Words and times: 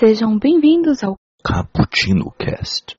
Sejam 0.00 0.38
bem-vindos 0.38 1.04
ao 1.04 1.14
Cappuccino 1.44 2.30
Cast. 2.38 2.96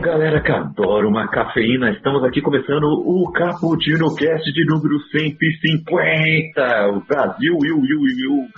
Galera 0.00 0.42
que 0.42 0.52
adora 0.52 1.06
uma 1.08 1.28
cafeína, 1.28 1.90
estamos 1.92 2.22
aqui 2.24 2.40
começando 2.40 2.84
o 2.84 3.30
Cappuccino 3.32 4.14
Cast 4.14 4.52
de 4.52 4.64
número 4.64 4.98
150. 5.10 6.88
O 6.94 7.00
Brasil, 7.06 7.56
Will, 7.60 7.78
Will, 7.78 8.00
Will, 8.00 8.48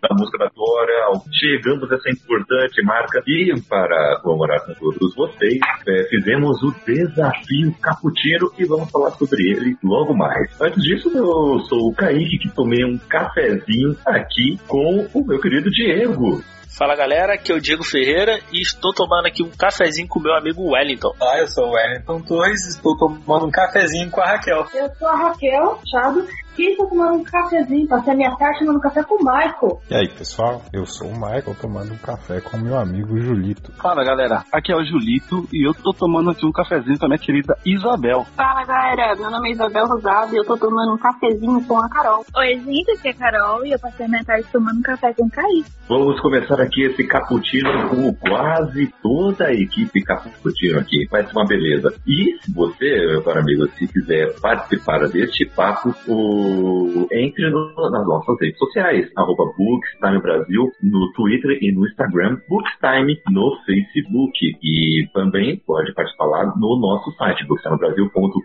da 0.00 0.14
música 0.14 0.38
da 0.38 0.50
Dora. 0.54 1.20
Chegamos 1.32 1.90
a 1.90 1.96
essa 1.96 2.10
importante 2.10 2.82
marca 2.82 3.22
e 3.26 3.52
para 3.68 4.20
comemorar 4.22 4.64
com 4.64 4.74
todos 4.74 5.14
vocês, 5.14 5.58
é, 5.86 6.04
fizemos 6.08 6.62
o 6.62 6.74
desafio 6.86 7.74
Cappuccino 7.80 8.50
e 8.58 8.64
vamos 8.64 8.90
falar 8.90 9.10
sobre 9.12 9.42
ele 9.50 9.76
logo 9.82 10.14
mais. 10.14 10.50
Antes 10.60 10.82
disso, 10.82 11.10
eu 11.14 11.58
sou 11.60 11.88
o 11.88 11.94
Kaique 11.94 12.38
que 12.38 12.54
tomei 12.54 12.84
um 12.84 12.98
cafezinho 12.98 13.96
aqui 14.06 14.58
com 14.66 15.06
o 15.12 15.26
meu 15.26 15.40
querido 15.40 15.70
Diego. 15.70 16.42
Fala 16.76 16.96
galera, 16.96 17.34
aqui 17.34 17.52
é 17.52 17.54
o 17.54 17.60
Diego 17.60 17.84
Ferreira 17.84 18.40
e 18.52 18.60
estou 18.60 18.92
tomando 18.92 19.26
aqui 19.26 19.44
um 19.44 19.50
cafezinho 19.50 20.08
com 20.08 20.18
o 20.18 20.22
meu 20.22 20.34
amigo 20.34 20.72
Wellington. 20.72 21.14
Olá, 21.20 21.38
eu 21.38 21.46
sou 21.46 21.68
o 21.68 21.72
Wellington 21.74 22.20
Torres 22.22 22.66
e 22.66 22.70
estou 22.70 22.96
tomando 22.96 23.46
um 23.46 23.50
cafezinho 23.50 24.10
com 24.10 24.20
a 24.20 24.32
Raquel. 24.32 24.66
Eu 24.74 24.90
sou 24.96 25.06
a 25.06 25.16
Raquel 25.16 25.78
Chado 25.88 26.26
e 26.58 26.70
estou 26.70 26.86
tomando 26.86 27.14
um 27.14 27.24
cafezinho, 27.24 27.88
passei 27.88 28.12
a 28.12 28.16
minha 28.16 28.36
tarde 28.36 28.60
tomando 28.60 28.80
café 28.80 29.02
com 29.02 29.14
o 29.14 29.24
Michael. 29.24 29.80
E 29.90 29.94
aí 29.94 30.08
pessoal, 30.08 30.62
eu 30.72 30.86
sou 30.86 31.08
o 31.08 31.14
Michael 31.14 31.56
tomando 31.60 31.92
um 31.92 31.98
café 31.98 32.40
com 32.40 32.58
meu 32.58 32.78
amigo 32.78 33.18
Julito. 33.18 33.72
Fala 33.72 34.04
galera, 34.04 34.44
aqui 34.52 34.72
é 34.72 34.76
o 34.76 34.84
Julito 34.84 35.48
e 35.52 35.66
eu 35.66 35.74
tô 35.74 35.92
tomando 35.92 36.30
aqui 36.30 36.46
um 36.46 36.52
cafezinho 36.52 36.98
com 36.98 37.06
a 37.06 37.08
minha 37.08 37.18
querida 37.18 37.56
Isabel. 37.64 38.24
Fala 38.36 38.64
galera, 38.64 39.14
meu 39.16 39.30
nome 39.30 39.50
é 39.50 39.52
Isabel 39.52 39.86
Rosado 39.86 40.34
e 40.34 40.38
eu 40.38 40.44
tô 40.44 40.56
tomando 40.56 40.94
um 40.94 40.98
cafezinho 40.98 41.64
com 41.64 41.78
a 41.78 41.88
Carol. 41.88 42.24
Oi 42.36 42.58
gente, 42.60 42.90
aqui 42.92 43.08
é 43.08 43.10
a 43.10 43.14
Carol 43.14 43.64
e 43.66 43.72
eu 43.72 43.78
passei 43.78 44.06
a 44.06 44.08
minha 44.08 44.24
tarde 44.24 44.46
tomando 44.52 44.78
um 44.78 44.82
café 44.82 45.12
com 45.14 45.26
o 45.26 45.30
Caí. 45.30 45.64
Vamos 45.88 46.18
começar 46.20 46.60
aqui 46.60 46.84
esse 46.84 47.04
cappuccino 47.04 47.88
com 47.90 48.14
quase 48.14 48.92
toda 49.02 49.46
a 49.46 49.52
equipe 49.52 50.02
cappuccino 50.02 50.78
aqui. 50.78 51.06
Vai 51.10 51.26
ser 51.26 51.32
uma 51.32 51.46
beleza. 51.46 51.94
E 52.06 52.38
se 52.40 52.52
você, 52.52 53.06
meu 53.06 53.22
caro 53.22 53.40
amigo, 53.40 53.68
se 53.76 53.86
quiser 53.86 54.32
participar 54.40 55.06
deste 55.08 55.44
papo, 55.46 55.94
o... 56.08 56.43
entre 57.12 57.50
no, 57.50 57.90
nas 57.90 58.06
nossas 58.06 58.36
redes 58.40 58.58
sociais, 58.58 59.10
arroba 59.16 59.44
Bookstime 59.56 60.20
Brasil 60.20 60.70
no 60.82 61.12
Twitter 61.12 61.58
e 61.60 61.72
no 61.72 61.86
Instagram, 61.86 62.38
Bookstime 62.48 63.20
no 63.30 63.56
Facebook. 63.64 64.32
E 64.62 65.06
também 65.12 65.60
pode 65.66 65.92
participar 65.94 66.26
lá 66.26 66.46
no 66.56 66.78
nosso 66.78 67.10
site, 67.12 67.46
bookstimebrasil.com.br, 67.46 68.40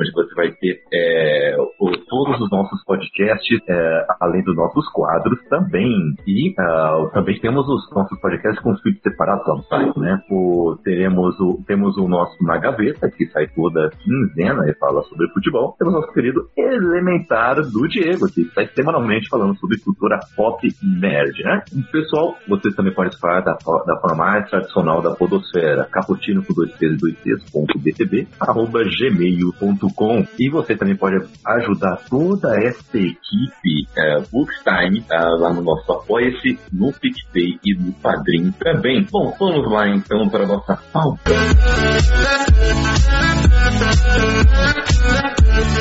onde 0.00 0.12
você 0.12 0.34
vai 0.34 0.50
ter 0.52 0.82
é, 0.92 1.56
o, 1.80 1.90
todos 2.08 2.40
os 2.40 2.50
nossos 2.50 2.82
podcasts, 2.84 3.60
é, 3.68 4.06
além 4.20 4.42
dos 4.44 4.56
nossos 4.56 4.88
quadros 4.90 5.38
também. 5.48 6.14
E 6.26 6.50
uh, 6.50 7.10
também 7.12 7.38
temos 7.40 7.66
os 7.68 7.90
nossos 7.92 8.18
podcasts 8.20 8.62
com 8.62 8.76
feeds 8.78 9.02
separados 9.02 9.46
lá 9.46 9.54
no 9.56 9.62
site, 9.64 9.98
né? 9.98 10.20
O, 10.30 10.76
teremos 10.84 11.38
o, 11.40 11.62
temos 11.66 11.96
o 11.96 12.08
nosso 12.08 12.42
Na 12.42 12.58
Gaveta, 12.58 13.10
que 13.10 13.26
sai 13.26 13.46
toda 13.48 13.90
quinzena 13.90 14.68
e 14.68 14.74
fala 14.74 15.02
sobre 15.04 15.28
futebol. 15.28 15.74
Temos 15.78 15.94
nosso 15.94 16.12
querido 16.12 16.48
Elementar 16.86 17.56
do 17.56 17.88
Diego, 17.88 18.28
que 18.28 18.44
sai 18.54 18.68
semanalmente 18.74 19.28
falando 19.28 19.56
sobre 19.58 19.78
cultura 19.78 20.18
pop 20.36 20.66
nerd, 20.82 21.42
né? 21.42 21.62
Pessoal, 21.90 22.36
vocês 22.48 22.74
também 22.74 22.94
participar 22.94 23.40
da, 23.40 23.52
da 23.52 24.00
forma 24.00 24.16
mais 24.16 24.48
tradicional 24.48 25.02
da 25.02 25.14
podosfera, 25.14 25.88
caputino 25.90 26.44
com 26.44 26.54
dois 26.54 26.70
e 26.80 26.96
dois 26.96 27.16
T's, 27.20 27.50
ponto 27.50 27.78
BTB, 27.78 28.28
arroba 28.40 28.80
gmail.com. 28.84 30.26
E 30.38 30.50
você 30.50 30.76
também 30.76 30.96
pode 30.96 31.16
ajudar 31.46 31.96
toda 32.08 32.56
essa 32.58 32.96
equipe 32.96 33.86
é, 33.96 34.20
Bookstime 34.30 35.02
tá, 35.02 35.28
lá 35.38 35.52
no 35.52 35.62
nosso 35.62 35.90
Apoia-se, 35.92 36.58
no 36.72 36.92
PicPay 36.92 37.58
e 37.64 37.74
no 37.74 37.92
Padrim 37.94 38.52
também. 38.52 39.06
Bom, 39.10 39.34
vamos 39.38 39.70
lá 39.70 39.88
então 39.88 40.28
para 40.28 40.44
a 40.44 40.46
nossa 40.46 40.76
pauta. 40.92 41.30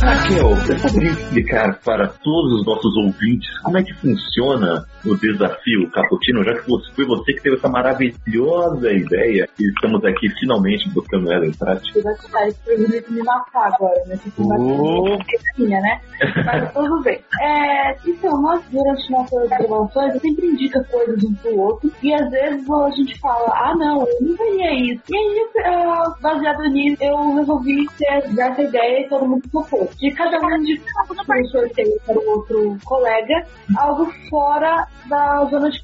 Raquel, 0.00 0.54
você 0.54 0.74
poderia 0.76 1.10
explicar 1.10 1.78
para 1.80 2.08
todos 2.08 2.60
os 2.60 2.66
nossos 2.66 2.96
ouvintes 2.96 3.48
como 3.62 3.78
é 3.78 3.82
que 3.82 3.92
funciona 3.94 4.84
o 5.04 5.14
desafio 5.16 5.90
Caputino, 5.90 6.44
já 6.44 6.54
que 6.54 6.64
foi 6.94 7.04
você 7.06 7.32
que 7.32 7.42
teve 7.42 7.56
essa 7.56 7.68
maravilhosa 7.68 8.92
ideia 8.92 9.48
e 9.58 9.68
estamos 9.68 10.04
aqui 10.04 10.28
finalmente 10.40 10.88
botando 10.90 11.32
ela 11.32 11.46
em 11.46 11.52
prática? 11.52 11.92
Você 11.92 12.02
vai 12.02 12.14
ficar 12.16 12.48
esse 12.48 13.12
me 13.12 13.22
matar 13.22 13.72
agora, 13.74 14.02
né? 14.06 14.16
Tipo, 14.22 14.48
Oh. 14.48 15.18
minha, 15.58 15.80
né? 15.80 16.00
Mas 16.44 16.72
tudo 16.72 17.02
bem. 17.02 17.20
É, 17.40 17.96
então, 18.06 18.40
nós, 18.40 18.62
durante 18.70 19.10
nossas 19.10 19.48
gravações, 19.48 20.14
eu 20.14 20.20
sempre 20.20 20.46
indica 20.46 20.82
coisas 20.84 21.22
um 21.24 21.34
pro 21.34 21.58
outro 21.58 21.90
e 22.02 22.12
às 22.14 22.30
vezes 22.30 22.68
a 22.70 22.90
gente 22.90 23.18
fala, 23.20 23.50
ah, 23.54 23.74
não, 23.76 24.06
eu 24.06 24.16
não 24.20 24.36
veria 24.36 24.92
isso. 24.92 25.02
E 25.08 25.16
aí, 25.16 25.48
ah, 25.64 26.14
baseado 26.20 26.62
nisso, 26.70 27.02
eu 27.08 27.34
resolvi 27.34 27.86
ter, 27.98 28.40
essa 28.40 28.62
ideia 28.62 29.00
e 29.00 29.08
todo 29.08 29.26
mundo 29.26 29.48
topou. 29.50 29.90
De 29.98 30.10
cada 30.12 30.38
um 30.38 30.56
indicar 30.56 31.04
um 31.10 31.44
sorteio 31.46 32.00
para 32.06 32.18
o 32.18 32.30
outro 32.30 32.78
colega 32.84 33.46
algo 33.76 34.12
fora 34.30 34.86
da 35.06 35.44
zona 35.46 35.70
de 35.70 35.82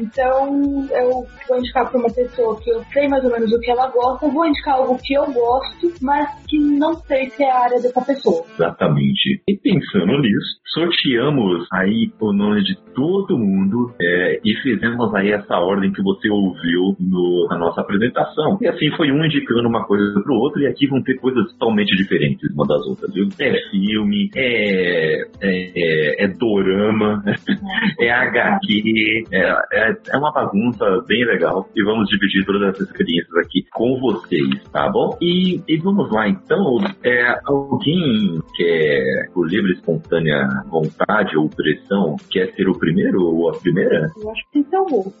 Então, 0.00 0.86
eu 0.90 1.26
vou 1.48 1.58
indicar 1.58 1.90
para 1.90 1.98
uma 1.98 2.12
pessoa 2.12 2.60
que 2.60 2.70
eu 2.70 2.82
sei 2.92 3.08
mais 3.08 3.24
ou 3.24 3.30
menos 3.30 3.52
o 3.52 3.60
que 3.60 3.70
ela 3.70 3.88
gosta, 3.88 4.28
vou 4.28 4.46
indicar 4.46 4.74
algo 4.74 4.98
que 5.02 5.14
eu 5.14 5.26
gosto, 5.32 5.92
mas 6.00 6.28
que 6.46 6.58
não 6.58 6.94
sei 6.94 7.30
se 7.30 7.42
é 7.42 7.50
a 7.50 7.60
área 7.60 7.80
dessa 7.80 8.00
pessoa. 8.00 8.44
Exatamente. 8.54 9.42
E 9.48 9.56
pensando 9.56 10.18
nisso, 10.20 10.60
sorteamos 10.74 11.66
aí 11.72 12.10
o 12.20 12.32
nome 12.32 12.62
de 12.64 12.76
todo 12.94 13.38
mundo 13.38 13.94
é, 14.00 14.40
e 14.44 14.54
fizemos 14.62 15.14
aí 15.14 15.32
essa 15.32 15.56
ordem 15.56 15.92
que 15.92 16.02
você 16.02 16.28
ouviu 16.28 16.96
no, 16.98 17.46
na 17.50 17.58
nossa 17.58 17.80
apresentação. 17.80 18.58
E 18.60 18.66
assim 18.66 18.90
foi 18.96 19.10
um 19.10 19.24
indicando 19.24 19.68
uma 19.68 19.84
coisa 19.84 20.20
pro 20.20 20.34
outro 20.34 20.60
e 20.60 20.66
aqui 20.66 20.86
vão 20.86 21.02
ter 21.02 21.14
coisas 21.14 21.50
totalmente 21.52 21.96
diferentes 21.96 22.50
uma 22.52 22.66
das 22.66 22.84
outras, 22.86 23.12
viu? 23.12 23.28
É 23.38 23.70
filme, 23.70 24.30
é, 24.34 25.22
é, 25.40 25.72
é, 25.76 26.24
é 26.24 26.28
dorama, 26.28 27.22
é 27.98 28.10
HQ, 28.10 29.24
é, 29.34 29.52
é, 29.72 29.96
é 30.12 30.16
uma 30.16 30.32
bagunça 30.32 30.84
bem 31.08 31.24
legal 31.24 31.68
e 31.74 31.82
vamos 31.82 32.08
dividir 32.08 32.44
todas 32.46 32.68
essas 32.68 32.88
experiências 32.88 33.36
aqui 33.38 33.66
com 33.72 33.98
vocês, 33.98 34.62
tá 34.72 34.88
bom? 34.88 35.16
E, 35.20 35.60
e 35.66 35.76
vamos 35.78 36.08
lá 36.12 36.28
então, 36.28 36.78
é, 37.02 37.34
alguém 37.44 38.40
quer, 38.56 39.28
por 39.32 39.48
livre 39.48 39.72
e 39.72 39.74
espontânea 39.74 40.46
vontade 40.68 41.36
ou 41.36 41.48
pressão, 41.48 42.16
quer 42.30 42.52
ser 42.54 42.68
o 42.68 42.78
primeiro 42.78 43.24
ou 43.24 43.50
a 43.50 43.58
primeira? 43.58 44.08
Eu 44.22 44.30
acho 44.30 44.44
que 44.44 44.52
tem 44.52 44.62
que 44.62 44.70
ser 44.70 44.78
o 44.78 44.86
gol. 44.86 45.12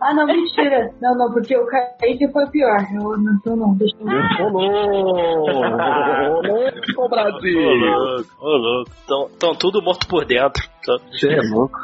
ah, 0.00 0.14
não, 0.14 0.26
mentira. 0.26 0.90
Não, 1.02 1.14
não, 1.14 1.32
porque 1.32 1.56
o 1.56 1.66
Kaique 1.66 2.32
foi 2.32 2.44
o 2.44 2.50
pior. 2.50 2.78
Eu 2.94 3.18
não 3.18 3.40
tô, 3.40 3.56
não. 3.56 3.74
Deixa 3.74 3.96
eu 4.00 4.06
ver. 4.06 4.20
Ô 4.40 4.48
louco, 6.42 7.08
Brasil! 7.10 7.60
Ô 7.60 7.74
louco, 7.74 8.30
ô 8.40 8.56
louco. 8.56 8.90
Tão, 9.06 9.28
tão 9.38 9.54
tudo 9.54 9.82
morto 9.82 10.06
por 10.08 10.24
dentro. 10.24 10.62
Você 10.86 11.28
é 11.28 11.40
louco. 11.50 11.78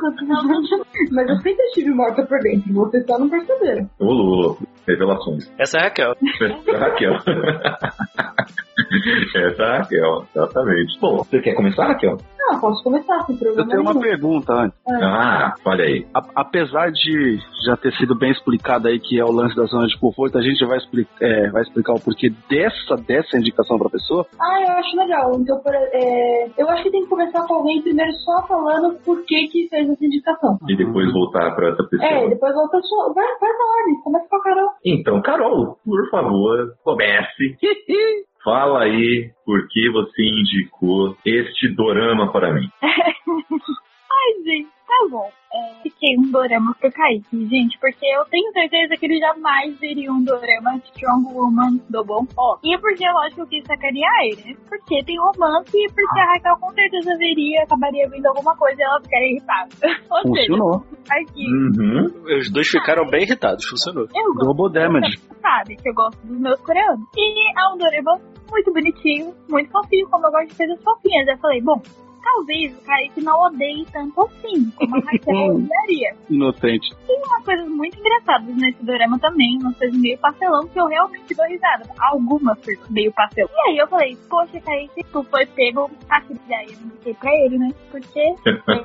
Mas 1.12 1.25
eu 1.28 1.36
sempre 1.36 1.64
estive 1.66 1.90
morta 1.90 2.24
por 2.24 2.38
dentro. 2.40 2.72
Vocês 2.72 3.04
só 3.06 3.18
não 3.18 3.28
perceberam. 3.28 3.88
Ô 3.98 4.12
louco, 4.12 4.66
revelações. 4.86 5.50
Essa 5.58 5.78
é 5.78 5.80
a 5.80 5.84
Raquel. 5.84 6.12
Essa 6.12 6.70
é 6.70 6.74
a 6.74 6.78
Raquel. 6.78 7.12
Essa 9.34 9.62
é 9.62 9.66
a 9.66 9.78
Raquel, 9.78 10.26
exatamente. 10.34 11.00
Bom, 11.00 11.16
você 11.18 11.40
quer 11.40 11.54
começar, 11.54 11.86
Raquel? 11.86 12.16
Não, 12.38 12.60
posso 12.60 12.82
começar 12.84 13.20
sem 13.24 13.34
Eu 13.34 13.40
problema 13.40 13.68
tenho 13.68 13.82
uma 13.82 13.92
nenhum. 13.94 14.02
pergunta 14.04 14.52
antes. 14.52 14.78
Ah, 15.02 15.54
olha 15.64 15.84
aí. 15.84 16.06
A- 16.14 16.22
apesar 16.36 16.92
de 16.92 17.38
já 17.64 17.76
ter 17.76 17.92
sido 17.94 18.14
bem 18.14 18.30
explicado 18.30 18.86
aí 18.86 19.00
que 19.00 19.18
é 19.18 19.24
o 19.24 19.32
lance 19.32 19.56
da 19.56 19.64
zona 19.64 19.86
de 19.88 19.98
conforto, 19.98 20.38
a 20.38 20.42
gente 20.42 20.64
vai, 20.64 20.78
expli 20.78 21.06
é, 21.20 21.50
vai 21.50 21.62
explicar 21.62 21.94
o 21.94 22.00
porquê 22.00 22.30
dessa, 22.48 22.94
dessa 22.96 23.36
indicação 23.36 23.78
pra 23.78 23.90
pessoa? 23.90 24.24
Ah, 24.40 24.60
eu 24.62 24.72
acho 24.78 24.96
legal. 24.96 25.32
Então, 25.40 25.58
por- 25.60 25.74
é, 25.74 26.50
eu 26.56 26.68
acho 26.70 26.82
que 26.84 26.90
tem 26.90 27.02
que 27.02 27.08
começar 27.08 27.44
com 27.46 27.54
alguém 27.54 27.82
primeiro 27.82 28.12
só 28.12 28.46
falando 28.46 28.94
por 29.04 29.24
que 29.24 29.48
que 29.48 29.68
fez 29.68 29.88
essa 29.90 30.04
indicação. 30.04 30.56
E 30.68 30.76
depois 30.76 31.10
voltar 31.12 31.52
para 31.56 31.70
essa 31.70 31.82
pessoa. 31.84 32.08
É, 32.08 32.28
depois 32.28 32.54
volta 32.54 32.80
só. 32.82 33.12
Vai, 33.12 33.26
vai 33.40 33.50
na 33.50 33.64
ordem. 33.80 34.02
Começa 34.04 34.26
com 34.28 34.36
a 34.36 34.42
Carol. 34.42 34.68
Então, 34.84 35.22
Carol, 35.22 35.78
por 35.84 36.10
favor, 36.10 36.74
comece. 36.84 37.56
Fala 38.46 38.84
aí 38.84 39.32
por 39.44 39.66
que 39.66 39.90
você 39.90 40.22
indicou 40.22 41.18
este 41.26 41.68
dorama 41.74 42.30
para 42.30 42.54
mim. 42.54 42.70
Ai, 42.80 44.44
gente, 44.44 44.68
tá 44.86 45.08
bom. 45.10 45.28
É, 45.52 45.78
indiquei 45.80 46.16
um 46.18 46.30
dorama 46.30 46.74
pro 46.80 46.90
Kaique, 46.92 47.46
gente, 47.46 47.78
porque 47.80 48.04
eu 48.06 48.24
tenho 48.26 48.52
certeza 48.52 48.94
que 48.96 49.06
ele 49.06 49.18
jamais 49.18 49.78
veria 49.78 50.12
um 50.12 50.22
dorama 50.22 50.76
Strong 50.92 51.32
Woman 51.32 51.80
do 51.88 52.04
bom 52.04 52.26
ó. 52.36 52.58
E 52.64 52.76
porque, 52.78 53.04
lógico, 53.10 53.42
eu 53.42 53.46
quis 53.46 53.64
sacanear 53.64 54.12
ele, 54.24 54.42
né? 54.52 54.56
Porque 54.68 55.02
tem 55.04 55.18
romance 55.18 55.70
e 55.76 55.86
porque 55.92 56.20
a 56.20 56.24
Raquel 56.34 56.56
com 56.60 56.72
certeza 56.72 57.16
veria, 57.16 57.62
acabaria 57.62 58.08
vendo 58.08 58.26
alguma 58.26 58.56
coisa 58.56 58.80
e 58.80 58.84
ela 58.84 59.00
ficaria 59.00 59.30
irritada. 59.32 59.68
Ou 60.10 60.22
Funcionou. 60.22 60.80
seja, 60.80 61.20
aqui, 61.20 61.46
Uhum. 61.46 62.36
Os 62.38 62.50
dois 62.50 62.68
ficaram 62.68 63.06
bem 63.08 63.22
irritados, 63.22 63.64
funcionou. 63.66 64.06
eu 64.14 64.34
gosto. 64.34 64.44
Double 64.54 64.72
damage. 64.72 65.18
sabe 65.40 65.76
que 65.76 65.88
eu 65.88 65.94
gosto 65.94 66.18
dos 66.26 66.38
meus 66.38 66.60
coreanos. 66.60 67.00
E 67.16 67.58
é 67.58 67.68
um 67.72 67.78
dorama 67.78 68.20
muito 68.50 68.72
bonitinho, 68.72 69.34
muito 69.48 69.70
fofinho, 69.70 70.08
como 70.10 70.26
eu 70.26 70.30
gosto 70.32 70.48
de 70.50 70.56
coisas 70.56 70.82
fofinhas. 70.84 71.28
Eu 71.28 71.38
falei, 71.38 71.60
bom, 71.62 71.80
talvez 72.26 72.76
o 72.76 72.82
Kaique 72.82 73.22
não 73.22 73.40
odeie 73.40 73.86
tanto 73.92 74.20
assim, 74.22 74.70
como 74.76 74.96
a 74.96 75.00
Raquel 75.00 75.54
odiaria. 75.56 76.16
Inocente. 76.28 76.94
Tem 77.06 77.22
umas 77.24 77.44
coisas 77.44 77.68
muito 77.68 77.98
engraçadas 77.98 78.56
nesse 78.56 78.84
dorama 78.84 79.18
também, 79.18 79.58
umas 79.60 79.78
coisas 79.78 79.96
meio 79.96 80.18
pastelão 80.18 80.66
que 80.66 80.80
eu 80.80 80.86
realmente 80.86 81.34
dou 81.34 81.46
risada. 81.46 81.84
Algumas 82.00 82.58
coisas 82.64 82.88
meio 82.90 83.12
pastelão. 83.12 83.50
E 83.54 83.70
aí 83.70 83.78
eu 83.78 83.86
falei, 83.86 84.16
poxa, 84.28 84.60
Kaique, 84.60 85.04
tu 85.12 85.22
foi 85.24 85.46
pego 85.46 85.88
aqui. 86.08 86.36
E 86.48 86.54
aí 86.54 86.66
eu 86.66 86.80
indiquei 86.80 87.14
pra 87.14 87.30
ele, 87.32 87.58
né? 87.58 87.72
Porque 87.90 88.34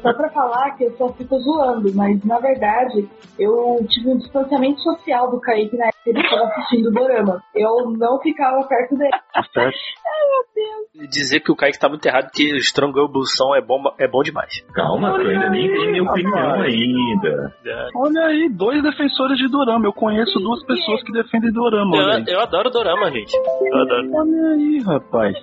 Só 0.02 0.14
pra 0.14 0.30
falar 0.30 0.72
que 0.78 0.84
eu 0.84 0.96
só 0.98 1.10
fico 1.14 1.40
zoando, 1.40 1.94
mas 1.96 2.24
na 2.24 2.40
verdade 2.40 3.08
eu 3.40 3.84
tive 3.90 4.10
um 4.10 4.18
distanciamento 4.18 4.80
social 4.82 5.32
do 5.32 5.40
Kaique 5.40 5.76
na 5.76 5.88
época 5.88 6.02
que 6.04 6.10
ele 6.12 6.22
estava 6.22 6.44
assistindo 6.44 6.88
o 6.88 6.92
Dorama. 6.92 7.44
Eu 7.56 7.92
não 7.92 8.20
ficava 8.20 8.64
perto 8.68 8.96
dele. 8.96 9.12
Tá 9.34 9.44
certo. 9.52 9.78
Dizer 11.10 11.40
que 11.40 11.52
o 11.52 11.56
Kaique 11.56 11.80
tá 11.80 11.90
muito 11.90 12.06
errado, 12.06 12.30
que 12.32 12.44
Strong 12.58 13.00
Bullsão 13.32 13.56
é 13.56 13.62
bom, 13.62 13.82
é 13.98 14.08
bom 14.08 14.22
demais. 14.22 14.52
Calma, 14.74 15.10
eu 15.10 15.30
ainda 15.30 15.50
nem 15.50 15.68
dei 15.68 15.92
minha 15.92 16.04
opinião 16.04 16.36
rapaz. 16.36 16.74
ainda. 16.74 17.56
Olha 17.96 18.26
aí, 18.28 18.50
dois 18.50 18.82
defensores 18.84 19.38
de 19.38 19.48
Dorama. 19.48 19.86
Eu 19.86 19.94
conheço 19.94 20.40
duas 20.40 20.64
pessoas 20.66 21.02
que 21.04 21.12
defendem 21.12 21.52
Dorama. 21.52 22.16
Aí. 22.16 22.24
Eu, 22.28 22.34
eu 22.34 22.42
adoro 22.42 22.70
Dorama, 22.70 23.10
gente. 23.12 23.34
Eu 23.36 23.82
adoro. 23.82 24.10
Olha 24.14 24.56
aí, 24.56 24.84
rapaz. 24.86 25.36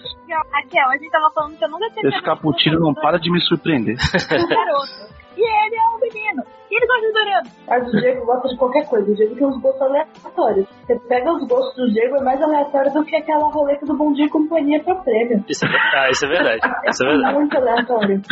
Raquel, 0.52 0.88
a 0.88 0.96
gente 0.96 1.10
tava 1.10 1.30
falando 1.32 1.56
que 1.56 1.64
eu 1.64 1.68
nunca 1.68 1.90
tinha 1.90 2.08
Esse 2.08 2.22
cappuccino 2.22 2.78
não 2.78 2.94
para 2.94 3.18
de 3.18 3.30
me 3.30 3.40
surpreender. 3.40 3.96
um 3.96 4.48
garoto. 4.48 5.18
E 5.36 5.40
ele 5.40 5.76
é 5.76 5.96
um 5.96 6.00
menino. 6.00 6.57
E 6.70 6.76
ele 6.76 6.86
gosta 6.86 7.06
de 7.06 7.12
dorama. 7.12 7.42
Mas 7.66 7.88
o 7.88 7.96
Diego 7.98 8.26
gosta 8.26 8.48
de 8.48 8.56
qualquer 8.56 8.86
coisa. 8.88 9.10
O 9.10 9.14
Diego 9.14 9.34
tem 9.34 9.46
uns 9.46 9.60
gostos 9.60 9.82
aleatórios. 9.82 10.66
Você 10.86 10.98
pega 11.08 11.32
os 11.32 11.48
gostos 11.48 11.76
do 11.76 11.92
Diego, 11.92 12.16
é 12.16 12.22
mais 12.22 12.42
aleatório 12.42 12.92
do 12.92 13.04
que 13.04 13.16
aquela 13.16 13.48
roleta 13.50 13.86
do 13.86 13.96
Bom 13.96 14.12
Dia 14.12 14.26
e 14.26 14.30
Companhia 14.30 14.82
pra 14.82 14.94
prêmio. 14.96 15.44
Isso 15.48 15.64
é, 15.64 15.68
ah, 15.68 16.10
isso 16.10 16.24
é 16.26 16.28
verdade. 16.28 16.60
Isso 16.86 17.04
é 17.04 17.08
verdade. 17.08 17.34
Muito 17.34 17.56
aleatório. 17.56 18.22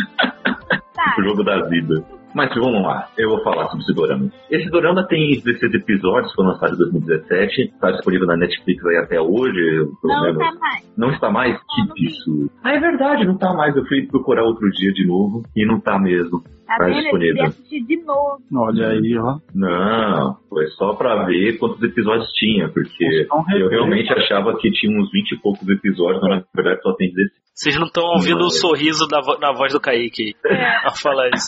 Tá. 0.93 1.15
O 1.19 1.23
jogo 1.23 1.43
da 1.43 1.61
vida. 1.67 2.16
Mas 2.37 2.53
vamos 2.53 2.83
lá, 2.83 3.09
eu 3.17 3.29
vou 3.29 3.41
falar 3.43 3.67
sobre 3.69 3.83
esse 3.83 3.93
dorama. 3.95 4.29
Esse 4.51 4.69
dorama 4.69 5.07
tem 5.07 5.31
16 5.43 5.73
episódios, 5.73 6.31
foi 6.35 6.45
lançado 6.45 6.75
em 6.75 6.77
2017, 6.77 7.61
está 7.63 7.89
disponível 7.91 8.27
na 8.27 8.37
Netflix 8.37 8.85
aí 8.85 8.97
até 8.97 9.19
hoje, 9.19 9.87
pelo 10.01 10.13
Não 10.13 10.21
menos. 10.23 10.37
tá 10.37 10.51
mais. 10.59 10.93
Não 10.95 11.09
está 11.11 11.31
mais? 11.31 11.53
Não, 11.53 11.85
não 11.87 11.93
Que 11.95 12.05
isso? 12.05 12.51
Ah, 12.63 12.73
é 12.75 12.79
verdade, 12.79 13.25
não 13.25 13.37
tá 13.37 13.51
mais. 13.53 13.75
Eu 13.75 13.85
fui 13.87 14.05
procurar 14.05 14.43
outro 14.43 14.69
dia 14.69 14.91
de 14.93 15.07
novo 15.07 15.41
e 15.55 15.65
não 15.65 15.79
tá 15.79 15.97
mesmo. 15.97 16.41
Tá 16.67 16.77
Tá 16.77 16.85
vendo? 16.85 16.95
Eu 16.97 17.01
disponível. 17.01 17.43
assistir 17.45 17.83
de 17.85 18.03
novo. 18.03 18.37
Olha 18.53 18.87
aí, 18.89 19.17
ó. 19.17 19.37
Não, 19.55 20.35
foi 20.49 20.67
só 20.77 20.93
pra 20.93 21.23
ver 21.25 21.57
quantos 21.57 21.81
episódios 21.81 22.29
tinha, 22.33 22.67
porque 22.69 23.23
Então, 23.23 23.43
eu 23.57 23.69
realmente 23.69 24.11
achava 24.13 24.55
que 24.57 24.69
tinha 24.71 24.95
uns 24.99 25.09
20 25.11 25.31
e 25.31 25.37
poucos 25.41 25.67
episódios, 25.67 26.21
mas 26.21 26.41
na 26.41 26.45
verdade 26.53 26.81
só 26.83 26.93
tem 26.93 27.09
16. 27.09 27.31
Vocês 27.55 27.75
não 27.79 27.87
estão 27.87 28.03
ouvindo 28.03 28.37
o 28.45 28.51
sorriso 28.51 29.07
da 29.07 29.19
vo- 29.21 29.39
na 29.39 29.51
voz 29.51 29.73
do 29.73 29.79
Kaique 29.79 30.35
É. 30.45 30.65
a 30.87 30.91
falar 30.91 31.29
isso. 31.33 31.47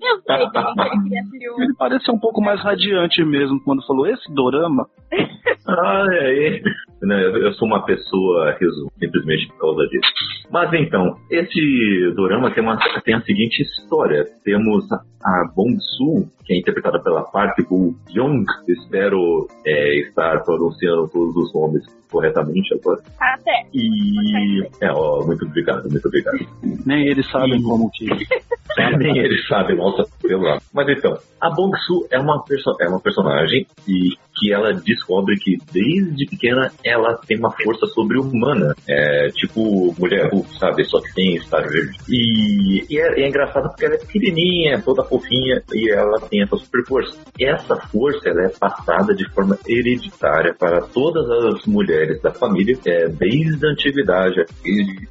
Eu 0.00 0.20
sei 0.22 0.50
que 0.50 0.58
ele 0.58 1.02
queria 1.02 1.64
Ele 1.64 1.74
pareceu 1.74 2.14
um 2.14 2.18
pouco 2.18 2.40
mais 2.42 2.60
radiante 2.62 3.24
mesmo 3.24 3.60
quando 3.62 3.86
falou 3.86 4.06
esse 4.06 4.32
Dorama. 4.32 4.86
Ah, 5.68 6.06
é. 6.12 6.60
Não, 6.60 6.95
eu, 7.02 7.36
eu 7.36 7.52
sou 7.54 7.68
uma 7.68 7.84
pessoa 7.84 8.56
resumo, 8.58 8.90
simplesmente 8.98 9.48
por 9.48 9.58
causa 9.58 9.86
disso. 9.88 10.10
Mas 10.50 10.72
então, 10.72 11.16
esse 11.30 12.12
dorama 12.14 12.50
tem, 12.52 12.62
uma, 12.62 12.78
tem 13.04 13.14
a 13.14 13.20
seguinte 13.22 13.62
história. 13.62 14.24
Temos 14.44 14.90
a, 14.92 14.96
a 14.96 15.52
Bong 15.54 15.76
Soo, 15.80 16.28
que 16.44 16.54
é 16.54 16.58
interpretada 16.58 17.02
pela 17.02 17.24
Park 17.24 17.58
Bo 17.68 17.94
Young. 18.10 18.44
Espero 18.68 19.46
é, 19.64 20.00
estar 20.00 20.42
pronunciando 20.44 21.08
todos 21.08 21.36
os 21.36 21.54
nomes 21.54 21.84
corretamente 22.10 22.74
agora. 22.74 23.02
Até. 23.20 23.66
E. 23.74 24.62
É, 24.80 24.90
ó, 24.92 25.24
muito 25.24 25.44
obrigado, 25.44 25.90
muito 25.90 26.06
obrigado. 26.06 26.38
Nem 26.84 27.06
eles 27.08 27.28
sabem 27.30 27.58
Ih. 27.58 27.62
como 27.62 27.90
que. 27.90 28.06
Nem 28.98 29.18
eles 29.18 29.46
sabem, 29.48 29.76
nossa, 29.76 30.04
pelo. 30.22 30.58
Mas 30.72 30.88
então, 30.88 31.18
a 31.40 31.50
Bong 31.50 31.76
Soo 31.86 32.06
é 32.10 32.18
uma, 32.18 32.44
perso 32.44 32.76
é 32.80 32.88
uma 32.88 33.00
personagem 33.00 33.66
e 33.88 34.10
que 34.36 34.52
ela 34.52 34.72
descobre 34.72 35.36
que 35.36 35.58
desde 35.72 36.26
pequena 36.26 36.70
ela 36.84 37.16
tem 37.26 37.38
uma 37.38 37.50
força 37.50 37.86
sobre-humana. 37.86 38.74
É 38.88 39.28
tipo 39.28 39.94
mulher 39.98 40.30
Hulk, 40.32 40.58
sabe? 40.58 40.84
Só 40.84 41.00
que 41.00 41.14
tem 41.14 41.36
estar 41.36 41.62
verde. 41.62 41.96
E, 42.08 42.84
e 42.90 42.98
é, 42.98 43.22
é 43.22 43.28
engraçado 43.28 43.68
porque 43.68 43.84
ela 43.84 43.94
é 43.94 43.98
pequenininha, 43.98 44.82
toda 44.82 45.04
fofinha 45.04 45.62
e 45.72 45.90
ela 45.90 46.20
tem 46.20 46.42
essa 46.42 46.56
super 46.56 46.84
força. 46.86 47.18
Essa 47.40 47.76
força 47.76 48.28
ela 48.28 48.44
é 48.44 48.48
passada 48.48 49.14
de 49.14 49.28
forma 49.30 49.58
hereditária 49.66 50.54
para 50.54 50.82
todas 50.82 51.28
as 51.30 51.66
mulheres 51.66 52.20
da 52.22 52.30
família, 52.30 52.78
é, 52.86 53.08
desde 53.08 53.66
a 53.66 53.70
antiguidade, 53.70 54.44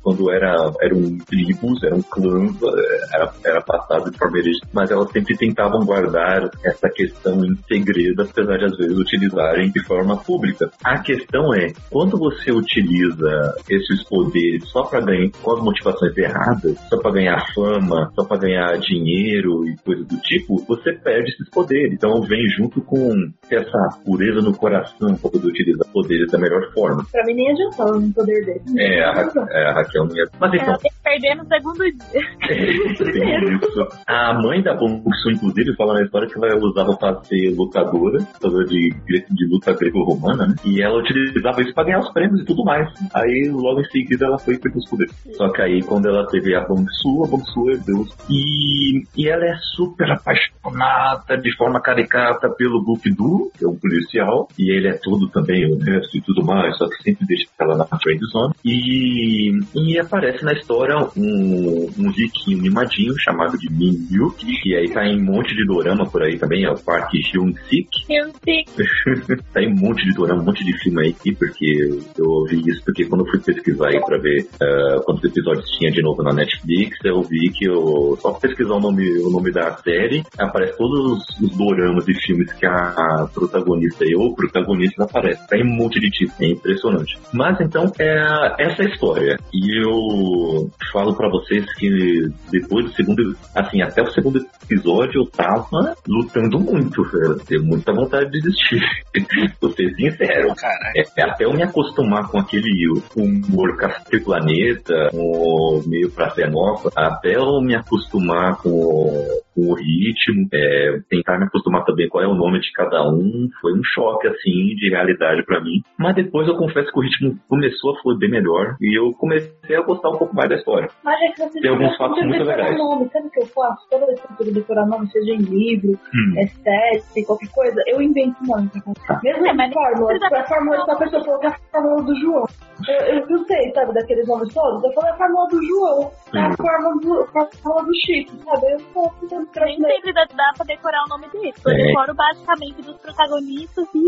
quando 0.02 0.32
era, 0.32 0.72
eram 0.82 1.18
tribos, 1.26 1.84
eram 1.84 2.02
clãs, 2.02 2.56
é, 2.62 3.16
era, 3.16 3.34
era 3.44 3.62
passado 3.62 4.12
de 4.12 4.18
forma 4.18 4.38
hereditária, 4.38 4.70
mas 4.74 4.92
elas 4.92 5.12
sempre 5.12 5.38
tentavam 5.38 5.86
guardar 5.86 6.50
essa 6.64 6.90
questão 6.90 7.44
em 7.44 7.56
segredo, 7.68 8.22
apesar 8.22 8.58
de 8.58 8.66
às 8.66 8.78
vezes 8.78 8.98
utilizarem 9.16 9.70
de 9.72 9.84
forma 9.86 10.18
pública. 10.18 10.70
A 10.84 11.00
questão 11.00 11.54
é, 11.54 11.68
quando 11.90 12.18
você 12.18 12.52
utiliza 12.52 13.56
esses 13.70 14.04
poderes 14.08 14.68
só 14.70 14.84
para 14.84 15.02
ganhar, 15.02 15.30
com 15.42 15.52
as 15.54 15.64
motivações 15.64 16.18
erradas, 16.18 16.78
só 16.90 16.98
para 17.02 17.12
ganhar 17.12 17.46
fama, 17.54 18.12
só 18.16 18.24
para 18.26 18.38
ganhar 18.38 18.78
dinheiro 18.80 19.68
e 19.68 19.76
coisas 19.78 20.06
do 20.08 20.18
tipo, 20.20 20.58
você 20.68 20.94
perde 20.94 21.32
esses 21.32 21.50
poderes. 21.50 21.94
Então 21.94 22.22
vem 22.22 22.48
junto 22.58 22.82
com 22.82 23.12
essa 23.50 24.00
pureza 24.06 24.42
no 24.42 24.56
coração 24.56 25.16
para 25.16 25.30
poder 25.32 25.48
utilizar 25.48 25.88
poderes 25.92 26.30
da 26.32 26.38
melhor 26.38 26.62
forma. 26.74 27.06
Pra 27.12 27.24
mim 27.26 27.34
nem 27.36 27.52
adiantava 27.52 27.98
um 27.98 28.12
poder 28.12 28.46
dele. 28.46 28.62
É, 28.78 29.04
a, 29.04 29.12
Ra- 29.14 29.48
é, 29.52 29.66
a 29.70 29.74
Raquel 29.74 30.06
não 30.06 30.16
ia. 30.16 30.26
Mas 30.40 30.54
então, 30.54 30.66
Ela 30.68 30.78
tem 30.80 30.92
que 30.92 31.04
perder 31.04 31.36
no 31.36 31.48
segundo 31.48 31.84
dia. 31.84 32.26
Isso. 33.56 33.88
A 34.08 34.34
mãe 34.42 34.62
da 34.62 34.74
Bongsu, 34.74 35.32
inclusive, 35.32 35.76
fala 35.76 35.94
na 35.96 36.04
história 36.04 36.28
que 36.28 36.36
ela 36.38 36.56
usava 36.58 36.96
pra 36.98 37.24
ser 37.24 37.54
lutadora, 37.56 38.20
lutadora 38.20 38.66
de, 38.66 38.90
de 39.06 39.46
luta 39.48 39.74
greco-romana, 39.74 40.48
né? 40.48 40.56
E 40.66 40.82
ela 40.82 41.00
utilizava 41.00 41.62
isso 41.62 41.74
pra 41.74 41.84
ganhar 41.84 42.00
os 42.00 42.12
prêmios 42.12 42.42
e 42.42 42.46
tudo 42.46 42.64
mais. 42.64 42.90
Aí, 43.14 43.50
logo 43.52 43.82
em 43.82 43.86
seguida, 43.86 44.26
ela 44.26 44.40
foi 44.40 44.58
perdeu 44.58 44.80
os 44.80 44.90
poderes. 44.90 45.14
Só 45.34 45.50
que 45.50 45.62
aí, 45.62 45.82
quando 45.82 46.08
ela 46.08 46.26
teve 46.28 46.56
a 46.56 46.62
Bongsu, 46.62 47.24
a 47.24 47.28
Bongsu 47.28 47.70
herdeu 47.70 48.02
os... 48.02 48.16
E, 48.30 49.04
e 49.16 49.28
ela 49.28 49.46
é 49.46 49.56
super 49.76 50.10
apaixonada 50.12 51.38
de 51.38 51.56
forma 51.56 51.80
caricata 51.80 52.50
pelo 52.50 52.84
Bukdu, 52.84 53.52
que 53.58 53.66
é 53.66 53.68
um 53.68 53.76
policial, 53.76 54.48
e 54.58 54.72
ele 54.72 54.88
é 54.88 54.94
todo 54.94 55.30
também 55.30 55.66
honesto 55.72 56.18
e 56.18 56.22
tudo 56.22 56.44
mais, 56.44 56.78
só 56.78 56.88
que 56.88 57.04
sempre 57.04 57.26
deixa 57.26 57.48
ela 57.60 57.78
na 57.78 57.86
friend 58.00 58.20
zone. 58.32 58.54
E, 58.64 59.60
e 59.76 60.00
aparece 60.00 60.44
na 60.44 60.54
história 60.54 60.98
um, 61.16 61.90
um 61.98 62.10
riquinho 62.12 62.62
mimadinho 62.62 63.14
chamado 63.20 63.58
de 63.58 63.72
Min 63.72 64.08
Hyuk, 64.10 64.46
e 64.66 64.76
aí 64.76 64.90
tá 64.90 65.06
em 65.06 65.20
um 65.20 65.24
monte 65.24 65.56
de 65.56 65.66
dorama 65.66 66.06
por 66.06 66.24
aí 66.24 66.38
também, 66.38 66.64
é 66.64 66.72
o 66.72 66.80
Park 66.80 67.12
Hyun-sik, 67.14 68.06
Eu 68.10 68.32
sei. 68.44 68.64
tá 68.66 68.84
em 69.58 69.74
um 69.74 69.76
monte 69.76 70.06
de 70.06 70.14
dorama, 70.14 70.42
um 70.42 70.46
monte 70.46 70.64
de 70.64 70.78
filme 70.80 71.08
aí, 71.08 71.36
porque 71.36 72.00
eu 72.18 72.26
ouvi 72.26 72.62
isso, 72.68 72.84
porque 72.84 73.06
quando 73.06 73.26
eu 73.26 73.32
fui 73.32 73.40
pesquisar 73.40 73.90
aí 73.90 74.00
pra 74.06 74.18
ver 74.18 74.48
uh, 74.62 75.04
quantos 75.04 75.24
episódios 75.24 75.70
tinha 75.78 75.92
de 75.92 76.02
novo 76.02 76.24
na 76.24 76.34
Netflix, 76.34 76.98
eu 77.04 77.22
vi 77.24 77.50
que 77.52 77.66
eu, 77.66 78.18
só 78.22 78.34
pesquisar 78.34 78.76
o 78.76 78.80
nome, 78.80 79.08
o 79.20 79.30
nome 79.30 79.52
da 79.52 79.76
série, 79.78 80.24
aparece 80.38 80.78
todos 80.78 81.24
os, 81.42 81.56
doramas 81.56 82.08
e 82.08 82.14
filmes 82.14 82.52
que 82.54 82.66
a, 82.66 83.28
protagonista 83.34 84.04
e 84.06 84.16
o 84.16 84.34
protagonista 84.36 85.04
aparece. 85.04 85.48
Tá 85.48 85.58
em 85.58 85.64
um 85.64 85.76
monte 85.76 86.00
de 86.00 86.10
tipo, 86.10 86.34
é 86.42 86.48
impressionante. 86.48 87.18
Mas 87.34 87.60
então, 87.62 87.92
é 88.00 88.16
essa 88.60 88.84
é 88.84 88.86
a 88.86 88.90
história. 88.90 89.38
E 89.54 89.84
eu 89.84 90.70
falo 90.92 91.16
pra 91.16 91.30
vocês 91.30 91.66
que 91.76 92.30
depois 92.52 92.86
do 92.86 92.94
segundo, 92.94 93.36
assim, 93.56 93.82
até 93.82 94.02
o 94.02 94.12
segundo 94.12 94.46
episódio 94.64 95.22
eu 95.22 95.26
tava 95.32 95.96
lutando 96.08 96.60
muito, 96.60 97.04
velho. 97.04 97.40
Tenho 97.46 97.64
muita 97.64 97.94
vontade 97.94 98.32
de 98.32 98.42
desistir. 98.42 98.82
Vou 99.62 99.72
ser 99.72 99.94
sincero. 99.96 100.54
É, 100.96 101.22
até 101.22 101.46
eu 101.46 101.54
me 101.54 101.64
acostumar 101.64 102.28
com 102.30 102.40
aquele 102.40 102.88
humor 103.16 103.78
Café 103.78 104.20
Planeta, 104.20 105.10
o 105.14 105.82
meio 105.86 106.12
pra 106.12 106.34
nova, 106.50 106.92
até 106.96 107.36
eu 107.36 107.62
me 107.62 107.76
acostumar 107.76 108.58
com 108.58 109.45
com 109.56 109.72
o 109.72 109.74
ritmo, 109.76 110.48
é, 110.54 111.00
tentar 111.10 111.38
me 111.40 111.46
acostumar 111.46 111.86
também 111.86 112.10
qual 112.10 112.24
é 112.24 112.28
o 112.28 112.36
nome 112.36 112.60
de 112.60 112.72
cada 112.74 113.08
um. 113.08 113.48
Foi 113.62 113.74
um 113.74 113.84
choque, 113.84 114.28
assim, 114.28 114.76
de 114.76 114.90
realidade 114.90 115.44
para 115.46 115.62
mim. 115.62 115.82
Mas 115.98 116.16
depois 116.16 116.48
eu 116.48 116.58
confesso 116.58 116.92
que 116.92 117.00
o 117.00 117.02
ritmo 117.02 117.38
começou 117.48 117.96
a 117.96 118.02
fluir 118.02 118.18
bem 118.20 118.30
melhor 118.30 118.76
e 118.82 118.98
eu 119.00 119.14
comecei 119.14 119.76
a 119.76 119.82
gostar 119.82 120.10
um 120.10 120.18
pouco 120.18 120.36
mais 120.36 120.50
da 120.50 120.56
história. 120.56 120.90
Mas 121.04 121.20
é 121.22 121.28
que 121.32 121.40
você 121.40 121.60
Tem 121.62 121.70
alguns 121.72 121.96
fatos 121.98 122.22
muito 122.24 122.44
legais. 122.44 122.78
nome. 122.78 123.10
Sabe 123.12 123.28
o 123.28 123.32
que 123.32 123.40
eu 123.40 123.46
faço? 123.48 123.88
Toda 123.90 124.06
vez 124.08 124.20
que 124.22 124.44
eu 124.50 124.54
decorar 124.54 124.86
nome, 124.86 125.08
seja 125.12 125.32
em 125.32 125.38
livro, 125.38 125.92
Hum. 126.14 126.34
é 126.38 126.48
série, 126.48 127.26
qualquer 127.26 127.50
coisa, 127.52 127.82
eu 127.88 128.02
invento 128.02 128.36
nome 128.46 128.70
pra 128.70 128.82
contar. 128.82 129.20
Mesmo 129.24 129.48
É, 129.48 129.52
em 129.52 129.56
mas 129.56 129.74
fórmula, 129.74 130.14
tipo, 130.20 130.36
a 130.36 130.44
fórmula 130.44 130.86
da 130.86 130.96
pessoa 130.96 131.24
falou 131.24 131.40
que 131.40 131.46
é 131.48 131.50
a 131.50 131.58
fórmula 131.72 132.04
do 132.04 132.16
João. 132.20 132.46
Eu, 132.90 133.16
eu 133.16 133.28
não 133.30 133.46
sei, 133.46 133.72
sabe, 133.74 133.94
daqueles 133.94 134.28
nomes 134.28 134.54
todos. 134.54 134.84
Eu 134.84 134.92
falei 134.94 135.12
a 135.12 135.16
fórmula 135.18 135.48
do 135.48 135.66
João, 135.66 136.12
é 136.34 136.40
a 136.40 136.50
Hum. 136.50 136.56
fórmula 136.58 136.96
do, 137.02 137.22
a 137.22 137.46
fórmula 137.64 137.86
do 137.86 137.96
Chico, 138.06 138.32
sabe? 138.44 138.72
Eu 138.74 138.78
tô 138.94 139.10
tentando 139.22 139.45
Nem 139.56 139.78
sempre 139.80 140.14
dá, 140.14 140.26
dá 140.36 140.54
pra 140.56 140.66
decorar 140.66 141.04
o 141.06 141.10
nome 141.10 141.28
deles. 141.30 141.56
Eu 141.66 141.72
É. 141.72 141.76
decoro 141.88 142.14
basicamente 142.16 142.82
dos 142.82 142.98
protagonistas 142.98 143.86
e. 143.94 144.06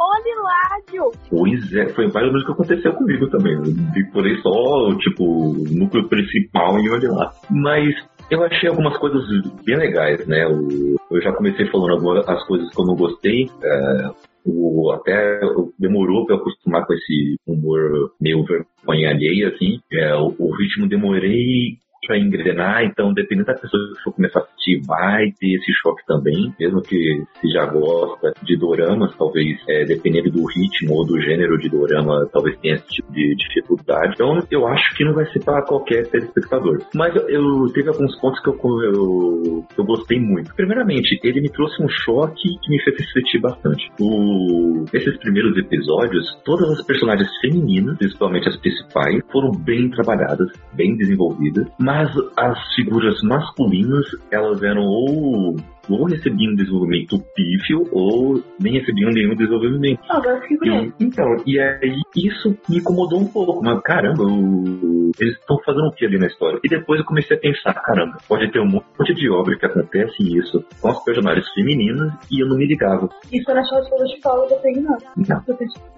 Olha 0.00 0.42
lá. 0.42 1.08
Pois 1.30 1.72
é, 1.74 1.88
foi 1.94 2.06
mais 2.12 2.26
ou 2.26 2.32
menos 2.32 2.42
o 2.42 2.46
que 2.46 2.52
aconteceu 2.52 2.92
comigo 2.94 3.28
também. 3.30 3.54
Eu 3.54 3.62
decorei 3.92 4.36
só, 4.42 4.94
tipo, 4.98 5.24
o 5.24 5.64
núcleo 5.70 6.08
principal 6.08 6.78
e 6.78 6.88
olha 6.90 7.10
lá. 7.12 7.32
Mas 7.50 7.94
eu 8.30 8.42
achei 8.44 8.68
algumas 8.68 8.96
coisas 8.98 9.22
bem 9.64 9.76
legais, 9.76 10.24
né? 10.26 10.44
Eu 10.44 11.20
já 11.22 11.32
comecei 11.32 11.66
falando 11.70 11.92
algumas 11.94 12.28
as 12.28 12.44
coisas 12.46 12.72
que 12.72 12.80
eu 12.80 12.86
não 12.86 12.94
gostei. 12.94 13.48
é, 13.62 14.10
o, 14.46 14.92
até 14.92 15.40
demorou 15.78 16.24
pra 16.24 16.36
eu 16.36 16.40
acostumar 16.40 16.86
com 16.86 16.94
esse 16.94 17.36
humor 17.46 18.12
meio 18.20 18.44
vergonha 18.44 19.10
alheia, 19.10 19.48
assim. 19.48 19.78
É, 19.92 20.14
o, 20.14 20.34
o 20.38 20.54
ritmo 20.56 20.88
demorei 20.88 21.78
pra 22.06 22.18
engrenar, 22.18 22.84
então 22.84 23.12
dependendo 23.12 23.46
da 23.46 23.54
pessoa 23.54 23.82
que 23.94 24.02
for 24.02 24.12
começar 24.12 24.40
a 24.40 24.42
assistir, 24.42 24.80
vai 24.86 25.30
ter 25.38 25.54
esse 25.54 25.72
choque 25.82 26.04
também, 26.06 26.52
mesmo 26.58 26.82
que 26.82 27.22
se 27.40 27.48
já 27.50 27.66
gosta 27.66 28.32
de 28.42 28.56
doramas, 28.56 29.16
talvez, 29.16 29.58
é, 29.68 29.84
dependendo 29.84 30.30
do 30.30 30.44
ritmo 30.46 30.94
ou 30.94 31.06
do 31.06 31.20
gênero 31.20 31.58
de 31.58 31.68
dorama, 31.68 32.28
talvez 32.32 32.58
tenha 32.60 32.74
esse 32.74 32.86
tipo 32.88 33.12
de 33.12 33.34
dificuldade. 33.36 34.14
Então 34.14 34.38
eu 34.50 34.66
acho 34.66 34.94
que 34.96 35.04
não 35.04 35.14
vai 35.14 35.26
ser 35.26 35.44
para 35.44 35.64
qualquer 35.64 36.06
telespectador. 36.08 36.78
Mas 36.94 37.14
eu, 37.14 37.28
eu 37.28 37.72
teve 37.72 37.88
alguns 37.88 38.18
pontos 38.20 38.40
que 38.42 38.48
eu, 38.48 38.58
eu, 38.82 39.66
eu 39.76 39.84
gostei 39.84 40.18
muito. 40.20 40.54
Primeiramente, 40.54 41.18
ele 41.22 41.40
me 41.40 41.50
trouxe 41.50 41.82
um 41.82 41.88
choque 41.88 42.48
que 42.62 42.70
me 42.70 42.82
fez 42.82 42.98
refletir 42.98 43.40
bastante. 43.40 43.90
O, 44.00 44.84
esses 44.92 45.16
primeiros 45.18 45.56
episódios, 45.56 46.26
todas 46.44 46.70
as 46.70 46.86
personagens 46.86 47.28
femininas, 47.40 47.96
principalmente 47.98 48.48
as 48.48 48.56
principais, 48.56 49.22
foram 49.30 49.50
bem 49.52 49.90
trabalhadas, 49.90 50.48
bem 50.74 50.96
desenvolvidas, 50.96 51.66
mas 51.88 52.10
as 52.36 52.74
figuras 52.74 53.18
masculinas, 53.22 54.04
elas 54.30 54.62
eram 54.62 54.82
ou 54.82 55.56
ou 55.88 56.04
recebiam 56.06 56.52
um 56.52 56.56
desenvolvimento 56.56 57.18
pífio 57.34 57.88
ou 57.92 58.42
nem 58.60 58.74
recebiam 58.78 59.10
nenhum 59.10 59.34
desenvolvimento. 59.34 60.00
Ah, 60.10 60.16
agora 60.18 60.40
fiquei 60.42 60.56
curioso. 60.58 60.92
então, 61.00 61.36
e 61.46 61.58
aí 61.60 62.00
isso 62.16 62.56
me 62.68 62.78
incomodou 62.78 63.20
um 63.20 63.26
pouco, 63.26 63.62
mas 63.64 63.80
caramba, 63.82 64.22
o- 64.24 65.10
eles 65.18 65.34
estão 65.34 65.58
fazendo 65.64 65.86
o 65.88 65.92
que 65.92 66.04
ali 66.06 66.18
na 66.18 66.26
história? 66.26 66.58
E 66.64 66.68
depois 66.68 67.00
eu 67.00 67.06
comecei 67.06 67.36
a 67.36 67.40
pensar, 67.40 67.74
caramba, 67.74 68.18
pode 68.28 68.50
ter 68.50 68.60
um 68.60 68.66
monte 68.68 69.14
de 69.14 69.30
obra 69.30 69.56
que 69.58 69.66
acontece 69.66 70.22
isso 70.38 70.64
com 70.80 70.88
as 70.88 71.02
personagens 71.04 71.48
femininas 71.54 72.12
e 72.30 72.42
eu 72.42 72.48
não 72.48 72.56
me 72.56 72.66
ligava. 72.66 73.08
Isso 73.32 73.50
era 73.50 73.62
só 73.64 73.78
escola 73.80 74.04
de 74.04 74.20
fala, 74.20 74.46
eu 74.50 74.56
tenho 74.58 74.82
nada. 74.82 75.04
Não, 75.16 75.42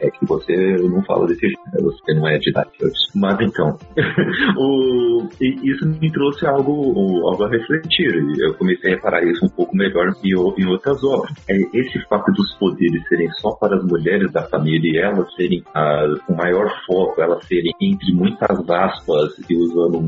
é 0.00 0.10
que 0.10 0.24
você 0.26 0.76
não 0.88 1.02
fala 1.04 1.26
desse 1.26 1.40
jeito, 1.40 1.60
né? 1.72 1.80
você 1.82 2.14
não 2.14 2.26
é 2.28 2.38
de 2.38 2.50
idade. 2.50 2.70
Mas 3.14 3.40
então, 3.40 3.76
o, 4.56 5.28
isso 5.40 5.86
me 6.00 6.10
trouxe 6.12 6.46
algo, 6.46 7.28
algo 7.28 7.44
a 7.44 7.48
refletir. 7.50 8.14
Eu 8.38 8.54
comecei 8.54 8.92
a 8.92 8.96
reparar 8.96 9.24
isso 9.24 9.44
um 9.44 9.48
pouco 9.48 9.76
melhor 9.80 10.12
em, 10.22 10.30
em 10.62 10.66
outras 10.66 11.02
obras. 11.02 11.32
É, 11.48 11.56
esse 11.74 11.98
fato 12.08 12.30
dos 12.32 12.52
poderes 12.58 13.02
serem 13.08 13.30
só 13.40 13.52
para 13.56 13.76
as 13.76 13.84
mulheres 13.84 14.30
da 14.32 14.42
família 14.42 14.92
e 14.92 14.98
elas 14.98 15.32
serem 15.34 15.62
as, 15.74 16.18
o 16.28 16.34
maior 16.36 16.70
foco, 16.86 17.20
elas 17.20 17.44
serem 17.46 17.72
entre 17.80 18.12
muitas 18.12 18.68
aspas 18.70 19.32
e 19.48 19.56
usando 19.56 19.98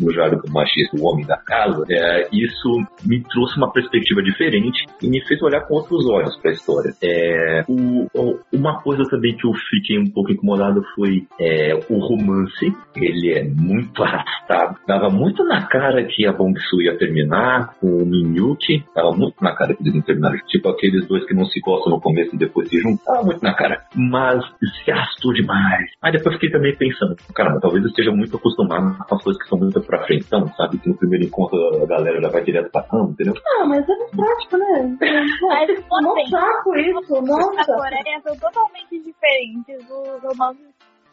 um 0.00 0.10
jargão 0.12 0.40
machista, 0.52 0.96
o 0.96 1.06
homem 1.06 1.26
da 1.26 1.36
casa, 1.38 1.84
é, 1.90 2.28
isso 2.32 2.68
me 3.04 3.20
trouxe 3.24 3.56
uma 3.56 3.72
perspectiva 3.72 4.22
diferente 4.22 4.86
e 5.02 5.08
me 5.08 5.20
fez 5.26 5.40
olhar 5.42 5.62
com 5.66 5.74
outros 5.74 6.06
olhos 6.08 6.36
para 6.40 6.50
a 6.50 6.54
história. 6.54 6.94
É, 7.02 7.64
o- 7.68 8.06
o- 8.14 8.38
uma 8.52 8.80
coisa 8.82 9.02
também 9.08 9.36
que 9.36 9.46
eu 9.46 9.52
fiquei 9.70 9.98
um 9.98 10.10
pouco 10.10 10.32
incomodado 10.32 10.82
foi 10.94 11.26
é, 11.40 11.74
o 11.88 11.98
romance. 11.98 12.72
Ele 12.96 13.32
é 13.32 13.44
muito 13.44 14.02
arrastado. 14.02 14.78
Dava 14.86 15.08
muito 15.10 15.44
na 15.44 15.66
cara 15.66 16.04
que 16.04 16.26
a 16.26 16.32
Bong 16.32 16.58
Su 16.60 16.80
ia 16.82 16.96
terminar 16.96 17.74
com 17.80 17.86
o 18.02 18.06
Minyuki. 18.06 18.84
Dava 18.94 19.12
muito 19.22 19.42
na 19.42 19.54
cara 19.54 19.74
que 19.74 19.82
eles 19.82 19.94
iam 19.94 20.02
terminar. 20.02 20.32
Tipo 20.48 20.68
aqueles 20.68 21.06
dois 21.06 21.24
que 21.26 21.34
não 21.34 21.44
se 21.46 21.60
gostam 21.60 21.92
no 21.92 22.00
começo 22.00 22.34
e 22.34 22.38
depois 22.38 22.68
se 22.68 22.78
juntam. 22.78 23.04
Dava 23.06 23.24
muito 23.24 23.42
na 23.42 23.54
cara. 23.54 23.84
Mas 23.94 24.44
se 24.84 24.90
arrastou 24.90 25.32
demais. 25.32 25.90
Aí 26.02 26.12
depois 26.12 26.34
fiquei 26.34 26.50
também 26.50 26.76
pensando, 26.76 27.16
caramba, 27.34 27.60
talvez 27.60 27.84
eu 27.84 27.90
esteja 27.90 28.10
muito 28.10 28.36
acostumado 28.36 28.96
com 29.06 29.14
as 29.14 29.22
coisas 29.22 29.42
que 29.42 29.48
são 29.48 29.58
muito 29.58 29.80
pra 29.82 30.04
frente. 30.04 30.24
Então, 30.26 30.46
sabe? 30.56 30.78
Que 30.78 30.88
no 30.88 30.96
primeiro 30.96 31.24
encontro 31.24 31.82
a 31.82 31.86
galera 31.86 32.20
já 32.20 32.28
vai 32.28 32.42
direto 32.42 32.70
pra 32.70 32.82
cama, 32.82 33.10
entendeu? 33.10 33.34
ah, 33.60 33.66
mas 33.66 33.88
é 33.88 33.94
muito 33.94 34.16
prático, 34.16 34.56
né? 34.58 34.96
Mas 35.42 35.84
Não 36.02 36.10
ontem, 36.10 36.26
saco 36.28 36.76
isso, 36.76 37.14
na 37.14 37.22
nossa. 37.22 37.72
Coreia 37.74 38.20
são 38.22 38.36
totalmente 38.36 38.98
diferentes 39.02 39.86
dos 39.86 40.22
romances. 40.22 40.72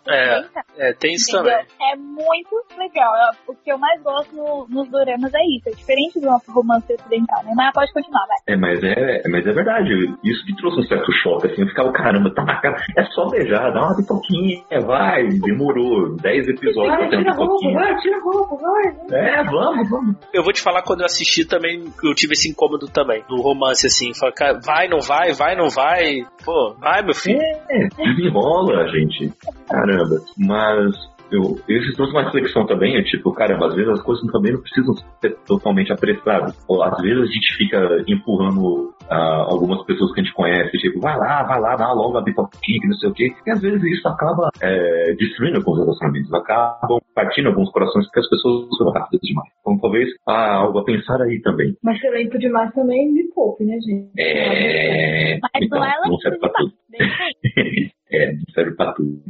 É. 0.09 0.37
80, 0.37 0.59
É, 0.77 0.93
tem 0.93 1.13
isso 1.13 1.35
entendeu? 1.35 1.51
também. 1.51 1.91
É 1.91 1.95
muito 1.95 2.63
legal. 2.77 3.15
É- 3.15 3.29
O 3.47 3.55
que 3.55 3.71
eu 3.71 3.77
mais 3.77 4.01
gosto 4.01 4.35
no- 4.35 4.65
nos 4.69 4.89
doramas 4.89 5.31
é 5.33 5.39
isso. 5.57 5.69
É 5.69 5.71
diferente 5.71 6.19
do 6.19 6.25
nosso 6.27 6.51
romance 6.51 6.91
ocidental, 6.93 7.43
né? 7.43 7.51
Mas 7.55 7.73
pode 7.73 7.91
continuar, 7.93 8.25
vai. 8.27 8.37
É, 8.47 8.57
mas 8.57 8.83
é, 8.83 9.21
mas 9.29 9.45
é 9.47 9.51
verdade. 9.51 9.89
Isso 10.23 10.45
que 10.45 10.55
trouxe 10.55 10.79
um 10.79 10.83
certo 10.83 11.11
choque, 11.23 11.47
assim. 11.47 11.61
Eu 11.61 11.67
ficava, 11.67 11.91
caramba, 11.91 12.33
tá 12.33 12.43
na 12.43 12.59
cara. 12.61 12.77
É 12.97 13.03
só 13.05 13.27
beijar, 13.29 13.71
dá 13.73 13.81
uma 13.87 13.95
pipoquinha, 13.97 14.63
vai. 14.85 15.27
Demorou 15.27 16.15
10 16.17 16.47
episódios 16.47 16.87
Vai, 16.95 16.97
pra 16.97 17.09
ter 17.09 17.17
tira 17.17 17.31
uma 17.31 17.31
a 17.31 17.35
roupa, 17.37 17.55
pipoquinha. 17.59 17.79
vai, 17.79 17.95
tira 18.01 18.17
a 18.17 18.21
roupa, 18.21 18.55
vai. 18.55 19.19
É, 19.19 19.43
vamos, 19.43 19.89
vamos. 19.89 20.15
Eu 20.33 20.43
vou 20.43 20.53
te 20.53 20.61
falar 20.61 20.81
quando 20.83 21.01
eu 21.01 21.05
assisti 21.05 21.45
também, 21.45 21.83
eu 22.03 22.13
tive 22.15 22.33
esse 22.33 22.49
incômodo 22.49 22.87
também, 22.87 23.23
do 23.27 23.41
romance, 23.41 23.85
assim. 23.87 24.11
Cara, 24.35 24.59
vai, 24.65 24.87
não 24.87 24.99
vai, 25.01 25.33
vai, 25.33 25.55
não 25.55 25.69
vai. 25.69 26.21
Pô, 26.45 26.75
vai, 26.79 27.01
meu 27.03 27.13
filho. 27.15 27.39
É, 27.41 27.87
desenrola, 27.97 28.87
gente. 28.89 29.31
Caramba. 29.69 29.98
Mas 30.37 30.95
eu, 31.31 31.59
isso 31.67 31.93
trouxe 31.95 32.11
uma 32.11 32.23
reflexão 32.23 32.65
também, 32.65 32.97
é 32.97 33.03
tipo, 33.03 33.31
caramba, 33.31 33.67
às 33.67 33.75
vezes 33.75 33.91
as 33.91 34.01
coisas 34.01 34.25
também 34.31 34.53
não 34.53 34.61
precisam 34.61 34.95
ser 35.21 35.37
totalmente 35.45 35.93
apressadas. 35.93 36.57
Ou 36.67 36.81
às 36.83 36.99
vezes 37.01 37.21
a 37.21 37.31
gente 37.31 37.55
fica 37.55 38.03
empurrando 38.07 38.93
ah, 39.09 39.45
algumas 39.47 39.83
pessoas 39.85 40.11
que 40.13 40.21
a 40.21 40.23
gente 40.23 40.33
conhece, 40.33 40.77
tipo, 40.77 40.99
vai 40.99 41.15
lá, 41.17 41.43
vai 41.43 41.59
lá, 41.59 41.75
dá 41.75 41.91
logo 41.93 42.17
a 42.17 42.23
pipoquinha, 42.23 42.79
que 42.79 42.87
não 42.87 42.95
sei 42.95 43.09
o 43.09 43.13
quê. 43.13 43.31
E 43.45 43.51
às 43.51 43.61
vezes 43.61 43.81
isso 43.83 44.07
acaba 44.07 44.49
é, 44.61 45.13
destruindo 45.13 45.57
alguns 45.57 45.79
relacionamentos, 45.79 46.33
acabam 46.33 46.99
partindo 47.13 47.49
alguns 47.49 47.71
corações 47.71 48.05
porque 48.05 48.19
as 48.21 48.29
pessoas 48.29 48.67
são 48.77 48.89
rápidas 48.89 49.21
demais. 49.21 49.49
Então 49.59 49.77
talvez 49.79 50.09
há 50.27 50.55
algo 50.55 50.79
a 50.79 50.83
pensar 50.83 51.21
aí 51.21 51.39
também. 51.41 51.75
Mas 51.83 51.99
ser 51.99 52.09
lento 52.09 52.39
demais 52.39 52.73
também 52.73 53.11
me 53.11 53.23
poupe, 53.33 53.63
né, 53.65 53.77
gente? 53.79 54.09
É... 54.17 55.37
Mas 55.41 55.51
Então, 55.61 55.79
não 55.79 55.85
é 55.85 55.95
lento 55.99 56.17
demais. 56.17 57.93
É, 58.11 58.33
não 58.33 58.41
serve 58.55 58.75
pra 58.75 58.91
tudo. 58.93 59.21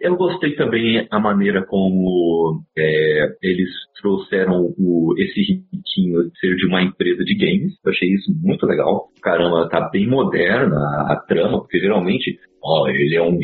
Eu 0.00 0.16
gostei 0.16 0.54
também 0.54 1.06
a 1.10 1.18
maneira 1.18 1.64
como 1.64 2.62
é, 2.76 3.36
eles 3.42 3.68
trouxeram 4.00 4.74
o, 4.78 5.14
esse 5.18 5.40
riquinho 5.40 6.30
ser 6.40 6.56
de 6.56 6.66
uma 6.66 6.82
empresa 6.82 7.24
de 7.24 7.34
games. 7.34 7.74
Eu 7.84 7.90
achei 7.90 8.08
isso 8.08 8.32
muito 8.42 8.66
legal. 8.66 9.08
Caramba, 9.22 9.68
tá 9.68 9.88
bem 9.90 10.06
moderna 10.06 10.76
a, 10.76 11.12
a 11.12 11.16
trama, 11.26 11.60
porque 11.60 11.78
geralmente, 11.78 12.38
ó, 12.62 12.88
ele 12.88 13.16
é 13.16 13.22
um 13.22 13.38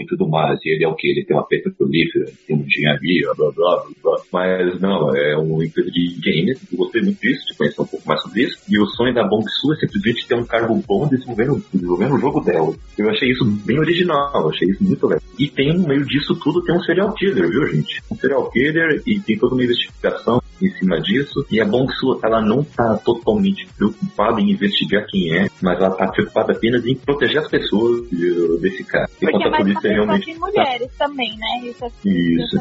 e 0.00 0.06
tudo 0.06 0.28
mais, 0.28 0.58
e 0.64 0.74
ele 0.74 0.84
é 0.84 0.88
o 0.88 0.94
que? 0.94 1.08
Ele 1.08 1.24
tem 1.24 1.36
uma 1.36 1.46
petrolífera, 1.46 2.26
tem 2.46 2.56
um 2.56 2.64
engenharia, 2.64 3.32
blá 3.36 3.50
blá 3.50 3.76
blá 3.76 3.86
blá. 4.02 4.20
Mas 4.32 4.80
não, 4.80 5.14
é 5.16 5.36
uma 5.36 5.64
empresa 5.64 5.90
de 5.90 6.16
games. 6.20 6.60
Eu 6.70 6.78
gostei 6.78 7.02
muito 7.02 7.20
disso, 7.20 7.46
de 7.46 7.56
conhecer 7.56 7.80
um 7.80 7.86
pouco 7.86 8.06
mais 8.08 8.20
sobre 8.22 8.42
isso. 8.42 8.58
E 8.68 8.78
o 8.78 8.86
sonho 8.86 9.14
da 9.14 9.26
Bong 9.26 9.44
Su 9.48 9.72
é 9.72 9.76
simplesmente 9.76 10.26
ter 10.26 10.34
um 10.34 10.44
cargo 10.44 10.74
bom 10.86 11.08
desenvolvendo, 11.08 11.64
desenvolvendo 11.72 12.14
o 12.14 12.18
jogo 12.20 12.40
dela. 12.40 12.74
Eu 12.98 13.10
achei 13.10 13.30
isso 13.30 13.44
bem 13.64 13.78
original, 13.78 14.30
eu 14.34 14.50
achei 14.50 14.68
isso 14.68 14.84
muito 14.84 15.06
legal. 15.06 15.22
E 15.38 15.48
tem 15.48 15.72
no 15.76 15.88
meio 15.88 16.04
disso 16.04 16.34
tudo 16.42 16.62
tem 16.62 16.74
um 16.74 16.82
serial 16.82 17.12
killer, 17.14 17.48
viu, 17.48 17.66
gente? 17.68 18.02
Um 18.10 18.16
serial 18.16 18.50
killer 18.50 19.02
e 19.06 19.18
tem 19.20 19.38
toda 19.38 19.54
uma 19.54 19.64
investigação 19.64 20.40
em 20.62 20.70
cima 20.72 21.00
disso. 21.00 21.44
E 21.50 21.60
a 21.60 21.64
Bong 21.64 21.90
Su, 21.94 22.20
ela 22.22 22.40
não 22.40 22.62
tá 22.62 22.96
totalmente 22.98 23.66
preocupada 23.76 24.40
em 24.40 24.50
investigar 24.50 25.06
quem 25.06 25.34
é, 25.34 25.48
mas 25.62 25.78
ela 25.78 25.90
tá 25.90 26.06
preocupada 26.08 26.52
apenas 26.52 26.86
em 26.86 26.94
proteger 26.94 27.38
as 27.38 27.48
pessoas 27.48 28.08
de- 28.10 28.58
desse 28.60 28.84
cara. 28.84 29.08
Porque 29.18 29.36
é 29.46 29.50
mais 29.50 29.69
uma 29.72 29.80
polícia 29.80 29.80
questão 29.80 30.04
realmente 30.04 30.32
de 30.32 30.38
mulheres 30.38 30.98
também, 30.98 31.36
né? 31.38 31.68
Isso 31.68 31.84
é 31.84 31.90
Isso. 32.04 32.56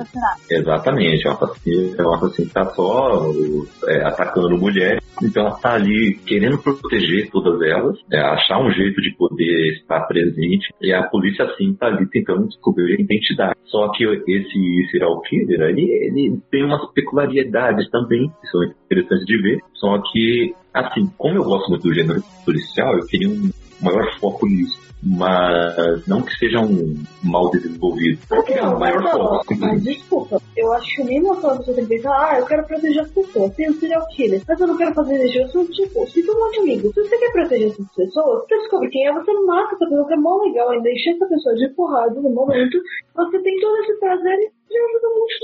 Exatamente, 0.50 1.28
é 1.28 1.30
um 1.30 1.34
assassino, 1.34 1.96
é 1.98 2.04
um 2.04 2.14
assassino 2.14 2.48
que 2.48 2.54
tá 2.54 2.66
só 2.72 3.32
é, 3.88 4.04
atacando 4.06 4.58
mulher 4.58 5.02
Então 5.22 5.46
ela 5.46 5.56
tá 5.56 5.74
ali 5.74 6.16
querendo 6.26 6.58
proteger 6.58 7.30
todas 7.32 7.62
elas, 7.62 7.98
é, 8.12 8.20
achar 8.20 8.60
um 8.60 8.72
jeito 8.72 9.02
de 9.02 9.16
poder 9.16 9.74
estar 9.74 10.02
presente, 10.02 10.74
e 10.82 10.94
a 10.94 11.04
polícia 11.04 11.46
assim 11.46 11.74
tá 11.74 11.88
ali 11.88 12.08
tentando 12.10 12.48
descobrir 12.48 12.98
a 12.98 13.02
identidade. 13.02 13.56
Só 13.66 13.90
que 13.92 14.04
esse 14.06 14.88
serial 14.92 15.22
killer, 15.22 15.62
ele, 15.62 15.82
ele 15.82 16.40
tem 16.50 16.64
umas 16.64 16.92
peculiaridades 16.94 17.90
também, 17.90 18.30
que 18.42 18.48
são 18.48 18.64
interessantes 18.64 19.26
de 19.26 19.42
ver, 19.42 19.60
só 19.74 20.02
que, 20.12 20.54
assim, 20.74 21.10
como 21.18 21.36
eu 21.36 21.44
gosto 21.44 21.70
muito 21.70 21.84
do 21.84 21.94
gênero 21.94 22.24
policial, 22.46 22.98
eu 22.98 23.06
queria 23.06 23.30
um 23.30 23.50
maior 23.82 24.20
foco 24.20 24.46
nisso 24.48 24.89
mas 25.02 26.06
não 26.08 26.22
que 26.22 26.34
sejam 26.38 26.68
mal 27.24 27.50
desenvolvidos. 27.52 28.24
Porque 28.26 28.54
é 28.54 28.64
o 28.64 28.80
maior 28.80 29.02
foco. 29.12 29.56
Mas 29.58 29.84
desculpa, 29.84 30.42
eu 30.56 30.74
acho 30.74 30.96
que 30.96 31.04
nem 31.04 31.22
uma 31.22 31.36
você 31.36 31.74
tem 31.74 31.86
que 31.86 31.96
pensar, 31.96 32.12
ah, 32.12 32.40
eu 32.40 32.46
quero 32.46 32.66
proteger 32.66 33.02
as 33.02 33.12
pessoas, 33.12 33.56
tem 33.56 33.70
o 33.70 33.74
serial 33.80 34.06
killer, 34.10 34.42
mas 34.48 34.60
eu 34.60 34.68
não 34.68 34.78
quero 34.78 34.94
fazer 34.94 35.24
isso. 35.26 35.66
Tipo, 35.68 36.08
se 36.08 36.22
um 36.30 36.60
amigo, 36.60 36.94
se 36.94 37.02
você 37.02 37.18
quer 37.18 37.32
proteger 37.32 37.70
essas 37.70 37.96
pessoas, 37.96 38.44
você 38.44 38.58
descobre 38.58 38.90
quem 38.90 39.08
é, 39.08 39.14
você 39.14 39.34
mata 39.46 39.76
essa 39.76 39.86
pessoa, 39.86 40.08
que 40.08 40.14
é 40.14 40.18
mó 40.18 40.42
legal 40.44 40.70
ainda, 40.70 40.90
encher 40.90 41.16
essa 41.16 41.28
pessoa 41.28 41.56
de 41.56 41.70
porrada 41.70 42.20
no 42.20 42.30
momento, 42.30 42.78
você 43.16 43.40
tem 43.40 43.60
todo 43.60 43.78
esse 43.78 44.00
prazer 44.00 44.52
e. 44.72 45.00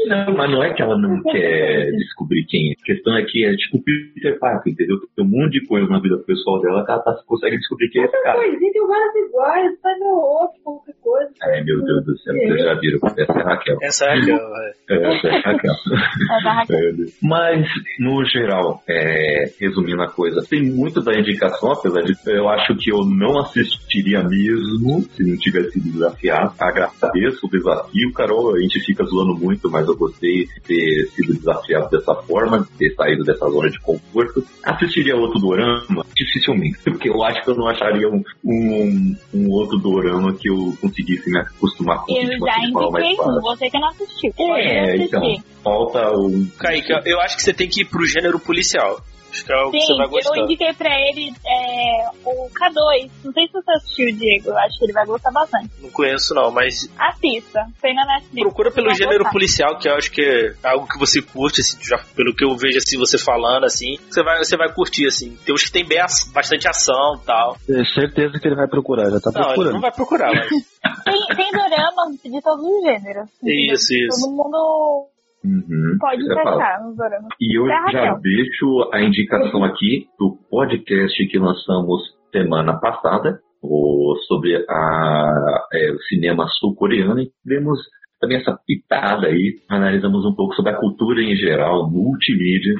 Não, 0.08 0.34
mas 0.36 0.52
não 0.52 0.64
é 0.64 0.74
que 0.74 0.82
ela 0.82 0.98
não 0.98 1.22
quer 1.24 1.92
descobrir 1.92 2.46
quem 2.46 2.72
é. 2.72 2.74
A 2.74 2.86
questão 2.86 3.18
é 3.18 3.24
que 3.24 3.46
é 3.46 3.56
tipo 3.56 3.82
Peter 3.84 4.38
Parker, 4.40 4.74
entendeu? 4.74 4.98
Tem 5.16 5.26
um 5.26 5.30
monte 5.30 5.60
de 5.60 5.68
coisa 5.68 5.88
na 5.88 6.00
vida 6.00 6.18
pessoal 6.20 6.62
dela 6.62 6.86
que 6.86 6.92
ela 6.92 7.02
tá, 7.02 7.16
consegue 7.26 7.58
descobrir 7.58 7.90
quem 7.90 8.02
é 8.02 8.06
esse 8.06 8.24
cara. 8.24 8.38
coisinha, 8.38 8.72
tem 8.72 8.88
várias 8.88 9.16
iguais, 9.16 9.80
sai 9.82 10.00
no 10.00 10.06
outro, 10.06 10.62
qualquer 10.64 10.96
coisa. 11.02 11.32
Ai, 11.44 11.64
meu 11.64 11.84
Deus 11.84 12.06
do 12.06 12.18
céu, 12.20 12.34
vocês 12.34 12.62
já 12.62 12.74
viram. 12.76 13.00
Essa 13.18 13.32
é 13.32 13.42
a 13.42 13.46
Raquel. 13.46 13.78
Essa 13.82 14.06
é 14.06 14.10
a 14.10 14.16
Raquel, 14.16 14.38
é. 14.38 14.74
É, 14.90 15.16
Essa 15.16 15.28
é 15.28 15.32
a 15.32 15.42
Raquel. 15.42 15.74
É 16.36 16.50
Raquel. 16.50 16.92
Mas, 17.22 17.68
no 18.00 18.26
geral, 18.26 18.82
é, 18.88 19.46
resumindo 19.60 20.02
a 20.02 20.10
coisa, 20.10 20.46
tem 20.48 20.64
muito 20.64 21.02
da 21.02 21.18
indicação, 21.18 21.72
apesar 21.72 22.02
de 22.02 22.16
eu 22.28 22.48
acho 22.50 22.76
que 22.76 22.92
eu 22.92 23.06
não 23.06 23.40
assistiria 23.40 24.24
mesmo 24.24 25.02
se 25.12 25.24
não 25.24 25.38
tivesse 25.38 25.72
sido 25.72 25.92
desafiado. 25.92 26.54
Agradeço 26.60 27.46
o 27.46 27.50
desafio, 27.50 28.12
Carol. 28.14 28.56
A 28.56 28.60
gente 28.60 28.80
fica 28.86 29.04
zoando 29.16 29.36
muito, 29.40 29.70
mas 29.70 29.88
eu 29.88 29.96
gostei 29.96 30.46
de 30.46 30.60
ter 30.62 31.08
sido 31.16 31.34
desafiado 31.36 31.90
dessa 31.90 32.14
forma, 32.16 32.60
de 32.60 32.78
ter 32.78 32.96
saído 32.96 33.24
dessa 33.24 33.50
zona 33.50 33.70
de 33.70 33.80
conforto. 33.80 34.44
Assistiria 34.64 35.16
outro 35.16 35.40
dorama? 35.40 36.06
Dificilmente, 36.16 36.78
porque 36.84 37.10
eu 37.10 37.24
acho 37.24 37.42
que 37.44 37.50
eu 37.50 37.56
não 37.56 37.68
acharia 37.68 38.08
um, 38.10 38.24
um, 38.44 39.16
um 39.34 39.50
outro 39.52 39.78
dorama 39.78 40.34
que 40.34 40.50
eu 40.50 40.74
conseguisse 40.82 41.30
me 41.30 41.40
acostumar 41.40 42.00
com 42.04 42.12
o 42.14 42.18
Eu 42.18 42.24
ritmo 42.30 42.46
já 42.48 42.58
mais 42.92 43.06
indiquei 43.06 43.14
um, 43.14 43.18
fácil. 43.18 43.42
você 43.42 43.70
que 43.70 43.80
não 43.80 43.88
assistiu. 43.90 44.34
É, 44.56 44.96
então, 44.98 45.22
falta 45.64 46.12
um 46.18 46.46
Kaique, 46.60 46.92
eu- 46.92 47.02
eu 47.06 47.22
acho 47.22 47.36
que 47.38 47.44
você 47.44 47.54
tem 47.54 47.68
que 47.68 47.82
ir 47.82 47.86
pro 47.86 48.06
gênero 48.06 48.40
policial. 48.40 49.00
Acho 49.36 49.46
que 49.46 49.52
é 49.54 49.62
o 49.64 49.72
que 49.72 49.80
Sim, 49.82 49.86
você 49.88 49.98
vai 49.98 50.08
gostar. 50.08 50.38
eu 50.38 50.44
indiquei 50.46 50.74
pra 50.74 50.90
ele 51.02 51.34
é, 51.46 52.10
o 52.26 52.50
K2. 52.50 53.12
Não 53.26 53.34
sei 53.34 53.48
se 53.48 53.54
você 53.54 53.72
assistiu, 53.72 54.16
Diego. 54.16 54.50
Eu 54.50 54.58
acho 54.58 54.80
que 54.80 54.86
ele 54.86 54.94
vai 54.94 55.06
gostar 55.06 55.32
bastante. 55.32 55.70
Não 55.82 55.90
conheço 55.92 56.34
não, 56.34 56.52
mas 56.52 56.90
Assista. 56.98 57.66
Tem 57.82 57.94
na 57.94 58.06
Netflix. 58.06 58.42
procura 58.42 58.72
pelo 58.72 58.94
gênero 58.94 59.20
gostar. 59.20 59.32
policial, 59.32 59.78
que 59.78 59.90
eu 59.90 59.96
acho 59.96 60.12
que 60.12 60.22
é 60.22 60.56
algo 60.70 60.88
que 60.88 60.98
você 60.98 61.22
curte, 61.22 61.60
assim, 61.62 61.78
já, 61.84 61.98
pelo 62.16 62.34
que 62.34 62.46
eu 62.46 62.56
vejo 62.56 62.78
assim, 62.78 62.98
você 62.98 63.18
falando, 63.18 63.66
assim, 63.66 63.98
você 64.10 64.24
vai, 64.24 64.38
você 64.44 64.56
vai 64.56 64.72
curtir, 64.74 65.06
assim. 65.08 65.38
Tem 65.46 65.54
uns 65.54 65.64
que 65.64 65.72
tem 65.72 65.86
bem 65.86 66.00
bastante 66.34 66.68
ação 66.70 67.16
e 67.22 67.26
tal. 67.26 67.58
É 67.70 67.84
certeza 67.94 68.40
que 68.40 68.48
ele 68.48 68.56
vai 68.56 68.68
procurar, 68.68 69.10
já 69.12 69.20
tá 69.20 69.32
Não, 69.32 69.42
ele 69.42 69.48
procurando. 69.48 69.74
não 69.74 69.82
vai 69.82 69.92
procurar, 69.92 70.32
mas. 70.34 70.50
Tem, 71.04 71.36
tem 71.36 71.52
dorama 71.52 72.12
de 72.24 72.42
todos 72.42 72.64
os 72.64 72.82
gêneros. 72.84 73.28
entendeu? 73.42 73.74
Isso, 73.76 73.94
isso. 73.94 74.22
Todo 74.22 74.32
mundo 74.36 75.08
Uhum, 75.46 75.98
pode 76.00 76.28
doramas. 76.28 77.30
E 77.40 77.58
eu 77.58 77.68
já 77.68 77.80
Raquel. 77.82 78.20
deixo 78.22 78.90
a 78.92 79.02
indicação 79.02 79.64
aqui 79.64 80.08
do 80.18 80.38
podcast 80.50 81.28
que 81.28 81.38
lançamos 81.38 82.02
semana 82.32 82.80
passada, 82.80 83.40
o, 83.62 84.16
sobre 84.28 84.56
a, 84.68 85.68
é, 85.72 85.92
o 85.92 86.00
cinema 86.04 86.48
sul-coreano, 86.60 87.22
e 87.22 87.32
demos 87.46 87.80
também 88.20 88.38
essa 88.38 88.58
pitada 88.66 89.28
aí, 89.28 89.56
analisamos 89.70 90.26
um 90.26 90.34
pouco 90.34 90.56
sobre 90.56 90.72
a 90.72 90.78
cultura 90.78 91.22
em 91.22 91.36
geral, 91.36 91.90
multimídia 91.90 92.74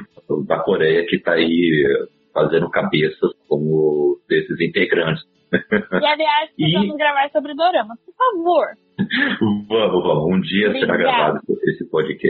da 0.46 0.58
Coreia, 0.58 1.06
que 1.06 1.16
está 1.16 1.32
aí 1.32 1.84
fazendo 2.34 2.68
cabeças 2.68 3.30
como 3.48 4.18
desses 4.28 4.60
integrantes. 4.60 5.22
E 5.52 6.06
aliás, 6.06 6.50
E- 6.50 6.62
precisamos 6.62 6.96
gravar 6.96 7.30
sobre 7.30 7.54
doramas. 7.54 7.98
Por 8.04 8.14
favor. 8.14 8.66
Vamos, 9.68 10.02
vamos, 10.02 10.24
um 10.36 10.40
dia 10.40 10.72
será 10.72 10.94
Obrigada. 10.94 10.96
gravado 10.96 11.40
esse 11.64 11.84
podcast. 11.90 12.28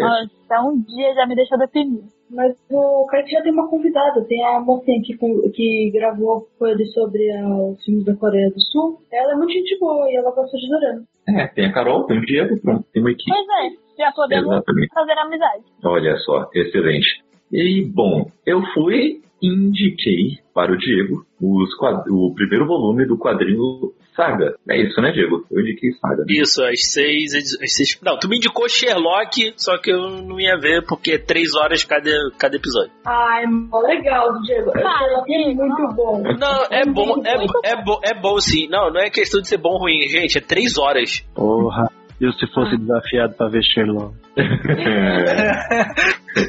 Nossa, 0.48 0.62
um 0.66 0.82
dia 0.82 1.14
já 1.14 1.26
me 1.26 1.34
deixou 1.36 1.58
deprimido. 1.58 2.04
Mas 2.28 2.56
o 2.70 3.06
Kaique 3.06 3.30
já 3.30 3.40
tem 3.42 3.52
uma 3.52 3.68
convidada, 3.70 4.24
tem 4.26 4.44
a 4.44 4.58
mocinha 4.60 5.00
que, 5.00 5.16
que 5.50 5.90
gravou 5.92 6.48
com 6.58 6.66
ele 6.66 6.84
sobre 6.86 7.22
os 7.70 7.82
filmes 7.84 8.04
da 8.04 8.16
Coreia 8.16 8.50
do 8.50 8.60
Sul. 8.60 8.98
Ela 9.12 9.32
é 9.32 9.36
muito 9.36 9.52
gente 9.52 9.78
boa 9.78 10.10
e 10.10 10.16
ela 10.16 10.32
gosta 10.34 10.56
de 10.58 10.68
dorama. 10.68 11.02
É, 11.28 11.46
tem 11.48 11.66
a 11.66 11.72
Carol, 11.72 12.04
tem 12.06 12.18
o 12.18 12.26
Diego, 12.26 12.60
pronto, 12.60 12.84
tem 12.92 13.00
uma 13.00 13.12
equipe. 13.12 13.30
Pois 13.30 13.46
é, 13.46 14.02
já 14.02 14.10
podemos 14.12 14.46
Exatamente. 14.52 14.88
fazer 14.92 15.12
amizade. 15.12 15.64
Olha 15.84 16.16
só, 16.18 16.50
excelente. 16.52 17.22
E, 17.52 17.84
bom, 17.94 18.26
eu 18.44 18.60
fui 18.74 19.20
indiquei 19.42 20.38
para 20.54 20.72
o 20.72 20.78
Diego 20.78 21.26
o 21.40 22.34
primeiro 22.34 22.66
volume 22.66 23.06
do 23.06 23.18
quadrinho 23.18 23.92
Saga. 24.16 24.54
É 24.68 24.80
isso, 24.80 24.98
né, 25.02 25.12
Diego? 25.12 25.44
Eu 25.50 25.60
indiquei 25.60 25.92
Saga. 25.92 26.24
Isso, 26.26 26.64
as 26.64 26.90
seis, 26.90 27.34
as 27.34 27.72
seis. 27.74 28.00
Não, 28.02 28.18
tu 28.18 28.28
me 28.28 28.38
indicou 28.38 28.66
Sherlock, 28.66 29.52
só 29.56 29.76
que 29.76 29.92
eu 29.92 30.22
não 30.22 30.40
ia 30.40 30.56
ver 30.56 30.86
porque 30.86 31.12
é 31.12 31.18
três 31.18 31.54
horas 31.54 31.84
cada, 31.84 32.10
cada 32.38 32.56
episódio. 32.56 32.90
Ai, 33.04 33.44
mó 33.46 33.78
legal, 33.80 34.40
Diego. 34.40 34.70
Eu 34.74 34.82
Para, 34.82 35.06
ela 35.06 35.24
é 35.28 35.54
muito 35.54 35.94
bom. 35.94 36.22
Não, 36.22 36.64
é 36.70 36.86
bom, 36.86 37.22
é, 37.26 37.72
é, 37.72 37.84
bom, 37.84 38.00
é 38.02 38.14
bom 38.14 38.40
sim. 38.40 38.66
Não, 38.68 38.90
não 38.90 39.00
é 39.00 39.10
questão 39.10 39.42
de 39.42 39.48
ser 39.48 39.58
bom 39.58 39.74
ou 39.74 39.80
ruim, 39.80 40.08
gente. 40.08 40.38
É 40.38 40.40
três 40.40 40.78
horas. 40.78 41.20
Porra. 41.34 41.90
Eu 42.20 42.32
se 42.32 42.46
fosse 42.52 42.76
desafiado 42.76 43.34
pra 43.34 43.48
ver 43.48 43.62
Sherlock. 43.62 44.14
É. 46.36 46.46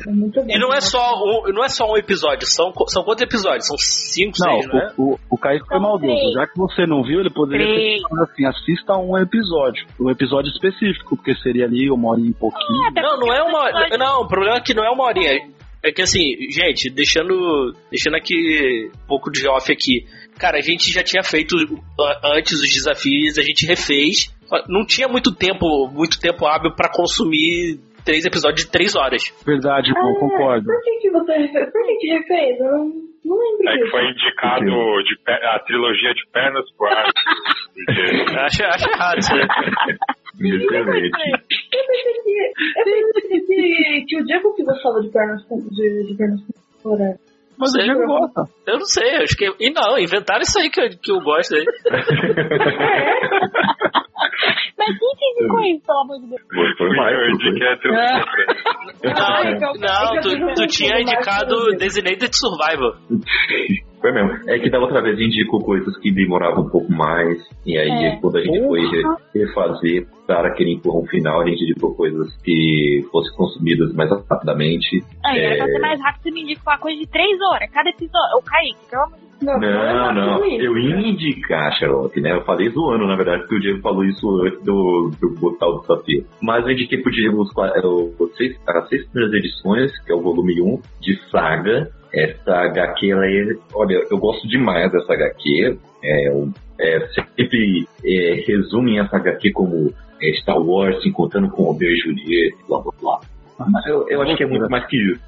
E 0.47 0.59
não 0.59 0.73
é 0.73 0.81
só 0.81 0.99
um, 1.23 1.53
não 1.53 1.63
é 1.63 1.69
só 1.69 1.89
um 1.89 1.97
episódio, 1.97 2.45
são, 2.45 2.73
são 2.87 3.03
quantos 3.03 3.23
episódios? 3.23 3.65
São 3.65 3.77
cinco, 3.77 4.35
Não, 4.39 4.61
seis, 4.61 4.73
né? 4.73 4.93
o, 4.97 5.13
o, 5.13 5.19
o 5.31 5.37
Kaique 5.37 5.65
foi 5.65 5.79
maldoso. 5.79 6.33
Já 6.33 6.45
que 6.45 6.57
você 6.57 6.85
não 6.85 7.03
viu, 7.03 7.21
ele 7.21 7.29
poderia 7.29 7.65
ter 7.65 8.01
falado 8.01 8.29
assim, 8.29 8.45
assista 8.45 8.93
a 8.93 8.99
um 8.99 9.17
episódio. 9.17 9.85
Um 9.99 10.09
episódio 10.09 10.51
específico, 10.51 11.15
porque 11.15 11.33
seria 11.35 11.65
ali 11.65 11.89
uma 11.89 12.11
hora 12.11 12.19
e 12.19 12.33
pouquinho. 12.33 12.91
Não, 12.93 13.17
não 13.17 13.33
é 13.33 13.41
uma 13.43 13.59
hora. 13.59 13.97
Não, 13.97 14.21
o 14.23 14.27
problema 14.27 14.57
é 14.57 14.61
que 14.61 14.73
não 14.73 14.83
é 14.83 14.89
uma 14.89 15.05
horinha. 15.05 15.39
É 15.83 15.91
que 15.91 16.01
assim, 16.01 16.35
gente, 16.51 16.89
deixando, 16.89 17.73
deixando 17.89 18.15
aqui 18.15 18.91
um 18.93 19.07
pouco 19.07 19.31
de 19.31 19.47
off 19.47 19.71
aqui. 19.71 20.05
Cara, 20.37 20.57
a 20.57 20.61
gente 20.61 20.91
já 20.91 21.01
tinha 21.01 21.23
feito 21.23 21.55
antes 22.25 22.53
os 22.53 22.69
desafios, 22.73 23.37
a 23.37 23.41
gente 23.41 23.65
refez. 23.65 24.35
Não 24.67 24.85
tinha 24.85 25.07
muito 25.07 25.33
tempo, 25.35 25.87
muito 25.91 26.19
tempo 26.19 26.45
hábil 26.45 26.71
pra 26.75 26.89
consumir 26.91 27.79
três 28.05 28.25
episódios 28.25 28.65
de 28.65 28.71
três 28.71 28.95
horas. 28.95 29.21
Verdade, 29.45 29.91
Ah, 29.95 30.01
concordo. 30.19 30.65
Por 30.65 30.81
que, 30.81 30.99
que 31.01 31.09
você? 31.11 31.47
Por 31.71 31.85
que, 31.85 31.95
que 31.97 32.07
refez? 32.07 32.59
Eu 32.59 32.71
não, 32.71 32.85
não 33.25 33.37
lembro 33.37 33.67
É 33.67 33.71
que 33.73 33.77
disso. 33.79 33.91
foi 33.91 34.09
indicado 34.09 34.65
de 34.65 35.17
a 35.45 35.59
trilogia 35.59 36.13
de 36.13 36.25
pernas 36.31 36.65
pro 36.77 36.87
Acho, 36.87 38.63
acho 38.65 38.89
errado 38.89 39.17
isso. 39.19 39.35
né? 39.35 39.45
Eu 40.39 40.67
pensei 40.67 41.11
que, 42.23 42.35
eu 42.77 42.83
pensei 43.13 43.39
que, 43.41 44.05
que 44.07 44.21
o 44.21 44.25
Diego 44.25 44.53
que 44.55 44.63
gostava 44.63 45.01
de 45.01 45.09
pernas 45.09 45.43
com- 45.45 45.61
de, 45.69 46.05
de 46.07 46.15
pernas 46.15 46.39
fora. 46.81 47.17
Mas 47.59 47.73
o 47.73 47.79
Diego 47.79 48.01
eu- 48.01 48.07
gosta. 48.07 48.43
Eu 48.67 48.75
não 48.77 48.85
sei, 48.85 49.15
acho 49.17 49.35
que. 49.35 49.51
E 49.59 49.71
não, 49.71 49.97
inventaram 49.97 50.41
isso 50.41 50.59
aí 50.59 50.69
que 50.69 50.79
eu, 50.79 50.89
que 50.89 51.11
eu 51.11 51.19
gosto 51.21 51.55
aí. 51.55 51.65
Mas 54.77 54.97
quem 54.99 55.09
te 55.15 55.41
indicou 55.41 55.63
isso, 55.63 55.85
pelo 55.85 55.99
amor 55.99 56.19
de 56.19 56.27
Deus? 56.27 56.41
Foi, 56.77 56.95
mais. 56.95 57.37
de 57.37 57.59
pernas. 57.59 58.25
Não, 59.03 59.73
não, 59.73 60.15
É 60.15 60.21
que 60.21 60.21
tu, 60.21 60.53
tu 60.53 60.67
tinha 60.67 60.97
um 60.97 60.99
indicado 60.99 61.55
Designated 61.77 62.31
Survivor. 62.35 62.97
Foi 63.99 64.11
mesmo. 64.11 64.31
É 64.47 64.59
que 64.59 64.69
da 64.69 64.79
outra 64.79 65.01
vez 65.01 65.19
indicou 65.19 65.59
coisas 65.59 65.97
que 65.99 66.11
demoravam 66.11 66.65
um 66.65 66.69
pouco 66.69 66.91
mais. 66.91 67.37
E 67.65 67.77
aí, 67.77 67.89
É. 67.89 68.15
quando 68.21 68.37
a 68.37 68.41
gente 68.43 68.59
foi 68.67 68.81
re- 68.81 69.03
refazer 69.33 70.07
para 70.27 70.49
aquele 70.49 70.73
empurrão 70.73 71.05
final, 71.07 71.41
a 71.41 71.45
gente 71.47 71.63
indicou 71.63 71.95
coisas 71.95 72.27
que 72.43 73.03
fossem 73.11 73.35
consumidas 73.35 73.93
mais 73.93 74.09
rapidamente. 74.29 75.03
Aí, 75.25 75.39
era 75.39 75.55
pra 75.57 75.65
É. 75.67 75.71
ser 75.71 75.79
mais 75.79 76.01
rápido, 76.01 76.23
você 76.23 76.31
me 76.31 76.41
indica 76.43 76.61
uma 76.65 76.77
coisa 76.77 76.99
de 76.99 77.07
três 77.07 77.37
horas, 77.41 77.69
cada 77.71 77.89
episódio. 77.89 78.43
Pelo 78.89 79.01
amor 79.03 79.11
de 79.11 79.17
Deus. 79.17 79.27
Não, 79.39 79.59
Não, 79.59 80.13
não. 80.13 80.43
é 80.45 80.55
Eu 80.65 80.75
ia 80.77 80.95
indicar, 80.97 81.71
Sherlock, 81.77 82.19
né? 82.19 82.31
Eu 82.33 82.43
falei 82.43 82.69
zoando, 82.69 83.05
na 83.05 83.15
verdade, 83.15 83.41
porque 83.41 83.55
o 83.55 83.59
Diego 83.59 83.81
falou 83.81 84.03
isso 84.03 84.27
antes 84.41 84.63
do, 84.63 85.11
do 85.21 85.29
botar 85.39 85.67
o 85.67 85.81
desafio. 85.81 86.25
Mas 86.41 86.65
eu 86.65 86.71
indiquei 86.71 86.99
pro 87.01 87.11
Diego 87.11 87.41
os, 87.43 87.49
é, 87.55 87.85
os 87.85 88.35
seis, 88.35 88.55
as 88.67 88.89
seis 88.89 89.05
primeiras 89.09 89.35
edições, 89.37 89.91
que 90.05 90.11
é 90.11 90.15
o 90.15 90.21
volume 90.21 90.59
1, 90.59 90.81
de 91.01 91.15
Saga. 91.29 91.87
Essa 92.13 92.51
HQ, 92.65 93.11
ela 93.11 93.25
é. 93.25 93.55
Olha, 93.73 94.03
eu 94.09 94.17
gosto 94.17 94.47
demais 94.47 94.91
dessa 94.91 95.13
HQ. 95.13 95.77
É, 96.03 96.31
um- 96.31 96.51
é, 96.79 97.07
sempre 97.35 97.87
é, 98.05 98.43
resumem 98.47 98.99
essa 98.99 99.17
HQ 99.17 99.51
como 99.51 99.91
é, 100.21 100.33
Star 100.33 100.59
Wars 100.61 101.01
se 101.01 101.09
encontrando 101.09 101.49
com 101.49 101.63
Romeo 101.63 101.89
e 101.89 101.97
Julieta, 101.97 102.57
blá 102.67 102.79
blá 102.81 102.91
blá. 103.01 103.19
Eu, 103.87 104.07
eu 104.07 104.21
acho 104.21 104.37
que 104.37 104.43
é 104.43 104.45
muito 104.45 104.69
mais 104.69 104.85
que 104.85 104.95
isso. 104.95 105.19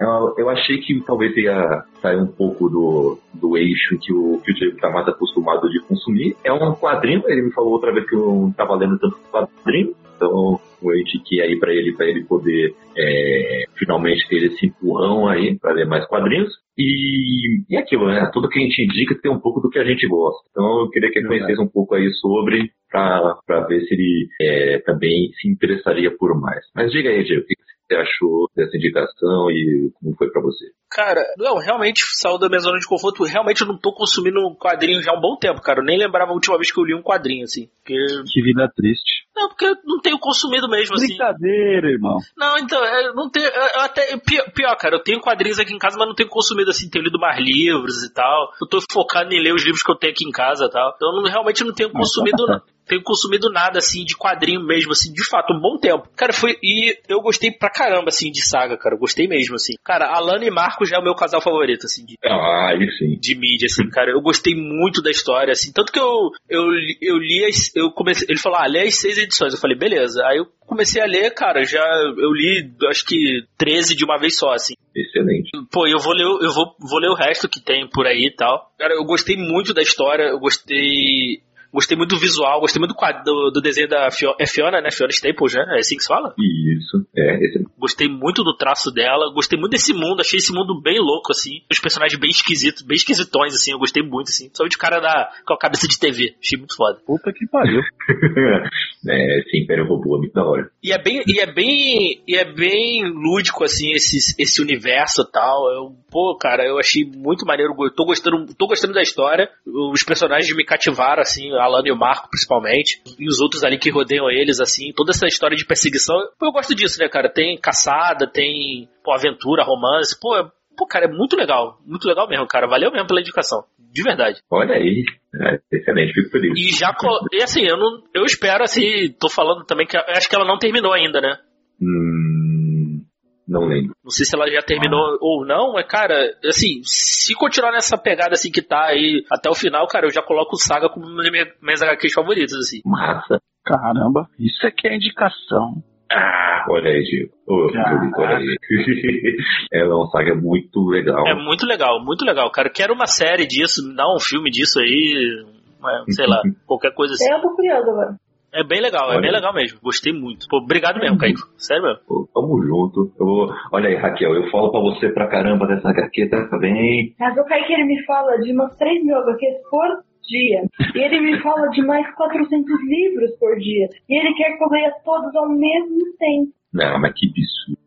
Eu, 0.00 0.34
eu 0.36 0.50
achei 0.50 0.78
que 0.78 1.00
talvez 1.02 1.36
ia 1.36 1.84
sair 2.02 2.16
um 2.16 2.26
pouco 2.26 2.68
do, 2.68 3.18
do 3.34 3.56
eixo 3.56 3.96
que 4.00 4.12
o, 4.12 4.40
que 4.44 4.50
o 4.50 4.54
Diego 4.54 4.76
tá 4.78 4.90
mais 4.90 5.06
acostumado 5.06 5.70
de 5.70 5.78
consumir. 5.82 6.36
É 6.42 6.52
um 6.52 6.74
quadrinho, 6.74 7.22
ele 7.28 7.42
me 7.42 7.52
falou 7.52 7.70
outra 7.74 7.92
vez 7.92 8.04
que 8.08 8.16
eu 8.16 8.26
não 8.26 8.52
tava 8.52 8.74
lendo 8.74 8.98
tanto 8.98 9.16
quadrinho. 9.30 9.94
Então, 10.16 10.60
eu 10.82 10.98
indiquei 10.98 11.40
aí 11.40 11.58
pra 11.58 11.72
ele, 11.72 11.92
pra 11.92 12.06
ele 12.06 12.24
poder 12.24 12.74
é, 12.96 13.64
finalmente 13.76 14.28
ter 14.28 14.44
esse 14.44 14.66
empurrão 14.66 15.28
aí 15.28 15.58
pra 15.58 15.72
ler 15.72 15.86
mais 15.86 16.06
quadrinhos. 16.06 16.52
E, 16.78 17.62
e 17.68 17.76
aquilo, 17.76 18.06
né? 18.06 18.30
Tudo 18.32 18.48
que 18.48 18.58
a 18.58 18.62
gente 18.62 18.82
indica 18.82 19.18
tem 19.20 19.30
um 19.30 19.40
pouco 19.40 19.60
do 19.60 19.68
que 19.68 19.78
a 19.78 19.84
gente 19.84 20.06
gosta. 20.06 20.42
Então, 20.50 20.80
eu 20.80 20.90
queria 20.90 21.10
que 21.10 21.18
ele 21.18 21.28
conhecesse 21.28 21.60
um 21.60 21.68
pouco 21.68 21.94
aí 21.94 22.10
sobre, 22.14 22.70
pra 22.90 23.66
ver 23.68 23.82
se 23.82 23.94
ele 23.94 24.28
é, 24.40 24.78
também 24.78 25.30
se 25.40 25.48
interessaria 25.48 26.10
por 26.16 26.38
mais. 26.40 26.64
Mas 26.74 26.90
diga 26.90 27.10
aí, 27.10 27.22
Diego, 27.22 27.42
o 27.42 27.46
que 27.46 27.54
que 27.54 27.69
você 27.90 27.96
achou 27.96 28.48
dessa 28.56 28.76
indicação 28.76 29.50
e 29.50 29.90
como 30.00 30.14
foi 30.16 30.30
pra 30.30 30.40
você? 30.42 30.66
Cara, 30.90 31.22
não, 31.38 31.56
realmente 31.58 32.02
saiu 32.16 32.36
da 32.38 32.48
minha 32.48 32.58
zona 32.60 32.78
de 32.78 32.86
conforto. 32.86 33.22
Realmente 33.24 33.60
eu 33.60 33.66
não 33.68 33.78
tô 33.78 33.92
consumindo 33.92 34.40
um 34.40 34.56
quadrinho 34.56 35.00
já 35.02 35.12
há 35.12 35.16
um 35.16 35.20
bom 35.20 35.36
tempo, 35.36 35.60
cara. 35.62 35.80
Eu 35.80 35.84
nem 35.84 35.96
lembrava 35.98 36.32
a 36.32 36.34
última 36.34 36.56
vez 36.56 36.72
que 36.72 36.80
eu 36.80 36.84
li 36.84 36.94
um 36.94 37.02
quadrinho, 37.02 37.44
assim. 37.44 37.68
Porque... 37.76 37.94
Que 38.32 38.42
vida 38.42 38.68
triste. 38.74 39.24
Não, 39.34 39.48
porque 39.48 39.66
eu 39.66 39.76
não 39.84 40.00
tenho 40.00 40.18
consumido 40.18 40.68
mesmo, 40.68 40.96
assim. 40.96 41.06
Brincadeira, 41.06 41.90
irmão. 41.90 42.18
Não, 42.36 42.58
então, 42.58 42.84
eu 42.84 43.14
não 43.14 43.30
tenho. 43.30 43.46
Eu, 43.46 43.80
até, 43.82 44.16
pior, 44.18 44.50
pior, 44.52 44.76
cara, 44.76 44.96
eu 44.96 45.02
tenho 45.02 45.20
quadrinhos 45.20 45.60
aqui 45.60 45.72
em 45.72 45.78
casa, 45.78 45.96
mas 45.96 46.08
não 46.08 46.14
tenho 46.14 46.28
consumido 46.28 46.70
assim, 46.70 46.90
tenho 46.90 47.04
lido 47.04 47.20
mais 47.20 47.38
livros 47.38 48.02
e 48.04 48.12
tal. 48.12 48.50
Eu 48.60 48.66
tô 48.68 48.80
focado 48.90 49.32
em 49.32 49.40
ler 49.40 49.54
os 49.54 49.64
livros 49.64 49.82
que 49.82 49.90
eu 49.92 49.96
tenho 49.96 50.12
aqui 50.12 50.26
em 50.26 50.32
casa 50.32 50.64
e 50.66 50.70
tal. 50.70 50.92
Então 50.96 51.08
eu 51.14 51.22
não- 51.22 51.30
realmente 51.30 51.62
não 51.64 51.72
tenho 51.72 51.90
consumido. 51.92 52.44
Tenho 52.86 53.02
consumido 53.02 53.50
nada 53.50 53.78
assim 53.78 54.04
de 54.04 54.16
quadrinho 54.16 54.64
mesmo, 54.66 54.92
assim, 54.92 55.12
de 55.12 55.24
fato, 55.28 55.52
um 55.52 55.60
bom 55.60 55.78
tempo. 55.78 56.08
Cara, 56.16 56.32
foi. 56.32 56.56
E 56.62 56.96
eu 57.08 57.20
gostei 57.20 57.50
pra 57.50 57.70
caramba, 57.70 58.08
assim, 58.08 58.30
de 58.30 58.44
saga, 58.46 58.76
cara. 58.76 58.94
Eu 58.94 58.98
gostei 58.98 59.26
mesmo, 59.28 59.54
assim. 59.54 59.74
Cara, 59.84 60.06
Alana 60.06 60.44
e 60.44 60.50
Marcos 60.50 60.88
já 60.88 60.96
é 60.96 60.98
o 60.98 61.04
meu 61.04 61.14
casal 61.14 61.40
favorito, 61.40 61.86
assim, 61.86 62.04
de, 62.04 62.16
Ah, 62.24 62.72
sim. 62.98 63.16
de 63.20 63.34
mídia, 63.38 63.66
assim, 63.66 63.88
cara. 63.90 64.10
Eu 64.10 64.20
gostei 64.20 64.54
muito 64.54 65.02
da 65.02 65.10
história, 65.10 65.52
assim. 65.52 65.72
Tanto 65.72 65.92
que 65.92 65.98
eu, 66.00 66.30
eu, 66.48 66.66
li- 66.70 66.98
eu 67.00 67.16
li 67.16 67.44
as. 67.44 67.74
Eu 67.74 67.90
comecei, 67.92 68.26
ele 68.28 68.38
falou, 68.38 68.58
ah, 68.58 68.66
lê 68.66 68.82
as 68.82 68.96
seis 68.96 69.18
edições. 69.18 69.52
Eu 69.54 69.60
falei, 69.60 69.76
beleza. 69.76 70.22
Aí 70.26 70.38
eu 70.38 70.46
comecei 70.66 71.00
a 71.02 71.06
ler, 71.06 71.30
cara, 71.34 71.64
já. 71.64 71.80
Eu 72.18 72.32
li, 72.32 72.70
acho 72.88 73.04
que 73.04 73.42
13 73.58 73.94
de 73.96 74.04
uma 74.04 74.18
vez 74.18 74.36
só, 74.36 74.52
assim. 74.52 74.74
Excelente. 74.94 75.50
Pô, 75.70 75.86
eu 75.86 75.98
vou 75.98 76.12
ler, 76.12 76.24
eu 76.24 76.52
vou, 76.52 76.74
vou 76.80 76.98
ler 76.98 77.10
o 77.10 77.14
resto 77.14 77.48
que 77.48 77.60
tem 77.60 77.88
por 77.88 78.06
aí 78.06 78.26
e 78.26 78.34
tal. 78.34 78.72
Cara, 78.78 78.94
eu 78.94 79.04
gostei 79.04 79.36
muito 79.36 79.72
da 79.72 79.82
história, 79.82 80.24
eu 80.24 80.38
gostei. 80.40 81.40
Gostei 81.72 81.96
muito 81.96 82.10
do 82.14 82.20
visual, 82.20 82.60
gostei 82.60 82.80
muito 82.80 82.92
do, 82.92 82.96
quad- 82.96 83.22
do, 83.24 83.50
do 83.50 83.60
desenho 83.60 83.88
da 83.88 84.10
Fiona, 84.10 84.34
é 84.40 84.46
Fiona, 84.46 84.80
né? 84.80 84.90
Fiona 84.90 85.10
Staples, 85.10 85.54
né? 85.54 85.64
É 85.76 85.78
assim 85.78 85.96
que 85.96 86.02
se 86.02 86.08
fala? 86.08 86.34
Isso, 86.38 87.06
é, 87.16 87.44
excelente. 87.44 87.70
Gostei 87.78 88.08
muito 88.08 88.42
do 88.42 88.56
traço 88.56 88.90
dela, 88.90 89.32
gostei 89.32 89.58
muito 89.58 89.72
desse 89.72 89.92
mundo, 89.92 90.20
achei 90.20 90.38
esse 90.38 90.52
mundo 90.52 90.80
bem 90.82 90.98
louco, 90.98 91.30
assim. 91.30 91.62
Os 91.70 91.78
personagens 91.78 92.18
bem 92.18 92.30
esquisitos, 92.30 92.82
bem 92.82 92.96
esquisitões, 92.96 93.54
assim, 93.54 93.72
eu 93.72 93.78
gostei 93.78 94.02
muito, 94.02 94.28
assim. 94.28 94.46
Principalmente 94.46 94.76
o 94.76 94.80
cara 94.80 95.00
da, 95.00 95.30
com 95.46 95.54
a 95.54 95.58
cabeça 95.58 95.86
de 95.86 95.98
TV, 95.98 96.34
achei 96.42 96.58
muito 96.58 96.74
foda. 96.76 96.98
Puta 97.06 97.32
que 97.32 97.46
pariu. 97.46 97.80
é, 99.08 99.40
esse 99.40 99.58
Império 99.58 99.86
Robô 99.86 100.16
é 100.16 100.18
muito 100.18 100.32
da 100.32 100.44
hora. 100.44 100.70
E 100.82 100.92
é 100.92 100.98
bem, 101.02 101.22
e 101.26 101.40
é 101.40 101.46
bem, 101.46 102.22
e 102.26 102.36
é 102.36 102.44
bem 102.44 103.04
lúdico 103.04 103.64
assim 103.64 103.92
esse, 103.92 104.34
esse 104.38 104.60
universo 104.60 105.22
e 105.22 105.32
tal. 105.32 105.70
Eu, 105.72 105.96
pô, 106.10 106.36
cara, 106.36 106.64
eu 106.66 106.78
achei 106.78 107.04
muito 107.04 107.46
maneiro. 107.46 107.74
Eu 107.78 107.94
tô 107.94 108.04
gostando, 108.04 108.54
tô 108.54 108.66
gostando 108.66 108.92
da 108.94 109.02
história. 109.02 109.50
Os 109.66 110.02
personagens 110.02 110.54
me 110.54 110.64
cativaram 110.64 111.22
assim, 111.22 111.50
a 111.52 111.64
Alana 111.64 111.88
e 111.88 111.92
o 111.92 111.96
Marco 111.96 112.28
principalmente, 112.30 113.02
e 113.18 113.26
os 113.28 113.40
outros 113.40 113.64
ali 113.64 113.78
que 113.78 113.90
rodeiam 113.90 114.30
eles 114.30 114.60
assim. 114.60 114.92
Toda 114.94 115.12
essa 115.12 115.26
história 115.26 115.56
de 115.56 115.66
perseguição, 115.66 116.16
eu 116.40 116.52
gosto 116.52 116.74
disso, 116.74 116.98
né, 117.00 117.08
cara? 117.08 117.28
Tem 117.28 117.58
caçada, 117.58 118.26
tem 118.26 118.88
pô, 119.02 119.12
aventura, 119.12 119.64
romance, 119.64 120.18
pô, 120.18 120.36
é- 120.36 120.50
pô, 120.76 120.86
cara, 120.86 121.06
é 121.06 121.08
muito 121.08 121.36
legal, 121.36 121.78
muito 121.86 122.06
legal 122.06 122.28
mesmo, 122.28 122.46
cara. 122.46 122.66
Valeu 122.66 122.90
mesmo 122.90 123.06
pela 123.06 123.20
indicação, 123.20 123.64
de 123.92 124.02
verdade. 124.02 124.40
Olha 124.50 124.74
aí, 124.74 125.04
é, 125.34 125.58
excelente, 125.76 126.12
fico 126.12 126.30
feliz. 126.30 126.52
E 126.58 126.78
já, 126.78 126.94
e 127.32 127.42
assim, 127.42 127.62
eu 127.64 127.76
não, 127.76 128.02
eu 128.14 128.24
espero 128.24 128.62
assim, 128.64 129.12
tô 129.18 129.28
falando 129.28 129.64
também 129.64 129.86
que 129.86 129.96
eu 129.96 130.00
acho 130.08 130.28
que 130.28 130.34
ela 130.34 130.46
não 130.46 130.58
terminou 130.58 130.92
ainda, 130.92 131.20
né? 131.20 131.36
Hum, 131.80 133.02
não 133.48 133.64
lembro. 133.66 133.94
Não 134.04 134.10
sei 134.10 134.24
se 134.24 134.34
ela 134.36 134.48
já 134.50 134.62
terminou 134.62 135.18
ou 135.20 135.44
não, 135.44 135.72
mas, 135.72 135.86
cara, 135.86 136.14
assim, 136.44 136.80
se 136.84 137.34
continuar 137.34 137.72
nessa 137.72 137.98
pegada 137.98 138.32
assim 138.32 138.50
que 138.50 138.62
tá 138.62 138.86
aí 138.86 139.24
até 139.30 139.50
o 139.50 139.54
final, 139.54 139.86
cara, 139.88 140.06
eu 140.06 140.12
já 140.12 140.22
coloco 140.22 140.54
o 140.54 140.58
Saga 140.58 140.88
como 140.88 141.06
uma 141.06 141.22
das 141.22 141.30
minhas- 141.32 141.48
minhas 141.60 141.82
HQs 141.82 142.12
favoritas, 142.12 142.54
assim. 142.54 142.80
Massa. 142.84 143.40
Caramba, 143.64 144.26
isso 144.38 144.66
aqui 144.66 144.88
é 144.88 144.94
indicação. 144.96 145.82
Ah, 146.12 146.64
olha 146.70 146.90
aí, 146.90 147.02
Gil. 147.04 147.28
Julito, 147.48 148.20
olha 148.20 148.36
aí. 148.36 148.56
Ela 149.72 149.92
é 149.92 149.94
uma 149.94 150.06
saga 150.10 150.34
muito 150.34 150.84
legal. 150.88 151.26
É 151.26 151.34
muito 151.34 151.64
legal, 151.66 152.04
muito 152.04 152.24
legal, 152.24 152.50
cara. 152.50 152.68
Quero 152.70 152.92
uma 152.94 153.06
série 153.06 153.46
disso, 153.46 153.80
dá 153.94 154.04
um 154.12 154.18
filme 154.20 154.50
disso 154.50 154.80
aí, 154.80 155.44
é, 155.84 156.12
sei 156.12 156.26
lá, 156.26 156.42
qualquer 156.66 156.92
coisa 156.94 157.14
assim. 157.14 157.32
Eu 157.32 157.40
tô 157.40 157.54
curiosa 157.54 157.90
agora. 157.90 158.16
É 158.52 158.64
bem 158.64 158.80
legal, 158.80 159.06
é 159.12 159.12
Olha. 159.12 159.20
bem 159.20 159.30
legal 159.30 159.54
mesmo. 159.54 159.78
Gostei 159.80 160.12
muito. 160.12 160.46
Pô, 160.50 160.56
obrigado 160.56 160.98
mesmo, 160.98 161.16
Kaique. 161.16 161.38
Sério 161.56 161.84
mesmo. 161.84 162.00
Pô, 162.08 162.28
Tamo 162.34 162.60
junto. 162.60 163.12
Eu 163.20 163.24
vou- 163.24 163.48
Olha 163.72 163.88
aí, 163.88 163.94
Raquel, 163.94 164.34
eu 164.34 164.50
falo 164.50 164.72
pra 164.72 164.80
você 164.80 165.08
pra 165.10 165.28
caramba 165.28 165.68
dessa 165.68 165.88
HQ 165.90 166.28
também. 166.50 167.14
Mas 167.20 167.38
o 167.38 167.44
Kaique 167.44 167.72
ele 167.72 167.84
me 167.84 168.04
fala 168.04 168.36
de 168.40 168.52
umas 168.52 168.76
3 168.76 169.04
mil 169.04 169.16
HQs 169.18 169.54
por 169.70 170.02
dia. 170.30 170.62
E 170.94 170.98
ele 171.04 171.20
me 171.20 171.42
fala 171.42 171.68
de 171.70 171.82
mais 171.82 172.06
400 172.14 172.66
livros 172.88 173.30
por 173.38 173.58
dia. 173.58 173.88
E 174.08 174.18
ele 174.18 174.32
quer 174.34 174.56
que 174.56 174.62
eu 174.64 174.68
leia 174.68 174.92
todos 175.04 175.34
ao 175.34 175.48
mesmo 175.48 175.98
tempo. 176.18 176.52
Não, 176.72 177.00
mas 177.00 177.12
que 177.14 177.26
absurdo. 177.26 177.80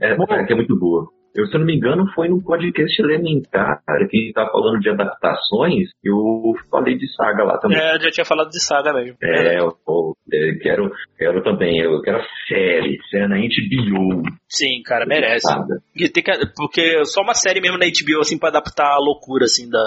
É, 0.00 0.12
HQ 0.12 0.52
é 0.52 0.56
muito 0.56 0.78
boa. 0.78 1.08
Eu, 1.36 1.46
se 1.46 1.54
eu 1.54 1.60
não 1.60 1.66
me 1.66 1.76
engano, 1.76 2.10
foi 2.14 2.26
no 2.28 2.42
podcast 2.42 3.00
Elementar, 3.00 3.80
cara, 3.86 4.08
que 4.08 4.32
tá 4.34 4.48
falando 4.50 4.80
de 4.80 4.88
adaptações. 4.90 5.88
Eu 6.02 6.52
falei 6.70 6.96
de 6.96 7.06
saga 7.14 7.44
lá 7.44 7.58
também. 7.58 7.78
É, 7.78 7.94
eu 7.96 8.00
já 8.00 8.10
tinha 8.10 8.24
falado 8.24 8.48
de 8.48 8.60
Saga 8.60 8.92
mesmo. 8.92 9.16
É, 9.22 9.60
eu, 9.60 9.66
eu, 9.86 10.14
eu 10.32 10.58
quero, 10.60 10.90
quero 11.16 11.42
também, 11.44 11.78
eu 11.80 12.00
quero 12.02 12.18
série, 12.48 12.98
série 13.10 13.28
na 13.28 13.36
HBO. 13.36 14.22
Sim, 14.48 14.82
cara, 14.84 15.06
merece. 15.06 15.46
Saga. 15.46 15.76
E 15.94 16.08
tem 16.08 16.24
que- 16.24 16.46
porque 16.56 17.04
só 17.04 17.20
uma 17.22 17.34
série 17.34 17.60
mesmo 17.60 17.78
na 17.78 17.84
HBO, 17.86 18.20
assim, 18.20 18.38
pra 18.38 18.48
adaptar 18.48 18.94
a 18.94 18.98
loucura, 18.98 19.44
assim, 19.44 19.68
da, 19.70 19.78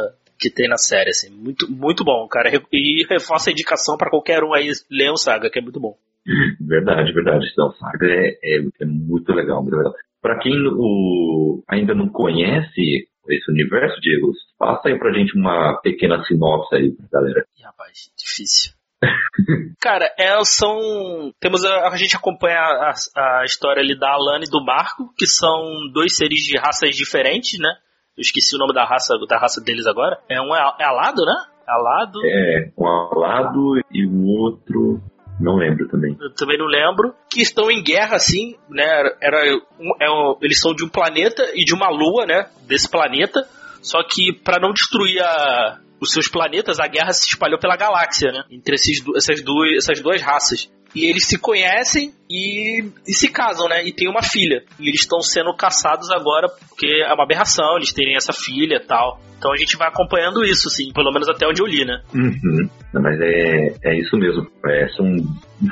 que 0.42 0.50
tem 0.50 0.68
na 0.68 0.78
série, 0.78 1.12
assim. 1.12 1.30
Muito, 1.30 1.72
muito 1.72 2.04
bom, 2.04 2.28
cara. 2.28 2.50
E 2.74 3.06
reforça 3.08 3.52
a 3.52 3.54
indicação 3.54 3.96
pra 3.96 4.10
qualquer 4.10 4.44
um 4.44 4.56
aí 4.56 4.72
ler 4.90 5.12
o 5.12 5.16
Saga, 5.16 5.52
que 5.52 5.60
é 5.60 5.62
muito 5.62 5.80
bom. 5.80 5.96
Verdade, 6.60 7.14
verdade. 7.14 7.48
Então, 7.52 7.72
Saga 7.74 8.08
é, 8.08 8.30
é, 8.44 8.60
é 8.82 8.86
muito 8.86 9.32
legal, 9.34 9.62
muito 9.62 9.76
legal. 9.76 9.94
Pra 10.22 10.40
quem 10.40 10.54
o, 10.56 11.64
ainda 11.68 11.96
não 11.96 12.10
conhece 12.10 13.08
esse 13.30 13.52
universo, 13.52 14.00
Diego, 14.02 14.32
passa 14.58 14.90
aí 14.90 14.98
pra 14.98 15.14
gente 15.14 15.38
uma 15.38 15.80
pequena 15.82 16.24
sinopse 16.26 16.76
aí, 16.76 16.96
galera. 17.12 17.46
Ih, 17.58 17.64
rapaz, 17.64 18.12
difícil. 18.18 18.74
Cara, 19.82 20.14
é, 20.18 20.32
são. 20.44 21.34
Temos 21.40 21.66
a, 21.66 21.90
a 21.90 21.98
gente 21.98 22.16
acompanha 22.16 22.60
a, 22.60 22.94
a 23.16 23.46
história 23.46 23.82
ali 23.82 23.98
da 23.98 24.12
Alana 24.12 24.46
e 24.46 24.50
do 24.50 24.64
Marco, 24.64 25.12
que 25.18 25.26
são 25.26 25.92
dois 25.92 26.16
seres 26.16 26.42
de 26.42 26.58
raças 26.58 26.96
diferentes, 26.96 27.60
né? 27.60 27.74
Eu 28.18 28.22
esqueci 28.22 28.56
o 28.56 28.60
nome 28.60 28.74
da 28.74 28.84
raça, 28.86 29.14
da 29.28 29.38
raça 29.38 29.62
deles 29.62 29.86
agora. 29.88 30.20
É 30.30 30.40
um 30.42 30.54
é, 30.56 30.60
alado, 30.84 31.24
né? 31.26 31.34
Alado. 31.68 32.20
É, 32.26 32.72
um 32.78 32.86
ao 32.88 33.18
lado 33.18 33.80
e 33.92 34.06
o 34.06 34.26
outro, 34.26 35.02
não 35.40 35.56
lembro 35.56 35.88
também. 35.88 36.18
eu 36.20 36.34
também 36.36 36.58
não 36.58 36.66
lembro, 36.66 37.14
que 37.32 37.42
estão 37.42 37.72
em 37.72 37.82
guerra, 37.82 38.16
assim, 38.18 38.56
né? 38.70 38.84
Era, 39.22 39.56
um- 39.80 39.96
é 40.02 40.10
um- 40.10 40.38
eles 40.42 40.60
são 40.60 40.74
de 40.74 40.84
um 40.84 40.90
planeta 40.90 41.44
e 41.56 41.64
de 41.64 41.74
uma 41.74 41.90
lua, 41.90 42.26
né? 42.26 42.50
Desse 42.68 42.90
planeta. 42.90 43.48
Só 43.82 44.00
que 44.04 44.34
para 44.44 44.60
não 44.60 44.74
destruir 44.74 45.22
a- 45.24 45.80
os 46.02 46.12
seus 46.12 46.28
planetas, 46.28 46.80
a 46.80 46.88
guerra 46.88 47.14
se 47.14 47.30
espalhou 47.30 47.60
pela 47.60 47.78
galáxia, 47.78 48.32
né? 48.32 48.44
Entre 48.52 48.76
esses, 48.76 49.02
essas, 49.16 49.42
duas, 49.42 49.78
essas 49.78 50.02
duas 50.02 50.22
raças. 50.22 50.70
E 50.96 51.06
eles 51.10 51.26
se 51.26 51.40
conhecem 51.40 52.12
e, 52.30 52.84
e 53.08 53.14
se 53.14 53.30
casam, 53.32 53.68
né? 53.70 53.86
E 53.86 53.94
tem 53.94 54.10
uma 54.10 54.22
filha. 54.22 54.64
E 54.80 54.88
eles 54.90 55.02
estão 55.02 55.22
sendo 55.22 55.54
caçados 55.56 56.12
agora 56.12 56.48
porque 56.70 56.88
é 56.88 57.14
uma 57.14 57.24
aberração, 57.24 57.78
eles 57.78 57.94
terem 57.94 58.16
essa 58.16 58.34
filha 58.34 58.76
e 58.76 58.86
tal. 58.86 59.20
Então 59.38 59.52
a 59.54 59.58
gente 59.58 59.76
vai 59.78 59.88
acompanhando 59.88 60.44
isso, 60.46 60.68
assim, 60.68 60.92
pelo 60.94 61.12
menos 61.12 61.28
até 61.30 61.48
onde 61.48 61.62
eu 61.62 61.66
li, 61.66 61.84
né? 61.86 62.00
Uhum. 62.14 62.70
Não, 62.94 63.02
mas 63.02 63.20
é, 63.22 63.74
é 63.84 64.00
isso 64.00 64.16
mesmo. 64.18 64.46
É, 64.68 64.88
são 64.90 65.06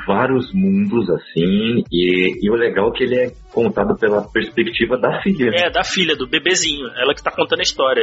vários 0.06 0.52
mundos 0.52 1.08
assim, 1.10 1.84
e, 1.92 2.38
e 2.44 2.50
o 2.50 2.54
legal 2.54 2.88
é 2.88 2.92
que 2.96 3.04
ele 3.04 3.16
é 3.16 3.32
contado 3.52 3.96
pela 3.96 4.22
perspectiva 4.30 4.96
da 4.98 5.20
filha. 5.22 5.50
É, 5.54 5.70
da 5.70 5.84
filha, 5.84 6.16
do 6.16 6.26
bebezinho. 6.28 6.88
Ela 6.96 7.14
que 7.14 7.22
tá 7.22 7.30
contando 7.30 7.60
a 7.60 7.62
história. 7.62 8.02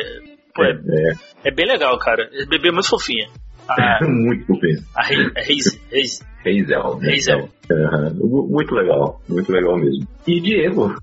Pô, 0.56 0.64
é, 0.64 0.72
É, 0.72 1.50
é 1.50 1.52
bem 1.52 1.66
legal, 1.68 1.98
cara. 2.00 2.30
Bebê 2.48 2.70
é 2.70 2.72
muito 2.72 2.88
fofinha. 2.90 3.28
A, 3.68 4.00
é 4.02 4.08
muito 4.08 4.46
fofinho. 4.46 4.80
a 4.96 5.04
Rei- 5.04 5.32
a 5.36 5.42
Reise, 5.42 5.82
Reise. 5.92 6.24
Hazel. 6.48 7.00
né? 7.00 7.14
Hazel. 7.14 7.50
Mu- 8.16 8.48
Muito 8.50 8.74
legal, 8.74 9.22
muito 9.28 9.52
legal 9.52 9.78
mesmo. 9.78 10.08
E 10.28 10.40
Diego, 10.42 10.96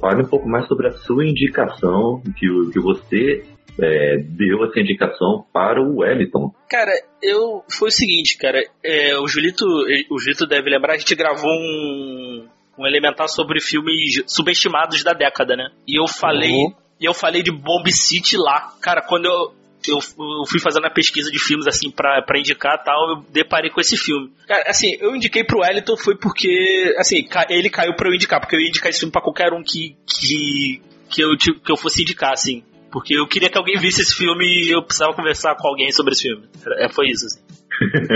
fale 0.00 0.22
um 0.22 0.28
pouco 0.28 0.48
mais 0.48 0.66
sobre 0.66 0.88
a 0.88 0.92
sua 0.92 1.24
indicação, 1.24 2.22
que, 2.36 2.46
que 2.72 2.80
você 2.80 3.44
é, 3.80 4.16
deu 4.18 4.64
essa 4.64 4.80
indicação 4.80 5.44
para 5.52 5.80
o 5.80 5.98
Wellington. 6.00 6.52
Cara, 6.68 6.92
eu. 7.22 7.62
Foi 7.70 7.88
o 7.88 7.92
seguinte, 7.92 8.36
cara. 8.38 8.60
é, 8.84 9.16
o, 9.18 9.26
Julito, 9.28 9.64
o 10.10 10.18
Julito 10.18 10.46
deve 10.46 10.68
lembrar, 10.70 10.94
a 10.94 10.98
gente 10.98 11.14
gravou 11.14 11.50
um, 11.50 12.46
um 12.78 12.86
elementar 12.86 13.28
sobre 13.28 13.60
filmes 13.60 14.22
subestimados 14.26 15.02
da 15.04 15.12
década, 15.12 15.56
né? 15.56 15.68
E 15.86 15.98
eu 16.00 16.06
falei, 16.08 16.50
Uhum. 16.50 16.72
e 17.00 17.04
eu 17.06 17.14
falei 17.14 17.42
de 17.42 17.52
Bomb 17.52 17.88
City 17.90 18.36
lá. 18.36 18.74
Cara, 18.82 19.00
quando 19.02 19.26
eu, 19.26 19.52
eu, 19.88 19.96
eu 19.98 20.46
fui 20.48 20.60
fazendo 20.60 20.86
a 20.86 20.90
pesquisa 20.90 21.30
de 21.30 21.38
filmes 21.38 21.66
assim 21.66 21.90
pra, 21.90 22.22
pra 22.22 22.38
indicar 22.38 22.78
e 22.80 22.84
tal, 22.84 23.10
eu 23.10 23.24
deparei 23.32 23.70
com 23.70 23.80
esse 23.80 23.96
filme. 23.96 24.30
Cara, 24.46 24.64
assim, 24.66 24.96
eu 25.00 25.14
indiquei 25.16 25.44
pro 25.44 25.60
Wellington 25.60 25.96
foi 25.96 26.16
porque, 26.16 26.94
assim, 26.98 27.26
ele 27.48 27.70
caiu 27.70 27.94
pra 27.94 28.08
eu 28.08 28.14
indicar, 28.14 28.40
porque 28.40 28.56
eu 28.56 28.60
ia 28.60 28.68
indicar 28.68 28.90
esse 28.90 28.98
filme 29.00 29.12
pra 29.12 29.22
qualquer 29.22 29.52
um 29.52 29.62
que, 29.62 29.96
que, 30.06 30.82
que, 31.10 31.22
eu, 31.22 31.30
que 31.36 31.72
eu 31.72 31.76
fosse 31.76 32.02
indicar, 32.02 32.32
assim. 32.32 32.62
Porque 32.92 33.14
eu 33.16 33.26
queria 33.28 33.48
que 33.48 33.56
alguém 33.56 33.78
visse 33.78 34.00
esse 34.02 34.16
filme 34.16 34.44
e 34.44 34.70
eu 34.72 34.82
precisava 34.82 35.14
conversar 35.14 35.54
com 35.54 35.68
alguém 35.68 35.92
sobre 35.92 36.12
esse 36.12 36.22
filme. 36.22 36.48
É, 36.78 36.88
foi 36.88 37.06
isso, 37.08 37.24
assim. 37.26 37.40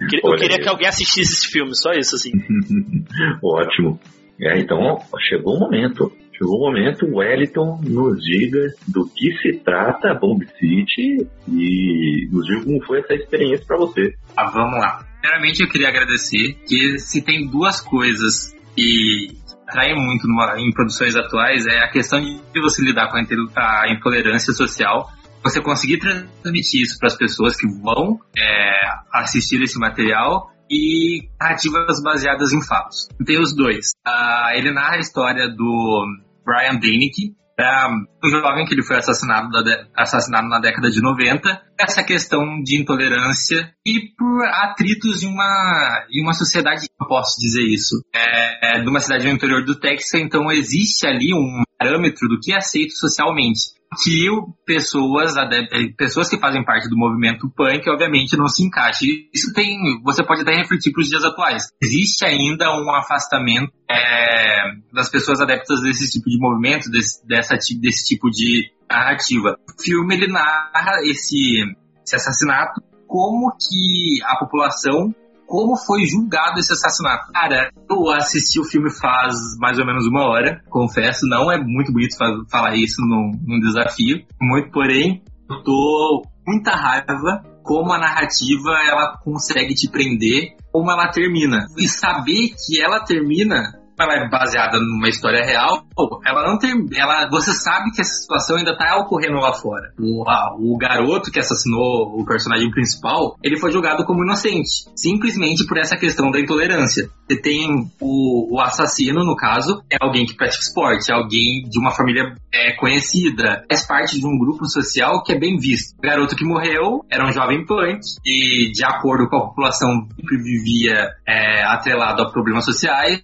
Eu 0.00 0.06
queria- 0.08 0.20
Eu 0.24 0.30
Olha 0.30 0.38
queria 0.38 0.56
aí. 0.56 0.62
que 0.62 0.68
alguém 0.68 0.86
assistisse 0.88 1.32
esse 1.34 1.48
filme, 1.48 1.74
só 1.76 1.90
isso, 1.92 2.14
assim. 2.14 2.30
Ótimo. 3.42 4.00
É, 4.40 4.58
então, 4.58 4.98
chegou 5.28 5.56
o 5.56 5.60
momento. 5.60 6.12
Chegou 6.36 6.56
o 6.56 6.66
momento, 6.66 7.06
Wellington 7.06 7.80
nos 7.84 8.18
diga 8.24 8.68
do 8.88 9.06
que 9.08 9.32
se 9.38 9.58
trata 9.64 10.14
Bomb 10.14 10.42
City 10.58 11.26
e 11.48 12.28
nos 12.32 12.46
diga 12.46 12.64
como 12.64 12.82
foi 12.84 13.00
essa 13.00 13.14
experiência 13.14 13.64
para 13.66 13.76
você. 13.76 14.14
Ah, 14.36 14.50
vamos 14.50 14.78
lá. 14.78 15.04
Primeiramente, 15.20 15.62
eu 15.62 15.68
queria 15.68 15.88
agradecer 15.88 16.54
que 16.66 16.98
se 16.98 17.22
tem 17.22 17.48
duas 17.48 17.80
coisas 17.80 18.52
que 18.74 19.28
atraem 19.68 19.94
muito 19.94 20.26
numa- 20.26 20.58
em 20.58 20.72
produções 20.72 21.14
atuais 21.14 21.66
é 21.66 21.78
a 21.84 21.90
questão 21.90 22.20
de 22.20 22.60
você 22.60 22.82
lidar 22.82 23.08
com 23.10 23.18
a 23.18 23.92
intolerância 23.92 24.52
social, 24.52 25.08
você 25.44 25.60
conseguir 25.60 25.98
transmitir 25.98 26.82
isso 26.82 26.98
para 26.98 27.08
as 27.08 27.16
pessoas 27.16 27.56
que 27.56 27.66
vão 27.82 28.18
é, 28.36 28.72
assistir 29.12 29.60
esse 29.62 29.78
material 29.78 30.50
e 30.72 31.28
narrativas 31.38 32.02
baseadas 32.02 32.52
em 32.52 32.62
fatos. 32.66 33.08
Tem 33.24 33.38
os 33.38 33.54
dois. 33.54 33.92
Ah, 34.06 34.52
ele 34.54 34.72
narra 34.72 34.96
a 34.96 35.00
história 35.00 35.48
do 35.48 36.06
Brian 36.44 36.78
Danick, 36.80 37.34
é 37.58 37.86
um 37.86 38.30
jovem 38.30 38.64
que 38.64 38.74
ele 38.74 38.82
foi 38.82 38.96
assassinado, 38.96 39.48
assassinado 39.94 40.48
na 40.48 40.58
década 40.58 40.90
de 40.90 41.00
90. 41.00 41.62
Essa 41.78 42.02
questão 42.02 42.62
de 42.62 42.80
intolerância 42.80 43.72
e 43.86 44.00
por 44.16 44.44
atritos 44.46 45.22
em 45.22 45.28
uma, 45.28 46.06
em 46.10 46.22
uma 46.22 46.32
sociedade, 46.32 46.86
eu 47.00 47.06
posso 47.06 47.38
dizer 47.40 47.62
isso, 47.62 48.02
é, 48.14 48.78
é, 48.78 48.80
de 48.80 48.88
uma 48.88 49.00
cidade 49.00 49.26
no 49.26 49.32
interior 49.32 49.64
do 49.64 49.78
Texas, 49.78 50.20
então 50.20 50.50
existe 50.50 51.06
ali 51.06 51.34
um 51.34 51.62
parâmetro 51.82 52.28
do 52.28 52.38
que 52.40 52.52
é 52.52 52.56
aceito 52.56 52.92
socialmente. 52.92 53.72
Que 54.02 54.26
pessoas, 54.64 55.36
eh, 55.36 55.92
pessoas 55.98 56.26
que 56.30 56.38
fazem 56.38 56.64
parte 56.64 56.88
do 56.88 56.96
movimento 56.96 57.52
punk, 57.54 57.86
obviamente, 57.90 58.38
não 58.38 58.48
se 58.48 58.64
encaixam. 58.64 59.06
E 59.06 59.28
Isso 59.34 59.52
tem, 59.52 59.76
você 60.02 60.24
pode 60.24 60.40
até 60.40 60.54
refletir 60.54 60.92
para 60.92 61.02
os 61.02 61.08
dias 61.08 61.22
atuais. 61.22 61.64
Existe 61.82 62.24
ainda 62.24 62.74
um 62.74 62.90
afastamento 62.94 63.70
é, 63.90 64.62
das 64.94 65.10
pessoas 65.10 65.42
adeptas 65.42 65.82
desse 65.82 66.10
tipo 66.10 66.30
de 66.30 66.38
movimento, 66.38 66.90
desse, 66.90 67.26
dessa, 67.26 67.54
desse 67.54 68.04
tipo 68.06 68.30
de 68.30 68.70
narrativa. 68.88 69.58
O 69.78 69.82
filme 69.82 70.14
ele 70.14 70.28
narra 70.28 71.02
esse, 71.04 71.62
esse 72.02 72.16
assassinato, 72.16 72.80
como 73.06 73.52
que 73.52 74.24
a 74.24 74.38
população, 74.38 75.14
como 75.52 75.76
foi 75.76 76.06
julgado 76.06 76.58
esse 76.58 76.72
assassinato. 76.72 77.30
Cara, 77.30 77.68
eu 77.90 78.10
assisti 78.10 78.58
o 78.58 78.64
filme 78.64 78.90
faz 78.90 79.34
mais 79.60 79.78
ou 79.78 79.84
menos 79.84 80.06
uma 80.06 80.24
hora, 80.24 80.62
confesso, 80.70 81.26
não 81.28 81.52
é 81.52 81.62
muito 81.62 81.92
bonito 81.92 82.16
fa- 82.16 82.40
falar 82.50 82.74
isso 82.74 83.02
num, 83.02 83.32
num 83.46 83.60
desafio, 83.60 84.24
muito 84.40 84.70
porém, 84.70 85.22
eu 85.50 85.62
tô 85.62 86.22
muita 86.48 86.70
raiva 86.70 87.44
como 87.62 87.92
a 87.92 87.98
narrativa 87.98 88.70
ela 88.88 89.18
consegue 89.22 89.74
te 89.74 89.90
prender, 89.90 90.56
como 90.72 90.90
ela 90.90 91.10
termina. 91.10 91.66
E 91.76 91.86
saber 91.86 92.54
que 92.66 92.80
ela 92.80 93.04
termina 93.04 93.78
ela 94.02 94.14
é 94.14 94.28
baseada 94.28 94.78
numa 94.78 95.08
história 95.08 95.44
real, 95.44 95.84
ela 96.26 96.46
não 96.48 96.58
tem. 96.58 96.72
Ela, 96.94 97.28
você 97.30 97.52
sabe 97.52 97.90
que 97.92 98.00
essa 98.00 98.14
situação 98.14 98.56
ainda 98.56 98.76
tá 98.76 98.96
ocorrendo 98.98 99.36
lá 99.36 99.52
fora. 99.52 99.92
O, 99.98 100.28
a- 100.28 100.54
o 100.58 100.76
garoto 100.76 101.30
que 101.30 101.38
assassinou 101.38 102.18
o 102.20 102.24
personagem 102.24 102.70
principal, 102.70 103.36
ele 103.42 103.58
foi 103.58 103.72
julgado 103.72 104.04
como 104.04 104.24
inocente. 104.24 104.84
Simplesmente 104.96 105.66
por 105.66 105.78
essa 105.78 105.96
questão 105.96 106.30
da 106.30 106.40
intolerância. 106.40 107.08
Você 107.28 107.40
tem 107.40 107.68
o, 108.00 108.54
o 108.56 108.60
assassino, 108.60 109.24
no 109.24 109.34
caso, 109.36 109.82
é 109.90 109.96
alguém 110.00 110.26
que 110.26 110.34
pratica 110.36 110.62
esporte, 110.62 111.10
é 111.10 111.14
alguém 111.14 111.62
de 111.68 111.78
uma 111.78 111.90
família 111.90 112.34
é, 112.52 112.72
conhecida, 112.76 113.64
faz 113.68 113.86
parte 113.86 114.18
de 114.20 114.26
um 114.26 114.38
grupo 114.38 114.66
social 114.68 115.22
que 115.22 115.32
é 115.32 115.38
bem 115.38 115.56
visto. 115.56 115.96
O 115.98 116.02
garoto 116.02 116.36
que 116.36 116.44
morreu 116.44 117.00
era 117.10 117.26
um 117.26 117.32
jovem 117.32 117.64
punk 117.64 118.00
e, 118.24 118.70
de 118.72 118.84
acordo 118.84 119.28
com 119.28 119.36
a 119.36 119.46
população, 119.48 119.88
sempre 120.14 120.36
vivia 120.42 121.08
é, 121.26 121.64
atrelado 121.64 122.22
a 122.22 122.30
problemas 122.30 122.64
sociais 122.64 123.22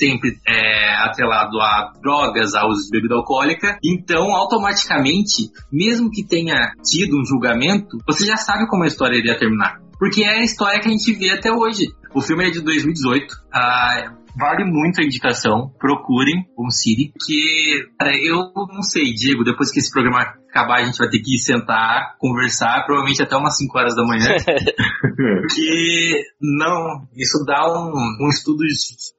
sempre 0.00 0.38
é, 0.48 0.94
atrelado 1.04 1.60
a 1.60 1.92
drogas, 2.00 2.54
a 2.54 2.66
uso 2.66 2.84
de 2.84 2.90
bebida 2.90 3.14
alcoólica. 3.14 3.78
Então, 3.84 4.34
automaticamente, 4.34 5.50
mesmo 5.70 6.10
que 6.10 6.26
tenha 6.26 6.72
tido 6.82 7.20
um 7.20 7.24
julgamento, 7.24 7.98
você 8.06 8.24
já 8.24 8.36
sabe 8.36 8.66
como 8.68 8.84
a 8.84 8.86
história 8.86 9.18
iria 9.18 9.38
terminar. 9.38 9.78
Porque 9.98 10.24
é 10.24 10.38
a 10.38 10.42
história 10.42 10.80
que 10.80 10.88
a 10.88 10.90
gente 10.90 11.12
vê 11.12 11.30
até 11.30 11.52
hoje. 11.52 11.86
O 12.14 12.22
filme 12.22 12.48
é 12.48 12.50
de 12.50 12.62
2018. 12.62 13.34
ah, 13.52 14.14
vale 14.38 14.64
muito 14.64 15.00
a 15.00 15.04
indicação. 15.04 15.70
Procurem 15.78 16.46
o 16.56 16.70
City. 16.70 17.12
Que 17.26 17.84
eu 18.24 18.50
não 18.72 18.82
sei, 18.82 19.12
Diego, 19.12 19.44
depois 19.44 19.70
que 19.70 19.78
esse 19.78 19.90
programa 19.90 20.32
acabar, 20.50 20.80
a 20.80 20.84
gente 20.84 20.98
vai 20.98 21.08
ter 21.08 21.20
que 21.20 21.38
sentar, 21.38 22.16
conversar, 22.18 22.84
provavelmente 22.84 23.22
até 23.22 23.36
umas 23.36 23.56
5 23.56 23.78
horas 23.78 23.94
da 23.94 24.04
manhã. 24.04 24.26
Porque 25.16 26.22
não, 26.40 27.06
isso 27.16 27.44
dá 27.46 27.62
um, 27.72 27.92
um 28.24 28.28
estudo 28.28 28.64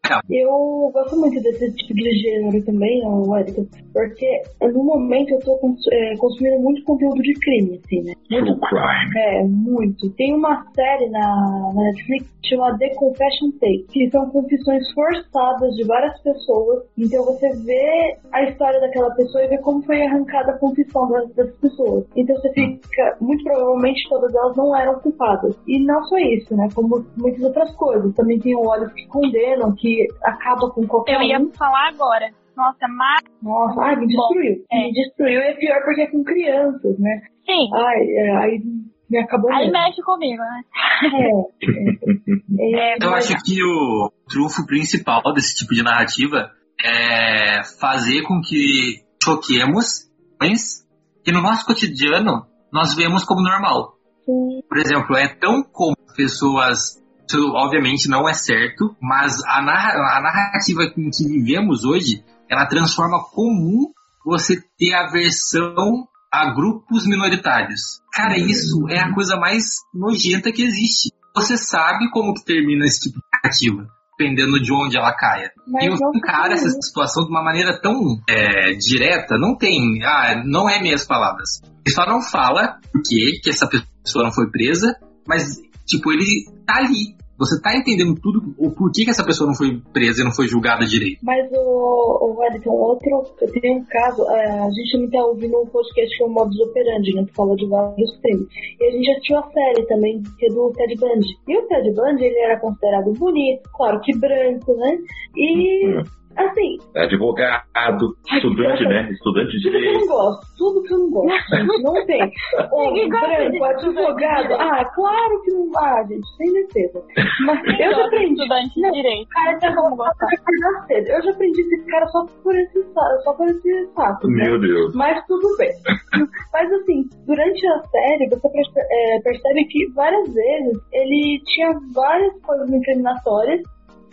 real. 0.05 0.21
Eu 0.29 0.91
gosto 0.93 1.17
muito 1.17 1.41
desse 1.41 1.71
tipo 1.73 1.93
de 1.93 2.11
gênero 2.21 2.63
também, 2.65 3.01
Wellington, 3.05 3.67
porque 3.93 4.41
no 4.61 4.83
momento 4.83 5.31
eu 5.31 5.39
tô 5.39 5.57
cons- 5.57 5.87
é, 5.91 6.15
consumindo 6.17 6.59
muito 6.61 6.83
conteúdo 6.83 7.21
de 7.21 7.33
crime, 7.33 7.79
assim, 7.83 8.01
né? 8.03 8.13
True 8.27 8.59
crime. 8.59 9.17
É, 9.17 9.43
muito. 9.43 10.09
Tem 10.11 10.33
uma 10.33 10.65
série 10.75 11.09
na, 11.09 11.71
na 11.73 11.83
Netflix 11.83 12.25
chamada 12.45 12.77
The 12.79 12.89
Confession 12.95 13.51
Tape, 13.59 13.85
que 13.91 14.09
são 14.09 14.29
confissões 14.29 14.91
forçadas 14.93 15.73
de 15.75 15.83
várias 15.85 16.19
pessoas. 16.21 16.83
Então 16.97 17.23
você 17.25 17.49
vê 17.63 18.17
a 18.33 18.43
história 18.43 18.79
daquela 18.79 19.11
pessoa 19.15 19.43
e 19.43 19.47
vê 19.47 19.57
como 19.59 19.81
foi 19.83 20.01
arrancada 20.01 20.51
a 20.51 20.57
confissão 20.57 21.07
das, 21.27 21.35
das 21.35 21.55
pessoas. 21.59 22.05
Então 22.15 22.35
você 22.35 22.51
fica, 22.53 23.17
muito 23.21 23.43
provavelmente 23.43 24.07
todas 24.09 24.33
elas 24.33 24.55
não 24.57 24.75
eram 24.75 24.99
culpadas. 24.99 25.55
E 25.67 25.79
não 25.83 26.03
só 26.03 26.17
isso, 26.17 26.55
né? 26.55 26.67
Como 26.73 27.05
muitas 27.17 27.41
outras 27.43 27.75
coisas. 27.75 28.13
Também 28.15 28.39
tem 28.39 28.55
olhos 28.55 28.91
que 28.93 29.05
condenam, 29.07 29.73
que 29.75 30.07
acaba 30.23 30.69
com 30.71 30.85
qualquer 30.87 31.15
Eu 31.15 31.21
ia 31.23 31.39
um. 31.39 31.51
falar 31.53 31.89
agora. 31.89 32.29
Nossa, 32.55 32.87
mas. 32.87 33.21
Nossa, 33.41 33.81
ai, 33.81 33.95
me 33.95 34.07
destruiu. 34.07 34.63
é. 34.71 34.77
Me 34.85 34.91
destruiu 34.93 35.39
e 35.39 35.43
é 35.47 35.53
pior 35.55 35.81
porque 35.85 36.01
é 36.01 36.07
com 36.07 36.23
crianças, 36.23 36.99
né? 36.99 37.21
Sim. 37.45 37.69
Ai, 37.73 38.01
é, 38.09 38.37
aí 38.37 38.61
me 39.09 39.17
acabou 39.19 39.51
Aí 39.51 39.59
mesmo. 39.69 39.73
mexe 39.73 40.01
comigo, 40.03 40.41
né? 40.41 40.61
É, 41.03 42.93
é, 42.93 42.95
Eu 43.05 43.11
mas- 43.11 43.31
acho 43.31 43.43
que 43.43 43.63
o 43.63 44.11
trunfo 44.29 44.65
principal 44.65 45.21
desse 45.33 45.55
tipo 45.55 45.73
de 45.73 45.83
narrativa 45.83 46.51
é 46.83 47.63
fazer 47.79 48.21
com 48.23 48.41
que 48.41 49.01
choquemos 49.23 50.09
mas 50.39 50.80
que 51.23 51.31
no 51.31 51.41
nosso 51.41 51.65
cotidiano 51.65 52.45
nós 52.71 52.95
vemos 52.95 53.23
como 53.23 53.41
normal. 53.41 53.95
Por 54.25 54.77
exemplo, 54.77 55.15
é 55.15 55.27
tão 55.27 55.63
comum 55.63 55.95
pessoas. 56.15 56.99
Isso 57.29 57.49
obviamente 57.53 58.09
não 58.09 58.27
é 58.27 58.33
certo, 58.33 58.95
mas 59.01 59.41
a, 59.45 59.61
narra- 59.61 60.17
a 60.17 60.21
narrativa 60.21 60.83
em 60.83 61.09
que 61.09 61.25
vivemos 61.25 61.85
hoje 61.85 62.23
ela 62.49 62.65
transforma 62.65 63.23
comum 63.31 63.85
você 64.25 64.61
ter 64.77 64.93
aversão 64.93 66.07
a 66.31 66.53
grupos 66.53 67.05
minoritários. 67.07 68.01
Cara, 68.13 68.37
isso 68.37 68.87
é 68.89 68.99
a 68.99 69.13
coisa 69.13 69.37
mais 69.37 69.63
nojenta 69.93 70.51
que 70.51 70.61
existe. 70.63 71.09
Você 71.35 71.55
sabe 71.57 72.09
como 72.11 72.33
que 72.33 72.43
termina 72.43 72.85
esse 72.85 73.09
tipo 73.09 73.19
de 73.19 73.25
narrativa, 73.33 73.87
dependendo 74.17 74.59
de 74.61 74.73
onde 74.73 74.97
ela 74.97 75.15
caia. 75.15 75.51
Mas 75.67 75.85
e 75.85 75.89
não 75.89 76.11
encara 76.15 76.53
essa 76.53 76.69
situação 76.69 77.23
de 77.23 77.29
uma 77.29 77.43
maneira 77.43 77.79
tão 77.81 78.17
é, 78.29 78.73
direta, 78.73 79.37
não 79.37 79.57
tem, 79.57 80.03
ah, 80.03 80.43
não 80.45 80.69
é 80.69 80.81
minhas 80.81 81.05
palavras. 81.05 81.61
Ele 81.85 81.95
só 81.95 82.05
não 82.05 82.21
fala 82.21 82.79
por 82.91 83.01
que 83.01 83.39
que 83.41 83.49
essa 83.49 83.67
pessoa 83.67 84.25
não 84.25 84.31
foi 84.31 84.49
presa, 84.49 84.95
mas, 85.27 85.57
tipo, 85.85 86.11
ele 86.11 86.45
tá 86.65 86.77
ali. 86.77 87.15
Você 87.41 87.59
tá 87.59 87.75
entendendo 87.75 88.13
tudo, 88.21 88.53
o 88.55 88.69
porquê 88.69 89.03
que 89.03 89.09
essa 89.09 89.25
pessoa 89.25 89.47
não 89.47 89.55
foi 89.57 89.81
presa 89.91 90.21
e 90.21 90.23
não 90.23 90.31
foi 90.31 90.47
julgada 90.47 90.85
direito. 90.85 91.17
Mas 91.23 91.49
o, 91.51 91.57
o 91.57 92.37
Wellington, 92.37 92.69
outro, 92.69 93.23
tem 93.59 93.77
um 93.77 93.85
caso, 93.85 94.21
é, 94.29 94.59
a 94.61 94.69
gente 94.69 94.91
também 94.91 95.09
tá 95.09 95.25
ouvindo 95.25 95.59
um 95.59 95.65
podcast 95.65 96.15
que 96.15 96.23
é 96.23 96.27
o 96.27 96.29
Modus 96.29 96.59
Operandi, 96.59 97.15
né, 97.15 97.25
que 97.25 97.33
fala 97.33 97.55
de 97.55 97.65
vários 97.65 98.15
crimes. 98.21 98.47
E 98.79 98.85
a 98.85 98.91
gente 98.91 99.11
assistiu 99.11 99.37
a 99.39 99.51
série 99.51 99.87
também, 99.87 100.21
que 100.37 100.45
é 100.45 100.49
do 100.49 100.71
Ted 100.73 100.95
Bundy. 100.99 101.27
E 101.47 101.57
o 101.57 101.67
Ted 101.67 101.91
Bundy, 101.95 102.23
ele 102.23 102.39
era 102.39 102.59
considerado 102.59 103.11
bonito, 103.13 103.67
claro 103.73 103.99
que 104.01 104.15
branco, 104.15 104.75
né? 104.75 104.99
E 105.35 106.03
Assim, 106.35 106.77
Advogado, 106.95 108.15
estudante, 108.33 108.83
né? 108.85 109.11
Estudante 109.11 109.57
de 109.57 109.63
tudo 109.63 109.71
que 109.71 109.77
eu 109.77 109.81
direito. 109.81 109.99
não 109.99 110.07
gosto, 110.07 110.47
tudo 110.57 110.80
que 110.91 110.95
eu 110.95 110.99
não 110.99 111.09
gosto, 111.11 111.55
gente, 111.55 111.83
não 111.83 112.05
tem. 112.05 112.31
Homem, 112.71 113.09
branco, 113.09 113.63
advogado, 113.63 114.53
ah, 114.55 114.85
claro 114.93 115.41
que 115.43 115.51
não. 115.51 115.71
Ah, 115.77 116.03
gente, 116.07 116.27
sem 116.37 116.51
defesa. 116.53 117.03
Mas 117.45 117.61
Quem 117.61 117.85
eu 117.85 117.93
já 117.95 118.05
aprendi. 118.05 118.33
estudante 118.33 118.73
de 118.75 118.81
Não, 118.81 118.91
direito? 118.91 119.27
Cara 119.29 119.51
gostar? 119.95 120.25
de 120.27 120.35
acordar 120.35 120.87
cedo. 120.87 121.07
Eu 121.07 121.23
já 121.23 121.31
aprendi 121.31 121.61
esse 121.61 121.85
cara 121.85 122.07
só 122.07 122.25
por 122.43 122.55
esse, 122.55 122.83
só 123.23 123.33
por 123.33 123.47
esse 123.47 123.87
fato. 123.95 124.27
né? 124.27 124.43
Meu 124.45 124.59
Deus. 124.59 124.93
Mas 124.95 125.25
tudo 125.27 125.55
bem. 125.57 125.69
Mas 126.53 126.71
assim, 126.73 127.09
durante 127.25 127.67
a 127.67 127.79
série, 127.83 128.29
você 128.29 128.49
perce- 128.49 128.79
é, 128.79 129.21
percebe 129.21 129.65
que 129.65 129.91
várias 129.93 130.33
vezes 130.33 130.77
ele 130.91 131.41
tinha 131.45 131.71
várias 131.93 132.33
coisas 132.41 132.69
incriminatórias 132.69 133.61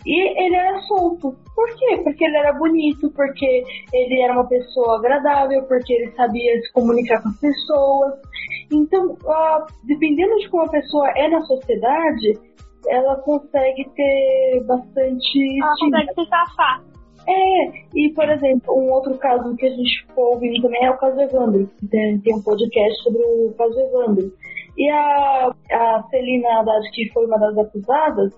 e 0.05 0.45
ele 0.45 0.55
era 0.55 0.79
solto. 0.81 1.35
Por 1.55 1.75
quê? 1.75 2.01
Porque 2.03 2.23
ele 2.25 2.37
era 2.37 2.53
bonito, 2.53 3.11
porque 3.11 3.63
ele 3.93 4.21
era 4.21 4.33
uma 4.33 4.47
pessoa 4.47 4.97
agradável, 4.97 5.63
porque 5.63 5.93
ele 5.93 6.11
sabia 6.11 6.61
se 6.61 6.71
comunicar 6.73 7.21
com 7.21 7.29
as 7.29 7.39
pessoas. 7.39 8.13
Então, 8.71 9.17
ah, 9.27 9.65
dependendo 9.85 10.35
de 10.37 10.49
como 10.49 10.63
a 10.63 10.69
pessoa 10.69 11.09
é 11.15 11.27
na 11.27 11.41
sociedade, 11.41 12.39
ela 12.87 13.15
consegue 13.17 13.89
ter 13.95 14.63
bastante 14.65 15.59
Ela 15.61 15.73
estima. 15.73 15.99
consegue 15.99 16.13
se 16.13 16.29
safar. 16.29 16.83
É, 17.27 17.71
e 17.93 18.11
por 18.15 18.27
exemplo, 18.29 18.73
um 18.75 18.91
outro 18.91 19.15
caso 19.17 19.55
que 19.55 19.65
a 19.65 19.69
gente 19.69 20.07
ficou 20.07 20.33
ouvindo 20.33 20.61
também 20.61 20.83
é 20.85 20.89
o 20.89 20.97
caso 20.97 21.19
Evandro. 21.19 21.69
Tem, 21.91 22.19
tem 22.21 22.35
um 22.35 22.41
podcast 22.41 23.03
sobre 23.03 23.21
o 23.21 23.53
caso 23.57 23.79
Evandro. 23.79 24.33
E 24.77 24.89
a, 24.89 25.51
a 25.71 26.03
Celina 26.09 26.59
Haddad, 26.59 26.89
que 26.91 27.09
foi 27.11 27.25
uma 27.25 27.37
das 27.37 27.57
acusadas, 27.57 28.33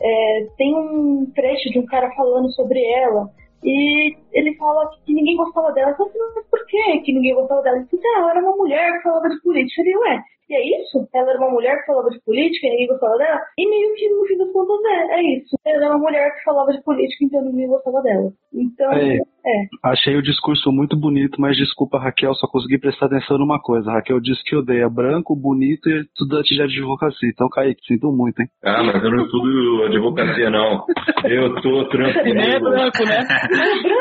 é, 0.00 0.46
tem 0.56 0.74
um 0.74 1.30
trecho 1.34 1.70
de 1.70 1.78
um 1.78 1.86
cara 1.86 2.10
falando 2.14 2.52
sobre 2.52 2.82
ela. 2.84 3.30
E 3.62 4.16
ele 4.32 4.54
fala 4.56 4.90
que 5.04 5.14
ninguém 5.14 5.36
gostava 5.36 5.72
dela. 5.72 5.90
Eu 5.90 5.96
falei, 5.96 6.12
mas 6.34 6.46
por 6.50 6.66
que 6.66 7.00
que 7.00 7.12
ninguém 7.12 7.34
gostava 7.34 7.62
dela? 7.62 7.76
Ele 7.78 7.86
disse, 7.90 8.06
ah, 8.06 8.18
ela 8.18 8.30
era 8.32 8.40
uma 8.40 8.56
mulher 8.56 8.92
que 8.96 9.02
falava 9.02 9.28
de 9.28 9.40
política. 9.40 9.80
Eu 9.80 10.00
falei, 10.00 10.10
ué, 10.10 10.24
e 10.48 10.54
é 10.54 10.80
isso? 10.80 11.08
Ela 11.14 11.30
era 11.30 11.38
uma 11.38 11.50
mulher 11.50 11.76
que 11.80 11.86
falava 11.86 12.10
de 12.10 12.20
política 12.24 12.66
e 12.66 12.70
ninguém 12.70 12.86
gostava 12.88 13.16
dela? 13.16 13.40
E 13.58 13.68
meio 13.68 13.94
que 13.94 14.08
no 14.10 14.24
fim 14.26 14.36
das 14.38 14.52
contas 14.52 14.76
é, 14.84 15.18
é 15.18 15.36
isso. 15.38 15.56
Ela 15.66 15.76
era 15.84 15.94
uma 15.96 15.98
mulher 16.04 16.30
que 16.34 16.44
falava 16.44 16.72
de 16.72 16.82
política, 16.82 17.24
então 17.24 17.42
ninguém 17.44 17.68
gostava 17.68 18.02
dela. 18.02 18.30
Então, 18.52 18.92
É. 18.92 19.16
é. 19.16 19.66
Achei 19.82 20.16
o 20.16 20.22
discurso 20.22 20.70
muito 20.70 20.98
bonito, 20.98 21.40
mas 21.40 21.56
desculpa, 21.56 21.98
Raquel, 21.98 22.34
só 22.34 22.46
consegui 22.46 22.78
prestar 22.78 23.06
atenção 23.06 23.38
numa 23.38 23.60
coisa. 23.60 23.90
Raquel 23.90 24.20
disse 24.20 24.42
que 24.44 24.56
odeia 24.56 24.88
branco, 24.88 25.34
bonito 25.34 25.88
e 25.88 26.00
estudante 26.02 26.54
de 26.54 26.62
advocacia. 26.62 27.28
Então, 27.32 27.48
Kaique, 27.48 27.84
sinto 27.86 28.12
muito, 28.12 28.40
hein? 28.40 28.48
Ah, 28.64 28.82
mas 28.82 29.02
eu 29.02 29.10
não 29.10 29.24
estudo 29.24 29.84
advocacia, 29.84 30.50
não. 30.50 30.84
Eu 31.24 31.54
tô 31.62 31.88
tranquilo. 31.88 32.28
E 32.28 32.34
nem 32.34 32.54
é 32.54 32.60
branco, 32.60 33.04
né? 33.04 33.18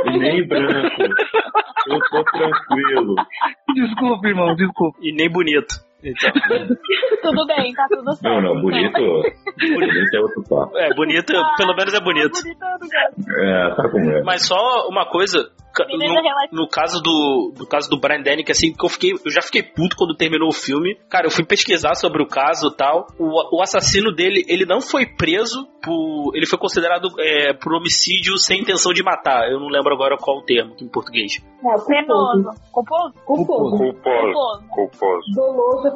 E 0.05 0.17
nem 0.17 0.47
branco. 0.47 1.01
Eu 1.87 1.99
tô 2.11 2.23
tranquilo. 2.31 3.15
Desculpa, 3.75 4.27
irmão, 4.27 4.55
desculpa. 4.55 4.97
E 5.01 5.11
nem 5.13 5.29
bonito. 5.29 5.73
Então, 6.03 6.31
Tudo 7.21 7.47
bem, 7.47 7.73
tá 7.73 7.87
tudo 7.89 8.13
certo. 8.13 8.23
Não, 8.23 8.41
não, 8.41 8.61
bonito. 8.61 8.91
Bonito 8.93 10.15
é 10.15 10.19
outro 10.19 10.43
papo. 10.43 10.77
é 10.77 10.93
bonito, 10.93 11.33
pelo 11.57 11.75
menos 11.75 11.93
é 11.93 11.99
bonito. 12.01 12.41
Bonito 12.41 12.59
gosto. 12.59 13.31
É, 13.39 13.75
tá 13.75 13.89
como 13.89 14.11
é. 14.11 14.23
Mas 14.23 14.45
só 14.45 14.87
uma 14.89 15.05
coisa, 15.05 15.49
no, 15.89 16.63
no 16.63 16.67
caso 16.69 17.01
do, 17.01 17.53
do 17.57 17.67
caso 17.67 17.89
do 17.89 17.99
Brian 17.99 18.21
Danick, 18.21 18.51
assim, 18.51 18.73
que 18.73 18.85
eu 18.85 18.89
fiquei, 18.89 19.11
eu 19.11 19.31
já 19.31 19.41
fiquei 19.41 19.63
puto 19.63 19.95
quando 19.95 20.15
terminou 20.15 20.49
o 20.49 20.53
filme. 20.53 20.97
Cara, 21.09 21.25
eu 21.25 21.31
fui 21.31 21.45
pesquisar 21.45 21.95
sobre 21.95 22.21
o 22.21 22.27
caso 22.27 22.67
e 22.67 22.75
tal. 22.75 23.07
O, 23.17 23.57
o 23.57 23.61
assassino 23.61 24.11
dele, 24.13 24.43
ele 24.47 24.65
não 24.65 24.81
foi 24.81 25.05
preso 25.05 25.65
por, 25.81 26.31
ele 26.35 26.45
foi 26.45 26.59
considerado 26.59 27.09
é, 27.19 27.53
por 27.53 27.73
homicídio 27.73 28.37
sem 28.37 28.61
intenção 28.61 28.93
de 28.93 29.03
matar. 29.03 29.49
Eu 29.49 29.59
não 29.59 29.67
lembro 29.67 29.93
agora 29.93 30.17
qual 30.17 30.37
o 30.37 30.43
termo 30.43 30.75
em 30.81 30.87
português. 30.87 31.43
Não, 31.61 31.75
culposo. 31.75 32.53
Culposo? 32.71 33.13
Culposo. 33.25 33.77
Culposo. 33.77 33.77
Culposo. 33.77 34.63
Culposo. 34.69 35.35
Doloso 35.35 35.92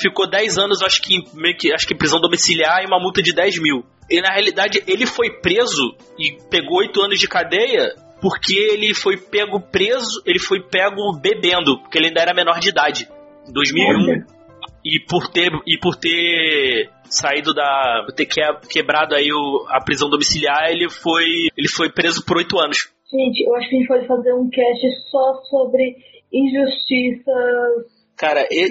Ficou 0.00 0.28
10 0.28 0.58
anos, 0.58 0.82
acho 0.82 1.00
que 1.02 1.16
em- 1.16 1.24
meio 1.34 1.56
que 1.56 1.72
acho 1.72 1.86
que 1.86 1.94
prisão 1.94 2.20
domiciliar 2.20 2.82
e 2.82 2.86
uma 2.86 2.98
multa 3.00 3.22
de 3.22 3.32
10 3.32 3.60
mil. 3.60 3.84
E 4.10 4.20
na 4.20 4.30
realidade 4.32 4.82
ele 4.86 5.06
foi 5.06 5.30
preso 5.40 5.94
e 6.18 6.36
pegou 6.50 6.78
8 6.78 7.00
anos 7.02 7.18
de 7.18 7.28
cadeia 7.28 7.94
porque 8.20 8.54
ele 8.54 8.92
foi 8.94 9.16
pego 9.16 9.60
preso, 9.60 10.22
ele 10.26 10.38
foi 10.38 10.60
pego 10.60 11.18
bebendo, 11.20 11.78
porque 11.80 11.96
ele 11.98 12.08
ainda 12.08 12.20
era 12.20 12.34
menor 12.34 12.58
de 12.60 12.68
idade. 12.68 13.08
Em 13.48 13.52
2001. 13.52 13.88
Olha, 14.02 14.26
E 14.84 14.98
por 15.08 15.28
ter, 15.28 15.50
e 15.66 15.78
por 15.78 15.94
ter 15.96 16.88
saído 17.04 17.52
da. 17.52 18.06
ter 18.16 18.24
que- 18.26 18.40
quebrado 18.68 19.14
aí 19.14 19.30
o- 19.32 19.66
a 19.68 19.82
prisão 19.84 20.08
domiciliar, 20.08 20.70
ele 20.70 20.88
foi, 20.88 21.24
ele 21.56 21.68
foi 21.68 21.90
preso 21.92 22.24
por 22.24 22.38
8 22.38 22.58
anos. 22.58 22.90
Gente, 23.10 23.40
eu 23.46 23.54
acho 23.56 23.68
que 23.68 23.76
a 23.76 23.78
gente 23.78 23.88
pode 23.88 24.06
fazer 24.06 24.32
um 24.34 24.48
cast 24.48 24.86
só 25.10 25.34
sobre 25.50 25.96
injustiças 26.32 27.99
Cara, 28.20 28.46
e, 28.50 28.68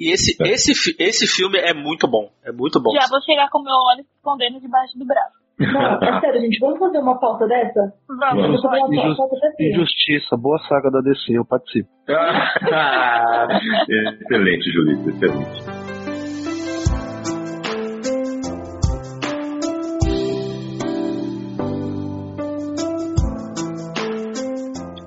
e 0.00 0.10
esse, 0.12 0.34
esse, 0.42 0.74
fi- 0.74 0.96
esse 0.98 1.26
filme 1.26 1.58
é 1.58 1.74
muito 1.74 2.08
bom. 2.08 2.30
É 2.44 2.50
muito 2.50 2.80
bom. 2.82 2.90
Já 2.92 3.06
vou 3.10 3.20
chegar 3.22 3.48
com 3.50 3.62
meu 3.62 3.74
olho 3.74 4.04
escondendo 4.16 4.58
debaixo 4.60 4.98
do 4.98 5.04
braço. 5.06 5.38
Não, 5.58 6.02
é 6.02 6.20
sério, 6.24 6.40
gente, 6.40 6.58
vamos 6.58 6.78
fazer 6.78 6.98
uma 6.98 7.20
pauta 7.20 7.46
dessa? 7.46 7.92
Vamos, 8.08 8.42
Vamos 8.42 8.62
fazer 8.62 8.78
uma 8.78 8.94
Injus- 8.96 9.16
pauta 9.18 9.34
dessa. 9.36 9.62
Injustiça, 9.62 10.36
boa 10.38 10.58
saga 10.66 10.90
da 10.90 11.00
DC, 11.02 11.36
eu 11.36 11.44
participo. 11.44 11.88
excelente, 14.22 14.72
Julito, 14.72 15.10
excelente. 15.10 15.79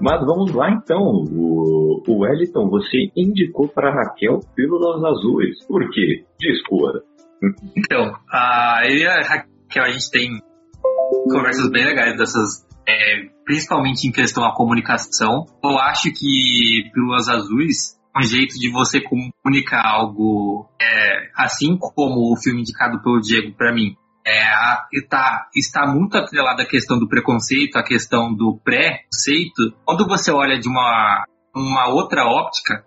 Mas 0.04 0.20
vamos 0.26 0.54
lá 0.54 0.70
então. 0.70 1.00
O, 1.00 2.04
o 2.06 2.20
Wellington, 2.20 2.70
você 2.70 3.10
indicou 3.16 3.70
para 3.70 3.89
Raquel 3.89 4.42
Pílulas 4.54 5.02
Azuis. 5.02 5.66
Por 5.66 5.89
quê? 5.92 6.26
Discorra. 6.38 7.00
Então, 7.78 8.13
a, 8.30 8.82
eu 8.84 8.98
e 8.98 9.08
a 9.08 9.22
Raquel, 9.22 9.84
a 9.84 9.89
gente 9.92 10.12
tem 10.12 10.30
conversas 11.32 11.70
bem 11.72 11.86
legais 11.86 12.18
dessas, 12.18 12.68
é, 12.86 13.30
principalmente 13.46 14.06
em 14.06 14.12
questão 14.12 14.44
à 14.44 14.54
comunicação. 14.54 15.46
Eu 15.63 15.78
acho 15.80 16.12
que 16.12 16.89
Pílulas 16.94 17.30
Azuis 17.30 17.98
é 18.13 18.20
um 18.20 18.24
jeito 18.24 18.60
de 18.60 18.70
você 18.70 19.00
comunicar 19.02 19.86
algo, 19.86 20.70
é, 20.82 21.30
assim 21.34 21.78
como 21.80 22.34
o 22.34 22.36
filme 22.36 22.60
indicado 22.60 23.02
pelo 23.02 23.22
Diego 23.22 23.56
para 23.56 23.74
mim. 23.74 23.96
É, 24.26 24.42
está, 24.94 25.50
está 25.56 25.86
muito 25.86 26.18
atrelada 26.18 26.64
à 26.64 26.66
questão 26.66 26.98
do 26.98 27.08
preconceito, 27.08 27.78
à 27.78 27.84
questão 27.84 28.34
do 28.34 28.58
pré-conceito. 28.64 29.76
Quando 29.84 30.08
você 30.08 30.32
olha 30.32 30.58
de 30.58 30.68
uma, 30.68 31.26
uma 31.54 31.90
outra 31.90 32.26
óptica, 32.26 32.86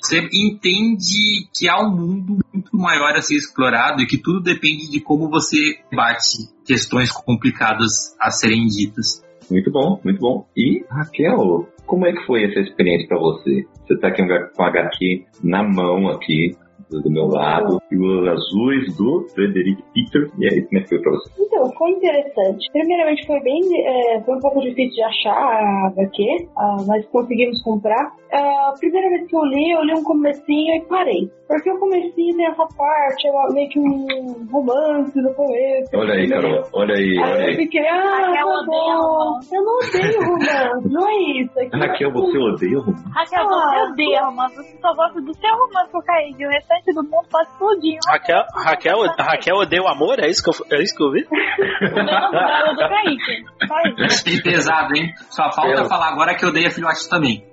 você 0.00 0.20
entende 0.32 1.48
que 1.56 1.68
há 1.68 1.80
um 1.80 1.90
mundo 1.90 2.38
muito 2.52 2.76
maior 2.76 3.16
a 3.16 3.22
ser 3.22 3.36
explorado 3.36 4.02
e 4.02 4.06
que 4.06 4.18
tudo 4.18 4.40
depende 4.40 4.90
de 4.90 5.00
como 5.00 5.28
você 5.30 5.78
bate 5.92 6.48
questões 6.64 7.10
complicadas 7.10 8.14
a 8.20 8.30
serem 8.30 8.66
ditas. 8.66 9.24
Muito 9.50 9.70
bom, 9.70 10.00
muito 10.04 10.20
bom. 10.20 10.46
E, 10.56 10.84
Raquel, 10.90 11.68
como 11.86 12.06
é 12.06 12.12
que 12.12 12.24
foi 12.26 12.44
essa 12.44 12.60
experiência 12.60 13.08
para 13.08 13.18
você? 13.18 13.66
Você 13.86 13.98
tá 13.98 14.08
aqui 14.08 14.22
com 14.54 14.62
a 14.62 14.68
HQ 14.68 15.26
na 15.42 15.62
mão 15.62 16.08
aqui, 16.08 16.56
do 16.90 17.00
do 17.02 17.10
meu 17.10 17.26
lado, 17.26 17.78
Pílulas 17.88 18.34
Azuis 18.38 18.96
do 18.96 19.26
Frederic 19.34 19.82
Peter. 19.94 20.30
E 20.38 20.46
aí, 20.46 20.62
como 20.66 20.78
é 20.78 20.82
que 20.82 20.88
foi 20.88 21.00
pra 21.00 21.12
você? 21.12 21.30
Então, 21.38 21.70
foi 21.78 21.90
interessante. 21.90 22.70
Primeiramente, 22.72 23.26
foi 23.26 23.40
bem. 23.40 23.60
é, 23.86 24.20
foi 24.22 24.34
um 24.36 24.40
pouco 24.40 24.60
difícil 24.60 24.94
de 24.94 25.02
achar 25.02 25.34
a 25.34 25.86
HQ, 25.88 26.48
ah, 26.56 26.76
mas 26.86 27.06
conseguimos 27.08 27.62
comprar. 27.62 28.12
Ah, 28.32 28.70
a 28.70 28.78
primeira 28.78 29.08
vez 29.10 29.28
que 29.28 29.36
eu 29.36 29.44
li, 29.44 29.70
eu 29.70 29.82
li 29.84 29.94
um 29.94 30.02
comecinho 30.02 30.74
e 30.76 30.80
parei. 30.88 31.30
Porque 31.46 31.70
o 31.70 31.78
comecinho 31.78 32.36
tem 32.36 32.46
essa 32.46 32.66
parte, 32.76 33.28
é 33.28 33.30
uma- 33.30 33.52
meio 33.52 33.68
que 33.68 33.78
um 33.78 34.46
romance 34.50 35.20
no 35.20 35.32
começo. 35.34 35.90
Olha 35.94 36.14
aí, 36.14 36.28
Carol, 36.28 36.62
olha 36.72 36.94
aí, 36.94 37.18
olha 37.18 37.34
Aí 37.34 37.40
eu 37.42 37.46
aí. 37.48 37.56
fiquei, 37.56 37.86
ah, 37.86 38.02
Raquel 38.26 38.46
tá 38.46 38.64
bom. 38.66 38.92
romance. 38.96 39.54
Eu 39.54 39.62
não 39.62 39.76
odeio 39.78 40.20
romance, 40.24 40.88
não 40.92 41.08
é 41.08 41.14
isso. 41.42 41.60
É 41.60 41.66
que 41.68 41.76
Raquel, 41.76 42.12
você 42.12 42.38
odeia 42.38 42.78
romance? 42.80 43.04
Raquel, 43.14 43.44
você 43.46 43.76
Ah. 43.76 43.88
odeia 43.90 44.24
romance. 44.24 44.56
Você 44.56 44.78
só 44.80 44.94
gosta 44.94 45.20
do 45.20 45.34
seu 45.34 45.50
romance 45.54 45.92
com 45.92 45.98
o 45.98 46.02
Kaique. 46.04 46.46
O 46.46 46.50
restante 46.74 46.94
do 46.94 47.02
mundo 47.02 47.26
pode 47.30 47.48
explodir. 47.48 47.98
Raquel, 48.08 48.42
Raquel, 48.54 48.98
Raquel 49.18 49.56
odeia 49.56 49.82
o 49.82 49.88
amor? 49.88 50.18
É 50.18 50.28
isso 50.28 50.42
que 50.42 50.50
eu, 50.50 50.78
é 50.78 50.82
isso 50.82 50.94
que 50.96 51.02
eu 51.02 51.10
vi? 51.12 51.24
O 51.24 51.94
meu 51.94 52.04
namorado 52.04 52.70
é 52.70 52.74
do 52.74 52.88
Kaique. 52.88 53.44
Só 53.66 54.04
isso. 54.06 54.24
Que 54.24 54.42
pesado, 54.42 54.96
hein? 54.96 55.12
Só 55.30 55.50
falta 55.52 55.72
Eu- 55.82 55.88
falar 55.88 56.08
agora 56.08 56.34
que 56.34 56.44
eu 56.44 56.48
odeio 56.48 56.68
a 56.68 56.70
filhote 56.70 57.08
também. 57.08 57.44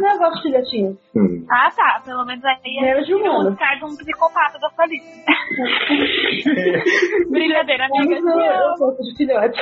Não, 0.00 0.12
eu 0.12 0.18
gosto 0.18 0.36
de 0.36 0.42
filhotinhos. 0.42 0.96
Hum. 1.16 1.46
Ah, 1.50 1.70
tá. 1.74 2.02
Pelo 2.04 2.24
menos 2.24 2.44
aí 2.44 2.80
Menos 2.80 3.06
de 3.06 3.14
um 3.14 3.30
ano. 3.30 3.50
descarta 3.50 3.86
um 3.86 3.96
psicopata 3.96 4.58
da 4.58 4.70
sua 4.70 4.86
lista. 4.86 5.32
Brincadeira, 7.30 7.86
amiga. 7.86 8.14
Eu, 8.14 8.74
gosto 8.78 9.02
de 9.02 9.16
filhote. 9.16 9.60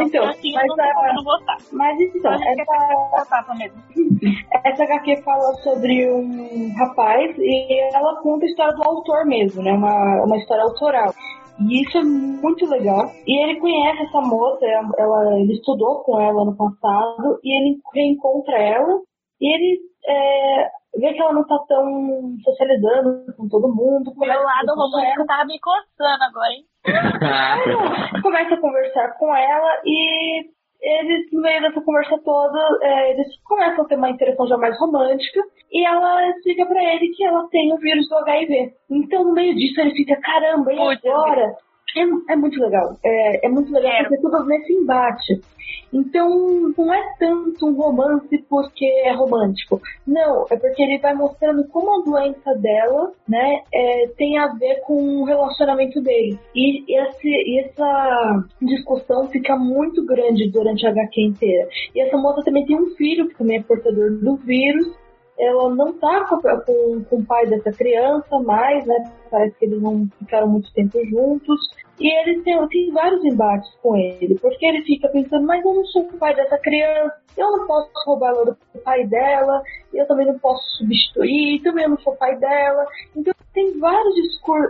então, 0.00 0.28
assim, 0.28 0.52
mas 0.54 0.66
não 0.66 1.32
a, 1.32 1.56
mas 1.72 2.00
então, 2.00 2.32
essa, 2.32 3.32
essa 4.64 4.84
HQ 4.84 5.22
fala 5.22 5.54
sobre 5.62 6.10
um 6.10 6.72
rapaz 6.78 7.36
e 7.38 7.80
ela 7.94 8.20
conta 8.22 8.44
a 8.44 8.48
história 8.48 8.74
do 8.74 8.82
autor 8.82 9.24
mesmo, 9.26 9.62
né? 9.62 9.72
Uma, 9.72 10.24
uma 10.24 10.36
história 10.36 10.62
autoral. 10.64 11.12
E 11.60 11.82
isso 11.82 11.98
é 11.98 12.02
muito 12.02 12.66
legal. 12.66 13.10
E 13.26 13.42
ele 13.42 13.60
conhece 13.60 14.02
essa 14.02 14.20
moça, 14.20 14.64
ela, 14.66 15.40
ele 15.40 15.54
estudou 15.54 16.02
com 16.02 16.20
ela 16.20 16.44
no 16.44 16.56
passado, 16.56 17.38
e 17.42 17.56
ele 17.56 17.78
reencontra 17.94 18.56
ela, 18.58 19.00
e 19.40 19.54
ele 19.54 19.80
é, 20.06 20.68
vê 20.96 21.12
que 21.12 21.20
ela 21.20 21.32
não 21.32 21.46
tá 21.46 21.58
tão 21.68 22.36
socializando 22.42 23.32
com 23.36 23.48
todo 23.48 23.74
mundo. 23.74 24.12
Meu 24.16 24.42
lado 24.42 24.74
romântico 24.74 25.26
tava 25.26 25.44
me 25.44 25.58
coçando 25.60 26.24
agora, 26.24 26.52
hein? 26.52 26.64
começa 28.22 28.54
a 28.54 28.60
conversar 28.60 29.16
com 29.18 29.34
ela 29.34 29.80
e 29.86 30.53
eles, 30.84 31.32
no 31.32 31.40
meio 31.40 31.62
dessa 31.62 31.80
conversa 31.80 32.18
toda, 32.22 32.58
é, 32.82 33.12
eles 33.12 33.26
começam 33.44 33.84
a 33.84 33.88
ter 33.88 33.96
uma 33.96 34.10
interação 34.10 34.46
já 34.46 34.58
mais 34.58 34.78
romântica 34.78 35.42
e 35.72 35.84
ela 35.84 36.28
explica 36.28 36.66
pra 36.66 36.82
ele 36.82 37.08
que 37.08 37.24
ela 37.24 37.48
tem 37.48 37.72
o 37.72 37.78
vírus 37.78 38.06
do 38.08 38.16
HIV. 38.16 38.74
Então, 38.90 39.24
no 39.24 39.32
meio 39.32 39.54
disso, 39.54 39.80
ele 39.80 39.92
fica, 39.92 40.14
caramba, 40.20 40.72
e 40.72 40.78
agora? 40.78 41.56
É, 41.96 42.32
é 42.32 42.36
muito 42.36 42.60
legal. 42.60 42.96
É, 43.04 43.46
é 43.46 43.48
muito 43.48 43.72
legal 43.72 43.92
Quero. 43.92 44.08
porque 44.08 44.22
tudo 44.22 44.44
nesse 44.46 44.72
embate. 44.72 45.40
Então, 45.92 46.74
não 46.76 46.92
é 46.92 47.14
tanto 47.18 47.66
um 47.66 47.74
romance 47.74 48.44
porque 48.48 48.84
é 48.84 49.12
romântico. 49.12 49.80
Não, 50.04 50.44
é 50.50 50.56
porque 50.56 50.82
ele 50.82 50.98
vai 50.98 51.14
mostrando 51.14 51.66
como 51.68 52.00
a 52.00 52.04
doença 52.04 52.52
dela, 52.56 53.12
né, 53.28 53.60
é, 53.72 54.08
tem 54.16 54.36
a 54.36 54.48
ver 54.54 54.80
com 54.80 55.20
o 55.20 55.24
relacionamento 55.24 56.00
dele. 56.02 56.36
E 56.54 56.84
esse, 57.00 57.28
e 57.28 57.60
essa 57.60 58.44
discussão 58.60 59.28
fica 59.28 59.56
muito 59.56 60.04
grande 60.04 60.50
durante 60.50 60.84
a 60.84 60.90
HQ 60.90 61.20
inteira. 61.20 61.68
E 61.94 62.00
essa 62.00 62.16
moça 62.16 62.42
também 62.42 62.66
tem 62.66 62.76
um 62.76 62.90
filho 62.96 63.28
que 63.28 63.38
também 63.38 63.58
é 63.58 63.62
portador 63.62 64.10
do 64.18 64.34
vírus. 64.36 65.03
Ela 65.38 65.74
não 65.74 65.92
tá 65.94 66.26
com, 66.26 66.40
com, 66.40 67.04
com 67.04 67.16
o 67.16 67.24
pai 67.24 67.46
dessa 67.46 67.72
criança 67.72 68.38
mais, 68.40 68.86
né? 68.86 69.12
Parece 69.30 69.58
que 69.58 69.64
eles 69.64 69.82
não 69.82 70.08
ficaram 70.18 70.48
muito 70.48 70.72
tempo 70.72 71.04
juntos. 71.06 71.60
E 71.98 72.08
eles 72.08 72.42
têm, 72.42 72.68
têm 72.68 72.92
vários 72.92 73.24
embates 73.24 73.70
com 73.80 73.96
ele, 73.96 74.36
porque 74.40 74.66
ele 74.66 74.82
fica 74.82 75.08
pensando, 75.08 75.46
mas 75.46 75.64
eu 75.64 75.74
não 75.74 75.84
sou 75.86 76.02
o 76.02 76.18
pai 76.18 76.34
dessa 76.34 76.58
criança, 76.58 77.14
eu 77.36 77.52
não 77.52 77.66
posso 77.66 77.90
roubar 78.04 78.30
ela 78.30 78.44
do 78.44 78.80
pai 78.82 79.06
dela, 79.06 79.62
eu 79.92 80.06
também 80.06 80.26
não 80.26 80.38
posso 80.38 80.62
substituir, 80.78 81.62
também 81.62 81.84
eu 81.84 81.90
não 81.90 81.98
sou 81.98 82.16
pai 82.16 82.36
dela. 82.36 82.84
Então 83.14 83.32
tem 83.52 83.78
vários 83.78 84.14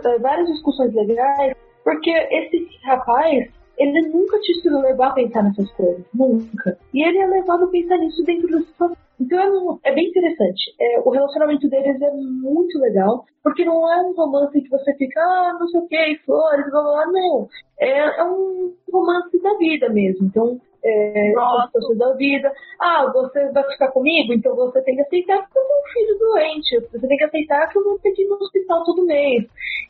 eh, 0.05 0.19
várias 0.19 0.47
discussões 0.47 0.93
legais, 0.93 1.55
porque 1.83 2.11
esse 2.11 2.69
rapaz, 2.83 3.49
ele 3.77 4.09
nunca 4.09 4.39
te 4.39 4.69
levar 4.69 5.07
a 5.07 5.13
pensar 5.13 5.43
nessas 5.43 5.71
coisas, 5.71 6.05
nunca. 6.13 6.77
E 6.93 7.03
ele 7.03 7.17
é 7.19 7.27
levado 7.27 7.65
a 7.65 7.67
pensar 7.67 7.97
nisso 7.97 8.23
dentro 8.23 8.47
do 8.47 8.63
seu 8.65 8.95
então 9.19 9.79
é, 9.83 9.91
é 9.91 9.95
bem 9.95 10.09
interessante. 10.09 10.75
É, 10.79 10.99
o 10.99 11.09
relacionamento 11.09 11.69
deles 11.69 12.01
é 12.01 12.11
muito 12.11 12.77
legal, 12.79 13.25
porque 13.43 13.63
não 13.63 13.91
é 13.91 14.01
um 14.01 14.13
romance 14.13 14.61
que 14.61 14.69
você 14.69 14.93
fica, 14.95 15.21
ah, 15.21 15.57
não 15.59 15.67
sei 15.67 15.79
o 15.79 15.87
que, 15.87 16.19
flores, 16.25 16.69
blá 16.69 16.81
blá. 16.81 17.05
Não. 17.07 17.47
É, 17.79 18.19
é 18.19 18.23
um 18.23 18.73
romance 18.91 19.41
da 19.41 19.57
vida 19.57 19.89
mesmo. 19.89 20.27
Então, 20.27 20.59
é, 20.85 21.33
as 21.35 21.71
pessoas 21.71 21.97
da 21.97 22.13
vida. 22.13 22.51
Ah, 22.79 23.11
você 23.11 23.51
vai 23.51 23.63
ficar 23.71 23.87
comigo? 23.89 24.33
Então 24.33 24.55
você 24.55 24.81
tem 24.83 24.95
que 24.95 25.01
aceitar 25.01 25.37
que 25.37 25.57
eu 25.57 25.63
tenho 25.63 25.79
um 25.79 25.93
filho 25.93 26.19
doente. 26.19 26.79
Você 26.91 27.07
tem 27.07 27.17
que 27.17 27.23
aceitar 27.23 27.69
que 27.69 27.77
eu 27.77 27.83
vou 27.83 27.99
ter 27.99 28.11
que 28.11 28.23
ir 28.23 28.27
no 28.27 28.35
hospital 28.35 28.83
todo 28.83 29.05
mês. 29.05 29.45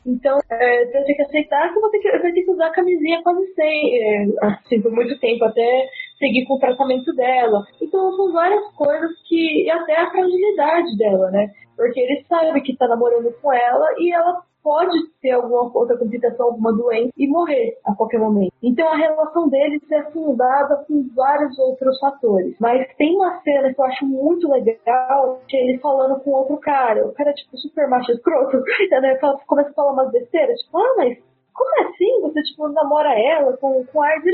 Então, 0.06 0.38
é, 0.50 0.86
você 0.86 1.04
tem 1.04 1.16
que 1.16 1.22
aceitar 1.22 1.70
que 1.70 1.76
eu 1.76 1.82
vou 1.82 1.90
ter 1.90 1.98
que, 1.98 2.08
eu 2.08 2.22
vou 2.22 2.32
ter 2.32 2.42
que 2.42 2.50
usar 2.50 2.66
a 2.66 2.72
camisinha 2.72 3.22
quase 3.22 3.44
sem, 3.54 4.02
é, 4.02 4.26
assim, 4.42 4.80
por 4.80 4.92
muito 4.92 5.18
tempo, 5.18 5.44
até 5.44 5.88
seguir 6.18 6.46
com 6.46 6.54
o 6.54 6.60
tratamento 6.60 7.12
dela. 7.14 7.64
Então, 7.80 8.12
são 8.12 8.32
várias 8.32 8.72
coisas 8.74 9.10
que. 9.26 9.64
e 9.64 9.70
até 9.70 10.00
a 10.00 10.10
fragilidade 10.10 10.96
dela, 10.96 11.30
né? 11.30 11.50
Porque 11.76 12.00
ele 12.00 12.24
sabe 12.28 12.60
que 12.62 12.76
tá 12.76 12.88
namorando 12.88 13.30
com 13.42 13.52
ela 13.52 13.86
e 13.98 14.12
ela 14.12 14.42
pode 14.66 14.98
ter 15.22 15.30
alguma 15.30 15.70
outra 15.72 15.96
complicação, 15.96 16.46
alguma 16.46 16.72
doença 16.72 17.12
e 17.16 17.28
morrer 17.28 17.78
a 17.84 17.94
qualquer 17.94 18.18
momento. 18.18 18.52
Então 18.60 18.88
a 18.88 18.96
relação 18.96 19.48
deles 19.48 19.80
é 19.92 20.02
fundada 20.10 20.84
com 20.88 21.06
vários 21.14 21.56
outros 21.56 21.96
fatores. 22.00 22.56
Mas 22.58 22.84
tem 22.96 23.14
uma 23.14 23.40
cena 23.42 23.72
que 23.72 23.80
eu 23.80 23.84
acho 23.84 24.04
muito 24.04 24.50
legal, 24.50 25.40
que 25.46 25.56
é 25.56 25.60
ele 25.60 25.78
falando 25.78 26.18
com 26.18 26.32
outro 26.32 26.56
cara. 26.56 27.06
O 27.06 27.14
cara 27.14 27.32
tipo 27.32 27.56
super 27.58 27.88
macho 27.88 28.10
escroto. 28.10 28.58
Fala- 29.20 29.38
começa 29.46 29.70
a 29.70 29.74
falar 29.74 29.92
umas 29.92 30.10
besteiras, 30.10 30.58
tipo, 30.58 30.78
ah, 30.78 30.94
mas 30.96 31.16
como 31.54 31.88
assim? 31.88 32.20
Você 32.22 32.42
tipo 32.42 32.68
namora 32.70 33.16
ela 33.16 33.56
com, 33.58 33.84
com 33.86 34.02
ar 34.02 34.20
de 34.20 34.32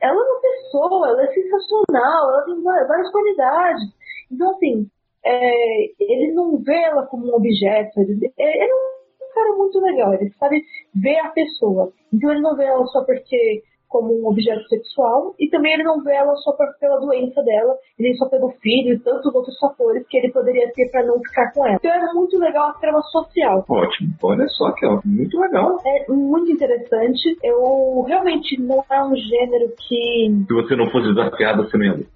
ela 0.00 0.20
é 0.20 0.24
uma 0.24 0.40
pessoa, 0.40 1.08
ela 1.08 1.22
é 1.22 1.32
sensacional, 1.32 2.30
ela 2.32 2.42
tem 2.42 2.62
várias 2.62 3.10
qualidades. 3.12 3.82
Então, 4.30 4.50
assim, 4.50 4.88
é, 5.24 5.84
ele 6.00 6.32
não 6.32 6.56
vê 6.58 6.82
ela 6.82 7.06
como 7.06 7.26
um 7.26 7.34
objeto, 7.34 8.00
ele, 8.00 8.32
ele 8.36 8.64
é 8.64 8.97
um 9.30 9.34
cara 9.34 9.56
muito 9.56 9.80
legal, 9.80 10.14
ele 10.14 10.30
sabe 10.38 10.64
ver 10.94 11.18
a 11.18 11.28
pessoa. 11.30 11.92
Então, 12.12 12.30
ele 12.30 12.40
não 12.40 12.56
vê 12.56 12.64
ela 12.64 12.86
só 12.86 13.04
porque 13.04 13.62
como 13.88 14.20
um 14.20 14.28
objeto 14.28 14.66
sexual 14.68 15.34
e 15.38 15.48
também 15.48 15.74
ele 15.74 15.84
não 15.84 16.02
vê 16.02 16.14
ela 16.14 16.34
só 16.36 16.52
pela 16.80 17.00
doença 17.00 17.42
dela, 17.42 17.76
ele 17.98 18.14
só 18.14 18.28
pelo 18.28 18.50
filho 18.60 18.94
e 18.94 18.98
tantos 18.98 19.34
outros 19.34 19.58
fatores 19.58 20.06
que 20.08 20.18
ele 20.18 20.30
poderia 20.30 20.70
ter 20.72 20.90
para 20.90 21.04
não 21.04 21.18
ficar 21.20 21.52
com 21.52 21.66
ela. 21.66 21.76
Então 21.76 21.90
é 21.90 22.12
muito 22.12 22.38
legal 22.38 22.70
a 22.70 22.74
trama 22.74 23.02
social. 23.02 23.64
Ótimo. 23.68 24.10
Olha 24.22 24.46
só 24.48 24.70
que 24.72 24.86
ó, 24.86 25.00
muito 25.04 25.38
legal. 25.38 25.78
É 25.86 26.12
muito 26.12 26.50
interessante. 26.50 27.36
Eu 27.42 28.04
realmente 28.06 28.60
não 28.60 28.84
é 28.90 29.04
um 29.04 29.16
gênero 29.16 29.72
que 29.76 30.44
Se 30.46 30.54
você 30.54 30.76
não 30.76 30.90
fosse 30.90 31.08
desafiado, 31.08 31.64
você 31.64 31.76
não 31.76 31.84
ia 31.84 31.94
ler. 31.94 32.06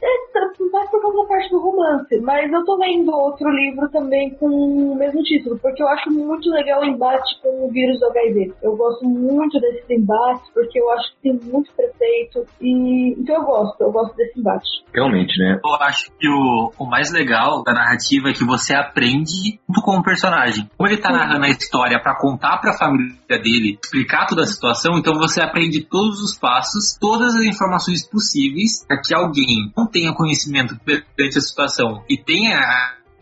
mais 0.72 0.90
por 0.90 1.02
causa 1.02 1.18
da 1.18 1.28
parte 1.28 1.50
do 1.50 1.60
romance, 1.60 2.20
mas 2.20 2.50
eu 2.50 2.64
tô 2.64 2.76
lendo 2.76 3.12
outro 3.12 3.48
livro 3.50 3.88
também 3.90 4.30
com 4.30 4.46
o 4.46 4.94
mesmo 4.96 5.22
título, 5.22 5.58
porque 5.58 5.82
eu 5.82 5.88
acho 5.88 6.10
muito 6.10 6.48
legal 6.50 6.80
o 6.80 6.84
embate 6.84 7.40
com 7.42 7.66
o 7.66 7.70
vírus 7.70 8.00
do 8.00 8.06
HIV. 8.06 8.54
Eu 8.62 8.74
gosto 8.74 9.04
muito 9.04 9.60
desses 9.60 9.88
embates, 9.90 10.50
porque 10.54 10.80
eu 10.80 10.90
acho 10.92 11.14
que 11.14 11.22
tem 11.22 11.40
muito 11.50 11.61
prefeito, 11.70 12.46
e 12.60 13.14
então 13.18 13.36
eu 13.36 13.42
gosto, 13.44 13.80
eu 13.80 13.92
gosto 13.92 14.16
desse 14.16 14.38
embate. 14.38 14.68
Realmente, 14.94 15.38
né? 15.38 15.60
Eu 15.64 15.74
acho 15.74 16.10
que 16.18 16.28
o, 16.28 16.72
o 16.78 16.86
mais 16.86 17.12
legal 17.12 17.62
da 17.62 17.72
narrativa 17.72 18.30
é 18.30 18.32
que 18.32 18.44
você 18.44 18.74
aprende 18.74 19.60
junto 19.68 19.82
com 19.82 19.98
o 19.98 20.02
personagem. 20.02 20.68
Como 20.76 20.88
ele 20.88 21.00
tá 21.00 21.10
narrando 21.10 21.44
a 21.44 21.48
história 21.48 22.00
pra 22.00 22.18
contar 22.18 22.58
pra 22.58 22.76
família 22.76 23.16
dele, 23.28 23.78
explicar 23.82 24.26
toda 24.26 24.42
a 24.42 24.46
situação, 24.46 24.98
então 24.98 25.14
você 25.14 25.40
aprende 25.40 25.82
todos 25.82 26.20
os 26.20 26.36
passos, 26.38 26.96
todas 27.00 27.34
as 27.34 27.42
informações 27.42 28.08
possíveis 28.08 28.84
para 28.86 29.00
que 29.00 29.14
alguém 29.14 29.72
não 29.76 29.86
tenha 29.86 30.14
conhecimento 30.14 30.76
perante 30.84 31.38
a 31.38 31.40
situação 31.40 32.04
e 32.08 32.16
tenha 32.16 32.58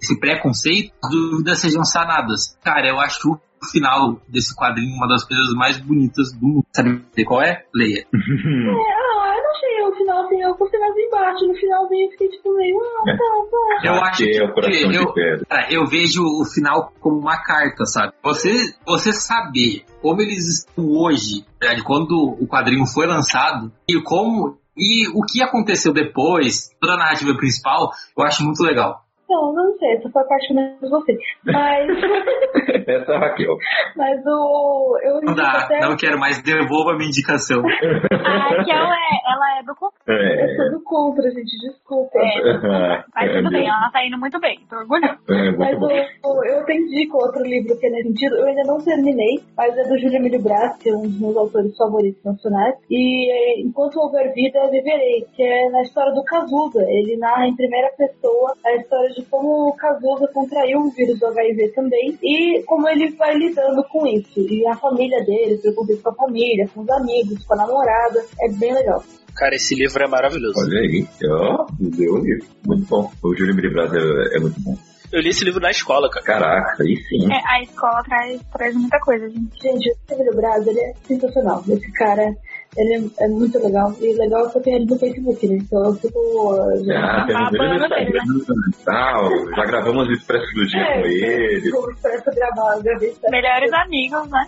esse 0.03 0.18
preconceito, 0.18 0.93
as 1.05 1.11
dúvidas 1.11 1.59
sejam 1.59 1.84
sanadas. 1.84 2.57
Cara, 2.64 2.88
eu 2.88 2.99
acho 2.99 3.38
final 3.66 4.20
desse 4.28 4.54
quadrinho 4.54 4.92
é 4.92 4.96
uma 4.96 5.08
das 5.08 5.24
coisas 5.24 5.52
mais 5.54 5.78
bonitas 5.78 6.32
do 6.32 6.46
mundo. 6.46 6.66
Sabe 6.74 7.02
qual 7.24 7.42
é? 7.42 7.64
Leia. 7.74 8.00
É, 8.00 8.06
ah, 8.14 9.34
eu 9.36 9.42
não 9.42 9.50
achei 9.50 9.82
o 9.82 9.96
final 9.96 10.24
assim, 10.24 10.42
eu 10.42 10.54
gostei 10.54 10.80
mais 10.80 10.96
embate, 10.96 11.46
no 11.46 11.54
finalzinho 11.54 12.06
eu 12.06 12.11
fiquei 12.12 12.28
tipo 12.28 12.56
meio, 12.56 12.76
ah, 12.78 13.04
tá, 13.04 13.12
tá. 13.14 13.88
Eu 13.88 13.94
acho 14.04 14.24
que 14.24 14.36
eu, 14.36 15.46
cara, 15.46 15.72
eu 15.72 15.86
vejo 15.86 16.22
o 16.22 16.44
final 16.44 16.92
como 17.00 17.18
uma 17.18 17.42
carta, 17.42 17.84
sabe? 17.84 18.12
Você, 18.22 18.74
você 18.86 19.12
saber 19.12 19.84
como 20.00 20.22
eles 20.22 20.46
estão 20.48 20.86
hoje, 20.88 21.44
né, 21.61 21.74
de 21.74 21.82
quando 21.82 22.36
o 22.40 22.46
quadrinho 22.46 22.86
foi 22.86 23.06
lançado, 23.06 23.72
e 23.88 24.00
como 24.02 24.58
e 24.76 25.08
o 25.08 25.22
que 25.22 25.42
aconteceu 25.42 25.92
depois, 25.92 26.70
toda 26.80 26.94
a 26.94 26.96
narrativa 26.96 27.36
principal, 27.36 27.90
eu 28.16 28.24
acho 28.24 28.42
muito 28.42 28.62
legal. 28.62 29.04
Não, 29.30 29.52
não 29.52 29.72
sei, 29.78 29.92
essa 29.94 30.10
foi 30.10 30.22
a 30.22 30.24
parte 30.26 30.46
que 30.48 30.52
eu 30.52 30.56
menos 30.56 30.90
gostei. 30.90 31.16
Mas, 31.44 31.88
Essa 32.86 33.12
é 33.12 33.16
a 33.16 33.18
Raquel. 33.20 33.56
mas 33.96 34.20
o. 34.26 34.98
Eu 35.02 35.20
Não 35.22 35.34
dá, 35.34 35.52
até. 35.64 35.78
não 35.80 35.96
quero 35.96 36.18
mais, 36.18 36.42
devolva 36.42 36.92
a 36.92 36.96
minha 36.96 37.08
indicação. 37.08 37.62
A 37.62 38.38
Raquel 38.38 38.84
é, 38.84 39.32
ela 39.32 39.58
é 39.58 39.62
do 39.62 39.74
contra. 39.76 40.12
Eu 40.14 40.56
sou 40.56 40.70
do 40.78 40.84
contra, 40.84 41.30
gente, 41.30 41.56
desculpa. 41.60 42.18
É, 42.18 43.04
mas 43.14 43.30
É 43.30 43.36
tudo 43.38 43.50
bem, 43.50 43.60
mesmo. 43.62 43.74
ela 43.80 43.90
tá 43.92 44.04
indo 44.06 44.18
muito 44.18 44.40
bem, 44.40 44.58
tô 44.68 44.76
orgulhosa. 44.76 45.18
É, 45.30 45.50
Mas 45.56 45.78
bom. 45.78 45.86
o, 45.86 46.44
eu 46.44 46.60
até 46.60 46.74
indico 46.74 47.16
outro 47.18 47.42
livro 47.42 47.78
que 47.78 47.86
é 47.86 47.90
nesse 47.90 48.08
sentido. 48.08 48.36
Eu 48.36 48.46
ainda 48.46 48.62
não 48.64 48.78
terminei, 48.78 49.40
mas 49.56 49.76
é 49.78 49.82
do 49.84 49.98
Júlio 49.98 50.16
Emílio 50.16 50.42
Brás, 50.42 50.76
que 50.78 50.88
é 50.90 50.92
um 50.94 51.02
dos 51.02 51.20
meus 51.20 51.36
autores 51.36 51.76
favoritos 51.76 52.22
nacionais. 52.24 52.74
E 52.90 53.30
é, 53.30 53.60
Enquanto 53.60 53.96
Houver 54.00 54.32
Vida, 54.34 54.58
Viverei, 54.70 55.26
que 55.36 55.42
é 55.42 55.70
na 55.70 55.82
história 55.82 56.12
do 56.12 56.24
Cazuza. 56.24 56.82
Ele 56.88 57.16
narra 57.16 57.46
em 57.46 57.54
primeira 57.56 57.90
pessoa 57.96 58.52
a 58.64 58.72
história 58.74 59.10
de 59.10 59.19
como 59.22 59.68
o 59.68 59.76
Cazuza 59.76 60.28
contraiu 60.32 60.80
o 60.80 60.90
vírus 60.90 61.18
do 61.18 61.26
HIV 61.26 61.68
também 61.70 62.18
e 62.22 62.62
como 62.64 62.88
ele 62.88 63.10
vai 63.16 63.34
lidando 63.34 63.82
com 63.90 64.06
isso. 64.06 64.40
E 64.40 64.66
a 64.66 64.76
família 64.76 65.24
dele, 65.24 65.58
preconceito 65.58 66.02
com 66.02 66.10
a 66.10 66.14
família, 66.14 66.68
com 66.72 66.80
os 66.82 66.90
amigos, 66.90 67.44
com 67.44 67.54
a 67.54 67.56
namorada. 67.56 68.24
É 68.40 68.48
bem 68.52 68.72
legal. 68.72 69.02
Cara, 69.34 69.54
esse 69.54 69.74
livro 69.74 70.02
é 70.02 70.08
maravilhoso. 70.08 70.58
Olha 70.58 70.80
aí, 70.80 71.06
ó, 71.24 71.66
deu 71.78 72.14
o 72.14 72.18
livro. 72.18 72.46
Muito 72.66 72.86
bom. 72.86 73.10
O 73.22 73.34
Júlio 73.34 73.72
Brás 73.72 73.92
é, 73.92 74.36
é 74.36 74.40
muito 74.40 74.60
bom. 74.60 74.76
Eu 75.12 75.20
li 75.20 75.30
esse 75.30 75.44
livro 75.44 75.60
na 75.60 75.70
escola, 75.70 76.08
cara. 76.08 76.24
Caraca, 76.24 76.82
aí 76.84 76.96
sim. 77.08 77.32
É, 77.32 77.40
a 77.44 77.62
escola 77.62 78.00
traz, 78.04 78.40
traz 78.52 78.74
muita 78.74 78.98
coisa, 79.00 79.28
gente. 79.28 79.60
Gente, 79.60 79.90
o 79.90 80.14
Emílio 80.14 80.36
Brás, 80.36 80.64
ele 80.66 80.78
é 80.78 80.92
sensacional. 81.04 81.64
Esse 81.68 81.90
cara 81.92 82.32
Ele 82.76 82.94
é, 82.94 83.24
é 83.24 83.28
muito 83.28 83.58
legal. 83.58 83.92
E 84.00 84.12
legal 84.16 84.46
é 84.46 84.50
que 84.50 84.58
eu 84.58 84.62
tenho 84.62 84.76
ele 84.76 84.86
no 84.86 84.98
Facebook, 84.98 85.48
né? 85.48 85.58
Então 85.60 85.84
eu 85.86 85.94
fico. 85.94 86.54
Já... 86.84 87.22
Ah, 87.22 87.26
temos 87.26 87.52
ele 87.52 87.68
no 87.68 87.76
Instagram 87.76 88.22
e 88.68 88.84
tal. 88.84 89.54
Já 89.56 89.64
gravamos 89.66 90.08
o 90.08 90.12
Expresso 90.12 90.54
do 90.54 90.66
Dia 90.66 90.80
É, 90.80 91.00
com 91.00 91.06
ele. 91.06 91.72
O 91.72 91.90
Expresso 91.90 92.30
gravar, 92.34 92.82
gravei. 92.82 93.14
Melhores 93.30 93.72
amigos, 93.72 94.30
né? 94.30 94.46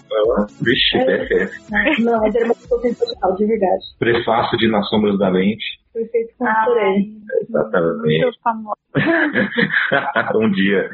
Vixe, 0.61 0.99
BFF. 0.99 1.73
Não, 2.03 2.21
mas 2.21 2.35
ele 2.35 2.45
é 2.45 2.47
uma 2.47 2.55
pessoa 2.55 2.81
sensacional, 2.81 3.35
de 3.37 3.47
verdade. 3.47 3.85
Prefácio 3.99 4.59
de 4.59 4.71
Nas 4.71 4.89
Sombras 4.89 5.19
da 5.19 5.31
Mente. 5.31 5.83
Perfeito 5.93 6.33
com 6.39 6.47
ele. 6.47 7.13
Exatamente. 7.43 8.23
Muito 8.23 8.41
famoso. 8.43 8.77
um 10.39 10.51
dia. 10.53 10.91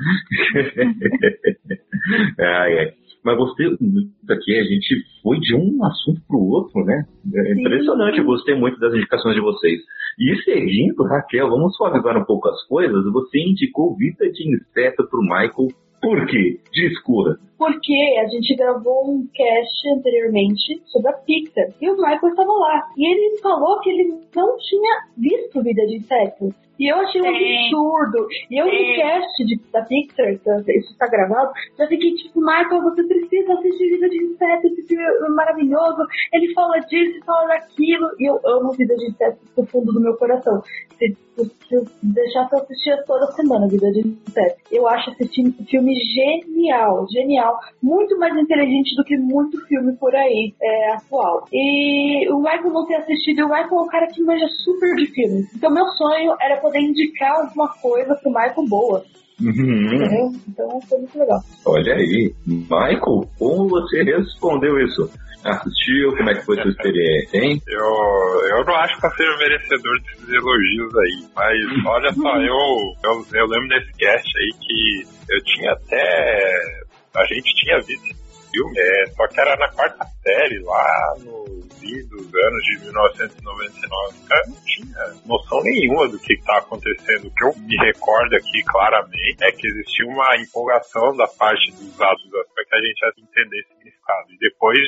ai, 2.38 2.78
ai. 2.78 3.07
Mas 3.24 3.36
gostei 3.36 3.66
muito 3.80 4.10
aqui, 4.30 4.58
a 4.58 4.64
gente 4.64 5.02
foi 5.22 5.38
de 5.40 5.54
um 5.54 5.84
assunto 5.84 6.20
pro 6.26 6.38
outro, 6.38 6.84
né? 6.84 7.04
É 7.34 7.52
impressionante, 7.52 8.18
eu 8.18 8.24
gostei 8.24 8.54
muito 8.54 8.78
das 8.78 8.94
indicações 8.94 9.34
de 9.34 9.40
vocês. 9.40 9.80
E 10.18 10.36
seguindo, 10.42 11.04
Raquel, 11.04 11.48
vamos 11.48 11.76
suavizar 11.76 12.16
um 12.16 12.24
pouco 12.24 12.48
as 12.48 12.66
coisas. 12.66 13.04
Você 13.12 13.38
indicou 13.38 13.96
Vida 13.96 14.30
de 14.30 14.48
Inseto 14.48 15.06
pro 15.08 15.22
Michael. 15.22 15.68
Por 16.00 16.26
quê? 16.26 16.60
Discorra. 16.72 17.36
Porque 17.58 18.16
a 18.20 18.28
gente 18.28 18.54
gravou 18.54 19.10
um 19.10 19.26
cast 19.34 19.88
anteriormente 19.96 20.80
sobre 20.86 21.10
a 21.10 21.14
Pixar 21.14 21.66
e 21.80 21.90
o 21.90 21.96
Michael 21.96 22.28
estava 22.28 22.52
lá. 22.52 22.88
E 22.96 23.12
ele 23.12 23.38
falou 23.38 23.80
que 23.80 23.90
ele 23.90 24.14
não 24.34 24.56
tinha 24.58 25.08
visto 25.16 25.62
Vida 25.62 25.84
de 25.86 25.96
Insetos. 25.96 26.67
E 26.78 26.92
eu 26.92 26.96
achei 26.96 27.20
um 27.20 27.28
absurdo. 27.28 28.26
E 28.50 28.56
eu 28.60 28.66
no 28.66 28.96
cast 28.96 29.44
de, 29.44 29.60
da 29.72 29.82
Pixar, 29.82 30.38
tá- 30.44 30.62
isso 30.68 30.92
está 30.92 31.06
gravado, 31.06 31.50
já 31.76 31.86
fiquei 31.86 32.14
tipo, 32.14 32.40
Michael, 32.40 32.82
você 32.82 33.02
precisa 33.02 33.54
assistir 33.54 33.90
Vida 33.90 34.08
de 34.08 34.24
Insetos, 34.24 34.72
esse 34.72 34.86
filme 34.86 35.02
é 35.04 35.28
maravilhoso. 35.30 36.06
Ele 36.32 36.52
fala 36.54 36.78
disso, 36.80 37.24
fala 37.24 37.48
daquilo. 37.48 38.08
E 38.18 38.28
eu 38.28 38.40
amo 38.44 38.72
Vida 38.72 38.94
de 38.96 39.06
Insetos 39.06 39.40
do 39.56 39.66
fundo 39.66 39.92
do 39.92 40.00
meu 40.00 40.16
coração. 40.16 40.62
Se, 40.98 41.16
se, 41.36 41.84
deixasse 42.02 42.54
eu 42.54 42.60
assistir 42.60 43.04
toda 43.06 43.32
semana 43.32 43.68
Vida 43.68 43.90
de 43.90 44.00
Insetos. 44.00 44.62
Eu 44.70 44.86
acho 44.88 45.10
esse 45.10 45.28
filme, 45.28 45.54
filme 45.68 45.94
genial, 45.94 47.06
genial. 47.10 47.58
Muito 47.82 48.18
mais 48.18 48.36
inteligente 48.36 48.94
do 48.96 49.04
que 49.04 49.16
muito 49.16 49.60
filme 49.66 49.96
por 49.96 50.14
aí 50.14 50.54
é, 50.60 50.92
atual. 50.92 51.44
E 51.52 52.28
o 52.30 52.38
Michael 52.38 52.70
não 52.70 52.86
ter 52.86 52.96
assistido, 52.96 53.44
o 53.46 53.48
Michael 53.48 53.68
é 53.70 53.82
um 53.82 53.86
cara 53.86 54.06
que 54.08 54.22
manja 54.22 54.46
super 54.64 54.94
de 54.96 55.06
filmes. 55.06 55.54
Então 55.54 55.70
meu 55.70 55.86
sonho 55.88 56.36
era 56.40 56.56
poder 56.60 56.67
indicar 56.76 57.32
alguma 57.40 57.68
coisa 57.68 58.14
pro 58.14 58.30
Michael 58.30 58.68
boa. 58.68 59.04
Uhum. 59.40 60.32
Então 60.48 60.80
foi 60.88 60.98
muito 60.98 61.18
legal. 61.18 61.40
Olha 61.64 61.94
aí, 61.94 62.34
Michael, 62.46 63.30
como 63.38 63.68
você 63.68 64.02
respondeu 64.02 64.78
isso? 64.80 65.10
Assistiu? 65.44 66.16
Como 66.16 66.30
é 66.30 66.34
que 66.34 66.44
foi 66.44 66.56
sua 66.56 66.70
experiência, 66.70 67.38
hein? 67.38 67.62
Eu, 67.68 68.58
eu 68.58 68.64
não 68.64 68.74
acho 68.74 68.98
que 69.00 69.06
eu 69.06 69.10
seja 69.12 69.38
merecedor 69.38 70.02
desses 70.02 70.28
elogios 70.28 70.96
aí, 70.96 71.28
mas 71.36 71.86
olha 71.86 72.12
só, 72.12 72.36
eu, 72.36 72.56
eu, 73.04 73.38
eu 73.40 73.46
lembro 73.46 73.68
desse 73.68 73.92
cast 73.96 74.38
aí 74.38 74.50
que 74.60 75.32
eu 75.32 75.44
tinha 75.44 75.72
até. 75.72 76.78
A 77.16 77.24
gente 77.24 77.54
tinha 77.54 77.78
visto 77.80 78.27
filme, 78.50 78.78
é, 78.78 79.06
só 79.06 79.26
que 79.28 79.40
era 79.40 79.56
na 79.56 79.68
quarta 79.70 80.04
série, 80.22 80.58
lá 80.60 81.14
no 81.18 81.58
fim 81.78 82.08
dos 82.08 82.34
anos 82.34 82.62
de 82.64 82.78
1999. 82.84 84.28
Cara, 84.28 84.42
não 84.46 84.56
tinha 84.64 85.26
noção 85.26 85.62
nenhuma 85.62 86.08
do 86.08 86.18
que 86.18 86.34
estava 86.34 86.58
acontecendo. 86.58 87.26
O 87.26 87.34
que 87.34 87.44
eu 87.44 87.54
me 87.62 87.76
recordo 87.76 88.34
aqui 88.34 88.62
claramente 88.64 89.42
é 89.42 89.52
que 89.52 89.66
existia 89.66 90.06
uma 90.06 90.36
empolgação 90.36 91.16
da 91.16 91.26
parte 91.26 91.70
dos 91.72 92.00
adultos 92.00 92.52
para 92.54 92.64
que 92.64 92.74
a 92.74 92.80
gente 92.80 93.00
entender 93.18 93.64
significado. 93.68 94.32
E 94.32 94.38
depois 94.38 94.78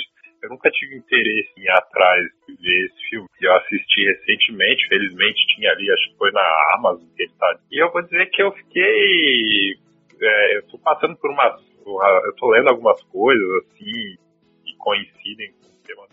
eu 0.42 0.48
nunca 0.48 0.70
tive 0.70 0.96
interesse 0.96 1.50
em 1.56 1.62
ir 1.62 1.70
atrás 1.70 2.24
de 2.48 2.54
ver 2.56 2.86
esse 2.86 3.08
filme. 3.10 3.28
Eu 3.40 3.54
assisti 3.56 4.04
recentemente, 4.04 4.88
felizmente 4.88 5.46
tinha 5.54 5.70
ali, 5.70 5.90
acho 5.90 6.10
que 6.10 6.18
foi 6.18 6.32
na 6.32 6.74
Amazon 6.76 7.06
que 7.14 7.22
ele 7.22 7.32
tá. 7.38 7.58
E 7.70 7.82
eu 7.82 7.90
vou 7.92 8.02
dizer 8.02 8.26
que 8.30 8.42
eu 8.42 8.52
fiquei. 8.52 9.76
é, 10.20 10.56
eu 10.56 10.62
tô 10.68 10.78
passando 10.78 11.16
por 11.16 11.30
umas. 11.90 12.24
Eu 12.24 12.34
tô 12.36 12.50
lendo 12.50 12.68
algumas 12.68 13.02
coisas 13.04 13.48
assim 13.64 14.16
que 14.64 14.76
coincidem 14.78 15.52
com 15.52 15.68
o 15.68 15.82
tema. 15.84 16.06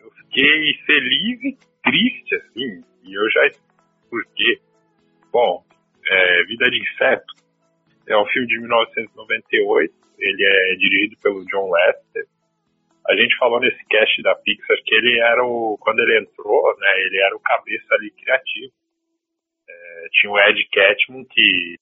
Eu 0.00 0.10
fiquei 0.10 0.74
feliz 0.86 1.44
e 1.44 1.58
triste, 1.82 2.34
assim. 2.34 2.84
E 3.04 3.14
eu 3.14 3.30
já. 3.30 3.50
Por 4.10 4.24
quê? 4.34 4.60
Bom, 5.30 5.64
é, 6.06 6.44
Vida 6.44 6.70
de 6.70 6.80
Inseto 6.80 7.34
é 8.06 8.16
um 8.16 8.26
filme 8.26 8.48
de 8.48 8.58
1998. 8.60 9.94
Ele 10.18 10.44
é 10.44 10.74
dirigido 10.76 11.16
pelo 11.22 11.44
John 11.46 11.70
Lester 11.70 12.26
a 13.08 13.16
gente 13.16 13.36
falou 13.38 13.58
nesse 13.58 13.82
cast 13.86 14.22
da 14.22 14.34
Pixar 14.34 14.76
que 14.84 14.94
ele 14.94 15.18
era 15.18 15.42
o. 15.42 15.78
Quando 15.80 16.00
ele 16.00 16.20
entrou, 16.20 16.76
né? 16.78 17.00
Ele 17.00 17.18
era 17.22 17.34
o 17.34 17.40
cabeça 17.40 17.94
ali 17.94 18.10
criativo. 18.10 18.72
É, 19.66 20.08
tinha 20.12 20.30
o 20.30 20.38
Ed 20.38 20.68
Catmull 20.70 21.24
que 21.24 21.76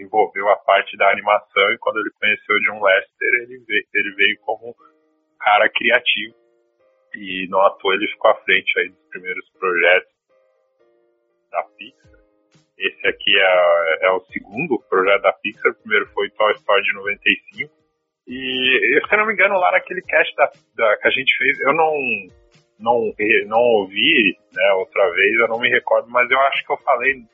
desenvolveu 0.00 0.48
a 0.48 0.56
parte 0.56 0.96
da 0.96 1.10
animação 1.10 1.70
e 1.72 1.78
quando 1.78 2.00
ele 2.00 2.10
conheceu 2.18 2.56
o 2.56 2.60
John 2.62 2.82
Lester, 2.82 3.34
ele 3.42 3.58
veio, 3.66 3.84
ele 3.94 4.14
veio 4.14 4.38
como 4.40 4.74
cara 5.38 5.68
criativo. 5.68 6.34
E 7.14 7.46
não 7.48 7.60
à 7.60 7.76
ele 7.92 8.06
ficou 8.08 8.30
à 8.30 8.34
frente 8.36 8.78
aí 8.78 8.88
dos 8.88 9.08
primeiros 9.10 9.48
projetos 9.58 10.12
da 11.50 11.62
Pixar. 11.76 12.20
Esse 12.78 13.06
aqui 13.08 13.36
é, 13.36 14.06
é 14.06 14.10
o 14.12 14.20
segundo 14.26 14.78
projeto 14.88 15.22
da 15.22 15.32
Pixar. 15.32 15.72
O 15.72 15.74
primeiro 15.82 16.06
foi 16.12 16.30
Toy 16.30 16.52
Story 16.54 16.82
de 16.84 16.92
95. 16.94 17.72
E, 18.28 19.00
se 19.08 19.14
eu 19.14 19.18
não 19.18 19.26
me 19.26 19.32
engano, 19.32 19.58
lá 19.58 19.72
naquele 19.72 20.02
cast 20.02 20.34
da, 20.36 20.50
da- 20.76 20.96
que 20.98 21.08
a 21.08 21.10
gente 21.10 21.36
fez, 21.36 21.58
eu 21.60 21.74
não, 21.74 21.92
não, 22.78 23.12
não 23.48 23.58
ouvi 23.58 24.36
né, 24.54 24.72
outra 24.74 25.10
vez, 25.10 25.34
eu 25.40 25.48
não 25.48 25.58
me 25.58 25.68
recordo, 25.68 26.08
mas 26.08 26.30
eu 26.30 26.38
acho 26.42 26.64
que 26.64 26.72
eu 26.72 26.76
falei 26.78 27.24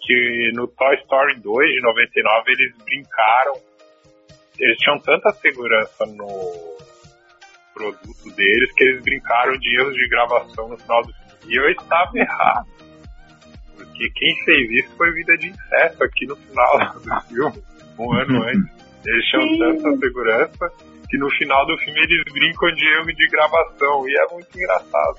que 0.00 0.50
no 0.54 0.66
Toy 0.68 0.94
Story 1.02 1.40
2 1.40 1.68
de 1.68 1.80
99 1.82 2.52
eles 2.52 2.74
brincaram, 2.84 3.54
eles 4.58 4.76
tinham 4.78 4.98
tanta 5.00 5.30
segurança 5.32 6.06
no 6.06 6.78
produto 7.74 8.34
deles 8.34 8.72
que 8.74 8.84
eles 8.84 9.02
brincaram 9.02 9.56
de 9.58 9.80
erros 9.80 9.94
de 9.94 10.08
gravação 10.08 10.68
no 10.68 10.78
final 10.78 11.02
do 11.02 11.12
filme. 11.12 11.54
E 11.54 11.56
eu 11.56 11.70
estava 11.70 12.18
errado. 12.18 12.66
Porque 13.76 14.10
quem 14.10 14.44
fez 14.44 14.84
isso 14.84 14.96
foi 14.96 15.10
Vida 15.12 15.36
de 15.38 15.48
Inseto 15.48 16.04
aqui 16.04 16.26
no 16.26 16.36
final 16.36 16.78
do 17.00 17.20
filme, 17.28 17.62
um 17.98 18.12
ano 18.12 18.42
antes. 18.48 18.80
Eles 19.04 19.24
tinham 19.26 19.48
Sim. 19.48 19.58
tanta 19.58 19.98
segurança 19.98 20.70
que 21.08 21.18
no 21.18 21.30
final 21.30 21.66
do 21.66 21.76
filme 21.78 22.00
eles 22.00 22.22
brincam 22.32 22.72
de 22.74 22.86
erro 22.86 23.06
de 23.06 23.28
gravação 23.28 24.08
e 24.08 24.16
é 24.16 24.32
muito 24.32 24.56
engraçado. 24.56 25.18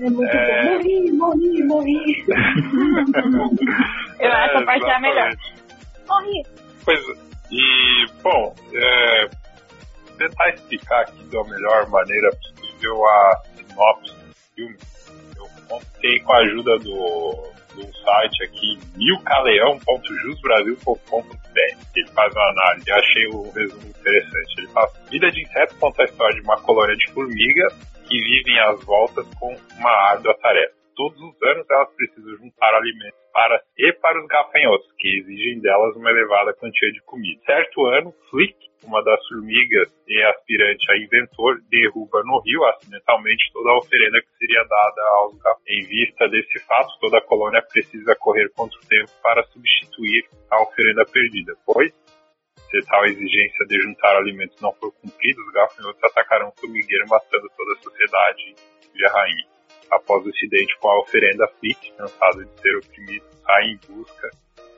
É 0.00 0.10
muito 0.10 0.30
É. 0.30 0.64
bom. 0.64 0.70
Morri, 0.78 1.12
morri, 1.12 1.62
morri. 1.64 2.24
Eu 4.20 4.32
acho 4.32 4.56
essa 4.56 4.64
parte 4.64 4.86
é 4.86 4.94
a 4.94 5.00
melhor. 5.00 5.28
exatamente. 5.28 5.54
Morri. 6.08 6.42
Pois, 6.84 7.00
e, 7.50 8.06
bom, 8.22 8.54
é, 8.74 9.28
tentar 10.18 10.50
explicar 10.50 11.00
aqui 11.02 11.22
da 11.24 11.42
melhor 11.44 11.88
maneira 11.88 12.30
possível 12.36 13.04
a 13.06 13.42
sinopse 13.56 14.14
do 14.14 14.34
filme. 14.54 14.76
Eu 15.36 15.46
contei 15.68 16.20
com 16.20 16.32
a 16.32 16.38
ajuda 16.38 16.78
do, 16.78 17.48
do 17.74 17.82
site 18.04 18.44
aqui, 18.44 18.78
milcaleão.jusbrasil.com.br. 18.96 21.76
Ele 21.96 22.08
faz 22.14 22.32
uma 22.34 22.48
análise. 22.50 22.90
Achei 22.92 23.26
o 23.28 23.50
resumo 23.50 23.88
interessante. 23.88 24.54
Ele 24.58 24.68
fala: 24.68 24.90
Vida 25.10 25.30
de 25.30 25.42
inseto 25.42 25.74
conta 25.80 26.02
a 26.02 26.04
história 26.06 26.34
de 26.34 26.40
uma 26.42 26.56
colônia 26.60 26.96
de 26.96 27.10
formigas 27.12 27.72
que 28.08 28.18
vivem 28.20 28.58
às 28.60 28.82
voltas 28.84 29.26
com 29.38 29.54
uma 29.78 29.90
árdua 30.10 30.34
tarefa. 30.40 30.74
Todos 30.96 31.20
os 31.20 31.42
anos 31.42 31.66
elas 31.70 31.94
precisam 31.94 32.36
juntar 32.38 32.74
alimentos 32.74 33.18
para 33.32 33.62
e 33.76 33.92
para 33.92 34.20
os 34.20 34.26
gafanhotos, 34.26 34.90
que 34.98 35.18
exigem 35.18 35.60
delas 35.60 35.94
uma 35.94 36.10
elevada 36.10 36.52
quantia 36.54 36.90
de 36.90 37.00
comida. 37.02 37.40
Certo 37.46 37.86
ano, 37.86 38.12
Flick, 38.30 38.56
uma 38.82 39.04
das 39.04 39.24
formigas 39.28 39.88
e 40.08 40.22
aspirante 40.24 40.90
a 40.90 40.96
inventor, 40.96 41.60
derruba 41.70 42.22
no 42.24 42.40
rio 42.40 42.64
acidentalmente 42.64 43.52
toda 43.52 43.70
a 43.70 43.78
oferenda 43.78 44.20
que 44.20 44.38
seria 44.38 44.64
dada 44.64 45.02
aos 45.18 45.36
gafanhotos. 45.36 45.68
Em 45.68 45.86
vista 45.86 46.28
desse 46.28 46.58
fato, 46.66 46.98
toda 47.00 47.18
a 47.18 47.22
colônia 47.22 47.62
precisa 47.62 48.16
correr 48.16 48.50
contra 48.56 48.76
o 48.76 48.88
tempo 48.88 49.10
para 49.22 49.44
substituir 49.44 50.24
a 50.50 50.62
oferenda 50.62 51.04
perdida, 51.04 51.54
pois 51.64 51.92
se 52.70 52.80
tal 52.86 53.04
exigência 53.06 53.66
de 53.66 53.80
juntar 53.80 54.16
alimentos 54.16 54.60
não 54.60 54.72
for 54.74 54.92
cumprida, 54.92 55.40
os 55.40 55.52
gafanhotos 55.52 56.04
atacarão 56.04 56.48
o 56.48 56.60
formigueiro, 56.60 57.04
matando 57.08 57.48
toda 57.56 57.72
a 57.72 57.82
sociedade 57.82 58.54
de 58.94 59.06
a 59.06 59.12
rainha. 59.12 59.46
Após 59.90 60.24
o 60.24 60.28
incidente 60.28 60.76
com 60.80 60.88
a 60.88 61.00
oferenda, 61.00 61.48
Flick, 61.58 61.92
cansado 61.92 62.44
de 62.44 62.60
ser 62.60 62.76
oprimido, 62.76 63.24
sai 63.44 63.64
em 63.64 63.80
busca 63.88 64.28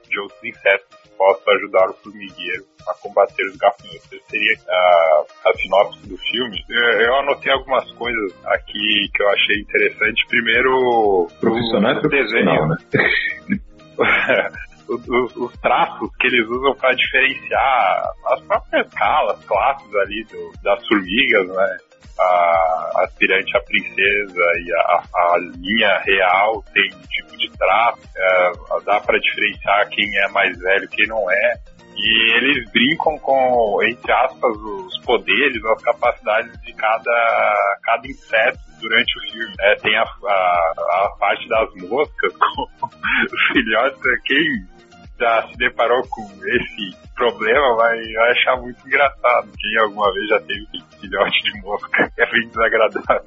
de 0.09 0.21
outros 0.21 0.45
insetos 0.45 0.97
que 1.03 1.09
possam 1.11 1.55
ajudar 1.55 1.91
o 1.91 1.95
formigueiro 1.95 2.65
a 2.89 2.95
combater 2.95 3.45
os 3.47 3.57
gafanhotos. 3.57 4.21
Seria 4.29 4.57
a, 4.69 5.25
a 5.47 5.55
sinopse 5.55 6.09
do 6.09 6.17
filme. 6.17 6.65
Eu, 6.69 7.01
eu 7.01 7.15
anotei 7.17 7.53
algumas 7.53 7.91
coisas 7.93 8.47
aqui 8.47 9.11
que 9.15 9.23
eu 9.23 9.29
achei 9.29 9.61
interessante. 9.61 10.27
Primeiro, 10.29 11.29
Profissional 11.41 11.93
é 11.93 11.99
o 11.99 12.01
profissional, 12.01 12.69
né? 12.69 12.77
os, 14.91 15.09
os- 15.09 15.37
os 15.37 15.53
traços 15.61 16.11
que 16.19 16.27
eles 16.27 16.47
usam 16.49 16.75
para 16.75 16.95
diferenciar 16.95 18.05
as 18.27 18.41
próprias 18.43 18.87
escalas, 18.87 19.45
classes 19.45 19.95
ali 19.97 20.25
do- 20.25 20.53
das 20.63 20.87
formigas, 20.87 21.49
né? 21.49 21.77
a 22.23 23.03
aspirante 23.05 23.57
a 23.57 23.61
princesa 23.63 24.43
e 24.67 24.73
a, 24.75 25.03
a 25.15 25.39
linha 25.57 25.99
real 26.05 26.63
tem 26.75 26.91
um 26.95 27.01
tipo 27.07 27.35
de 27.39 27.51
traço, 27.57 28.01
é, 28.15 28.53
dá 28.85 29.01
para 29.01 29.19
diferenciar 29.19 29.89
quem 29.89 30.05
é 30.19 30.29
mais 30.29 30.55
velho 30.59 30.85
e 30.85 30.89
quem 30.89 31.07
não 31.07 31.31
é. 31.31 31.55
E 31.97 32.37
eles 32.37 32.71
brincam 32.73 33.19
com, 33.19 33.79
entre 33.83 34.13
aspas, 34.13 34.57
os 34.57 34.99
poderes, 35.05 35.65
as 35.65 35.83
capacidades 35.83 36.61
de 36.63 36.73
cada, 36.75 37.79
cada 37.83 38.07
inseto 38.07 38.59
durante 38.81 39.19
o 39.19 39.33
filme. 39.33 39.55
É, 39.61 39.75
tem 39.77 39.97
a, 39.97 40.03
a, 40.03 40.73
a, 40.79 41.17
parte 41.19 41.49
das 41.49 41.75
moscas 41.89 42.33
com 42.39 42.63
os 42.63 43.53
filhotes. 43.53 44.01
Quem 44.25 44.81
já 45.21 45.47
se 45.49 45.57
deparou 45.59 46.03
com 46.09 46.23
esse 46.23 47.11
problema 47.15 47.77
vai, 47.77 47.99
vai 47.99 48.31
achar 48.31 48.57
muito 48.57 48.87
engraçado. 48.87 49.51
Quem 49.59 49.79
alguma 49.81 50.13
vez 50.15 50.29
já 50.29 50.41
teve 50.41 50.67
filhote 51.01 51.43
de 51.43 51.61
mosca 51.61 52.11
é 52.19 52.31
bem 52.31 52.49
desagradável. 52.49 53.23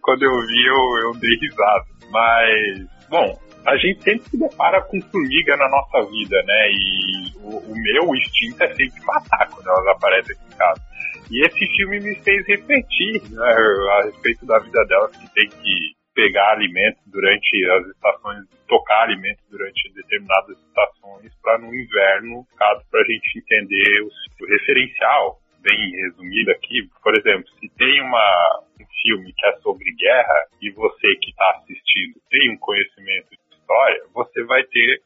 Quando 0.00 0.22
eu 0.22 0.40
vi, 0.46 0.66
eu, 0.66 1.08
eu 1.08 1.12
dei 1.18 1.36
risada. 1.36 1.84
Mas, 2.10 3.08
bom, 3.08 3.38
a 3.64 3.76
gente 3.76 4.02
sempre 4.02 4.28
se 4.28 4.38
depara 4.38 4.82
com 4.82 5.00
formiga 5.02 5.56
na 5.56 5.68
nossa 5.68 6.02
vida, 6.10 6.42
né? 6.42 6.70
E 6.72 7.32
o, 7.38 7.58
o 7.58 7.74
meu 7.74 8.14
instinto 8.14 8.62
é 8.62 8.74
sempre 8.74 9.00
matar 9.04 9.48
quando 9.50 9.68
elas 9.68 9.86
aparecem 9.86 10.34
aqui 10.34 10.54
em 10.54 10.56
casa. 10.56 10.82
E 11.30 11.46
esse 11.46 11.66
filme 11.76 12.00
me 12.00 12.14
fez 12.16 12.46
refletir 12.46 13.22
né, 13.30 13.54
a 13.98 14.02
respeito 14.04 14.44
da 14.46 14.58
vida 14.58 14.84
delas, 14.84 15.16
que 15.16 15.34
tem 15.34 15.48
que 15.48 15.94
pegar 16.14 16.52
alimentos 16.52 17.02
durante 17.06 17.70
as 17.70 17.86
estações, 17.86 18.44
tocar 18.68 19.04
alimentos 19.04 19.42
durante 19.50 19.92
determinadas 19.94 20.58
estações, 20.58 21.32
para 21.42 21.58
no 21.58 21.74
inverno, 21.74 22.46
caso 22.58 22.82
para 22.90 23.00
a 23.00 23.04
gente 23.04 23.38
entender 23.38 24.02
o, 24.02 24.08
o 24.44 24.46
referencial, 24.46 25.38
bem 25.62 25.90
resumido 26.02 26.50
aqui. 26.50 26.88
Por 27.02 27.16
exemplo, 27.16 27.48
se 27.60 27.68
tem 27.78 28.02
uma, 28.02 28.62
um 28.80 28.84
filme 29.02 29.32
que 29.32 29.46
é 29.46 29.52
sobre 29.62 29.90
guerra 29.94 30.46
e 30.60 30.70
você 30.72 31.14
que 31.16 31.30
está 31.30 31.50
assistindo 31.62 32.20
tem 32.28 32.50
um 32.50 32.58
conhecimento 32.58 33.41
história, 33.72 34.02
você 34.12 34.44
vai 34.44 34.62
ter 34.64 35.00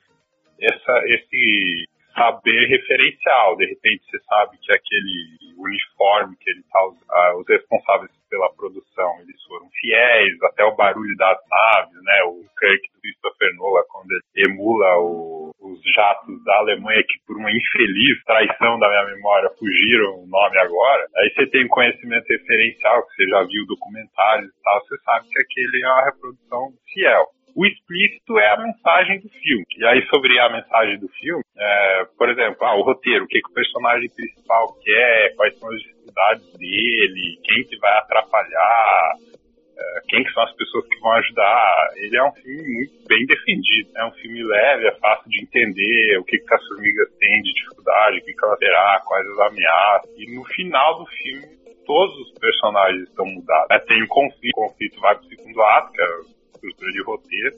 essa, 0.60 1.02
esse 1.06 1.88
saber 2.14 2.66
referencial. 2.66 3.56
De 3.56 3.66
repente 3.66 4.04
você 4.10 4.18
sabe 4.24 4.58
que 4.58 4.72
aquele 4.72 5.54
uniforme 5.58 6.36
que 6.36 6.50
ele 6.50 6.62
tá, 6.70 6.82
uh, 6.86 7.38
os 7.38 7.46
responsáveis 7.46 8.10
pela 8.28 8.52
produção, 8.54 9.20
eles 9.20 9.40
foram 9.44 9.68
fiéis, 9.80 10.42
até 10.42 10.64
o 10.64 10.74
barulho 10.74 11.16
das 11.16 11.38
naves, 11.48 12.02
né? 12.02 12.22
O 12.24 12.42
Kirk 12.58 12.88
do 12.92 13.00
Christopher 13.00 13.54
Nolan, 13.54 13.84
quando 13.88 14.10
ele 14.10 14.50
emula 14.50 14.98
o, 14.98 15.50
os 15.60 15.80
jatos 15.94 16.42
da 16.44 16.56
Alemanha, 16.56 17.04
que 17.04 17.18
por 17.26 17.36
uma 17.36 17.50
infeliz 17.50 18.24
traição 18.24 18.78
da 18.80 18.88
minha 18.88 19.14
memória 19.14 19.50
fugiram 19.58 20.24
o 20.24 20.26
nome 20.26 20.58
agora. 20.58 21.06
Aí 21.18 21.30
você 21.34 21.46
tem 21.46 21.68
conhecimento 21.68 22.26
referencial, 22.26 23.06
que 23.06 23.14
você 23.14 23.28
já 23.28 23.42
viu 23.44 23.66
documentários 23.66 24.50
e 24.50 24.62
tal, 24.62 24.80
você 24.80 24.96
sabe 25.04 25.28
que 25.28 25.40
aquele 25.40 25.84
é 25.84 25.88
uma 25.88 26.04
reprodução 26.06 26.72
fiel. 26.92 27.26
O 27.56 27.64
explícito 27.64 28.38
é 28.38 28.52
a 28.52 28.58
mensagem 28.58 29.18
do 29.20 29.30
filme. 29.30 29.64
E 29.78 29.86
aí, 29.86 30.06
sobre 30.08 30.38
a 30.38 30.50
mensagem 30.50 30.98
do 30.98 31.08
filme, 31.08 31.42
é, 31.56 32.04
por 32.18 32.28
exemplo, 32.28 32.58
ah, 32.60 32.76
o 32.76 32.82
roteiro, 32.82 33.24
o 33.24 33.26
que, 33.26 33.40
que 33.40 33.50
o 33.50 33.54
personagem 33.54 34.10
principal 34.10 34.76
quer, 34.84 35.34
quais 35.36 35.58
são 35.58 35.72
as 35.72 35.80
dificuldades 35.80 36.52
dele, 36.58 37.40
quem 37.42 37.64
que 37.64 37.78
vai 37.78 37.96
atrapalhar, 37.96 39.14
é, 39.78 40.00
quem 40.06 40.22
que 40.22 40.32
são 40.34 40.42
as 40.42 40.54
pessoas 40.54 40.86
que 40.86 41.00
vão 41.00 41.12
ajudar. 41.12 41.88
Ele 41.96 42.18
é 42.18 42.24
um 42.24 42.32
filme 42.32 42.74
muito 42.74 43.08
bem 43.08 43.24
defendido. 43.24 43.90
É 43.96 44.04
um 44.04 44.12
filme 44.12 44.44
leve, 44.44 44.88
é 44.88 44.94
fácil 44.96 45.30
de 45.30 45.42
entender 45.42 46.18
o 46.18 46.24
que, 46.24 46.38
que 46.38 46.54
as 46.54 46.66
formigas 46.68 47.08
têm 47.18 47.40
de 47.40 47.54
dificuldade, 47.54 48.18
o 48.18 48.24
que, 48.26 48.34
que 48.34 48.44
ela 48.44 48.56
terá, 48.58 49.02
quais 49.06 49.26
as 49.30 49.38
ameaças. 49.38 50.10
E 50.18 50.36
no 50.36 50.44
final 50.44 50.98
do 50.98 51.06
filme, 51.06 51.46
todos 51.86 52.14
os 52.18 52.38
personagens 52.38 53.08
estão 53.08 53.24
mudados. 53.24 53.68
É, 53.70 53.78
tem 53.78 54.02
um 54.02 54.08
conflito, 54.08 54.52
o 54.58 54.68
conflito 54.68 55.00
vai 55.00 55.14
para 55.14 55.24
o 55.24 55.28
segundo 55.28 55.62
ato, 55.62 55.92
que 55.92 56.02
é 56.02 56.35
estrutura 56.66 56.92
de 56.92 57.02
roteiro. 57.02 57.54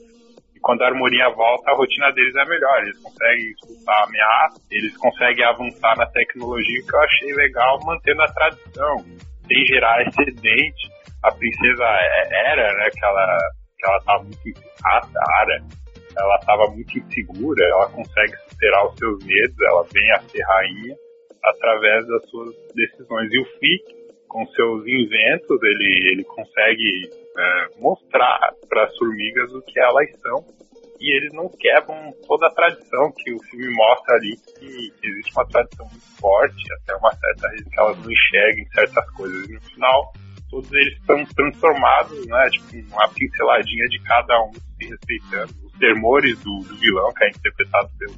E 0.55 0.59
quando 0.59 0.81
a 0.81 0.87
harmonia 0.87 1.29
volta, 1.29 1.71
a 1.71 1.75
rotina 1.75 2.11
deles 2.11 2.35
é 2.35 2.45
melhor. 2.45 2.81
Eles 2.83 2.99
conseguem 2.99 3.51
escutar 3.51 4.03
ameaça, 4.03 4.61
eles 4.71 4.97
conseguem 4.97 5.45
avançar 5.45 5.97
na 5.97 6.05
tecnologia, 6.07 6.83
que 6.87 6.95
eu 6.95 6.99
achei 7.01 7.33
legal, 7.33 7.79
mantendo 7.85 8.21
a 8.21 8.33
tradição, 8.33 8.97
sem 9.47 9.65
gerar 9.65 10.01
excedente. 10.07 10.89
A 11.23 11.31
princesa 11.31 11.85
era, 12.31 12.73
né, 12.77 12.89
que 12.91 13.05
ela, 13.05 13.37
que 13.77 13.87
ela 13.87 13.99
tava 14.01 14.23
muito 14.23 14.69
a 14.85 15.01
Ara, 15.41 15.63
ela 16.17 16.35
estava 16.35 16.67
muito 16.71 16.97
insegura, 16.97 17.65
ela 17.65 17.89
consegue 17.89 18.35
superar 18.49 18.87
os 18.87 18.97
seus 18.97 19.25
medos, 19.25 19.55
ela 19.61 19.85
vem 19.93 20.11
a 20.11 20.19
ser 20.21 20.41
rainha 20.43 20.95
através 21.43 22.07
das 22.07 22.29
suas 22.29 22.55
decisões. 22.73 23.31
E 23.31 23.39
o 23.39 23.45
Fick, 23.59 23.98
com 24.29 24.45
seus 24.47 24.87
inventos, 24.87 25.61
ele, 25.61 26.11
ele 26.11 26.23
consegue 26.23 27.09
é, 27.37 27.79
mostrar 27.79 28.53
para 28.69 28.85
as 28.85 28.97
formigas 28.97 29.51
o 29.51 29.61
que 29.63 29.79
elas 29.79 30.09
são 30.21 30.45
e 30.99 31.15
eles 31.15 31.33
não 31.33 31.49
quebram 31.49 32.13
toda 32.27 32.47
a 32.47 32.51
tradição 32.51 33.11
que 33.17 33.33
o 33.33 33.39
filme 33.43 33.73
mostra 33.73 34.15
ali, 34.15 34.35
que 34.59 34.93
existe 35.07 35.31
uma 35.31 35.47
tradição 35.47 35.85
muito 35.85 36.19
forte, 36.19 36.73
até 36.73 36.95
uma 36.95 37.11
certa 37.11 37.49
que 37.49 37.79
elas 37.79 37.97
não 37.97 38.11
enxerguem 38.11 38.65
certas 38.73 39.09
coisas. 39.11 39.49
E 39.49 39.53
no 39.53 39.61
final, 39.61 40.13
todos 40.49 40.71
eles 40.73 40.93
estão 40.99 41.23
transformados, 41.25 42.27
né? 42.27 42.49
Tipo, 42.49 42.93
uma 42.93 43.07
pinceladinha 43.09 43.85
de 43.87 43.99
cada 44.03 44.43
um 44.43 44.51
se 44.51 44.89
respeitando. 44.89 45.68
Temores 45.79 46.37
do, 46.39 46.59
do 46.59 46.75
vilão, 46.77 47.13
que 47.13 47.23
é 47.23 47.29
interpretado 47.29 47.89
pelo 47.97 48.13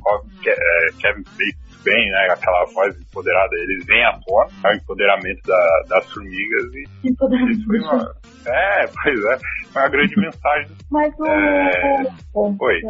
Kevin 0.99 1.21
Spacey, 1.21 1.71
bem, 1.83 2.11
né? 2.11 2.27
Aquela 2.31 2.65
voz 2.65 2.95
empoderada, 2.99 3.55
eles 3.55 3.85
vêm 3.85 4.03
à 4.03 4.13
tona, 4.13 4.49
é 4.65 4.73
o 4.73 4.77
empoderamento 4.77 5.41
da, 5.45 5.83
das 5.89 6.11
formigas 6.11 6.73
e 6.73 7.09
empoderamento. 7.09 7.65
foi 7.65 7.79
uma, 7.79 8.15
é, 8.45 8.87
pois 9.03 9.19
é, 9.25 9.37
foi 9.71 9.81
uma 9.81 9.89
grande 9.89 10.19
mensagem. 10.19 10.71
Mas 10.89 11.13
o. 11.19 11.25
É... 11.25 12.03
Oi. 12.33 12.81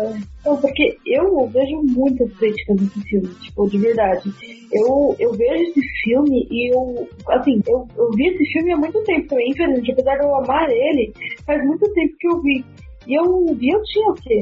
Não, 0.45 0.57
porque 0.57 0.97
eu 1.05 1.47
vejo 1.47 1.81
muitas 1.83 2.31
críticas 2.37 2.77
desse 2.77 3.01
filme, 3.03 3.27
tipo, 3.41 3.69
de 3.69 3.77
verdade. 3.77 4.29
Eu, 4.71 5.15
eu 5.19 5.33
vejo 5.33 5.71
esse 5.71 6.03
filme 6.03 6.47
e 6.49 6.73
eu, 6.73 7.09
assim, 7.29 7.61
eu, 7.67 7.87
eu 7.97 8.09
vi 8.11 8.27
esse 8.27 8.45
filme 8.53 8.71
há 8.71 8.77
muito 8.77 9.03
tempo 9.03 9.27
também, 9.27 9.49
infelizmente, 9.51 9.91
apesar 9.91 10.15
de 10.17 10.23
eu 10.23 10.35
amar 10.35 10.69
ele, 10.69 11.13
faz 11.45 11.63
muito 11.65 11.91
tempo 11.93 12.15
que 12.19 12.27
eu 12.27 12.41
vi. 12.41 12.65
E 13.11 13.19
eu 13.19 13.25
eu 13.25 13.83
tinha 13.83 14.07
o 14.07 14.13
quê? 14.13 14.39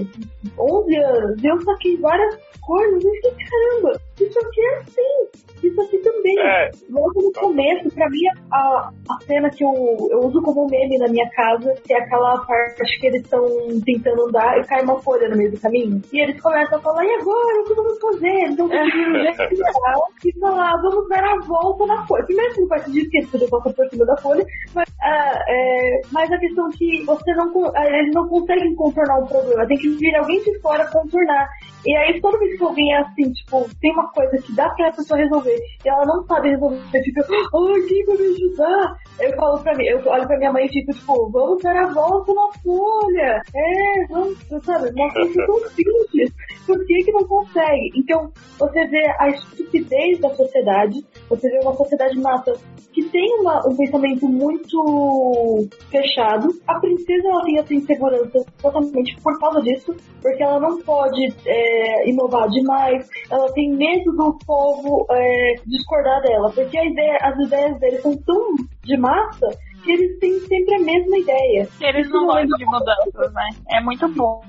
11 0.59 0.95
anos, 0.95 1.43
e 1.43 1.47
eu 1.47 1.59
saquei 1.61 1.97
várias 1.97 2.37
coisas, 2.61 3.03
e 3.03 3.15
fiquei, 3.15 3.45
caramba, 3.49 3.99
isso 4.19 4.39
aqui 4.39 4.61
é 4.61 4.77
assim, 4.77 5.67
isso 5.67 5.81
aqui 5.81 5.97
também. 5.97 6.39
É. 6.39 6.69
Logo 6.87 7.19
no 7.19 7.31
começo, 7.33 7.89
pra 7.95 8.07
mim, 8.11 8.19
a, 8.51 8.91
a 9.09 9.25
cena 9.25 9.49
que 9.49 9.63
eu, 9.63 9.73
eu 10.11 10.19
uso 10.19 10.39
como 10.43 10.67
meme 10.69 10.99
na 10.99 11.07
minha 11.07 11.27
casa, 11.31 11.73
que 11.83 11.93
é 11.93 11.97
aquela 11.97 12.45
parte 12.45 12.99
que 12.99 13.07
eles 13.07 13.23
estão 13.23 13.43
tentando 13.83 14.27
andar 14.27 14.59
e 14.59 14.63
cai 14.65 14.83
uma 14.83 15.01
folha 15.01 15.27
no 15.29 15.37
meio 15.37 15.49
do 15.49 15.59
caminho. 15.59 15.99
E 16.13 16.21
eles 16.21 16.39
começam 16.39 16.77
a 16.77 16.81
falar, 16.81 17.03
e 17.03 17.13
agora, 17.15 17.61
o 17.61 17.63
que 17.63 17.73
vamos 17.73 17.99
fazer? 17.99 18.49
Então, 18.49 18.69
jeito 18.69 19.53
e 20.25 20.39
falar, 20.39 20.81
vamos 20.81 21.09
dar 21.09 21.23
a 21.23 21.39
volta 21.39 21.87
na 21.87 22.05
folha. 22.05 22.25
Primeiro 22.25 22.53
que 22.53 22.61
não 22.61 22.67
faz 22.67 22.83
sentido, 22.83 23.03
porque 23.09 23.37
eles 23.37 23.49
volta 23.49 23.73
por 23.73 23.89
cima 23.89 24.05
da 24.05 24.17
folha, 24.17 24.45
mas, 24.75 24.88
ah, 25.01 25.45
é, 25.47 26.01
mas 26.11 26.29
a 26.31 26.37
questão 26.37 26.69
que 26.71 27.03
você 27.05 27.33
não, 27.33 27.51
eles 27.85 28.13
não 28.13 28.27
conseguem 28.27 28.75
contornar 28.75 29.19
o 29.19 29.27
problema, 29.27 29.65
tem 29.65 29.77
que 29.77 29.89
vir 29.89 30.15
alguém 30.15 30.43
de 30.43 30.59
fora 30.59 30.85
contornar. 30.87 31.49
E 31.85 31.95
aí, 31.95 32.19
toda 32.19 32.37
vez 32.39 32.57
que 32.57 32.63
alguém 32.63 32.93
é 32.93 32.97
assim, 32.97 33.31
tipo, 33.31 33.65
tem 33.79 33.91
uma 33.93 34.09
coisa 34.11 34.37
que 34.41 34.53
dá 34.53 34.69
pra 34.69 34.91
pessoa 34.91 35.19
resolver 35.19 35.55
e 35.85 35.89
ela 35.89 36.05
não 36.05 36.23
sabe 36.25 36.49
resolver, 36.49 36.81
fica, 36.91 37.25
ai, 37.29 37.81
quem 37.87 38.05
vai 38.05 38.17
me 38.17 38.27
ajudar? 38.35 38.97
Eu 39.19 39.35
falo 39.35 39.59
pra 39.63 39.75
mim, 39.75 39.85
eu 39.85 40.01
olho 40.05 40.27
pra 40.27 40.37
minha 40.37 40.51
mãe 40.51 40.65
e 40.65 40.69
fico, 40.69 40.93
tipo, 40.93 41.29
vamos 41.29 41.63
dar 41.63 41.77
a 41.77 41.93
volta 41.93 42.33
na 42.33 42.47
folha. 42.63 43.41
É, 43.55 44.07
vamos, 44.09 44.37
sabe, 44.63 44.91
uma 44.93 45.13
coisa 45.13 45.45
tão 45.45 45.59
simples. 45.69 46.33
Por 46.65 46.85
que 46.85 47.03
que 47.03 47.11
não 47.11 47.27
consegue? 47.27 47.91
Então, 47.95 48.31
você 48.57 48.85
vê 48.87 49.05
a 49.17 49.29
estupidez 49.29 50.19
da 50.19 50.29
sociedade, 50.35 51.05
você 51.29 51.49
vê 51.49 51.59
uma 51.63 51.75
sociedade 51.75 52.19
massa 52.19 52.53
que 52.91 53.03
tem 53.09 53.39
uma, 53.39 53.67
um 53.67 53.75
pensamento 53.75 54.27
muito 54.27 55.67
fechado. 55.91 56.49
A 56.67 56.79
princesa, 56.79 57.27
ela 57.27 57.43
tem 57.43 57.59
essa 57.59 57.73
insegurança 57.73 58.45
totalmente 58.61 59.15
por 59.21 59.39
causa 59.39 59.61
disso, 59.61 59.95
porque 60.21 60.43
ela 60.43 60.59
não 60.59 60.79
pode 60.81 61.33
é, 61.45 61.68
inovar 62.09 62.49
demais, 62.49 63.07
ela 63.29 63.51
tem 63.53 63.75
medo 63.75 64.11
do 64.11 64.37
povo 64.45 65.05
é, 65.11 65.55
discordar 65.65 66.21
dela, 66.21 66.51
porque 66.51 66.77
ideia, 66.77 67.17
as 67.21 67.37
ideias 67.45 67.79
deles 67.79 68.01
são 68.01 68.15
tão 68.17 68.55
de 68.83 68.97
massa 68.97 69.47
eles 69.85 70.19
têm 70.19 70.39
sempre 70.39 70.75
a 70.75 70.79
mesma 70.79 71.17
ideia. 71.17 71.67
Eles 71.81 72.09
isso 72.09 72.13
não 72.13 72.25
gostam 72.25 72.57
de 72.57 72.65
mudanças, 72.65 73.33
né? 73.33 73.49
É 73.71 73.81
muito 73.81 74.07
bom. 74.09 74.41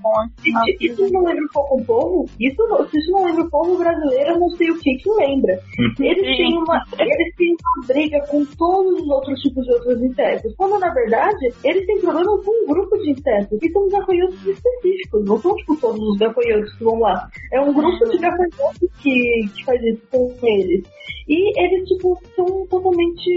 Isso, 0.44 0.58
isso 0.80 1.12
não 1.12 1.22
lembra 1.24 1.44
um 1.44 1.52
pouco 1.52 1.80
o 1.80 1.84
povo? 1.84 2.26
Isso, 2.40 2.88
se 2.90 2.98
isso 2.98 3.12
não 3.12 3.24
lembra 3.24 3.44
o 3.44 3.50
povo 3.50 3.78
brasileiro, 3.78 4.30
eu 4.30 4.40
não 4.40 4.48
sei 4.50 4.70
o 4.70 4.78
que 4.78 4.94
que 4.96 5.10
lembra. 5.10 5.58
Eles 6.00 6.36
têm, 6.36 6.58
uma, 6.58 6.82
eles 6.98 7.34
têm 7.36 7.54
uma 7.54 7.86
briga 7.86 8.20
com 8.26 8.44
todos 8.56 9.02
os 9.02 9.08
outros 9.08 9.40
tipos 9.40 9.64
de 9.64 9.72
outros 9.72 10.02
insetos. 10.02 10.54
Quando, 10.56 10.78
na 10.78 10.92
verdade, 10.92 11.52
eles 11.64 11.86
têm 11.86 12.00
problema 12.00 12.42
com 12.42 12.64
um 12.64 12.66
grupo 12.66 12.96
de 12.98 13.10
insetos. 13.10 13.58
E 13.62 13.70
são 13.70 13.88
gafanhotos 13.88 14.46
específicos. 14.46 15.24
Não 15.24 15.38
são, 15.38 15.54
tipo, 15.56 15.76
todos 15.76 16.00
os 16.00 16.18
gafanhotos 16.18 16.72
que 16.74 16.84
vão 16.84 16.98
lá. 16.98 17.28
É 17.52 17.60
um 17.60 17.72
grupo 17.72 18.08
de 18.08 18.18
gafanhotos 18.18 18.88
que, 19.02 19.48
que 19.54 19.64
faz 19.64 19.82
isso 19.82 20.02
com 20.10 20.34
eles. 20.42 20.84
E 21.30 21.62
eles, 21.62 21.88
tipo, 21.88 22.18
são 22.34 22.66
totalmente 22.66 23.30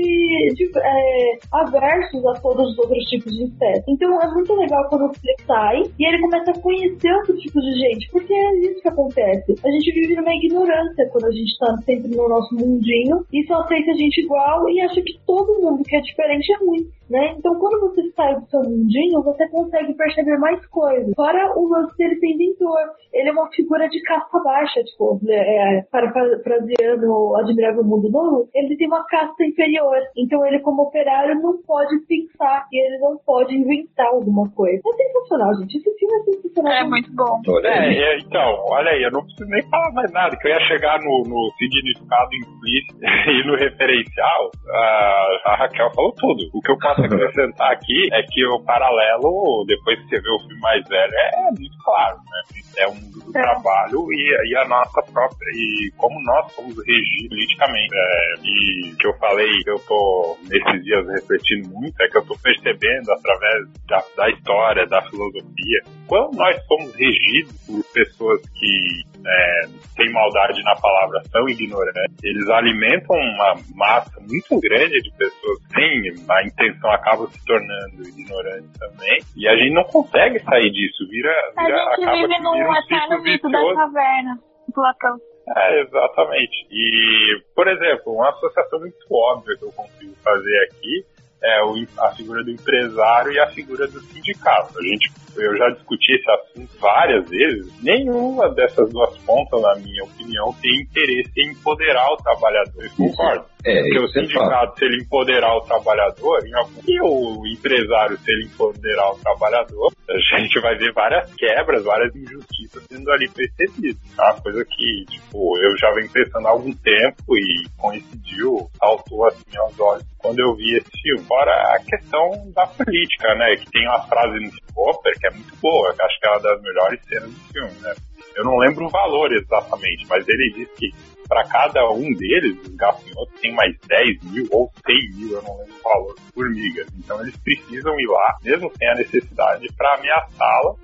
de- 0.55 0.71
é, 0.75 1.37
aversos 1.51 2.25
a 2.25 2.33
todos 2.41 2.71
os 2.71 2.79
outros 2.79 3.03
tipos 3.05 3.31
de 3.35 3.43
insetos. 3.43 3.83
Então 3.87 4.19
é 4.19 4.27
muito 4.33 4.51
legal 4.55 4.83
quando 4.89 5.11
ele 5.23 5.35
sai 5.45 5.83
e 5.99 6.05
ele 6.07 6.19
começa 6.21 6.49
a 6.51 6.59
conhecer 6.59 7.13
outros 7.13 7.39
tipos 7.39 7.63
de 7.63 7.73
gente, 7.77 8.09
porque 8.11 8.33
é 8.33 8.55
isso 8.61 8.81
que 8.81 8.87
acontece. 8.87 9.55
A 9.63 9.69
gente 9.69 9.91
vive 9.93 10.15
numa 10.15 10.33
ignorância 10.33 11.07
quando 11.11 11.25
a 11.25 11.31
gente 11.31 11.57
tá 11.59 11.77
sempre 11.85 12.15
no 12.15 12.27
nosso 12.27 12.55
mundinho 12.55 13.23
e 13.31 13.45
só 13.45 13.61
aceita 13.61 13.91
a 13.91 13.95
gente 13.95 14.21
igual 14.21 14.67
e 14.69 14.81
acha 14.81 14.99
que 15.01 15.13
todo 15.27 15.61
mundo 15.61 15.83
que 15.83 15.95
é 15.95 16.01
diferente 16.01 16.51
é 16.51 16.57
ruim. 16.65 16.87
Né? 17.09 17.35
Então, 17.37 17.55
quando 17.59 17.79
você 17.81 18.01
sai 18.15 18.35
do 18.35 18.47
seu 18.47 18.61
mundinho, 18.61 19.21
você 19.23 19.47
consegue 19.49 19.93
perceber 19.93 20.37
mais 20.37 20.65
coisas. 20.67 21.13
Fora 21.15 21.53
o 21.57 21.67
lance 21.67 21.95
dele 21.97 22.15
ser 22.15 22.27
inventor. 22.27 22.79
Ele 23.13 23.29
é 23.29 23.31
uma 23.31 23.49
figura 23.51 23.87
de 23.87 24.01
casta 24.03 24.39
baixa, 24.39 24.83
tipo, 24.83 25.19
é, 25.29 25.83
parafraseando 25.91 27.07
o 27.07 27.35
Admirável 27.35 27.83
Mundo 27.83 28.09
Novo, 28.09 28.49
ele 28.55 28.75
tem 28.75 28.87
uma 28.87 29.05
casta 29.05 29.43
inferior. 29.43 29.97
Então, 30.17 30.45
ele, 30.45 30.59
como 30.59 30.83
operário, 30.83 31.39
não 31.41 31.61
pode 31.61 31.97
pensar 32.07 32.65
e 32.71 32.85
ele 32.85 32.97
não 32.99 33.17
pode 33.17 33.53
inventar 33.55 34.07
alguma 34.07 34.49
coisa. 34.51 34.81
É 34.85 35.03
sensacional, 35.03 35.53
gente. 35.55 35.77
Esse 35.77 35.93
filme 35.97 36.15
é 36.15 36.23
sensacional. 36.23 36.73
É 36.73 36.83
muito 36.85 37.11
bom. 37.13 37.41
É, 37.63 37.93
é, 37.93 38.19
então, 38.19 38.65
olha 38.69 38.91
aí, 38.91 39.03
eu 39.03 39.11
não 39.11 39.21
preciso 39.21 39.49
nem 39.49 39.61
falar 39.69 39.91
mais 39.93 40.11
nada, 40.11 40.35
que 40.37 40.47
eu 40.47 40.51
ia 40.51 40.67
chegar 40.67 40.99
no, 40.99 41.23
no 41.27 41.51
significado 41.57 42.29
implícito 42.33 42.97
e 43.29 43.47
no 43.47 43.55
referencial, 43.55 44.51
a, 44.69 45.39
a 45.45 45.55
Raquel 45.57 45.91
falou 45.93 46.13
tudo. 46.13 46.49
O 46.53 46.61
que 46.61 46.71
eu 46.71 46.77
posso 46.93 47.01
acrescentar 47.03 47.71
aqui 47.71 48.07
é 48.13 48.21
que 48.23 48.45
o 48.45 48.59
paralelo, 48.63 49.65
depois 49.67 49.99
que 49.99 50.09
você 50.09 50.21
vê 50.21 50.29
o 50.29 50.39
filme 50.39 50.59
mais 50.59 50.87
velho, 50.87 51.13
é 51.13 51.51
muito 51.51 51.77
claro, 51.83 52.17
né? 52.17 52.61
É 52.77 52.87
um 52.87 52.99
do 53.11 53.31
trabalho 53.31 54.11
e, 54.11 54.51
e 54.51 54.57
a 54.57 54.67
nossa 54.67 55.01
própria, 55.11 55.49
e 55.53 55.91
como 55.97 56.19
nós 56.23 56.51
somos 56.53 56.75
regidos 56.85 57.29
politicamente. 57.29 57.93
É, 57.93 58.33
e 58.43 58.95
que 58.95 59.07
eu 59.07 59.13
falei, 59.17 59.51
que 59.63 59.69
eu 59.69 59.79
tô 59.79 60.37
nesses 60.43 60.83
dias 60.83 61.07
refletindo 61.07 61.69
muito, 61.69 62.01
é 62.01 62.07
que 62.07 62.17
eu 62.17 62.25
tô 62.25 62.35
percebendo 62.39 63.11
através 63.11 63.67
da, 63.87 64.03
da 64.17 64.29
história, 64.29 64.87
da 64.87 65.01
filosofia, 65.03 65.81
quando 66.07 66.35
nós 66.35 66.55
somos 66.65 66.93
regidos 66.95 67.53
por 67.65 67.83
pessoas 67.93 68.41
que 68.53 69.03
é, 69.25 69.61
têm 69.95 70.11
maldade 70.11 70.61
na 70.63 70.75
palavra, 70.75 71.21
são 71.31 71.47
ignorantes, 71.47 72.23
eles 72.23 72.47
alimentam 72.49 73.15
uma 73.15 73.55
massa 73.75 74.19
muito 74.19 74.59
grande 74.59 75.01
de 75.01 75.11
pessoas 75.17 75.59
sem 75.73 76.13
a 76.29 76.43
intenção 76.43 76.82
acaba 76.91 77.27
se 77.27 77.45
tornando 77.45 78.07
ignorante 78.07 78.67
também, 78.79 79.19
e 79.35 79.47
a 79.47 79.55
gente 79.55 79.73
não 79.73 79.83
consegue 79.83 80.39
sair 80.39 80.71
disso, 80.71 81.07
vira, 81.09 81.31
A 81.57 81.63
vira 81.63 81.77
gente 81.77 82.03
acaba 82.03 82.17
vive 82.17 82.39
num 82.41 82.51
um 82.51 82.75
eterno 82.75 83.21
mito 83.21 83.49
da 83.49 83.75
caverna, 83.75 84.39
Platão. 84.73 85.17
É, 85.55 85.81
exatamente. 85.81 86.67
E, 86.71 87.41
por 87.53 87.67
exemplo, 87.67 88.13
uma 88.13 88.29
associação 88.29 88.79
muito 88.79 89.05
óbvia 89.11 89.57
que 89.57 89.65
eu 89.65 89.71
consigo 89.73 90.15
fazer 90.23 90.69
aqui 90.69 91.05
é 91.43 91.61
o, 91.61 91.75
a 91.99 92.11
figura 92.15 92.41
do 92.41 92.51
empresário 92.51 93.33
e 93.33 93.39
a 93.39 93.47
figura 93.47 93.85
do 93.87 93.99
sindicato. 93.99 94.79
A 94.79 94.81
gente, 94.81 95.11
eu 95.35 95.57
já 95.57 95.69
discuti 95.71 96.13
esse 96.13 96.31
assunto 96.31 96.79
várias 96.79 97.29
vezes. 97.29 97.83
Nenhuma 97.83 98.49
dessas 98.49 98.89
duas 98.91 99.17
pontas, 99.19 99.61
na 99.61 99.75
minha 99.75 100.05
opinião, 100.05 100.55
tem 100.61 100.81
interesse 100.81 101.33
em 101.37 101.51
empoderar 101.51 102.13
o 102.13 102.17
trabalhador. 102.17 102.85
Eu 102.85 102.91
concordo. 102.95 103.52
É, 103.65 103.81
Porque 103.81 103.99
o 103.99 104.05
isso 104.05 104.19
é 104.19 104.21
sindicato, 104.21 104.77
se 104.77 104.85
ele 104.85 105.03
empoderar 105.03 105.55
o 105.55 105.61
trabalhador, 105.61 106.39
e 106.85 107.01
o 107.01 107.47
empresário, 107.47 108.17
se 108.17 108.31
ele 108.31 108.45
empoderar 108.45 109.11
o 109.11 109.19
trabalhador, 109.19 109.93
a 110.09 110.37
gente 110.37 110.59
vai 110.59 110.75
ver 110.75 110.91
várias 110.91 111.33
quebras, 111.35 111.83
várias 111.83 112.13
injustiças 112.13 112.83
sendo 112.89 113.09
ali 113.11 113.29
percebidas. 113.29 114.01
Uma 114.17 114.41
coisa 114.41 114.65
que, 114.65 115.05
tipo, 115.09 115.57
eu 115.59 115.77
já 115.77 115.91
venho 115.91 116.09
pensando 116.11 116.47
há 116.47 116.51
algum 116.51 116.73
tempo 116.73 117.37
e 117.37 117.63
coincidiu, 117.77 118.69
saltou 118.77 119.27
assim 119.27 119.57
aos 119.57 119.79
olhos 119.79 120.05
quando 120.17 120.39
eu 120.39 120.55
vi 120.55 120.77
esse 120.77 120.91
filme. 121.01 121.23
Fora 121.25 121.51
a 121.51 121.79
questão 121.85 122.51
da 122.53 122.67
política, 122.67 123.33
né? 123.35 123.55
Que 123.55 123.71
tem 123.71 123.87
uma 123.87 124.01
frase 124.07 124.39
no 124.39 124.51
Hopper 124.75 125.13
que 125.19 125.27
é 125.27 125.31
muito 125.31 125.55
boa, 125.61 125.89
acho 125.89 126.19
que 126.19 126.27
é 126.27 126.31
uma 126.31 126.41
das 126.41 126.61
melhores 126.61 126.99
cenas 127.05 127.29
do 127.29 127.53
filme, 127.53 127.81
né? 127.81 127.93
Eu 128.35 128.43
não 128.43 128.57
lembro 128.57 128.85
o 128.85 128.89
valor 128.89 129.31
exatamente, 129.31 130.05
mas 130.09 130.27
ele 130.27 130.53
diz 130.55 130.69
que 130.77 130.91
para 131.33 131.47
cada 131.47 131.89
um 131.89 132.13
deles, 132.13 132.59
os 132.61 132.75
gafanhotos 132.75 133.39
tem 133.41 133.51
mais 133.55 133.75
10 133.87 134.23
mil 134.31 134.47
ou 134.51 134.71
100 134.85 135.09
mil, 135.15 135.31
eu 135.31 135.41
não 135.41 135.57
lembro 135.57 135.73
o 135.79 135.83
valor, 135.83 136.15
formigas. 136.31 136.87
Então 136.95 137.19
eles 137.21 137.35
precisam 137.37 137.99
ir 137.99 138.05
lá, 138.05 138.37
mesmo 138.43 138.71
sem 138.77 138.87
a 138.87 138.93
necessidade, 138.93 139.67
para 139.75 139.95
ameaçá-la, 139.95 140.75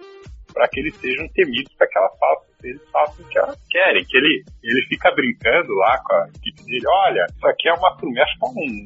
para 0.51 0.67
que 0.67 0.79
eles 0.79 0.95
sejam 0.95 1.27
temidos, 1.35 1.71
para 1.75 1.87
que 1.87 1.99
elas 1.99 2.17
façam, 2.17 2.48
eles 2.63 2.81
façam 2.91 3.25
o 3.25 3.29
que 3.29 3.37
elas 3.37 3.57
querem. 3.69 4.03
Que 4.05 4.17
ele, 4.17 4.43
ele 4.63 4.81
fica 4.87 5.11
brincando 5.11 5.73
lá 5.75 5.97
com 6.03 6.13
a 6.13 6.27
equipe 6.35 6.63
dele, 6.65 6.87
olha, 6.87 7.25
isso 7.35 7.47
aqui 7.47 7.69
é 7.69 7.73
uma 7.73 7.95
que 7.97 8.05
é 8.07 8.23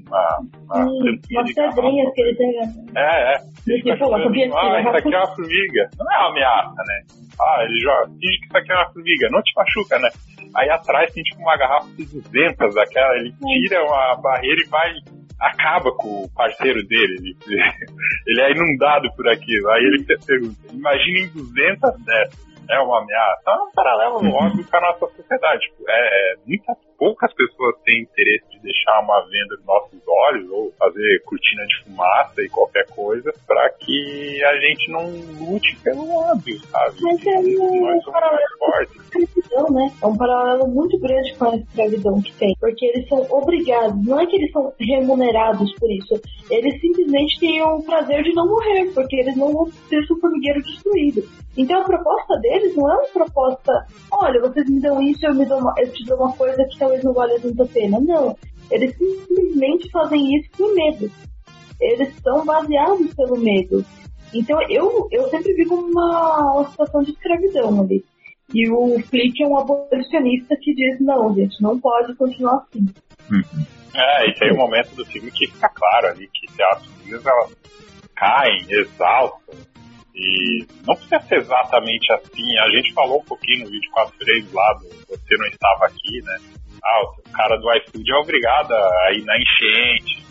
uma, 0.08 0.40
uma, 0.62 0.86
tampinha 0.86 1.40
umas 1.40 1.46
de 1.46 1.54
garrafa. 1.54 1.82
pedrinhas 1.82 2.14
que 2.14 2.22
ele 2.22 2.36
tem. 2.36 2.60
É, 2.96 3.34
é. 3.34 3.38
Ele 3.68 3.78
Fica 3.82 3.98
falando, 3.98 4.28
ah, 4.28 4.80
isso 4.80 4.90
aqui 4.90 5.14
é 5.14 5.18
uma 5.18 5.28
formiga. 5.36 5.90
Não 5.98 6.12
é 6.12 6.20
uma 6.20 6.30
ameaça, 6.30 6.84
né? 6.88 7.02
Ah, 7.40 7.64
ele 7.64 7.80
joga, 7.80 8.08
finge 8.08 8.40
que 8.40 8.46
isso 8.46 8.58
aqui 8.58 8.72
é 8.72 8.76
uma 8.76 8.94
formiga, 8.94 9.30
não 9.30 9.42
te 9.42 9.54
machuca, 9.56 10.00
né? 10.00 10.10
Aí 10.56 10.70
atrás 10.70 11.12
tem 11.14 11.24
tipo 11.24 11.42
uma 11.42 11.58
garrafa 11.58 11.88
de 11.96 12.06
200 12.06 12.76
daquela, 12.76 13.16
ele 13.18 13.34
tira 13.34 13.84
uma 13.84 14.16
barreira 14.18 14.62
e 14.62 14.70
vai, 14.70 14.94
acaba 15.40 15.92
com 15.94 16.24
o 16.24 16.30
parceiro 16.34 16.86
dele. 16.86 17.36
Ele, 17.48 17.62
ele 18.28 18.42
é 18.42 18.52
inundado 18.52 19.12
por 19.16 19.28
aquilo. 19.28 19.70
Aí 19.72 19.84
ele 19.84 20.04
pergunta, 20.04 20.56
imaginem 20.72 21.28
200 21.30 22.06
dessas. 22.06 22.53
É 22.70 22.80
uma 22.80 23.02
ameaça? 23.02 23.44
É 23.48 23.56
um 23.56 23.72
paralelo 23.72 24.16
óbvio 24.34 24.66
com 24.70 24.78
a 24.78 24.82
nossa 24.82 25.08
sociedade. 25.16 25.62
Tipo, 25.62 25.84
é, 25.90 25.94
é, 25.94 26.36
muitas, 26.46 26.78
poucas 26.98 27.34
pessoas 27.34 27.76
têm 27.84 28.02
interesse 28.02 28.50
de 28.50 28.60
deixar 28.60 29.00
uma 29.02 29.22
venda 29.26 29.56
nos 29.58 29.66
nossos 29.66 30.00
olhos 30.08 30.50
ou 30.50 30.72
fazer 30.78 31.22
cortina 31.26 31.66
de 31.66 31.84
fumaça 31.84 32.42
e 32.42 32.50
qualquer 32.50 32.86
coisa 32.88 33.34
para 33.46 33.70
que 33.72 34.44
a 34.46 34.60
gente 34.60 34.92
não 34.92 35.06
lute 35.40 35.76
pelo 35.84 36.10
óbvio, 36.10 36.60
sabe? 36.68 36.96
Mas 37.02 37.26
é 37.26 37.38
um 37.40 37.82
Nós 37.82 38.04
somos 38.04 38.22
mais 38.22 38.52
fortes. 38.58 39.43
Escravidão, 39.54 39.70
né? 39.72 39.92
É 40.02 40.06
um 40.06 40.18
paralelo 40.18 40.68
muito 40.68 40.98
grande 41.00 41.34
com 41.36 41.46
a 41.46 41.56
escravidão 41.56 42.22
que 42.22 42.34
tem. 42.34 42.56
Porque 42.60 42.86
eles 42.86 43.08
são 43.08 43.26
obrigados, 43.30 44.06
não 44.06 44.20
é 44.20 44.26
que 44.26 44.36
eles 44.36 44.52
são 44.52 44.74
remunerados 44.80 45.74
por 45.76 45.92
isso. 45.92 46.20
Eles 46.50 46.80
simplesmente 46.82 47.40
têm 47.40 47.62
o 47.62 47.82
prazer 47.84 48.24
de 48.24 48.34
não 48.34 48.48
morrer, 48.48 48.92
porque 48.94 49.16
eles 49.18 49.36
não 49.36 49.54
vão 49.54 49.70
ter 49.90 50.06
seu 50.06 50.18
formigueiro 50.20 50.62
destruído. 50.64 51.24
Então 51.56 51.82
a 51.82 51.86
proposta 51.86 52.38
deles 52.40 52.76
não 52.76 52.92
é 52.92 52.96
uma 52.96 53.08
proposta, 53.10 53.72
olha, 54.12 54.42
vocês 54.42 54.68
me 54.68 54.82
dão 54.82 55.02
isso, 55.02 55.26
eu, 55.26 55.36
me 55.36 55.46
dou 55.46 55.60
uma, 55.60 55.74
eu 55.78 55.92
te 55.92 56.04
dou 56.06 56.18
uma 56.18 56.34
coisa 56.34 56.66
que 56.66 56.80
talvez 56.80 57.04
não 57.04 57.14
valha 57.14 57.40
tanto 57.40 57.64
a 57.64 57.68
pena. 57.68 58.00
Não. 58.00 58.36
Eles 58.72 58.96
simplesmente 58.98 59.90
fazem 59.92 60.36
isso 60.36 60.50
por 60.58 60.74
medo. 60.74 61.12
Eles 61.80 62.14
são 62.24 62.46
baseados 62.46 63.14
pelo 63.14 63.38
medo. 63.38 63.86
Então 64.34 64.60
eu, 64.68 65.08
eu 65.12 65.30
sempre 65.30 65.54
vi 65.54 65.66
como 65.66 65.86
uma, 65.86 66.54
uma 66.54 66.70
situação 66.70 67.04
de 67.04 67.12
escravidão 67.12 67.82
ali. 67.82 68.04
E 68.54 68.70
o 68.70 69.00
Flick 69.10 69.42
é 69.42 69.48
um 69.48 69.58
abolicionista 69.58 70.56
que 70.62 70.74
diz, 70.76 71.00
não, 71.02 71.34
gente, 71.34 71.62
não 71.62 71.80
pode 71.80 72.16
continuar 72.16 72.58
assim. 72.58 72.86
É, 73.96 74.30
e 74.30 74.34
tem 74.36 74.54
um 74.54 74.58
momento 74.58 74.96
do 74.96 75.06
filme 75.06 75.32
que 75.32 75.48
fica 75.48 75.70
claro 75.70 76.08
ali 76.08 76.28
que 76.34 76.48
as 76.62 76.86
formigas 76.86 77.26
elas 77.26 77.56
caem, 78.16 78.66
exaustas, 78.70 79.74
e 80.16 80.66
não 80.86 80.96
precisa 80.96 81.20
ser 81.22 81.40
exatamente 81.40 82.14
assim. 82.14 82.58
A 82.60 82.70
gente 82.70 82.94
falou 82.94 83.20
um 83.20 83.26
pouquinho 83.26 83.66
no 83.66 83.72
vídeo 83.72 83.90
4.3 83.92 84.54
lá 84.54 84.74
do 84.74 84.90
Você 85.08 85.38
Não 85.38 85.48
Estava 85.48 85.86
Aqui, 85.86 86.22
né? 86.24 86.38
Ah, 86.84 87.02
o 87.02 87.32
cara 87.32 87.58
do 87.58 87.74
iFood 87.78 88.12
é 88.12 88.16
obrigado 88.16 88.74
a 88.74 89.14
ir 89.14 89.24
na 89.24 89.38
enchente, 89.38 90.24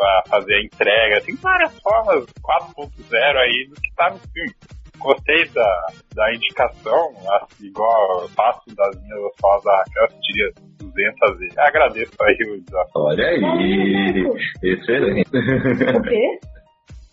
a 0.00 0.22
fazer 0.28 0.54
a 0.54 0.62
entrega. 0.62 1.20
Tem 1.20 1.36
várias 1.36 1.78
formas 1.80 2.24
4.0 2.42 3.36
aí 3.36 3.68
do 3.68 3.74
que 3.80 3.94
tá 3.94 4.10
no 4.10 4.18
filme. 4.18 4.54
Gostei 4.98 5.48
da, 5.50 5.86
da 6.14 6.34
indicação, 6.34 7.12
assim, 7.34 7.66
igual 7.66 8.22
eu 8.22 8.28
faço 8.30 8.74
das 8.74 9.00
minhas 9.02 9.32
falas 9.40 9.64
da 9.64 9.76
Raquel, 9.78 10.04
assistiria 10.04 10.52
200 10.80 11.38
vezes. 11.38 11.58
Agradeço 11.58 12.12
aí 12.20 12.36
o 12.50 12.60
desafio. 12.60 12.92
Olha 12.96 13.26
aí, 13.26 14.24
excelente. 14.62 15.28
O 15.28 16.02
quê? 16.02 16.38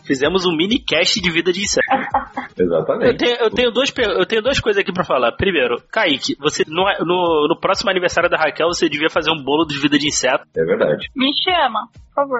Fizemos 0.05 0.45
um 0.45 0.55
mini 0.55 0.79
cast 0.79 1.19
de 1.19 1.31
vida 1.31 1.51
de 1.51 1.61
inseto. 1.61 1.85
Eu 2.57 2.65
Exatamente. 2.67 3.17
tenho, 3.17 3.35
eu, 3.41 3.49
tenho 3.49 3.71
duas, 3.71 3.93
eu 3.97 4.25
tenho 4.25 4.41
duas 4.41 4.61
coisas 4.61 4.81
aqui 4.81 4.93
pra 4.93 5.03
falar. 5.03 5.33
Primeiro, 5.33 5.75
Kaique, 5.91 6.37
você 6.39 6.63
no, 6.65 6.85
no, 7.01 7.47
no 7.49 7.59
próximo 7.59 7.89
aniversário 7.89 8.29
da 8.29 8.37
Raquel, 8.37 8.67
você 8.67 8.87
devia 8.87 9.09
fazer 9.09 9.29
um 9.29 9.43
bolo 9.43 9.65
de 9.65 9.77
vida 9.77 9.97
de 9.97 10.07
inseto. 10.07 10.45
É 10.55 10.63
verdade. 10.63 11.09
Me 11.13 11.31
chama, 11.43 11.89
por 11.91 12.13
favor. 12.15 12.39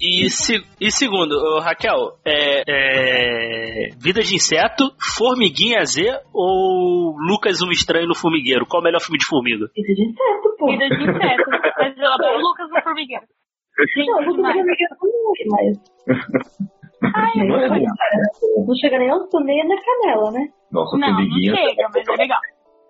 E, 0.00 0.30
se- 0.30 0.62
e 0.80 0.90
segundo, 0.92 1.58
Raquel, 1.60 2.18
é, 2.24 2.62
é, 2.68 3.88
Vida 3.98 4.20
de 4.22 4.36
Inseto, 4.36 4.84
Formiguinha 5.16 5.84
Z 5.84 6.02
ou 6.32 7.16
Lucas 7.18 7.60
um 7.62 7.70
Estranho 7.72 8.06
no 8.06 8.14
Formigueiro? 8.14 8.64
Qual 8.66 8.80
o 8.80 8.84
melhor 8.84 9.00
filme 9.00 9.18
de 9.18 9.26
formiga? 9.26 9.66
Vida 9.74 9.94
de 9.94 10.04
inseto, 10.04 10.56
pô. 10.58 10.66
Vida 10.70 10.88
de 10.88 11.02
inseto. 11.02 11.50
Mas 11.78 11.98
eu 11.98 12.12
adoro 12.12 12.38
Lucas 12.40 12.70
no 12.70 12.80
Formigueiro. 12.82 13.24
Não, 13.78 14.22
Gente, 14.22 14.26
não 14.26 14.32
demais. 14.32 15.78
mas 17.00 17.14
Ai, 17.14 17.46
não, 17.46 17.56
é 17.60 17.68
legal. 17.68 17.94
não 18.66 18.74
chega 18.76 18.98
nem 18.98 19.10
aos 19.10 19.28
nem 19.44 19.68
na 19.68 19.76
canela, 19.80 20.30
né? 20.32 20.48
Nossa, 20.72 20.96
Não, 20.96 21.08
não 21.08 21.14
formiguinha. 21.16 21.54
chega, 21.56 21.88
mas 21.94 22.08
é 22.08 22.12
legal. 22.16 22.40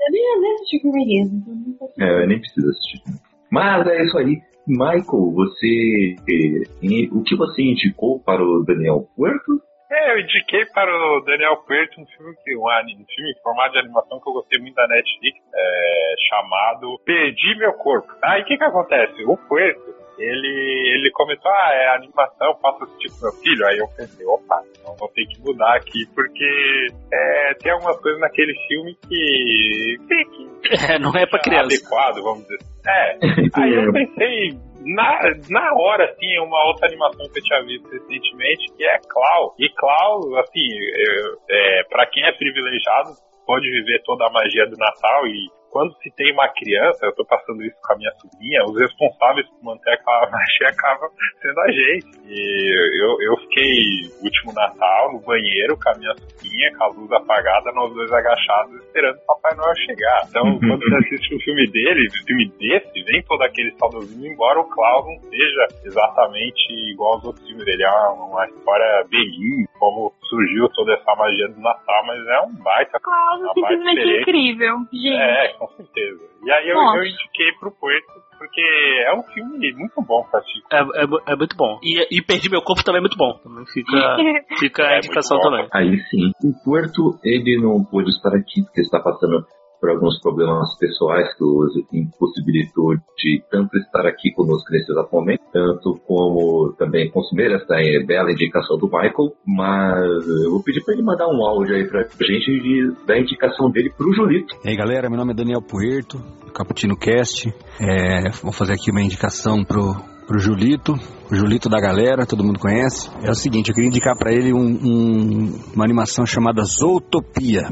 Eu 0.00 0.40
nem 0.40 0.54
assisti 0.54 0.80
Formiguinhas, 0.80 1.28
então 1.32 1.54
não 1.54 2.06
É, 2.06 2.22
eu 2.22 2.26
nem 2.26 2.40
preciso 2.40 2.68
assistir. 2.70 3.02
Mas 3.50 3.86
é 3.86 4.02
isso 4.04 4.16
aí. 4.18 4.36
Michael, 4.68 5.32
você. 5.32 6.16
eh, 6.28 7.08
O 7.12 7.22
que 7.24 7.34
você 7.36 7.62
indicou 7.62 8.20
para 8.20 8.42
o 8.42 8.64
Daniel 8.64 9.06
Puerto? 9.16 9.62
É, 9.90 10.12
eu 10.12 10.20
indiquei 10.20 10.66
para 10.66 10.90
o 10.94 11.20
Daniel 11.24 11.56
Puerto 11.66 11.98
um 12.00 12.06
filme, 12.06 12.34
que, 12.44 12.54
um, 12.56 12.68
ani- 12.68 12.92
um 12.94 13.06
filme 13.08 13.30
em 13.30 13.42
formato 13.42 13.72
de 13.72 13.78
animação 13.78 14.20
que 14.20 14.28
eu 14.28 14.34
gostei 14.34 14.60
muito 14.60 14.74
da 14.74 14.86
Netflix, 14.86 15.38
é, 15.54 16.14
chamado 16.28 17.00
Perdi 17.06 17.58
Meu 17.58 17.72
Corpo. 17.72 18.06
Aí 18.22 18.42
o 18.42 18.44
que 18.44 18.58
que 18.58 18.64
acontece? 18.64 19.24
O 19.24 19.36
Puerto, 19.48 19.80
ele, 20.18 20.92
ele 20.94 21.10
começou, 21.12 21.50
ah, 21.50 21.70
é 21.72 21.96
animação, 21.96 22.54
posso 22.60 22.84
assistir 22.84 23.08
com 23.10 23.26
meu 23.26 23.32
filho? 23.42 23.66
Aí 23.66 23.78
eu 23.78 23.86
pensei, 23.96 24.26
opa, 24.26 24.62
então 24.70 24.94
vou 24.96 25.08
ter 25.08 25.24
que 25.26 25.40
mudar 25.40 25.76
aqui, 25.76 26.06
porque 26.14 26.86
é, 27.12 27.54
tem 27.62 27.72
algumas 27.72 28.00
coisas 28.00 28.20
naquele 28.20 28.54
filme 28.66 28.96
que... 29.08 29.96
que, 30.08 30.24
que 30.24 30.92
É, 30.92 30.98
não 30.98 31.12
é 31.14 31.26
pra 31.26 31.40
criança. 31.40 31.64
adequado, 31.66 32.22
vamos 32.22 32.42
dizer. 32.42 32.58
É, 32.86 33.18
aí 33.62 33.74
eu 33.74 33.92
pensei, 33.92 34.50
na, 34.86 35.18
na 35.50 35.74
hora, 35.74 36.04
assim, 36.10 36.38
uma 36.38 36.64
outra 36.68 36.86
animação 36.88 37.26
que 37.32 37.38
eu 37.38 37.42
tinha 37.44 37.62
visto 37.64 37.88
recentemente, 37.90 38.72
que 38.76 38.84
é 38.84 38.98
Clau. 39.08 39.54
E 39.58 39.68
Clau, 39.70 40.36
assim, 40.38 40.66
eu- 40.70 41.38
é, 41.50 41.82
pra 41.88 42.06
quem 42.06 42.24
é 42.24 42.32
privilegiado, 42.32 43.10
pode 43.46 43.68
viver 43.70 44.02
toda 44.04 44.26
a 44.26 44.30
magia 44.30 44.66
do 44.66 44.76
Natal 44.76 45.26
e 45.26 45.48
quando 45.70 45.94
se 46.02 46.10
tem 46.16 46.32
uma 46.32 46.48
criança, 46.48 47.06
eu 47.06 47.14
tô 47.14 47.24
passando 47.24 47.62
isso 47.62 47.76
com 47.82 47.92
a 47.92 47.96
minha 47.96 48.12
sobrinha, 48.20 48.64
os 48.64 48.78
responsáveis 48.78 49.46
por 49.48 49.64
manter 49.64 49.92
aquela 49.92 50.30
magia 50.30 50.68
acabam 50.68 51.10
sendo 51.40 51.60
a 51.60 51.70
gente. 51.70 52.06
E 52.26 53.02
eu, 53.02 53.16
eu 53.20 53.36
fiquei 53.42 54.10
último 54.22 54.52
Natal 54.52 55.12
no 55.12 55.20
banheiro 55.20 55.78
com 55.78 55.90
a 55.90 55.94
minha 55.98 56.14
sobrinha, 56.14 56.76
com 56.76 56.84
a 56.84 56.86
luz 56.88 57.12
apagada, 57.12 57.72
nós 57.72 57.92
dois 57.92 58.10
agachados 58.12 58.74
esperando 58.84 59.16
o 59.16 59.26
Papai 59.26 59.54
Noel 59.56 59.76
chegar. 59.76 60.26
Então, 60.28 60.42
quando 60.60 60.80
você 60.80 60.96
assiste 60.96 61.34
um 61.34 61.40
filme 61.40 61.66
dele, 61.70 62.08
um 62.08 62.26
filme 62.26 62.52
desse, 62.58 63.02
vem 63.04 63.22
todo 63.22 63.42
aquele 63.42 63.72
saudosinho, 63.78 64.32
embora 64.32 64.60
o 64.60 64.68
Klaus 64.68 65.06
não 65.06 65.30
seja 65.30 65.66
exatamente 65.84 66.72
igual 66.92 67.14
aos 67.14 67.24
outros 67.24 67.46
filmes 67.46 67.64
dele. 67.64 67.82
É 67.82 67.90
uma, 67.90 68.24
uma 68.24 68.46
história 68.46 69.04
belinha, 69.08 69.66
como 69.78 70.12
surgiu 70.28 70.68
toda 70.70 70.94
essa 70.94 71.14
magia 71.14 71.48
do 71.48 71.60
Natal, 71.60 72.06
mas 72.06 72.26
é 72.26 72.40
um 72.40 72.54
baita. 72.62 72.98
Klaus 73.00 73.40
é 73.40 73.44
baita 73.44 73.54
simplesmente 73.54 74.20
incrível, 74.20 74.76
gente. 74.92 75.16
É, 75.16 75.56
com 75.58 75.68
certeza. 75.76 76.20
E 76.44 76.50
aí 76.50 76.68
eu, 76.68 76.76
eu 76.78 77.04
indiquei 77.04 77.52
pro 77.58 77.70
Puerto, 77.72 78.12
porque 78.38 78.60
é 79.06 79.12
um 79.14 79.22
filme 79.34 79.72
muito 79.74 80.00
bom 80.02 80.22
pra 80.30 80.40
assistir. 80.40 80.62
É, 80.72 80.80
é, 80.80 81.32
é 81.32 81.36
muito 81.36 81.56
bom. 81.56 81.78
E, 81.82 82.16
e 82.16 82.22
Perdi 82.22 82.48
Meu 82.48 82.62
Corpo 82.62 82.84
também 82.84 82.98
é 82.98 83.02
muito 83.02 83.16
bom. 83.16 83.34
Também 83.42 83.64
fica, 83.66 84.16
fica 84.58 84.82
a 84.84 84.92
É 84.94 84.98
indicação 84.98 85.36
bom. 85.38 85.42
também. 85.42 85.68
Aí 85.72 85.98
sim. 86.10 86.30
O 86.44 86.52
Puerto, 86.64 87.18
ele 87.24 87.60
não 87.60 87.84
pôde 87.84 88.10
estar 88.10 88.34
aqui 88.34 88.62
porque 88.62 88.80
está 88.80 89.00
passando 89.00 89.44
por 89.80 89.90
alguns 89.90 90.20
problemas 90.20 90.76
pessoais 90.78 91.32
que 91.36 91.44
os 91.44 91.72
impossibilitou 91.92 92.94
de 93.16 93.42
tanto 93.50 93.76
estar 93.78 94.06
aqui 94.06 94.32
conosco 94.32 94.70
nesse 94.70 94.90
exato 94.90 95.08
momento, 95.12 95.40
tanto 95.52 96.00
como 96.06 96.72
também 96.78 97.10
consumir 97.10 97.52
essa 97.52 97.74
bela 98.06 98.30
indicação 98.32 98.76
do 98.78 98.86
Michael, 98.86 99.32
mas 99.46 100.26
eu 100.44 100.50
vou 100.50 100.62
pedir 100.62 100.84
para 100.84 100.94
ele 100.94 101.02
mandar 101.02 101.28
um 101.28 101.44
áudio 101.46 101.76
aí 101.76 101.86
pra 101.88 102.02
gente 102.02 102.46
de, 102.60 102.92
da 103.06 103.18
indicação 103.18 103.70
dele 103.70 103.90
pro 103.96 104.12
Julito. 104.12 104.54
E 104.64 104.68
aí 104.70 104.76
galera, 104.76 105.08
meu 105.08 105.18
nome 105.18 105.32
é 105.32 105.36
Daniel 105.36 105.62
Puerto, 105.62 106.18
Caputino 106.54 106.96
Cast. 106.96 107.48
É, 107.80 108.30
vou 108.42 108.52
fazer 108.52 108.72
aqui 108.72 108.90
uma 108.90 109.02
indicação 109.02 109.64
pro, 109.64 109.94
pro 110.26 110.38
Julito, 110.38 110.94
o 111.30 111.34
Julito 111.34 111.68
da 111.68 111.80
galera, 111.80 112.26
todo 112.26 112.42
mundo 112.44 112.58
conhece. 112.58 113.10
É 113.22 113.30
o 113.30 113.34
seguinte, 113.34 113.68
eu 113.68 113.74
queria 113.74 113.88
indicar 113.90 114.16
pra 114.16 114.32
ele 114.32 114.52
um- 114.52 114.58
um- 114.82 115.54
uma 115.74 115.84
animação 115.84 116.24
chamada 116.26 116.62
Zootopia. 116.64 117.68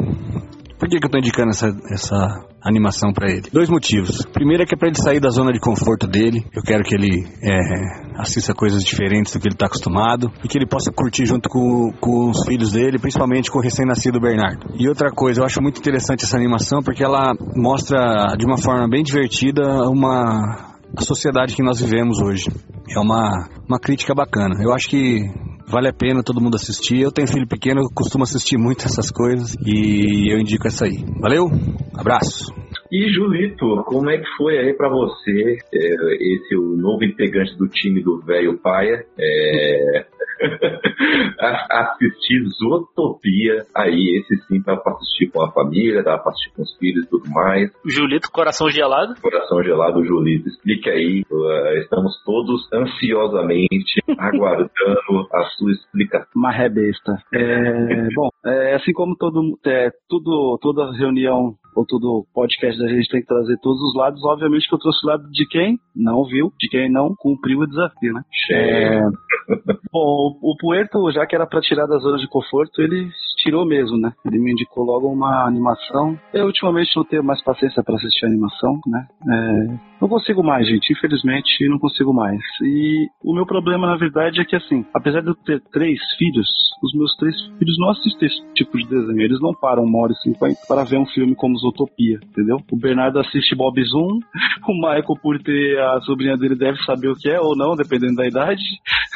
Por 0.78 0.88
que, 0.88 0.98
que 0.98 1.06
eu 1.06 1.10
tô 1.10 1.18
indicando 1.18 1.50
essa, 1.50 1.74
essa 1.90 2.44
animação 2.62 3.12
pra 3.12 3.30
ele? 3.30 3.48
Dois 3.52 3.68
motivos. 3.68 4.24
Primeiro 4.32 4.62
é 4.62 4.66
que 4.66 4.74
é 4.74 4.78
pra 4.78 4.88
ele 4.88 4.96
sair 4.96 5.20
da 5.20 5.30
zona 5.30 5.52
de 5.52 5.58
conforto 5.58 6.06
dele. 6.06 6.44
Eu 6.54 6.62
quero 6.62 6.82
que 6.82 6.94
ele 6.94 7.26
é, 7.42 8.20
assista 8.20 8.52
coisas 8.54 8.82
diferentes 8.82 9.32
do 9.32 9.40
que 9.40 9.48
ele 9.48 9.56
tá 9.56 9.66
acostumado 9.66 10.30
e 10.44 10.48
que 10.48 10.58
ele 10.58 10.66
possa 10.66 10.92
curtir 10.92 11.26
junto 11.26 11.48
com, 11.48 11.92
com 11.98 12.30
os 12.30 12.44
filhos 12.46 12.72
dele, 12.72 12.98
principalmente 12.98 13.50
com 13.50 13.58
o 13.58 13.62
recém-nascido 13.62 14.20
Bernardo. 14.20 14.74
E 14.78 14.88
outra 14.88 15.10
coisa, 15.10 15.40
eu 15.40 15.46
acho 15.46 15.62
muito 15.62 15.78
interessante 15.78 16.24
essa 16.24 16.36
animação 16.36 16.82
porque 16.82 17.02
ela 17.02 17.32
mostra 17.54 18.34
de 18.38 18.44
uma 18.44 18.58
forma 18.58 18.86
bem 18.88 19.02
divertida 19.02 19.62
uma 19.88 20.76
a 20.96 21.02
sociedade 21.02 21.54
que 21.54 21.62
nós 21.62 21.80
vivemos 21.80 22.20
hoje. 22.20 22.46
É 22.88 22.98
uma, 22.98 23.48
uma 23.68 23.78
crítica 23.78 24.14
bacana. 24.14 24.54
Eu 24.62 24.72
acho 24.72 24.88
que 24.88 25.20
vale 25.66 25.88
a 25.88 25.92
pena 25.92 26.22
todo 26.22 26.40
mundo 26.40 26.56
assistir. 26.56 27.00
Eu 27.00 27.12
tenho 27.12 27.28
filho 27.28 27.46
pequeno, 27.46 27.82
eu 27.82 27.90
costumo 27.94 28.24
assistir 28.24 28.56
muito 28.56 28.86
essas 28.86 29.10
coisas 29.10 29.54
e 29.64 30.32
eu 30.32 30.38
indico 30.38 30.66
essa 30.66 30.84
aí. 30.84 31.04
Valeu, 31.20 31.50
abraço. 31.94 32.52
E 32.90 33.08
Julito, 33.12 33.82
como 33.84 34.10
é 34.10 34.18
que 34.18 34.26
foi 34.36 34.58
aí 34.58 34.72
pra 34.74 34.88
você, 34.88 35.58
é, 35.74 36.14
esse 36.20 36.56
o 36.56 36.76
novo 36.76 37.04
integrante 37.04 37.56
do 37.56 37.68
time 37.68 38.02
do 38.02 38.20
velho 38.20 38.58
Paia, 38.58 39.04
é, 39.18 40.06
a- 41.40 41.80
assistir 41.92 42.44
Zootopia 42.58 43.64
aí, 43.74 44.20
esse 44.20 44.36
sim 44.46 44.60
dá 44.64 44.76
pra 44.76 44.92
assistir 44.92 45.28
com 45.30 45.42
a 45.42 45.50
família, 45.52 46.02
dá 46.02 46.18
pra 46.18 46.30
assistir 46.32 46.52
com 46.54 46.62
os 46.62 46.76
filhos 46.76 47.04
e 47.04 47.08
tudo 47.08 47.28
mais. 47.30 47.70
Julito, 47.84 48.30
coração 48.30 48.68
gelado. 48.70 49.14
Coração 49.20 49.62
gelado, 49.62 50.04
Julito, 50.04 50.48
explique 50.48 50.88
aí, 50.90 51.22
uh, 51.30 51.78
estamos 51.78 52.12
todos 52.24 52.68
ansiosamente 52.72 54.02
aguardando 54.18 55.28
a 55.32 55.42
sua 55.56 55.72
explicação. 55.72 56.28
Marré 56.34 56.68
besta. 56.68 57.16
É, 57.32 58.08
bom, 58.14 58.28
é, 58.44 58.74
assim 58.74 58.92
como 58.92 59.16
todo, 59.16 59.58
é, 59.66 59.90
tudo, 60.08 60.58
toda 60.60 60.92
reunião 60.96 61.54
ou 61.76 61.86
todo 61.86 62.26
podcast 62.34 62.80
da 62.80 62.88
gente 62.88 63.08
tem 63.08 63.20
que 63.20 63.26
trazer 63.26 63.58
todos 63.58 63.80
os 63.82 63.94
lados, 63.94 64.24
obviamente 64.24 64.68
que 64.68 64.74
eu 64.74 64.78
trouxe 64.78 65.04
o 65.04 65.10
lado 65.10 65.30
de 65.30 65.46
quem 65.46 65.78
não 65.94 66.24
viu, 66.24 66.52
de 66.58 66.68
quem 66.68 66.90
não 66.90 67.14
cumpriu 67.14 67.60
o 67.60 67.66
desafio, 67.66 68.14
né? 68.14 68.22
É, 68.50 69.00
bom, 69.92 70.36
o, 70.42 70.52
o 70.52 70.56
Puerto, 70.56 71.10
já 71.12 71.26
que 71.26 71.34
era 71.34 71.46
pra 71.46 71.60
tirar 71.60 71.86
da 71.86 71.98
zona 71.98 72.18
de 72.18 72.28
conforto, 72.28 72.80
ele 72.80 73.10
tirou 73.42 73.64
mesmo, 73.64 73.96
né? 73.96 74.12
Ele 74.24 74.38
me 74.38 74.52
indicou 74.52 74.84
logo 74.84 75.08
uma 75.08 75.46
animação. 75.46 76.18
Eu 76.32 76.46
ultimamente 76.46 76.96
não 76.96 77.04
tenho 77.04 77.22
mais 77.22 77.42
paciência 77.42 77.82
pra 77.82 77.94
assistir 77.94 78.26
animação, 78.26 78.80
né? 78.86 79.06
É, 79.28 79.96
não 80.00 80.08
consigo 80.08 80.42
mais, 80.42 80.66
gente. 80.66 80.92
Infelizmente, 80.92 81.68
não 81.68 81.78
consigo 81.78 82.12
mais. 82.12 82.40
E 82.62 83.06
o 83.22 83.34
meu 83.34 83.46
problema, 83.46 83.86
na 83.86 83.96
verdade, 83.96 84.40
é 84.40 84.44
que, 84.44 84.56
assim, 84.56 84.84
apesar 84.94 85.20
de 85.20 85.28
eu 85.28 85.34
ter 85.34 85.62
três 85.72 85.98
filhos, 86.18 86.48
os 86.82 86.92
meus 86.94 87.14
três 87.16 87.34
filhos 87.58 87.76
não 87.78 87.90
assistem 87.90 88.28
esse 88.28 88.54
tipo 88.54 88.76
de 88.78 88.88
desenho. 88.88 89.20
Eles 89.20 89.40
não 89.40 89.54
param 89.54 89.84
uma 89.84 90.02
hora 90.02 90.12
e 90.12 90.16
cinquenta 90.16 90.58
para 90.68 90.84
ver 90.84 90.98
um 90.98 91.06
filme 91.06 91.34
como 91.34 91.56
Zootopia, 91.66 92.18
entendeu? 92.22 92.58
O 92.70 92.76
Bernardo 92.76 93.18
assiste 93.18 93.54
Bob 93.56 93.82
Zoom, 93.84 94.20
o 94.68 94.74
Michael, 94.74 95.16
por 95.22 95.38
ter 95.42 95.78
a 95.78 96.00
sobrinha 96.02 96.36
dele, 96.36 96.54
deve 96.54 96.78
saber 96.84 97.08
o 97.08 97.14
que 97.14 97.28
é 97.28 97.40
ou 97.40 97.56
não, 97.56 97.74
dependendo 97.74 98.16
da 98.16 98.26
idade. 98.26 98.62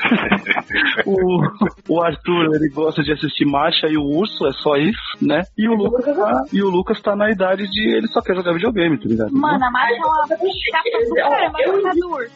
o, 1.07 1.95
o 1.95 2.03
Arthur, 2.03 2.55
ele 2.55 2.69
gosta 2.71 3.03
de 3.03 3.13
assistir 3.13 3.45
Marcha 3.45 3.87
e 3.89 3.97
o 3.97 4.05
Urso, 4.05 4.47
é 4.47 4.53
só 4.53 4.77
isso, 4.77 5.01
né? 5.21 5.43
E 5.57 5.69
o 5.69 5.75
Lucas 5.75 6.17
tá, 6.17 6.45
e 6.53 6.63
o 6.63 6.71
Lucas 6.71 7.01
tá 7.01 7.17
na 7.17 7.31
idade 7.31 7.69
de 7.71 7.91
ele 7.97 8.09
só 8.09 8.21
quer 8.21 8.35
jogar 8.35 8.53
videogame, 8.53 8.99
tá 8.99 9.09
ligado? 9.09 9.33
Mano, 9.33 9.65
a 9.65 9.71
Marcia 9.71 9.97
é 9.97 10.07
uma 10.07 10.27
capa 10.29 11.61
jogador. 11.65 12.27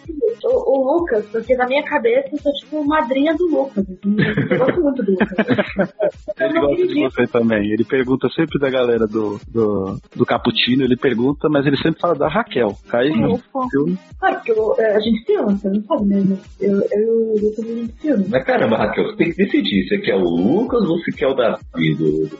O, 0.44 0.72
o 0.72 0.98
Lucas, 0.98 1.26
porque 1.26 1.54
na 1.56 1.66
minha 1.66 1.82
cabeça 1.84 2.28
eu 2.32 2.38
sou 2.38 2.52
tipo 2.52 2.84
madrinha 2.86 3.34
do 3.34 3.46
Lucas. 3.46 3.84
assim, 3.88 4.16
Eu 4.50 4.58
gosto 4.58 4.80
muito 4.80 5.02
do 5.02 5.12
Lucas. 5.12 5.28
Ele 6.40 6.60
gosta 6.60 6.86
de 6.86 7.02
você 7.02 7.26
também. 7.26 7.72
Ele 7.72 7.84
pergunta 7.84 8.28
sempre 8.30 8.58
da 8.58 8.70
galera 8.70 9.06
do, 9.06 9.38
do, 9.48 9.98
do 10.14 10.24
Cappuccino, 10.24 10.84
ele 10.84 10.96
pergunta, 10.96 11.48
mas 11.48 11.66
ele 11.66 11.76
sempre 11.76 12.00
fala 12.00 12.14
da 12.14 12.28
Raquel. 12.28 12.76
Cai 12.88 13.08
no 13.08 13.38
filme. 13.70 13.98
Sabe, 14.18 14.36
porque 14.36 14.52
eu, 14.52 14.74
é, 14.78 14.96
a 14.96 15.00
gente 15.00 15.24
filma, 15.24 15.56
você 15.56 15.68
não 15.68 15.82
sabe 15.82 16.06
mesmo. 16.06 16.38
Eu, 16.60 16.80
eu 16.92 17.00
e 17.00 17.06
o 17.06 17.34
Lucas 17.40 17.64
a 17.64 17.74
gente 17.74 17.92
filma. 18.00 18.24
Mas 18.28 18.44
caramba, 18.44 18.76
Raquel, 18.76 19.04
você 19.04 19.16
tem 19.16 19.30
que 19.30 19.44
decidir. 19.44 19.88
Você 19.88 19.98
quer 19.98 20.14
o 20.14 20.20
Lucas 20.20 20.82
ou 20.82 20.98
você 20.98 21.12
quer 21.12 21.28
o 21.28 21.34
Davi 21.34 21.94
do, 21.96 22.28
do? 22.28 22.38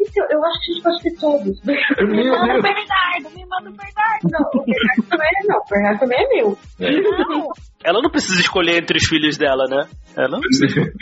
Então, 0.00 0.26
eu 0.30 0.44
acho 0.44 0.60
que 0.60 0.70
a 0.70 0.74
gente 0.74 0.82
pode 0.82 1.02
ter 1.02 1.14
todos. 1.20 1.60
Me 1.64 2.30
manda 2.30 2.58
o 2.58 2.62
Bernardo, 2.62 3.30
me 3.36 3.46
manda 3.46 3.70
o 3.70 3.74
Bernardo. 3.74 4.30
Não, 4.30 4.40
o 4.40 4.64
Bernardo 4.64 5.02
também 5.08 5.28
é 5.28 5.46
não, 5.46 5.58
o 5.58 5.68
Bernardo 5.68 6.00
também 6.00 6.18
é 6.18 6.28
meu. 6.34 6.58
Não, 6.78 7.52
Ela 7.84 8.02
não 8.02 8.10
precisa 8.10 8.40
escolher 8.40 8.78
entre 8.82 8.96
os 8.96 9.04
filhos 9.04 9.36
dela, 9.36 9.66
né? 9.68 9.86
Ela 10.16 10.28
não 10.28 10.40
precisa. 10.40 10.90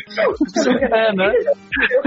É, 0.90 1.12
né? 1.14 1.32
Eu. 1.90 2.02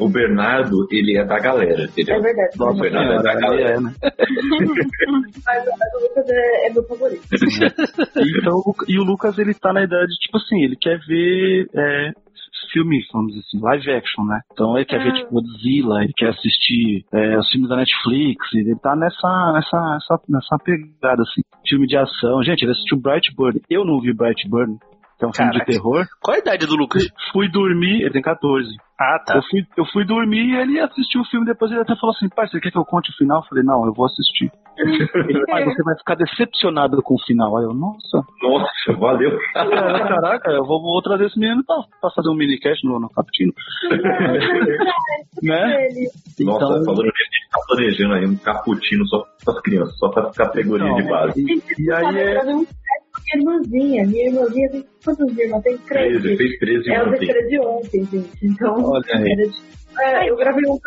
O 0.00 0.08
Bernardo, 0.08 0.86
ele 0.90 1.16
é 1.18 1.24
da 1.24 1.38
galera, 1.38 1.84
entendeu? 1.84 2.16
É 2.16 2.20
verdade. 2.20 2.56
O 2.58 2.74
Bernardo 2.74 3.12
é 3.12 3.22
da 3.22 3.32
Ele 3.32 3.40
galera. 3.40 3.70
é, 3.74 3.80
né? 3.80 3.94
Mas, 4.02 5.64
mas 5.78 5.94
o 5.94 6.00
Lucas 6.02 6.28
é, 6.28 6.66
é 6.68 6.72
meu 6.72 6.82
favorito. 6.84 7.22
Então, 8.40 8.62
e 8.88 8.98
o 8.98 9.04
Lucas, 9.04 9.38
ele 9.38 9.54
tá 9.54 9.72
na 9.72 9.82
idade, 9.82 10.12
tipo 10.20 10.36
assim, 10.38 10.62
ele 10.62 10.76
quer 10.76 10.98
ver 11.06 11.66
é, 11.74 12.10
filme, 12.72 13.00
vamos 13.12 13.32
dizer 13.32 13.44
assim, 13.46 13.60
live 13.60 13.90
action, 13.92 14.24
né? 14.24 14.40
Então 14.52 14.76
ele 14.76 14.84
quer 14.84 15.02
ver, 15.02 15.12
tipo, 15.14 15.32
Godzilla, 15.32 16.02
ele 16.02 16.12
quer 16.16 16.30
assistir 16.30 17.04
é, 17.12 17.38
os 17.38 17.48
filmes 17.50 17.68
da 17.68 17.76
Netflix, 17.76 18.46
ele 18.54 18.76
tá 18.76 18.94
nessa, 18.96 19.52
nessa, 19.52 19.80
nessa, 19.80 20.20
nessa 20.28 20.56
pegada, 20.64 21.22
assim, 21.22 21.42
filme 21.68 21.86
de 21.86 21.96
ação. 21.96 22.42
Gente, 22.42 22.62
ele 22.62 22.72
assistiu 22.72 22.98
Brightburn. 23.00 23.60
Eu 23.68 23.84
não 23.84 24.00
vi 24.00 24.12
Brightburn. 24.12 24.78
que 25.18 25.24
é 25.24 25.28
um 25.28 25.32
filme 25.32 25.52
de 25.52 25.58
Caraca. 25.58 25.72
terror. 25.72 26.06
Qual 26.22 26.36
a 26.36 26.40
idade 26.40 26.66
do 26.66 26.76
Lucas? 26.76 27.06
Fui 27.32 27.48
dormir, 27.50 28.02
ele 28.02 28.10
tem 28.10 28.22
14. 28.22 28.68
Ah, 29.00 29.18
tá. 29.24 29.36
Eu 29.36 29.42
fui, 29.44 29.66
eu 29.78 29.84
fui 29.86 30.04
dormir 30.04 30.44
e 30.50 30.56
ele 30.56 30.78
assistiu 30.78 31.22
o 31.22 31.24
filme, 31.24 31.46
depois 31.46 31.70
ele 31.72 31.80
até 31.80 31.96
falou 31.96 32.14
assim, 32.14 32.28
pai, 32.28 32.46
você 32.46 32.60
quer 32.60 32.70
que 32.70 32.76
eu 32.76 32.84
conte 32.84 33.10
o 33.10 33.16
final? 33.16 33.38
Eu 33.40 33.48
falei, 33.48 33.64
não, 33.64 33.86
eu 33.86 33.94
vou 33.94 34.04
assistir. 34.04 34.52
Ele, 34.76 35.08
pai, 35.46 35.64
você 35.64 35.82
vai 35.82 35.96
ficar 35.96 36.14
decepcionado 36.16 37.02
com 37.02 37.14
o 37.14 37.18
final. 37.24 37.56
Aí 37.56 37.64
eu, 37.64 37.72
nossa. 37.72 38.22
Nossa, 38.42 38.92
valeu. 38.98 39.38
É, 39.56 40.08
caraca, 40.08 40.50
eu 40.50 40.64
vou, 40.66 40.82
vou 40.82 41.00
trazer 41.00 41.26
esse 41.26 41.38
menino 41.38 41.64
pra, 41.64 41.76
pra 42.00 42.10
fazer 42.10 42.28
um 42.28 42.34
minicast 42.34 42.86
no, 42.86 43.00
no 43.00 43.08
Caputino. 43.08 43.52
né? 45.42 45.88
Nossa, 46.40 46.64
Então- 46.66 46.84
falando 46.84 47.02
nisso, 47.02 47.14
a 47.16 47.24
gente 47.24 47.48
tá 47.50 47.58
planejando 47.68 48.14
aí 48.14 48.26
um 48.26 48.36
cappuccino 48.36 49.06
só 49.08 49.24
para 49.44 49.54
as 49.54 49.60
crianças, 49.62 49.96
só 49.98 50.08
para 50.10 50.30
categoria 50.30 50.92
de 50.94 51.02
base. 51.08 51.40
E, 51.42 51.62
e 51.82 51.92
aí 51.92 52.18
é. 52.18 52.42
Minha 52.44 52.66
irmãzinha. 53.34 54.06
Minha 54.06 54.26
irmãzinha 54.28 54.70
tem 54.70 54.84
quantos 55.04 55.38
irmãos? 55.38 55.62
Tem 55.62 55.76
13. 55.78 56.20
13, 56.20 56.36
fez 56.36 56.58
13 56.58 56.90
É, 56.92 57.00
eu 57.00 57.06
ontem. 57.08 57.18
fiz 57.18 57.28
13 57.28 57.58
ontem, 57.60 58.04
gente. 58.04 58.46
Então, 58.46 58.89
Olha 58.90 59.04
aí. 59.16 59.36
de- 59.36 59.70
É, 60.00 60.30
eu 60.30 60.36
gravei 60.36 60.62
um 60.68 60.78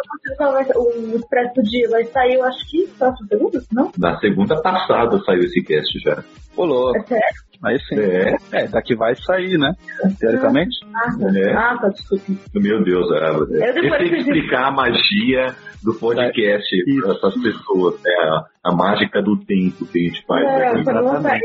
um 0.77 1.15
expresso 1.15 1.53
do 1.55 1.63
dia, 1.63 1.89
vai 1.89 2.03
sair, 2.05 2.35
eu 2.35 2.43
acho 2.45 2.69
que 2.69 2.87
próximo 2.97 3.27
segundo, 3.27 3.61
não? 3.71 3.91
Na 3.97 4.17
segunda 4.19 4.61
passada 4.61 5.19
saiu 5.25 5.41
esse 5.43 5.61
cast 5.61 5.99
já. 5.99 6.23
Pulou. 6.55 6.95
É 6.95 7.01
sério? 7.03 7.23
Aí 7.63 7.79
sim. 7.87 7.95
É. 7.99 8.35
É, 8.63 8.67
daqui 8.67 8.95
vai 8.95 9.15
sair, 9.15 9.57
né? 9.57 9.73
Teoricamente. 10.19 10.75
Ah, 10.93 11.17
tá. 11.17 11.37
É. 11.39 11.53
Ah, 11.53 11.77
tá, 11.81 11.89
desculpe. 11.89 12.37
Meu 12.55 12.83
Deus, 12.83 13.09
é, 13.11 13.29
Eu 13.29 13.63
é, 13.63 13.73
depois 13.73 13.97
tem 13.97 14.09
que 14.09 14.17
explicar 14.17 14.67
a 14.67 14.71
magia 14.71 15.55
do 15.83 15.93
podcast 15.95 16.75
para 17.01 17.11
essas 17.13 17.33
pessoas, 17.41 18.01
né? 18.01 18.11
A, 18.63 18.69
a 18.69 18.75
mágica 18.75 19.21
do 19.21 19.37
tempo 19.45 19.85
que 19.85 19.99
a 19.99 20.03
gente 20.09 20.25
faz 20.25 20.43
É, 20.45 20.67
aqui. 20.67 20.83
realmente 20.83 21.43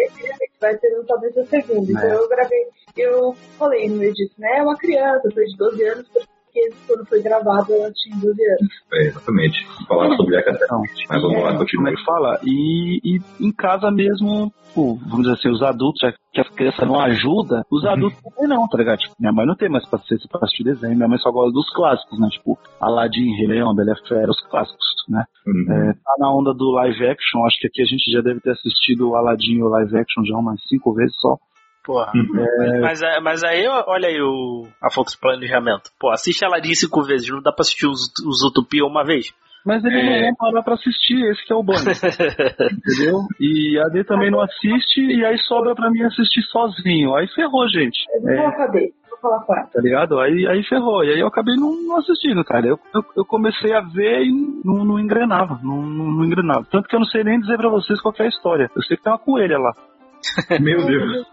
vai 0.61 0.77
ter 0.77 0.91
talvez 1.07 1.37
a 1.39 1.45
segunda. 1.47 1.91
Então 1.93 2.03
É. 2.11 2.15
eu 2.15 2.29
gravei, 2.29 2.59
eu 2.97 3.37
falei 3.59 3.89
no 3.89 3.99
disso, 4.13 4.35
né? 4.39 4.59
É 4.59 4.63
uma 4.63 4.77
criança, 4.77 5.29
foi 5.33 5.45
de 5.45 5.57
12 5.57 5.85
anos, 5.85 6.07
porque 6.53 6.71
quando 6.87 7.07
foi 7.07 7.23
gravado 7.23 7.73
ela 7.73 7.91
tinha 7.93 8.17
12 8.17 8.27
anos. 8.29 8.73
É, 8.93 9.07
exatamente. 9.09 9.67
Falar 9.87 10.17
sobre 10.17 10.37
a 10.37 10.43
catástrofe. 10.45 11.05
Mas 11.09 11.23
vamos 11.23 11.39
lá, 11.43 11.47
Como 11.49 11.59
continua. 11.59 11.91
é 11.91 11.95
que 11.95 12.05
fala? 12.05 12.41
E, 12.45 13.01
e 13.05 13.21
em 13.47 13.53
casa 13.53 13.91
mesmo, 13.91 14.53
pô, 14.75 14.95
vamos 14.97 15.23
dizer 15.27 15.35
assim, 15.35 15.51
os 15.51 15.63
adultos, 15.63 16.01
já 16.01 16.13
que 16.33 16.41
a 16.41 16.45
criança 16.45 16.85
não 16.87 17.01
ajuda, 17.01 17.65
os 17.71 17.85
adultos 17.85 18.21
também 18.23 18.49
não, 18.49 18.67
tá 18.69 18.79
ligado? 18.79 18.99
Tipo, 18.99 19.15
minha 19.19 19.33
mãe 19.33 19.47
não 19.47 19.57
tem 19.57 19.69
mais 19.69 19.87
paciência 19.89 20.29
pra 20.31 20.41
assistir 20.45 20.65
desenho, 20.65 20.97
minha 20.97 21.09
mãe 21.09 21.19
só 21.19 21.31
gosta 21.31 21.53
dos 21.53 21.69
clássicos, 21.75 22.19
né? 22.21 22.29
Tipo, 22.31 22.59
Aladdin, 22.81 23.35
Rei 23.37 23.47
Leão, 23.47 23.75
Bela 23.75 23.95
Fera, 24.07 24.31
os 24.31 24.41
clássicos, 24.49 24.87
né? 25.09 25.25
É, 25.71 25.93
tá 25.95 26.15
na 26.19 26.33
onda 26.33 26.53
do 26.55 26.71
live 26.73 27.07
action, 27.07 27.45
acho 27.47 27.59
que 27.61 27.67
aqui 27.67 27.83
a 27.83 27.87
gente 27.87 28.11
já 28.13 28.21
deve 28.21 28.41
ter 28.41 28.51
assistido 28.51 29.09
o 29.11 29.17
Aladdin 29.17 29.55
e 29.55 29.63
o 29.63 29.69
live 29.69 29.97
action 29.97 30.25
já 30.25 30.37
umas 30.37 30.61
cinco 30.69 30.93
vezes 30.95 31.15
só. 31.19 31.37
Porra. 31.89 32.13
É, 32.15 32.81
Mas, 32.81 33.01
é- 33.01 33.19
mas 33.21 33.43
aí, 33.43 33.67
olha 33.67 34.09
aí 34.09 34.21
o 34.21 34.67
a 34.83 34.91
Fox 34.93 35.17
Planejamento. 35.17 35.91
Pô, 35.99 36.11
assiste 36.11 36.45
ela 36.45 36.61
de 36.61 36.75
cinco 36.77 37.03
vezes, 37.03 37.31
não 37.31 37.41
dá 37.41 37.51
pra 37.51 37.63
assistir 37.63 37.87
os, 37.87 38.03
os 38.27 38.45
Utopia 38.45 38.85
uma 38.85 39.03
vez? 39.07 39.33
Mas 39.65 39.83
ele 39.85 40.03
não 40.03 40.21
vai 40.21 40.35
parar 40.39 40.63
pra 40.63 40.75
assistir, 40.75 41.19
esse 41.31 41.45
que 41.47 41.53
é 41.53 41.57
o 41.57 41.63
bom. 41.63 41.73
entendeu? 42.53 43.21
E 43.41 43.79
a 43.79 43.89
D 43.89 44.05
também 44.05 44.31
não 44.31 44.41
assiste, 44.41 45.01
e 45.01 45.25
aí 45.25 45.39
sobra 45.47 45.75
pra 45.75 45.91
mim 45.91 46.03
assistir 46.03 46.43
sozinho. 46.43 47.15
Aí 47.17 47.27
ferrou, 47.29 47.67
gente. 47.69 47.99
Eu 48.15 48.21
vou 48.23 48.31
É, 48.31 48.37
vou 49.11 49.19
falar 49.21 49.41
com 49.45 49.55
ela. 49.55 49.67
tá 49.67 49.81
ligado? 49.81 50.21
Aí, 50.21 50.47
aí 50.47 50.63
ferrou. 50.65 51.03
E 51.05 51.13
aí 51.13 51.21
eu 51.21 51.27
acabei 51.27 51.57
não, 51.57 51.73
não 51.83 51.97
assistindo, 51.99 52.45
cara. 52.45 52.67
Eu, 52.67 52.79
eu, 52.95 53.03
eu 53.17 53.25
comecei 53.25 53.73
a 53.75 53.81
ver 53.81 54.25
e 54.25 54.31
não, 54.65 54.85
não 54.85 54.99
engrenava. 54.99 55.59
Não, 55.63 55.83
não, 55.83 56.05
não 56.13 56.25
engrenava. 56.25 56.67
Tanto 56.71 56.87
que 56.89 56.95
eu 56.95 57.01
não 57.01 57.07
sei 57.07 57.25
nem 57.25 57.41
dizer 57.41 57.57
pra 57.57 57.69
vocês 57.71 58.01
qual 58.01 58.13
que 58.13 58.23
é 58.23 58.27
a 58.27 58.29
história. 58.29 58.71
Eu 58.77 58.83
sei 58.83 58.97
que 58.97 59.03
tem 59.03 59.13
uma 59.13 59.19
coelha 59.19 59.59
lá. 59.59 59.73
Meu 60.61 60.85
Deus. 60.87 61.27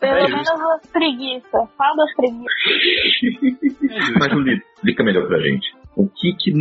Pelo 0.00 0.28
menos 0.28 0.48
as 0.48 0.86
preguiças. 0.90 1.68
Fala 1.76 1.96
das 1.96 2.14
preguiças. 2.14 2.48
Mas, 4.18 4.32
Julito, 4.32 4.64
explica 4.76 5.04
melhor 5.04 5.26
pra 5.28 5.40
gente. 5.40 5.74
O 5.96 6.08
que 6.08 6.32
que 6.34 6.52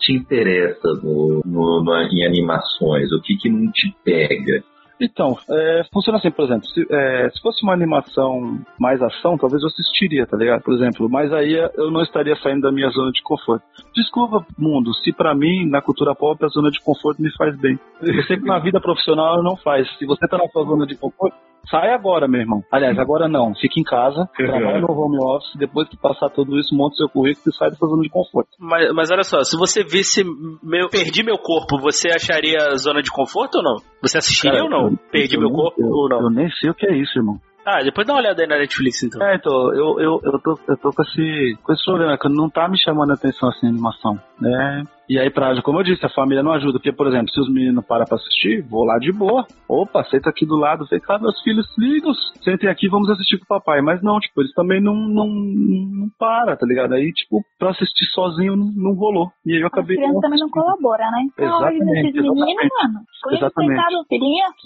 te 0.00 0.12
interessa 0.12 0.88
no, 1.02 1.42
no- 1.44 1.84
no- 1.84 2.02
em 2.10 2.24
animações? 2.26 3.12
O 3.12 3.20
que 3.20 3.36
que 3.36 3.48
não 3.50 3.70
te 3.72 3.94
pega? 4.04 4.62
Então, 5.00 5.38
é, 5.48 5.82
funciona 5.92 6.18
assim, 6.18 6.30
por 6.30 6.44
exemplo, 6.44 6.66
se, 6.66 6.86
é, 6.90 7.30
se 7.30 7.40
fosse 7.40 7.62
uma 7.62 7.72
animação 7.72 8.58
mais 8.78 9.00
ação, 9.00 9.38
talvez 9.38 9.62
eu 9.62 9.68
assistiria, 9.68 10.26
tá 10.26 10.36
ligado? 10.36 10.62
Por 10.62 10.74
exemplo, 10.74 11.08
mas 11.08 11.32
aí 11.32 11.54
eu 11.74 11.90
não 11.90 12.02
estaria 12.02 12.34
saindo 12.36 12.62
da 12.62 12.72
minha 12.72 12.88
zona 12.90 13.12
de 13.12 13.22
conforto. 13.22 13.64
Desculpa, 13.94 14.44
mundo, 14.58 14.92
se 14.94 15.12
pra 15.12 15.34
mim, 15.34 15.68
na 15.68 15.80
cultura 15.80 16.14
pop, 16.14 16.44
a 16.44 16.48
zona 16.48 16.70
de 16.70 16.80
conforto 16.80 17.22
me 17.22 17.30
faz 17.36 17.56
bem. 17.58 17.78
Eu 18.02 18.22
sei 18.24 18.38
que 18.38 18.44
na 18.44 18.58
vida 18.58 18.80
profissional 18.80 19.42
não 19.42 19.56
faz. 19.56 19.88
Se 19.98 20.06
você 20.06 20.26
tá 20.26 20.38
na 20.38 20.48
sua 20.48 20.64
zona 20.64 20.86
de 20.86 20.96
conforto, 20.96 21.36
sai 21.70 21.92
agora, 21.92 22.26
meu 22.28 22.40
irmão. 22.40 22.62
Aliás, 22.72 22.98
agora 22.98 23.28
não. 23.28 23.54
Fica 23.54 23.78
em 23.80 23.82
casa, 23.84 24.28
trabalha 24.36 24.80
no 24.80 24.90
home 24.90 25.18
office, 25.22 25.54
depois 25.56 25.88
que 25.88 25.96
passar 25.96 26.30
tudo 26.30 26.58
isso, 26.58 26.74
monta 26.74 26.96
seu 26.96 27.08
currículo 27.08 27.44
e 27.48 27.56
sai 27.56 27.70
dessa 27.70 27.86
zona 27.86 28.02
de 28.02 28.08
conforto. 28.10 28.50
Mas, 28.58 28.92
mas 28.94 29.10
olha 29.10 29.22
só, 29.24 29.42
se 29.42 29.56
você 29.56 29.82
visse 29.84 30.22
meu, 30.62 30.88
Perdi 30.88 31.22
Meu 31.22 31.38
Corpo, 31.38 31.78
você 31.80 32.08
acharia 32.08 32.58
zona 32.76 33.02
de 33.02 33.10
conforto 33.10 33.56
ou 33.58 33.62
não? 33.62 33.76
Você 34.02 34.18
assistiria 34.18 34.58
Cara, 34.60 34.64
ou 34.64 34.70
não? 34.70 34.90
eu- 34.92 34.98
Perdi 35.10 35.34
eu 35.36 35.40
Meu 35.40 35.50
Corpo 35.50 35.80
eu- 35.80 35.90
ou 35.90 36.08
não? 36.08 36.20
Eu 36.22 36.30
nem 36.30 36.50
sei 36.52 36.70
o 36.70 36.74
que 36.74 36.86
é 36.86 36.96
isso, 36.96 37.18
irmão. 37.18 37.38
Ah, 37.66 37.82
depois 37.82 38.06
dá 38.06 38.14
uma 38.14 38.20
olhada 38.20 38.40
aí 38.42 38.48
na 38.48 38.56
Netflix 38.58 39.02
então. 39.02 39.22
É, 39.22 39.34
então, 39.36 39.52
eu, 39.74 40.00
eu, 40.00 40.20
eu, 40.24 40.38
tô, 40.42 40.58
eu 40.68 40.76
tô 40.78 40.90
com 40.90 41.02
esse, 41.02 41.58
com 41.62 41.72
esse 41.74 41.84
problema, 41.84 42.16
que 42.16 42.28
não 42.30 42.48
tá 42.48 42.66
me 42.66 42.78
chamando 42.82 43.10
a 43.10 43.14
atenção 43.14 43.48
assim 43.50 43.66
a 43.66 43.68
animação, 43.68 44.18
né? 44.40 44.84
E 45.08 45.18
aí, 45.18 45.30
pra, 45.30 45.60
como 45.62 45.80
eu 45.80 45.84
disse, 45.84 46.04
a 46.04 46.10
família 46.10 46.42
não 46.42 46.52
ajuda, 46.52 46.72
porque, 46.74 46.92
por 46.92 47.06
exemplo, 47.06 47.30
se 47.30 47.40
os 47.40 47.50
meninos 47.50 47.84
param 47.86 48.04
pra 48.06 48.16
assistir, 48.16 48.60
vou 48.68 48.84
lá 48.84 48.98
de 48.98 49.10
boa. 49.10 49.46
Opa, 49.66 50.04
senta 50.04 50.28
aqui 50.28 50.44
do 50.44 50.56
lado, 50.56 50.86
vem 50.90 51.00
cá, 51.00 51.18
meus 51.18 51.40
filhos 51.42 51.66
lindos, 51.78 52.16
sentem 52.42 52.68
aqui, 52.68 52.88
vamos 52.88 53.08
assistir 53.10 53.38
com 53.38 53.44
o 53.44 53.58
papai. 53.58 53.80
Mas 53.80 54.02
não, 54.02 54.20
tipo, 54.20 54.42
eles 54.42 54.52
também 54.52 54.82
não, 54.82 54.94
não, 54.94 55.26
não 55.26 56.08
param, 56.18 56.54
tá 56.56 56.66
ligado? 56.66 56.92
Aí, 56.92 57.10
tipo, 57.12 57.42
pra 57.58 57.70
assistir 57.70 58.04
sozinho 58.12 58.54
não, 58.54 58.70
não 58.76 58.92
rolou. 58.94 59.28
E 59.46 59.54
aí 59.54 59.60
eu 59.60 59.66
A 59.66 59.68
acabei. 59.68 59.96
criança 59.96 60.20
também 60.20 60.40
não 60.40 60.50
colabora, 60.50 61.10
né? 61.10 61.22
Então, 61.32 61.46
Exatamente, 61.46 62.08
esses 62.08 62.22
meninos, 62.22 62.38
exatamente. 62.38 62.74
mano. 62.82 63.00
Exatamente. 63.32 63.82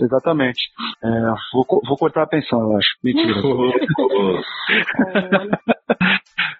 Exatamente. 0.01 0.61
É, 1.05 1.09
vou, 1.53 1.65
vou 1.87 1.97
cortar 1.97 2.23
a 2.23 2.27
pensão, 2.27 2.61
eu 2.61 2.77
acho. 2.77 2.89
Mentira. 3.05 3.33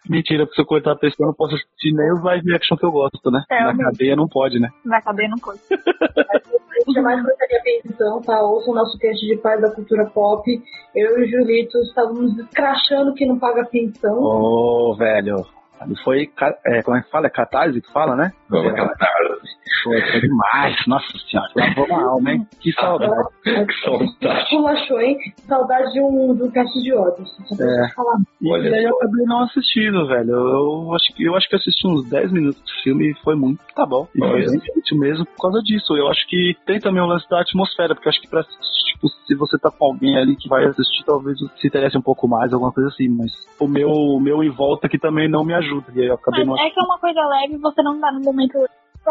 Mentira, 0.09 0.45
porque 0.45 0.57
se 0.57 0.63
eu 0.63 0.67
cortar 0.67 0.93
a 0.93 0.97
pensão, 0.97 1.25
eu 1.25 1.29
não 1.29 1.35
posso 1.35 1.55
assistir 1.55 1.93
nem 1.93 2.13
os 2.13 2.23
live 2.25 2.55
action 2.55 2.77
que 2.77 2.85
eu 2.85 2.91
gosto, 2.93 3.31
né? 3.31 3.43
É, 3.51 3.72
Na 3.73 3.85
cadeia 3.85 4.17
não 4.17 4.29
pode, 4.29 4.59
né? 4.59 4.69
Vai 4.85 5.03
caber 5.03 5.29
no 5.29 5.41
coisa. 5.41 5.61
Eu 6.87 6.95
jamais 6.95 7.23
cortaria 7.23 7.59
a 7.59 7.63
pensão, 7.63 8.23
tá? 8.23 8.43
Ouça 8.43 8.71
o 8.71 8.75
nosso 8.75 8.99
cast 8.99 9.25
de 9.25 9.37
paz 9.37 9.61
da 9.61 9.71
cultura 9.71 10.07
pop. 10.07 10.51
Eu 10.95 11.19
e 11.19 11.25
o 11.25 11.31
Julito 11.31 11.79
estávamos 11.79 12.37
escrachando 12.39 13.15
que 13.15 13.27
não 13.27 13.39
paga 13.39 13.65
pensão. 13.67 14.19
Ô, 14.19 14.95
velho. 14.97 15.47
Ali 15.83 15.97
foi. 16.05 16.31
É, 16.67 16.83
como 16.83 16.97
é 16.97 17.03
que 17.03 17.11
fala? 17.11 17.27
É 17.27 17.31
catarse 17.31 17.81
que 17.81 17.93
fala, 17.93 18.17
né? 18.17 18.33
A 18.51 18.73
catarse. 18.73 19.53
Foi, 19.85 20.01
foi 20.11 20.21
demais. 20.21 20.77
Nossa 20.87 21.07
senhora. 21.29 21.49
Lavou 21.57 21.87
uma 21.87 22.11
alma, 22.13 22.33
hein? 22.33 22.47
Que 22.61 22.73
saudade. 22.79 23.13
Que 23.43 23.75
saudade. 23.85 24.51
Pulachou, 24.51 25.01
hein? 25.01 25.17
Saudade 25.49 25.93
de 25.93 26.01
um, 26.01 26.35
de 26.37 26.43
um 26.45 26.51
cast 26.51 26.73
de 26.81 26.93
preciso 27.17 27.63
É. 27.63 27.89
falar. 27.95 28.19
E 28.41 28.53
aí 28.55 28.85
eu 28.85 28.97
acabei 28.97 29.25
não 29.27 29.43
assistindo, 29.45 30.07
velho. 30.07 30.31
Eu 30.33 30.95
acho 30.95 31.15
que 31.15 31.25
eu 31.25 31.35
acho 31.35 31.49
que 31.49 31.57
assisti 31.57 31.87
uns 31.87 32.09
10 32.09 32.33
minutos 32.33 32.61
do 32.63 32.83
filme 32.83 33.11
e 33.11 33.15
foi 33.25 33.35
muito. 33.35 33.61
Tá 33.75 33.87
bom. 33.87 34.07
E 34.15 34.19
foi 34.19 34.47
bem 34.47 34.61
feito 34.61 34.97
mesmo 34.99 35.25
por 35.27 35.43
causa 35.43 35.61
disso. 35.63 35.97
Eu 35.97 36.09
acho 36.09 36.27
que 36.29 36.55
tem 36.67 36.79
também 36.79 37.03
o 37.03 37.07
lance 37.07 37.29
da 37.29 37.41
atmosfera, 37.41 37.95
porque 37.95 38.09
eu 38.09 38.11
acho 38.11 38.21
que 38.21 38.29
pra 38.29 38.41
assistir, 38.41 38.93
tipo, 38.95 39.09
se 39.09 39.35
você 39.35 39.59
tá 39.59 39.71
com 39.71 39.87
alguém 39.87 40.17
ali 40.17 40.37
que 40.37 40.49
vai 40.49 40.65
assistir, 40.67 41.05
talvez 41.05 41.39
se 41.39 41.67
interesse 41.67 41.97
um 41.97 42.03
pouco 42.03 42.29
mais, 42.29 42.53
alguma 42.53 42.73
coisa 42.73 42.91
assim. 42.91 43.09
Mas 43.09 43.33
o 43.59 43.67
meu, 43.67 43.89
o 43.91 44.21
meu 44.21 44.43
em 44.43 44.51
volta 44.51 44.87
aqui 44.87 44.99
também 44.99 45.29
não 45.29 45.45
me 45.45 45.55
ajuda. 45.55 45.72
E 45.95 46.01
aí 46.01 46.07
eu 46.07 46.15
acabei 46.15 46.45
não 46.45 46.55
Mas 46.55 46.67
é 46.67 46.71
que 46.71 46.81
é 46.81 46.83
uma 46.83 46.99
coisa 46.99 47.21
leve 47.27 47.55
e 47.55 47.59
você 47.59 47.83
não 47.83 48.01
tá 48.01 48.13
no 48.13 48.21
momento 48.21 48.59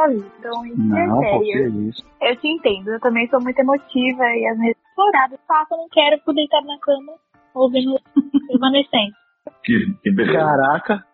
vida. 0.07 0.25
Então, 0.39 0.65
isso 0.65 0.77
Não, 0.77 1.23
é 1.23 1.29
sério. 1.29 1.89
isso? 1.89 2.03
Eu 2.21 2.35
te 2.37 2.47
entendo. 2.47 2.91
Eu 2.91 2.99
também 2.99 3.27
sou 3.27 3.41
muito 3.41 3.59
emotiva 3.59 4.23
e 4.23 4.47
às 4.47 4.57
vezes 4.57 4.77
explorada. 4.87 5.39
Faço, 5.47 5.73
eu 5.73 5.77
não 5.77 5.89
quero 5.89 6.17
ficar 6.19 6.33
deitar 6.33 6.61
na 6.61 6.79
cama 6.79 7.13
ouvindo 7.53 7.95
Evanescente. 8.49 9.15
Que, 9.63 9.93
que 10.03 10.11
beleza. 10.11 10.39
Caraca. 10.39 11.05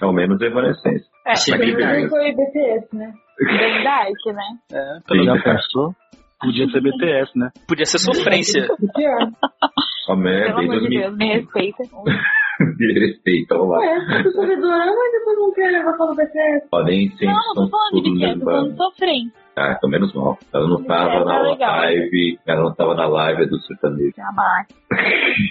Ao 0.00 0.12
menos 0.12 0.40
evanescência. 0.40 1.06
É, 1.26 1.30
Mas 1.30 1.44
que 1.44 1.56
Pelo 1.58 2.08
foi 2.08 2.32
BTS, 2.32 2.96
né? 2.96 3.12
verdade, 3.40 4.12
né? 4.26 4.58
É, 4.72 5.00
pelo 5.06 5.24
já 5.24 5.42
pensou? 5.42 5.94
Podia 6.40 6.68
ser 6.68 6.80
BTS, 6.80 7.38
né? 7.38 7.50
Podia 7.66 7.84
ser 7.84 7.98
sofrência. 7.98 8.68
Amém. 10.08 10.44
Pelo 10.44 10.58
amor 10.60 10.80
de 10.80 10.88
Deus, 10.88 11.16
me 11.16 11.34
respeita. 11.34 11.82
De 12.78 12.92
respeito, 13.06 13.56
vamos 13.56 13.70
lá. 13.70 13.78
Ué, 13.78 13.96
as 13.96 14.22
pessoas 14.22 14.48
vê 14.48 14.56
dorama 14.56 14.92
e 14.92 15.18
depois 15.18 15.38
não 15.38 15.52
querem 15.52 15.82
gostar 15.82 16.06
do 16.06 16.14
BTS. 16.14 16.68
Podem 16.70 17.08
sempre 17.10 17.26
Não, 17.26 17.34
não 17.34 17.54
tô 17.54 17.68
falando 17.68 18.02
de 18.02 18.22
eu 18.24 18.38
tô 18.38 18.44
falando 18.44 18.76
sofrência. 18.76 19.44
Ah, 19.56 19.74
então 19.76 19.88
menos 19.90 20.12
mal. 20.14 20.36
Ela 20.52 20.68
não 20.68 20.82
tava 20.84 21.10
É, 21.14 21.18
tá 21.20 21.24
na 21.24 21.42
legal. 21.42 21.76
live, 21.78 22.38
ela 22.46 22.62
não 22.64 22.74
tava 22.74 22.94
na 22.94 23.06
live 23.06 23.46
do 23.46 23.60
sertanejo. 23.60 24.12
Jamais. 24.16 24.66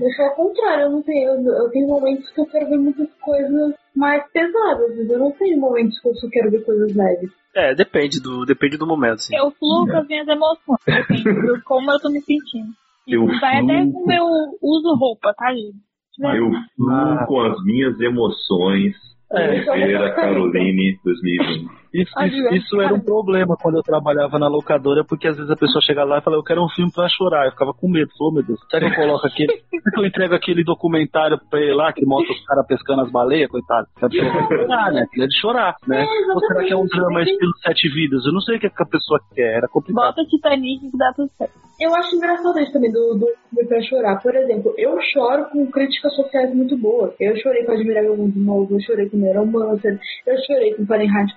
Eu 0.00 0.10
sou 0.14 0.24
ao 0.26 0.34
contrário, 0.34 0.84
eu 0.84 0.90
não 0.90 1.02
tenho. 1.02 1.30
Eu, 1.30 1.52
eu 1.64 1.70
tenho 1.70 1.86
momentos 1.88 2.30
que 2.30 2.40
eu 2.40 2.46
quero 2.46 2.68
ver 2.68 2.76
muitas 2.76 3.08
coisas 3.20 3.74
mais 3.94 4.22
pesadas, 4.30 4.94
mas 4.96 5.08
eu 5.10 5.18
não 5.18 5.32
tenho 5.32 5.58
momentos 5.58 5.98
que 6.00 6.08
eu 6.08 6.14
só 6.16 6.28
quero 6.28 6.50
ver 6.50 6.62
coisas 6.64 6.94
leves. 6.94 7.30
É, 7.54 7.74
depende 7.74 8.20
do, 8.20 8.44
depende 8.44 8.76
do 8.76 8.86
momento, 8.86 9.22
sim. 9.22 9.34
Eu 9.34 9.50
fluo 9.52 9.86
com 9.86 9.96
as 9.96 10.06
minhas 10.06 10.28
emoções. 10.28 10.78
Depende 10.86 11.22
de 11.24 11.62
como 11.62 11.90
eu 11.90 11.98
tô 11.98 12.10
me 12.10 12.20
sentindo. 12.20 12.68
Eu 13.08 13.24
Vai 13.40 13.56
até 13.56 13.80
fluo, 13.82 13.92
com 13.92 13.98
o 14.02 14.06
meu 14.06 14.24
uso 14.62 14.94
roupa, 14.96 15.32
tá, 15.34 15.50
gente? 15.54 15.76
Eu 16.18 16.50
fluo 16.76 17.26
com 17.26 17.40
as 17.40 17.64
minhas 17.64 17.98
emoções. 18.00 18.94
É. 19.32 19.60
Ver 19.60 19.96
a 19.96 20.14
Caroline 20.14 20.98
2020. 21.04 21.68
Isso, 21.96 22.12
isso, 22.20 22.54
isso 22.54 22.80
era 22.80 22.94
um 22.94 23.00
problema 23.00 23.56
quando 23.60 23.76
eu 23.76 23.82
trabalhava 23.82 24.38
na 24.38 24.48
locadora, 24.48 25.04
porque 25.04 25.28
às 25.28 25.36
vezes 25.36 25.50
a 25.50 25.56
pessoa 25.56 25.82
chega 25.82 26.04
lá 26.04 26.18
e 26.18 26.22
fala, 26.22 26.36
eu 26.36 26.42
quero 26.42 26.62
um 26.62 26.68
filme 26.68 26.92
pra 26.92 27.08
chorar. 27.08 27.46
Eu 27.46 27.52
ficava 27.52 27.72
com 27.72 27.88
medo, 27.88 28.10
falou, 28.18 28.32
oh, 28.32 28.34
meu 28.34 28.44
Deus, 28.44 28.60
será 28.70 28.86
que 28.86 29.00
eu 29.00 29.04
coloco 29.04 29.26
aquele. 29.26 29.56
Será 29.86 29.94
que 29.94 30.00
eu 30.00 30.06
entrego 30.06 30.34
aquele 30.34 30.64
documentário 30.64 31.38
pra 31.48 31.60
ele 31.60 31.74
lá 31.74 31.92
que 31.92 32.04
mostra 32.04 32.32
os 32.32 32.44
caras 32.44 32.66
pescando 32.66 33.02
as 33.02 33.10
baleias, 33.10 33.48
coitado? 33.48 33.86
A 33.96 34.08
pessoa 34.08 34.32
vai 34.32 34.48
chorar, 34.48 34.92
né? 34.92 35.06
É 35.16 35.26
de 35.26 35.40
chorar, 35.40 35.74
né? 35.86 36.06
Ou 36.34 36.40
será 36.40 36.64
que 36.64 36.72
é 36.72 36.76
um 36.76 36.86
drama 36.86 37.22
estilo 37.22 37.52
Sete 37.62 37.88
Vidas? 37.88 38.24
Eu 38.26 38.32
não 38.32 38.40
sei 38.40 38.56
o 38.56 38.60
que, 38.60 38.68
que 38.68 38.82
a 38.82 38.86
pessoa 38.86 39.20
quer, 39.34 39.58
era 39.58 39.68
complicado. 39.68 40.06
Bota 40.06 40.24
Titanic 40.24 40.90
que 40.90 40.98
dá 40.98 41.12
tudo 41.14 41.30
certo. 41.38 41.66
Eu 41.78 41.94
acho 41.94 42.16
engraçado 42.16 42.58
isso 42.58 42.72
também 42.72 42.90
do, 42.90 43.14
do 43.14 43.26
filme 43.50 43.68
pra 43.68 43.82
chorar. 43.82 44.22
Por 44.22 44.34
exemplo, 44.34 44.74
eu 44.78 44.98
choro 45.12 45.44
com 45.50 45.70
críticas 45.70 46.14
sociais 46.14 46.54
muito 46.54 46.76
boas. 46.76 47.14
Eu 47.20 47.36
chorei 47.36 47.64
com 47.64 47.72
Admirável 47.72 48.16
Mundo 48.16 48.38
Novo, 48.38 48.74
eu 48.74 48.80
chorei 48.80 49.10
com 49.10 49.18
Neuromancer, 49.18 50.00
eu 50.26 50.36
chorei 50.46 50.74
com 50.74 50.86
Fahrenheit 50.86 51.36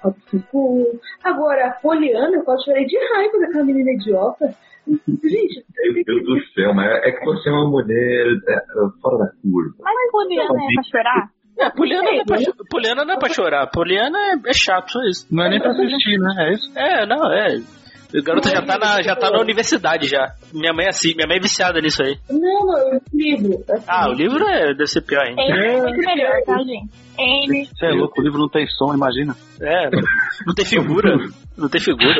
451. 0.51 0.99
Agora, 1.23 1.67
a 1.67 1.71
Poliana, 1.71 2.35
eu 2.37 2.43
quase 2.43 2.65
chorei 2.65 2.85
de 2.85 2.97
raiva 2.97 3.39
daquela 3.39 3.65
menina 3.65 3.91
idiota. 3.91 4.55
Gente, 4.87 5.65
Meu 5.93 6.03
Deus 6.03 6.23
do 6.23 6.53
céu, 6.53 6.73
mas 6.73 6.87
é 7.03 7.11
que 7.11 7.25
você 7.25 7.49
é 7.49 7.51
uma 7.51 7.69
mulher 7.69 8.25
é, 8.47 8.55
fora 9.01 9.17
da 9.19 9.31
curva. 9.41 9.75
Mas 9.81 10.11
Poliana 10.11 10.49
é 10.49 10.73
pra 10.73 10.83
chorar? 10.83 11.29
É, 11.59 11.69
Poliana 11.71 12.11
não 12.11 12.21
é 12.21 12.25
pra, 12.25 12.37
Poliana 12.69 13.05
não 13.05 13.13
é 13.13 13.19
pra 13.19 13.29
chorar. 13.29 13.67
Poliana 13.67 14.17
é, 14.17 14.49
é 14.49 14.53
chato, 14.53 14.91
só 14.91 14.99
isso. 15.03 15.27
Não 15.29 15.43
é 15.43 15.49
nem 15.49 15.59
pra 15.59 15.71
assistir, 15.71 16.17
né? 16.17 16.35
É 16.39 16.53
isso? 16.53 16.71
É, 16.77 17.05
não, 17.05 17.31
é. 17.31 17.59
O 18.11 18.23
garoto 18.23 18.49
já 18.49 18.61
tá, 18.63 18.77
na, 18.79 19.01
já 19.03 19.15
tá 19.15 19.29
na 19.29 19.39
universidade 19.39 20.07
já. 20.07 20.33
Minha 20.51 20.73
mãe 20.73 20.85
é 20.85 20.89
assim, 20.89 21.13
minha 21.15 21.27
mãe 21.27 21.37
é 21.37 21.41
viciada 21.41 21.79
nisso 21.79 22.01
aí. 22.01 22.17
Não, 22.29 22.65
não, 22.65 22.97
o 22.97 23.01
livro. 23.13 23.63
assim, 23.69 23.85
Ah, 23.87 24.09
o 24.09 24.13
livro 24.13 24.43
é, 24.47 24.73
deve 24.73 24.87
ser 24.87 25.01
pior 25.01 25.21
ainda. 25.21 25.41
É 25.41 25.81
muito 25.81 25.97
melhor, 25.97 26.41
tá, 26.43 26.57
gente? 26.63 26.89
N. 27.19 27.65
Você 27.65 27.85
é 27.85 27.91
louco, 27.91 28.19
o 28.19 28.23
livro 28.23 28.39
não 28.39 28.49
tem 28.49 28.67
som, 28.67 28.93
imagina. 28.93 29.35
É, 29.61 29.89
não 30.45 30.53
tem 30.53 30.65
figura. 30.65 31.17
Não 31.59 31.67
tem 31.67 31.81
figura. 31.81 32.19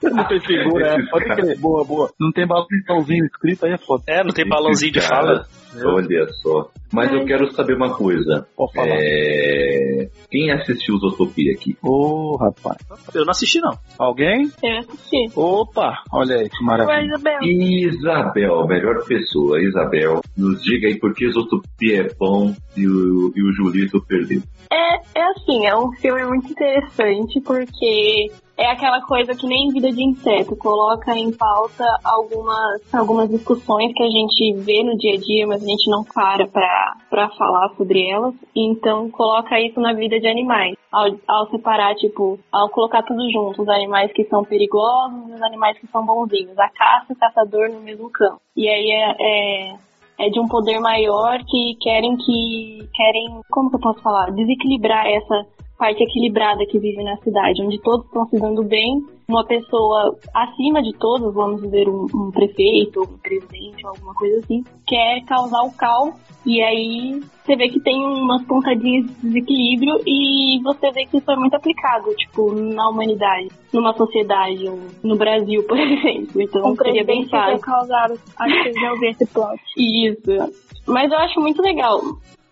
Não 0.00 0.28
tem 0.28 0.40
figura, 0.40 0.94
é. 0.94 1.06
Pode 1.10 1.24
crer. 1.24 1.58
Boa, 1.58 1.84
boa. 1.84 2.10
Não 2.20 2.30
tem 2.30 2.46
balãozinho 2.46 3.24
escrito, 3.24 3.66
aí 3.66 3.72
é 3.72 3.78
foda. 3.78 4.04
É, 4.06 4.22
não 4.22 4.30
tem 4.30 4.48
balãozinho 4.48 4.92
de 4.92 5.00
fala. 5.00 5.44
Olha 5.84 6.28
só. 6.40 6.70
Mas 6.92 7.12
eu 7.12 7.24
quero 7.24 7.50
saber 7.52 7.74
uma 7.74 7.96
coisa. 7.96 8.46
Pode 8.56 8.72
falar. 8.72 8.96
É... 8.96 10.08
Quem 10.30 10.52
assistiu 10.52 10.96
Zootopia 10.98 11.52
aqui? 11.52 11.76
Ô, 11.82 12.36
rapaz. 12.36 12.78
Eu 13.12 13.24
não 13.24 13.32
assisti, 13.32 13.60
não. 13.60 13.76
Alguém? 13.98 14.48
Eu 14.62 14.78
assisti. 14.78 15.32
Opa, 15.34 16.04
olha 16.12 16.36
aí, 16.36 16.48
que 16.48 16.64
maravilha. 16.64 17.16
Isabel. 17.16 17.42
Isabel, 17.42 18.66
melhor 18.68 19.04
pessoa. 19.04 19.60
Isabel, 19.60 20.20
nos 20.36 20.62
diga 20.62 20.86
aí 20.86 20.96
por 20.96 21.12
que 21.14 21.28
Zootopia 21.28 22.02
é 22.02 22.14
bom 22.16 22.54
e 22.76 22.86
o, 22.86 23.32
e 23.34 23.42
o 23.42 23.52
Julito 23.52 24.00
perdeu. 24.06 24.42
É, 24.70 25.20
é 25.20 25.24
assim, 25.30 25.66
é 25.66 25.76
um 25.76 25.92
filme 25.92 26.24
muito 26.24 26.50
interessante 26.50 27.40
porque 27.40 28.30
é 28.56 28.70
aquela 28.70 29.00
coisa 29.02 29.34
que 29.34 29.46
nem 29.46 29.72
vida 29.72 29.90
de 29.90 30.02
inseto, 30.02 30.56
coloca 30.56 31.16
em 31.16 31.32
pauta 31.32 31.84
algumas, 32.04 32.94
algumas 32.94 33.28
discussões 33.28 33.92
que 33.92 34.02
a 34.02 34.08
gente 34.08 34.52
vê 34.64 34.82
no 34.84 34.96
dia 34.96 35.14
a 35.14 35.16
dia, 35.16 35.46
mas 35.46 35.62
a 35.62 35.66
gente 35.66 35.90
não 35.90 36.04
para 36.04 36.46
pra 36.46 37.28
falar 37.30 37.70
sobre 37.76 38.08
elas. 38.08 38.34
Então 38.54 39.10
coloca 39.10 39.60
isso 39.60 39.80
na 39.80 39.92
vida 39.92 40.20
de 40.20 40.28
animais. 40.28 40.76
Ao, 40.92 41.06
ao 41.26 41.50
separar, 41.50 41.94
tipo, 41.96 42.38
ao 42.52 42.68
colocar 42.68 43.02
tudo 43.02 43.28
junto, 43.32 43.62
os 43.62 43.68
animais 43.68 44.12
que 44.12 44.24
são 44.24 44.44
perigosos 44.44 45.28
e 45.28 45.32
os 45.32 45.42
animais 45.42 45.76
que 45.78 45.88
são 45.88 46.06
bonzinhos, 46.06 46.56
a 46.56 46.68
caça 46.68 47.06
e 47.10 47.12
o 47.12 47.18
caçador 47.18 47.68
no 47.70 47.80
mesmo 47.80 48.08
campo. 48.10 48.40
E 48.56 48.68
aí 48.68 48.90
é, 48.92 49.16
é 49.18 49.76
é 50.18 50.28
de 50.28 50.40
um 50.40 50.46
poder 50.46 50.78
maior 50.80 51.38
que 51.44 51.76
querem 51.80 52.16
que 52.16 52.88
querem 52.94 53.40
como 53.50 53.70
que 53.70 53.76
eu 53.76 53.80
posso 53.80 54.00
falar? 54.00 54.30
Desequilibrar 54.30 55.06
essa 55.06 55.46
parte 55.78 56.02
equilibrada 56.02 56.64
que 56.66 56.78
vive 56.78 57.02
na 57.02 57.16
cidade 57.18 57.62
onde 57.62 57.80
todos 57.80 58.06
estão 58.06 58.26
se 58.26 58.38
dando 58.38 58.62
bem. 58.62 59.04
Uma 59.26 59.44
pessoa 59.44 60.16
acima 60.34 60.82
de 60.82 60.92
todos 60.98 61.34
vamos 61.34 61.62
dizer 61.62 61.88
um, 61.88 62.06
um 62.14 62.30
prefeito 62.30 63.02
um 63.02 63.18
presidente 63.18 63.86
alguma 63.86 64.14
coisa 64.14 64.38
assim 64.38 64.62
quer 64.86 65.24
causar 65.24 65.62
o 65.62 65.72
caos 65.72 66.14
e 66.46 66.62
aí 66.62 67.20
você 67.44 67.56
vê 67.56 67.68
que 67.68 67.80
tem 67.80 67.96
umas 68.04 68.42
pontadinhas 68.44 69.06
de 69.06 69.12
desequilíbrio 69.22 70.00
e 70.06 70.60
você 70.62 70.90
vê 70.92 71.06
que 71.06 71.18
isso 71.18 71.30
é 71.30 71.36
muito 71.36 71.54
aplicado 71.54 72.14
tipo 72.16 72.54
na 72.54 72.88
humanidade 72.88 73.48
numa 73.72 73.92
sociedade 73.94 74.64
no 75.02 75.16
Brasil 75.16 75.62
por 75.64 75.76
exemplo 75.78 76.40
então 76.40 76.72
Um 76.72 76.76
seria 76.76 77.04
bem 77.04 77.26
fácil 77.28 77.58
causar. 77.60 78.10
Acho 78.38 78.62
que 78.62 78.68
eu 78.68 78.80
já 78.80 78.92
ouvi 78.92 79.06
esse 79.08 79.26
plot. 79.26 79.60
isso. 79.76 80.52
Mas 80.86 81.10
eu 81.10 81.18
acho 81.18 81.40
muito 81.40 81.62
legal. 81.62 82.00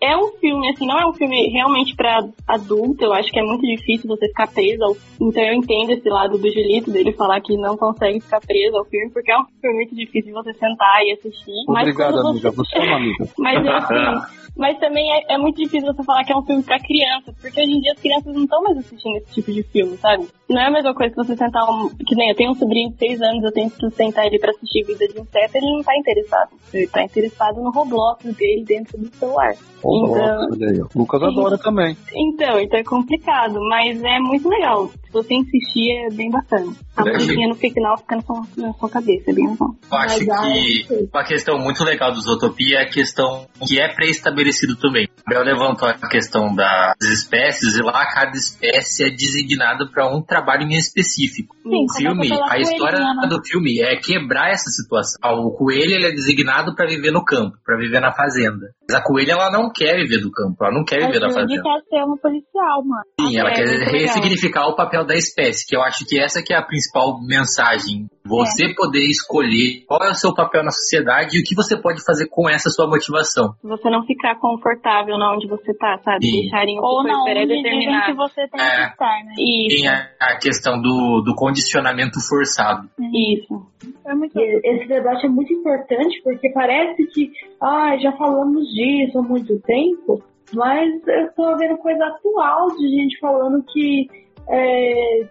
É 0.03 0.17
um 0.17 0.33
filme, 0.33 0.69
assim, 0.69 0.85
não 0.85 0.99
é 0.99 1.07
um 1.07 1.13
filme 1.13 1.47
realmente 1.47 1.95
pra 1.95 2.27
adulto. 2.45 3.05
Eu 3.05 3.13
acho 3.13 3.31
que 3.31 3.39
é 3.39 3.43
muito 3.43 3.65
difícil 3.65 4.05
você 4.05 4.27
ficar 4.27 4.47
preso. 4.47 4.83
Ao... 4.83 4.97
Então 5.21 5.41
eu 5.41 5.53
entendo 5.53 5.91
esse 5.91 6.09
lado 6.09 6.37
do 6.37 6.51
Julito 6.51 6.91
dele 6.91 7.13
falar 7.13 7.39
que 7.39 7.55
não 7.55 7.77
consegue 7.77 8.19
ficar 8.19 8.41
preso 8.41 8.75
ao 8.75 8.83
filme, 8.85 9.09
porque 9.11 9.31
é 9.31 9.37
um 9.39 9.45
filme 9.61 9.77
muito 9.77 9.95
difícil 9.95 10.27
de 10.27 10.33
você 10.33 10.53
sentar 10.55 11.03
e 11.05 11.13
assistir. 11.13 11.53
Obrigado, 11.69 12.13
quando 12.15 12.29
amiga. 12.31 12.51
Você 12.51 12.77
é 12.77 12.81
uma 12.81 12.97
amiga. 12.97 13.29
Mas 13.37 13.65
assim. 13.65 14.33
Mas 14.55 14.77
também 14.79 15.11
é, 15.11 15.33
é 15.33 15.37
muito 15.37 15.57
difícil 15.57 15.91
você 15.91 16.03
falar 16.03 16.23
que 16.23 16.31
é 16.31 16.37
um 16.37 16.43
filme 16.43 16.61
pra 16.61 16.77
criança, 16.79 17.33
porque 17.41 17.59
hoje 17.59 17.71
em 17.71 17.81
dia 17.81 17.91
as 17.93 17.99
crianças 17.99 18.33
não 18.35 18.43
estão 18.43 18.61
mais 18.61 18.77
assistindo 18.77 19.15
esse 19.17 19.33
tipo 19.33 19.51
de 19.51 19.63
filme, 19.63 19.97
sabe? 19.97 20.27
Não 20.49 20.61
é 20.61 20.67
a 20.67 20.71
mesma 20.71 20.93
coisa 20.93 21.09
que 21.13 21.23
você 21.23 21.35
sentar 21.35 21.63
um. 21.69 21.89
Que 21.89 22.15
nem 22.15 22.29
eu 22.29 22.35
tenho 22.35 22.51
um 22.51 22.55
sobrinho 22.55 22.91
de 22.91 22.97
6 22.97 23.21
anos, 23.21 23.43
eu 23.43 23.51
tento 23.51 23.89
sentar 23.91 24.25
ele 24.27 24.37
pra 24.37 24.51
assistir 24.51 24.83
Vida 24.85 25.07
de 25.07 25.19
Inseto, 25.19 25.57
ele 25.57 25.71
não 25.71 25.81
tá 25.83 25.97
interessado. 25.97 26.49
Ele 26.73 26.87
tá 26.87 27.03
interessado 27.03 27.61
no 27.61 27.71
Roblox 27.71 28.23
dele 28.35 28.63
dentro 28.63 28.97
do 28.99 29.07
celular. 29.15 29.53
Ô, 29.81 30.07
Então- 30.07 30.49
olha 30.51 30.69
aí, 30.69 30.81
ó. 30.81 30.87
Lucas 30.95 31.23
adora 31.23 31.57
também. 31.57 31.97
Então, 32.13 32.59
então 32.59 32.79
é 32.79 32.83
complicado, 32.83 33.59
mas 33.69 34.03
é 34.03 34.19
muito 34.19 34.47
legal. 34.47 34.89
Você 35.13 35.33
insistir, 35.35 35.91
é 35.91 36.15
bem 36.15 36.29
bacana. 36.31 36.73
A 36.97 37.03
musiquinha 37.05 37.47
no 37.47 37.55
final 37.55 37.97
fica 37.97 38.15
na 38.15 38.21
sua, 38.23 38.41
na 38.57 38.73
sua 38.73 38.89
cabeça, 38.89 39.31
é 39.31 39.33
bem 39.33 39.47
legal. 39.47 39.69
Eu 39.91 39.97
acho 39.97 40.25
Mas, 40.25 40.87
que 40.87 41.09
uma 41.13 41.23
questão 41.23 41.57
muito 41.59 41.83
legal 41.83 42.11
do 42.11 42.19
Zootopia 42.21 42.79
é 42.79 42.81
a 42.83 42.89
questão 42.89 43.47
que 43.67 43.79
é 43.79 43.93
pré-estabelecido 43.93 44.75
também. 44.77 45.07
O 45.25 45.29
Bel 45.29 45.43
levantou 45.43 45.87
a 45.87 45.93
questão 46.09 46.53
das 46.55 46.95
espécies 47.01 47.75
e 47.77 47.81
lá 47.81 48.05
cada 48.13 48.31
espécie 48.35 49.05
é 49.05 49.09
designada 49.09 49.87
para 49.91 50.07
um 50.07 50.21
trabalho 50.21 50.63
em 50.63 50.75
específico. 50.75 51.55
Sim, 51.63 51.85
o 51.85 51.93
filme, 51.97 52.29
pela 52.29 52.51
a 52.51 52.57
história 52.59 52.97
coelhinha, 52.97 53.21
né? 53.21 53.27
do 53.27 53.43
filme 53.45 53.81
é 53.81 53.95
quebrar 53.97 54.49
essa 54.51 54.69
situação. 54.69 55.19
O 55.45 55.51
coelho 55.51 55.93
ele 55.95 56.07
é 56.07 56.11
designado 56.11 56.75
para 56.75 56.87
viver 56.87 57.11
no 57.11 57.23
campo, 57.23 57.55
para 57.65 57.77
viver 57.77 57.99
na 57.99 58.11
fazenda. 58.11 58.73
Mas 58.89 58.97
a 58.99 59.03
coelha 59.03 59.33
ela 59.33 59.51
não 59.51 59.71
quer 59.73 59.95
viver 59.95 60.19
do 60.21 60.31
campo, 60.31 60.57
ela 60.63 60.73
não 60.73 60.83
quer 60.83 60.99
viver 60.99 61.21
Judy 61.21 61.33
fazenda. 61.33 61.61
quer 61.63 61.79
ser 61.89 62.03
uma 62.03 62.17
policial, 62.17 62.83
mano. 62.83 63.03
Sim, 63.21 63.37
ela 63.37 63.49
É, 63.49 63.53
quer 63.53 63.63
legal. 63.65 63.91
ressignificar 63.93 64.67
o 64.67 64.75
papel 64.75 65.02
da 65.05 65.15
espécie, 65.15 65.65
que 65.67 65.75
eu 65.75 65.81
acho 65.81 66.05
que 66.05 66.19
essa 66.19 66.41
que 66.43 66.53
é 66.53 66.57
a 66.57 66.61
principal 66.61 67.19
mensagem. 67.21 68.07
Você 68.25 68.65
É. 68.67 68.73
poder 68.73 69.03
escolher 69.09 69.83
qual 69.85 69.99
é 70.03 70.11
o 70.11 70.15
seu 70.15 70.33
papel 70.33 70.63
na 70.63 70.71
sociedade 70.71 71.37
e 71.37 71.41
o 71.41 71.43
que 71.43 71.53
você 71.55 71.75
pode 71.75 72.01
fazer 72.05 72.27
com 72.29 72.49
essa 72.49 72.69
sua 72.69 72.87
motivação. 72.87 73.53
Você 73.63 73.89
não 73.89 74.03
ficar 74.05 74.35
confortável 74.39 75.17
na 75.17 75.33
onde 75.33 75.47
você 75.47 75.73
tá, 75.73 75.99
sabe? 76.03 76.25
Sim. 76.25 76.41
Deixarem 76.41 76.77
o 76.79 76.81
que 76.81 76.87
Ou 76.87 77.03
não, 77.03 77.23
onde 77.23 77.45
dizem 77.47 78.01
que 78.05 78.13
você 78.13 78.47
tem 78.47 78.61
É. 78.61 78.75
que 78.85 78.91
estar, 78.93 79.23
né? 79.25 79.33
Isso, 79.37 79.75
Tem 79.83 79.87
a, 79.89 80.09
a 80.21 80.37
questão 80.37 80.81
do, 80.81 81.21
do 81.21 81.35
condicionamento 81.35 82.19
forçado. 82.27 82.87
isso. 83.13 83.65
É 84.05 84.13
muito 84.15 84.39
Esse 84.39 84.87
debate 84.87 85.25
é 85.25 85.29
muito 85.29 85.53
importante 85.53 86.21
porque 86.23 86.49
parece 86.53 87.05
que 87.07 87.29
ah, 87.61 87.97
já 87.97 88.11
falamos 88.13 88.65
disso 88.69 89.19
há 89.19 89.21
muito 89.21 89.59
tempo, 89.61 90.23
mas 90.53 90.89
eu 91.07 91.31
tô 91.35 91.57
vendo 91.57 91.77
coisa 91.77 92.05
atual 92.05 92.67
de 92.77 92.87
gente 92.89 93.17
falando 93.19 93.63
que 93.71 94.07
é, 94.49 95.25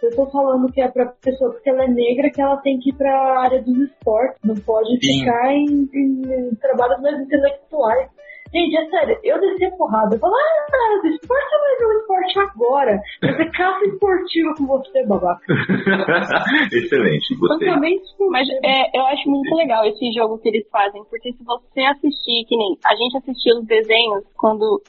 pessoas 0.00 0.32
falando 0.32 0.72
que 0.72 0.80
é 0.80 0.88
pra 0.88 1.06
pessoa 1.22 1.52
porque 1.52 1.70
ela 1.70 1.84
é 1.84 1.88
negra 1.88 2.30
que 2.30 2.40
ela 2.42 2.56
tem 2.58 2.78
que 2.78 2.90
ir 2.90 2.94
pra 2.94 3.40
área 3.40 3.62
dos 3.62 3.76
esportes, 3.78 4.38
não 4.44 4.54
pode 4.56 4.90
Sim. 5.04 5.20
ficar 5.20 5.52
em, 5.52 5.88
em- 5.94 6.50
em 6.50 6.54
trabalhos 6.56 7.00
mais 7.00 7.20
intelectuais. 7.20 8.08
Gente, 8.54 8.76
é 8.76 8.86
sério, 8.90 9.18
eu 9.24 9.40
desci 9.40 9.64
a 9.64 9.70
porrada. 9.70 10.14
Eu 10.14 10.18
falo, 10.18 10.34
ah, 10.34 11.00
o 11.02 11.06
esporte 11.06 11.50
vai 11.50 11.78
ver 11.78 11.86
o 11.86 11.98
esporte 12.00 12.38
agora. 12.40 13.00
Fazer 13.22 13.50
caça 13.52 13.84
esportiva 13.86 14.54
com 14.58 14.66
você, 14.66 15.06
babaca. 15.06 15.40
Excelente, 16.70 17.34
gostei. 17.36 17.66
Totalmente 17.68 18.02
Mas 18.28 18.46
é, 18.62 18.98
eu 18.98 19.06
acho 19.06 19.30
muito 19.30 19.54
legal 19.54 19.86
esse 19.86 20.12
jogo 20.12 20.36
que 20.38 20.48
eles 20.48 20.68
fazem, 20.70 21.02
porque 21.08 21.32
se 21.32 21.42
você 21.44 21.80
assistir, 21.80 22.44
que 22.46 22.56
nem 22.56 22.76
a 22.84 22.94
gente 22.94 23.16
assistia 23.16 23.54
os 23.54 23.64
desenhos 23.66 24.22
quando, 24.36 24.82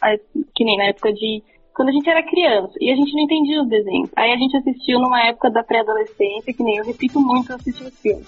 que 0.53 0.65
nem 0.65 0.77
na 0.77 0.85
época 0.87 1.13
de 1.13 1.41
quando 1.73 1.89
a 1.89 1.91
gente 1.91 2.09
era 2.09 2.23
criança 2.23 2.73
e 2.79 2.91
a 2.91 2.95
gente 2.95 3.13
não 3.13 3.23
entendia 3.23 3.61
os 3.61 3.69
desenhos. 3.69 4.09
Aí 4.15 4.31
a 4.31 4.37
gente 4.37 4.55
assistiu 4.57 4.99
numa 4.99 5.21
época 5.27 5.49
da 5.51 5.63
pré-adolescência, 5.63 6.53
que 6.53 6.63
nem 6.63 6.77
eu 6.77 6.85
repito 6.85 7.19
muito 7.19 7.51
eu 7.51 7.55
assisti 7.55 7.83
os 7.83 7.99
filmes. 7.99 8.27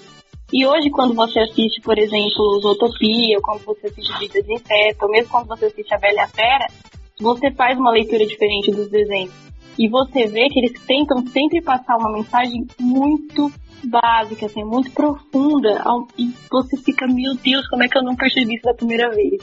E 0.53 0.65
hoje, 0.65 0.89
quando 0.89 1.13
você 1.13 1.39
assiste, 1.39 1.81
por 1.81 1.97
exemplo, 1.97 2.59
Zootopia, 2.61 3.37
ou 3.37 3.41
quando 3.41 3.63
você 3.65 3.87
assiste 3.87 4.17
Vida 4.19 4.43
de 4.43 4.53
Inseto, 4.53 5.05
ou 5.05 5.11
mesmo 5.11 5.31
quando 5.31 5.47
você 5.47 5.65
assiste 5.65 5.93
A 5.93 5.97
Bela 5.97 6.13
e 6.13 6.19
a 6.19 6.27
Fera, 6.27 6.67
você 7.19 7.51
faz 7.51 7.77
uma 7.77 7.91
leitura 7.91 8.25
diferente 8.25 8.71
dos 8.71 8.89
desenhos. 8.89 9.33
E 9.77 9.89
você 9.89 10.27
vê 10.27 10.47
que 10.47 10.59
eles 10.59 10.79
tentam 10.85 11.25
sempre 11.27 11.61
passar 11.61 11.97
uma 11.97 12.11
mensagem 12.11 12.65
muito 12.79 13.51
básica, 13.83 14.45
assim, 14.45 14.63
muito 14.63 14.91
profunda. 14.91 15.83
E 16.17 16.31
você 16.49 16.77
fica, 16.77 17.07
meu 17.07 17.35
Deus, 17.35 17.67
como 17.67 17.83
é 17.83 17.87
que 17.87 17.97
eu 17.97 18.03
não 18.03 18.15
percebi 18.15 18.55
isso 18.55 18.63
da 18.63 18.73
primeira 18.73 19.09
vez? 19.09 19.41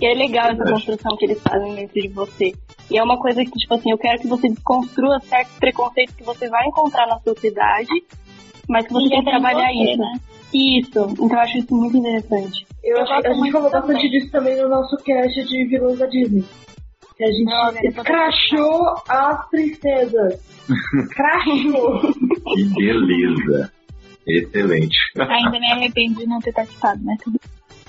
E 0.00 0.06
é 0.06 0.14
legal 0.14 0.50
essa 0.50 0.64
construção 0.64 1.16
que 1.16 1.24
eles 1.24 1.42
fazem 1.42 1.74
dentro 1.74 2.00
de 2.00 2.08
você. 2.08 2.52
E 2.90 2.96
é 2.98 3.02
uma 3.02 3.18
coisa 3.18 3.44
que, 3.44 3.50
tipo 3.52 3.74
assim, 3.74 3.90
eu 3.90 3.98
quero 3.98 4.18
que 4.20 4.26
você 4.28 4.48
desconstrua 4.48 5.20
certos 5.20 5.54
preconceitos 5.58 6.14
que 6.14 6.24
você 6.24 6.48
vai 6.48 6.66
encontrar 6.66 7.06
na 7.06 7.18
sociedade, 7.20 7.88
mas 8.68 8.86
que 8.86 8.92
você 8.92 9.06
E 9.06 9.10
tem 9.10 9.24
que 9.24 9.30
trabalhar 9.30 9.68
você, 9.72 9.90
isso. 9.92 9.98
né? 9.98 10.12
Isso. 10.54 10.88
Então 11.10 11.28
eu 11.30 11.38
acho 11.40 11.58
isso 11.58 11.74
muito 11.74 11.96
interessante. 11.98 12.66
Eu 12.82 12.96
Eu 12.96 13.02
acho, 13.02 13.12
a 13.12 13.32
gente 13.34 13.52
falou 13.52 13.70
bastante 13.70 13.94
também. 13.96 14.10
disso 14.10 14.30
também 14.32 14.56
no 14.62 14.68
nosso 14.68 14.96
cast 15.04 15.44
de 15.44 15.66
vilões 15.66 15.98
da 15.98 16.06
Disney. 16.06 16.44
Que 17.16 17.24
a 17.24 17.32
gente 17.32 17.94
tô- 17.94 18.02
crachou 18.04 18.94
as 19.08 19.50
princesas. 19.50 20.40
crachou. 21.14 22.00
Que 22.54 22.64
beleza. 22.74 23.72
Excelente. 24.26 24.96
Ainda 25.18 25.58
me 25.58 25.72
arrependo 25.72 26.20
de 26.20 26.26
não 26.26 26.38
ter 26.38 26.52
participado, 26.52 27.00
mas 27.04 27.18
tudo 27.22 27.38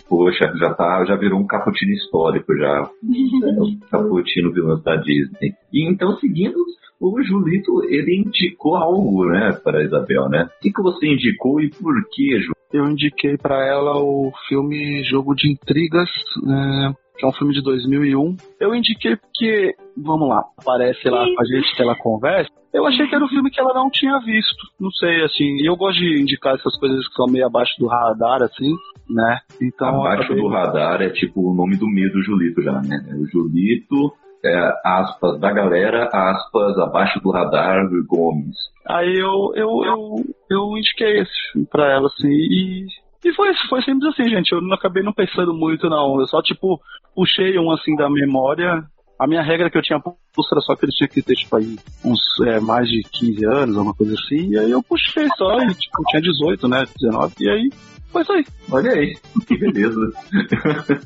Poxa, 0.10 0.52
já 0.58 0.74
tá, 0.74 1.06
já 1.06 1.16
virou 1.16 1.40
um 1.40 1.46
cappuccino 1.46 1.94
histórico 1.94 2.58
já. 2.58 2.82
O 2.82 3.80
cappuccino 3.90 4.52
vilão 4.52 4.82
da 4.82 4.96
Disney. 4.96 5.54
E 5.72 5.88
então, 5.88 6.18
seguindo, 6.18 6.58
o 7.00 7.24
Julito, 7.24 7.84
ele 7.86 8.18
indicou 8.26 8.76
algo, 8.76 9.26
né, 9.28 9.58
para 9.64 9.80
a 9.80 9.84
Isabel, 9.84 10.28
né? 10.28 10.50
O 10.58 10.62
que, 10.62 10.74
que 10.74 10.82
você 10.82 11.08
indicou 11.08 11.62
e 11.62 11.70
por 11.70 11.94
que, 12.12 12.42
Ju? 12.42 12.52
Eu 12.74 12.86
indiquei 12.88 13.38
pra 13.38 13.66
ela 13.66 13.98
o 13.98 14.32
filme 14.48 15.04
Jogo 15.04 15.34
de 15.34 15.52
Intrigas, 15.52 16.10
é, 16.48 16.92
que 17.20 17.26
é 17.26 17.28
um 17.28 17.34
filme 17.34 17.54
de 17.54 17.62
2001. 17.62 18.38
Eu 18.62 18.74
indiquei 18.74 19.18
porque, 19.18 19.76
vamos 19.98 20.30
lá, 20.30 20.42
aparece 20.58 21.10
lá 21.10 21.26
com 21.26 21.42
a 21.42 21.46
gente 21.46 21.76
que 21.76 21.82
ela 21.82 21.96
conversa. 21.96 22.50
Eu 22.74 22.86
achei 22.86 23.08
que 23.08 23.16
era 23.16 23.26
um 23.26 23.28
filme 23.28 23.52
que 23.52 23.60
ela 23.60 23.74
não 23.74 23.90
tinha 23.90 24.18
visto. 24.20 24.68
Não 24.80 24.90
sei, 24.92 25.24
assim. 25.24 25.58
E 25.58 25.70
eu 25.70 25.76
gosto 25.76 26.00
de 26.00 26.22
indicar 26.22 26.56
essas 26.56 26.80
coisas 26.80 27.06
que 27.08 27.16
são 27.16 27.26
meio 27.26 27.46
abaixo 27.46 27.74
do 27.78 27.88
radar, 27.88 28.42
assim, 28.44 28.74
né? 29.10 29.40
Então. 29.62 30.06
Abaixo 30.06 30.34
do 30.34 30.48
radar 30.48 31.02
é 31.02 31.10
tipo 31.10 31.52
o 31.52 31.54
nome 31.54 31.78
do 31.78 31.88
meio 31.88 32.12
do 32.14 32.22
Julito 32.24 32.62
já, 32.62 32.80
né? 32.82 33.04
O 33.18 33.26
Julito, 33.28 34.14
é, 34.46 34.72
aspas, 34.86 35.40
da 35.40 35.52
galera, 35.52 36.10
aspas, 36.14 36.78
abaixo 36.78 37.20
do 37.20 37.32
radar, 37.32 37.86
Gomes. 38.08 38.56
Aí 38.88 39.14
eu, 39.16 39.52
eu, 39.56 39.84
eu, 39.84 40.26
eu 40.50 40.78
indiquei 40.78 41.22
esse 41.22 41.52
filme 41.52 41.68
pra 41.70 41.92
ela, 41.92 42.08
assim, 42.08 42.30
e, 42.30 42.86
e 43.24 43.34
foi, 43.34 43.54
foi 43.68 43.82
simples 43.84 44.14
assim, 44.14 44.30
gente. 44.30 44.52
Eu 44.52 44.62
não 44.62 44.76
acabei 44.76 45.04
não 45.04 45.14
pensando 45.14 45.54
muito, 45.54 45.90
não. 45.90 46.20
Eu 46.20 46.28
só, 46.28 46.42
tipo, 46.42 46.80
puxei 47.14 47.58
um 47.60 47.72
assim 47.72 47.96
da 47.96 48.10
memória. 48.10 48.84
A 49.20 49.28
minha 49.28 49.42
regra 49.42 49.70
que 49.70 49.78
eu 49.78 49.82
tinha 49.82 50.00
posto 50.00 50.54
era 50.54 50.62
só 50.62 50.76
que 50.76 50.86
ele 50.86 50.94
tinha 50.94 51.08
que 51.08 51.22
ter, 51.22 51.36
tipo, 51.36 51.54
aí, 51.58 51.78
uns 52.06 52.22
é, 52.48 52.60
mais 52.62 52.88
de 52.88 53.02
15 53.12 53.46
anos, 53.46 53.76
alguma 53.76 53.94
coisa 53.94 54.14
assim. 54.14 54.52
E 54.52 54.58
aí 54.58 54.72
eu 54.72 54.82
puxei 54.82 55.28
só, 55.38 55.60
e, 55.62 55.74
tipo, 55.76 56.04
tinha 56.08 56.22
18, 56.22 56.68
né? 56.70 56.86
19, 56.98 57.34
e 57.42 57.50
aí 57.50 57.70
foi 58.12 58.22
isso 58.22 58.32
aí. 58.34 58.46
Olha 58.72 58.92
aí, 58.92 59.16
que 59.48 59.58
beleza. 59.58 60.00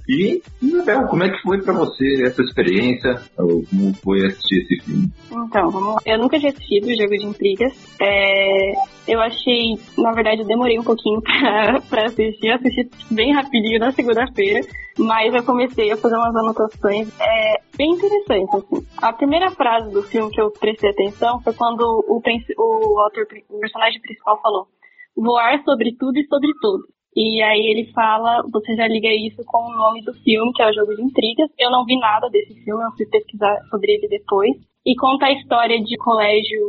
e, 0.08 0.42
Isabel, 0.62 1.08
como 1.08 1.24
é 1.24 1.30
que 1.30 1.42
foi 1.42 1.62
pra 1.62 1.74
você 1.74 2.24
essa 2.24 2.42
experiência? 2.42 3.22
Ou 3.38 3.64
Como 3.70 3.94
foi 3.96 4.26
assistir 4.26 4.62
esse 4.64 4.84
filme? 4.84 5.12
Então, 5.32 5.70
vamos 5.70 5.96
lá. 5.96 6.02
Eu 6.06 6.18
nunca 6.18 6.40
tinha 6.40 6.52
assistido 6.52 6.88
o 6.88 6.96
Jogo 6.96 7.18
de 7.18 7.26
Intrigas. 7.26 7.74
É, 8.00 8.74
eu 9.08 9.20
achei, 9.20 9.78
na 9.98 10.12
verdade, 10.12 10.42
eu 10.42 10.48
demorei 10.48 10.80
um 10.80 10.84
pouquinho 10.84 11.22
pra, 11.24 11.82
pra 11.90 12.06
assistir. 12.06 12.48
Eu 12.48 12.56
assisti 12.56 12.90
bem 13.12 13.34
rapidinho 13.34 13.80
na 13.80 13.92
segunda-feira. 13.92 14.62
Mas 14.98 15.34
eu 15.34 15.44
comecei 15.44 15.92
a 15.92 15.98
fazer 15.98 16.16
umas 16.16 16.36
anotações 16.36 17.10
é, 17.20 17.62
bem 17.76 17.94
interessantes, 17.94 18.54
assim. 18.54 18.86
A 19.02 19.12
primeira 19.12 19.50
frase 19.50 19.92
do 19.92 20.04
filme 20.04 20.32
que 20.32 20.40
eu 20.40 20.52
prestei 20.52 20.92
atenção 20.92 21.42
foi 21.42 21.52
quando 21.54 21.82
o, 21.82 22.22
o, 22.22 23.00
autor, 23.00 23.26
o 23.50 23.60
personagem 23.60 24.00
principal 24.02 24.40
falou 24.40 24.68
voar 25.16 25.64
sobre 25.64 25.96
tudo 25.98 26.18
e 26.18 26.28
sobre 26.28 26.52
todos. 26.62 26.86
E 27.16 27.42
aí 27.44 27.68
ele 27.68 27.92
fala, 27.94 28.42
você 28.52 28.76
já 28.76 28.88
liga 28.88 29.08
isso 29.10 29.44
com 29.46 29.60
o 29.60 29.76
nome 29.76 30.02
do 30.04 30.14
filme, 30.16 30.52
que 30.54 30.64
é 30.64 30.70
o 30.70 30.74
Jogo 30.74 30.96
de 30.96 31.04
Intrigas. 31.04 31.50
Eu 31.60 31.70
não 31.70 31.86
vi 31.86 31.98
nada 32.00 32.28
desse 32.30 32.56
filme, 32.64 32.84
eu 32.84 32.92
fui 32.98 33.06
pesquisar 33.06 33.56
sobre 33.70 33.94
ele 33.94 34.08
depois. 34.08 34.52
E 34.86 34.96
conta 34.96 35.28
a 35.28 35.32
história 35.32 35.82
de 35.82 35.96
colégio, 35.98 36.60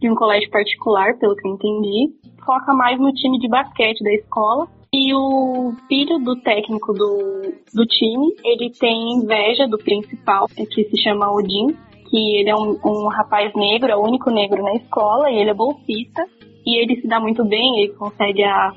de 0.00 0.10
um 0.10 0.14
colégio 0.14 0.50
particular, 0.50 1.16
pelo 1.18 1.36
que 1.36 1.46
eu 1.46 1.52
entendi. 1.52 2.12
Foca 2.44 2.74
mais 2.74 2.98
no 2.98 3.12
time 3.12 3.38
de 3.38 3.48
basquete 3.48 4.02
da 4.02 4.12
escola. 4.14 4.66
E 4.92 5.14
o 5.14 5.72
filho 5.86 6.18
do 6.18 6.34
técnico 6.40 6.92
do, 6.92 7.42
do 7.74 7.86
time, 7.86 8.34
ele 8.42 8.70
tem 8.70 9.12
inveja 9.12 9.68
do 9.68 9.78
principal, 9.78 10.46
que 10.48 10.84
se 10.84 11.02
chama 11.02 11.30
Odin, 11.30 11.76
que 12.08 12.36
ele 12.36 12.48
é 12.48 12.56
um, 12.56 12.78
um 12.84 13.06
rapaz 13.08 13.52
negro, 13.54 13.92
é 13.92 13.96
o 13.96 14.02
único 14.02 14.30
negro 14.30 14.62
na 14.62 14.74
escola, 14.74 15.30
e 15.30 15.36
ele 15.36 15.50
é 15.50 15.54
bolsista. 15.54 16.26
E 16.68 16.82
ele 16.82 17.00
se 17.00 17.08
dá 17.08 17.18
muito 17.18 17.42
bem, 17.46 17.80
ele 17.80 17.94
consegue 17.94 18.44
a, 18.44 18.74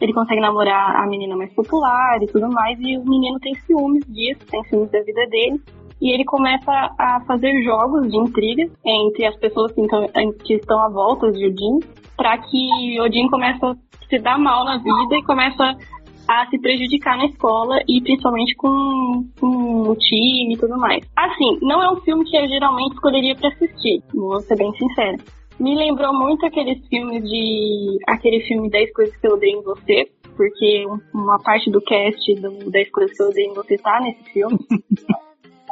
ele 0.00 0.14
consegue 0.14 0.40
namorar 0.40 0.96
a 0.96 1.06
menina 1.06 1.36
mais 1.36 1.52
popular 1.52 2.18
e 2.22 2.26
tudo 2.26 2.48
mais, 2.50 2.78
e 2.80 2.96
o 2.96 3.04
menino 3.04 3.38
tem 3.38 3.54
ciúmes 3.66 4.02
disso, 4.08 4.40
tem 4.50 4.64
ciúmes 4.64 4.90
da 4.90 5.02
vida 5.02 5.26
dele. 5.26 5.60
E 6.00 6.10
ele 6.10 6.24
começa 6.24 6.72
a 6.98 7.20
fazer 7.26 7.62
jogos 7.62 8.10
de 8.10 8.16
intriga 8.16 8.66
entre 8.82 9.26
as 9.26 9.36
pessoas 9.36 9.72
que, 9.72 9.82
então, 9.82 10.06
que 10.42 10.54
estão 10.54 10.80
à 10.80 10.88
volta 10.88 11.30
de 11.30 11.46
Odin, 11.46 11.80
para 12.16 12.38
que 12.38 12.98
Odin 13.02 13.28
comece 13.28 13.62
a 13.62 13.76
se 14.08 14.18
dar 14.20 14.38
mal 14.38 14.64
na 14.64 14.78
vida 14.78 15.16
e 15.18 15.22
começa 15.22 15.76
a 16.26 16.46
se 16.46 16.58
prejudicar 16.58 17.18
na 17.18 17.26
escola 17.26 17.78
e 17.86 18.00
principalmente 18.00 18.54
com, 18.56 19.28
com 19.38 19.90
o 19.90 19.96
time 19.96 20.54
e 20.54 20.58
tudo 20.58 20.78
mais. 20.78 21.06
Assim, 21.14 21.58
não 21.60 21.82
é 21.82 21.92
um 21.92 21.96
filme 21.96 22.24
que 22.24 22.38
eu 22.38 22.48
geralmente 22.48 22.94
escolheria 22.94 23.36
para 23.36 23.50
assistir, 23.50 24.02
vou 24.14 24.40
ser 24.40 24.56
bem 24.56 24.72
sincera. 24.72 25.18
Me 25.58 25.76
lembrou 25.76 26.12
muito 26.12 26.44
aqueles 26.46 26.86
filmes 26.88 27.22
de. 27.28 27.98
aquele 28.06 28.40
filme 28.40 28.70
10 28.70 28.92
Coisas 28.92 29.16
que 29.16 29.26
eu 29.26 29.32
odeio 29.32 29.58
em 29.58 29.62
você, 29.62 30.10
porque 30.36 30.84
uma 31.14 31.38
parte 31.42 31.70
do 31.70 31.80
cast 31.80 32.34
do 32.36 32.70
10 32.70 32.90
Coisas 32.90 33.16
que 33.16 33.22
eu 33.22 33.28
odeio 33.28 33.50
em 33.50 33.54
você 33.54 33.78
tá 33.78 34.00
nesse 34.00 34.24
filme. 34.32 34.58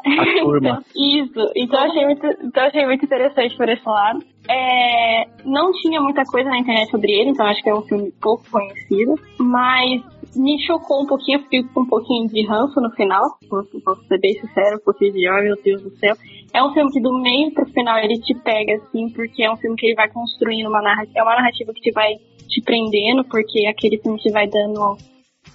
A 0.05 0.41
turma. 0.41 0.85
Isso, 0.97 1.53
então 1.55 1.79
achei 1.79 2.05
muito, 2.05 2.27
então 2.43 2.65
achei 2.65 2.85
muito 2.85 3.05
interessante 3.05 3.57
por 3.57 3.69
esse 3.69 3.87
lado. 3.87 4.25
É, 4.49 5.29
não 5.45 5.71
tinha 5.73 6.01
muita 6.01 6.25
coisa 6.25 6.51
na 6.51 6.59
internet 6.59 6.91
sobre 6.91 7.13
ele, 7.13 7.31
então 7.31 7.47
acho 7.47 7.63
que 7.63 7.71
é 7.71 7.75
um 7.75 7.83
filme 7.83 8.13
pouco 8.21 8.45
conhecido, 8.51 9.15
mas 9.39 10.03
me 10.35 10.61
chocou 10.67 11.03
um 11.03 11.07
pouquinho, 11.07 11.39
eu 11.39 11.43
fiquei 11.45 11.63
com 11.63 11.83
um 11.83 11.87
pouquinho 11.87 12.27
de 12.27 12.45
ranço 12.45 12.81
no 12.81 12.91
final, 12.91 13.23
vou, 13.49 13.63
vou 13.85 13.95
ser 14.09 14.19
bem 14.19 14.35
sincero, 14.35 14.81
porque 14.85 15.11
de, 15.11 15.29
oh 15.31 15.43
meu 15.43 15.57
Deus 15.63 15.83
do 15.83 15.91
céu. 15.97 16.17
É 16.55 16.63
um 16.63 16.73
filme 16.73 16.91
que 16.93 17.01
do 17.01 17.19
meio 17.21 17.53
pro 17.53 17.67
final 17.73 17.99
ele 17.99 18.21
te 18.21 18.35
pega, 18.35 18.75
assim, 18.75 19.09
porque 19.11 19.43
é 19.43 19.51
um 19.51 19.57
filme 19.57 19.77
que 19.77 19.87
ele 19.87 19.95
vai 19.95 20.09
construindo 20.11 20.69
uma 20.69 20.83
narrativa, 20.83 21.19
é 21.19 21.23
uma 21.23 21.37
narrativa 21.37 21.73
que 21.73 21.81
te 21.81 21.93
vai 21.93 22.15
te 22.47 22.61
prendendo, 22.63 23.25
porque 23.25 23.67
aquele 23.67 23.99
filme 23.99 24.19
que 24.19 24.31
vai 24.31 24.47
dando 24.47 24.99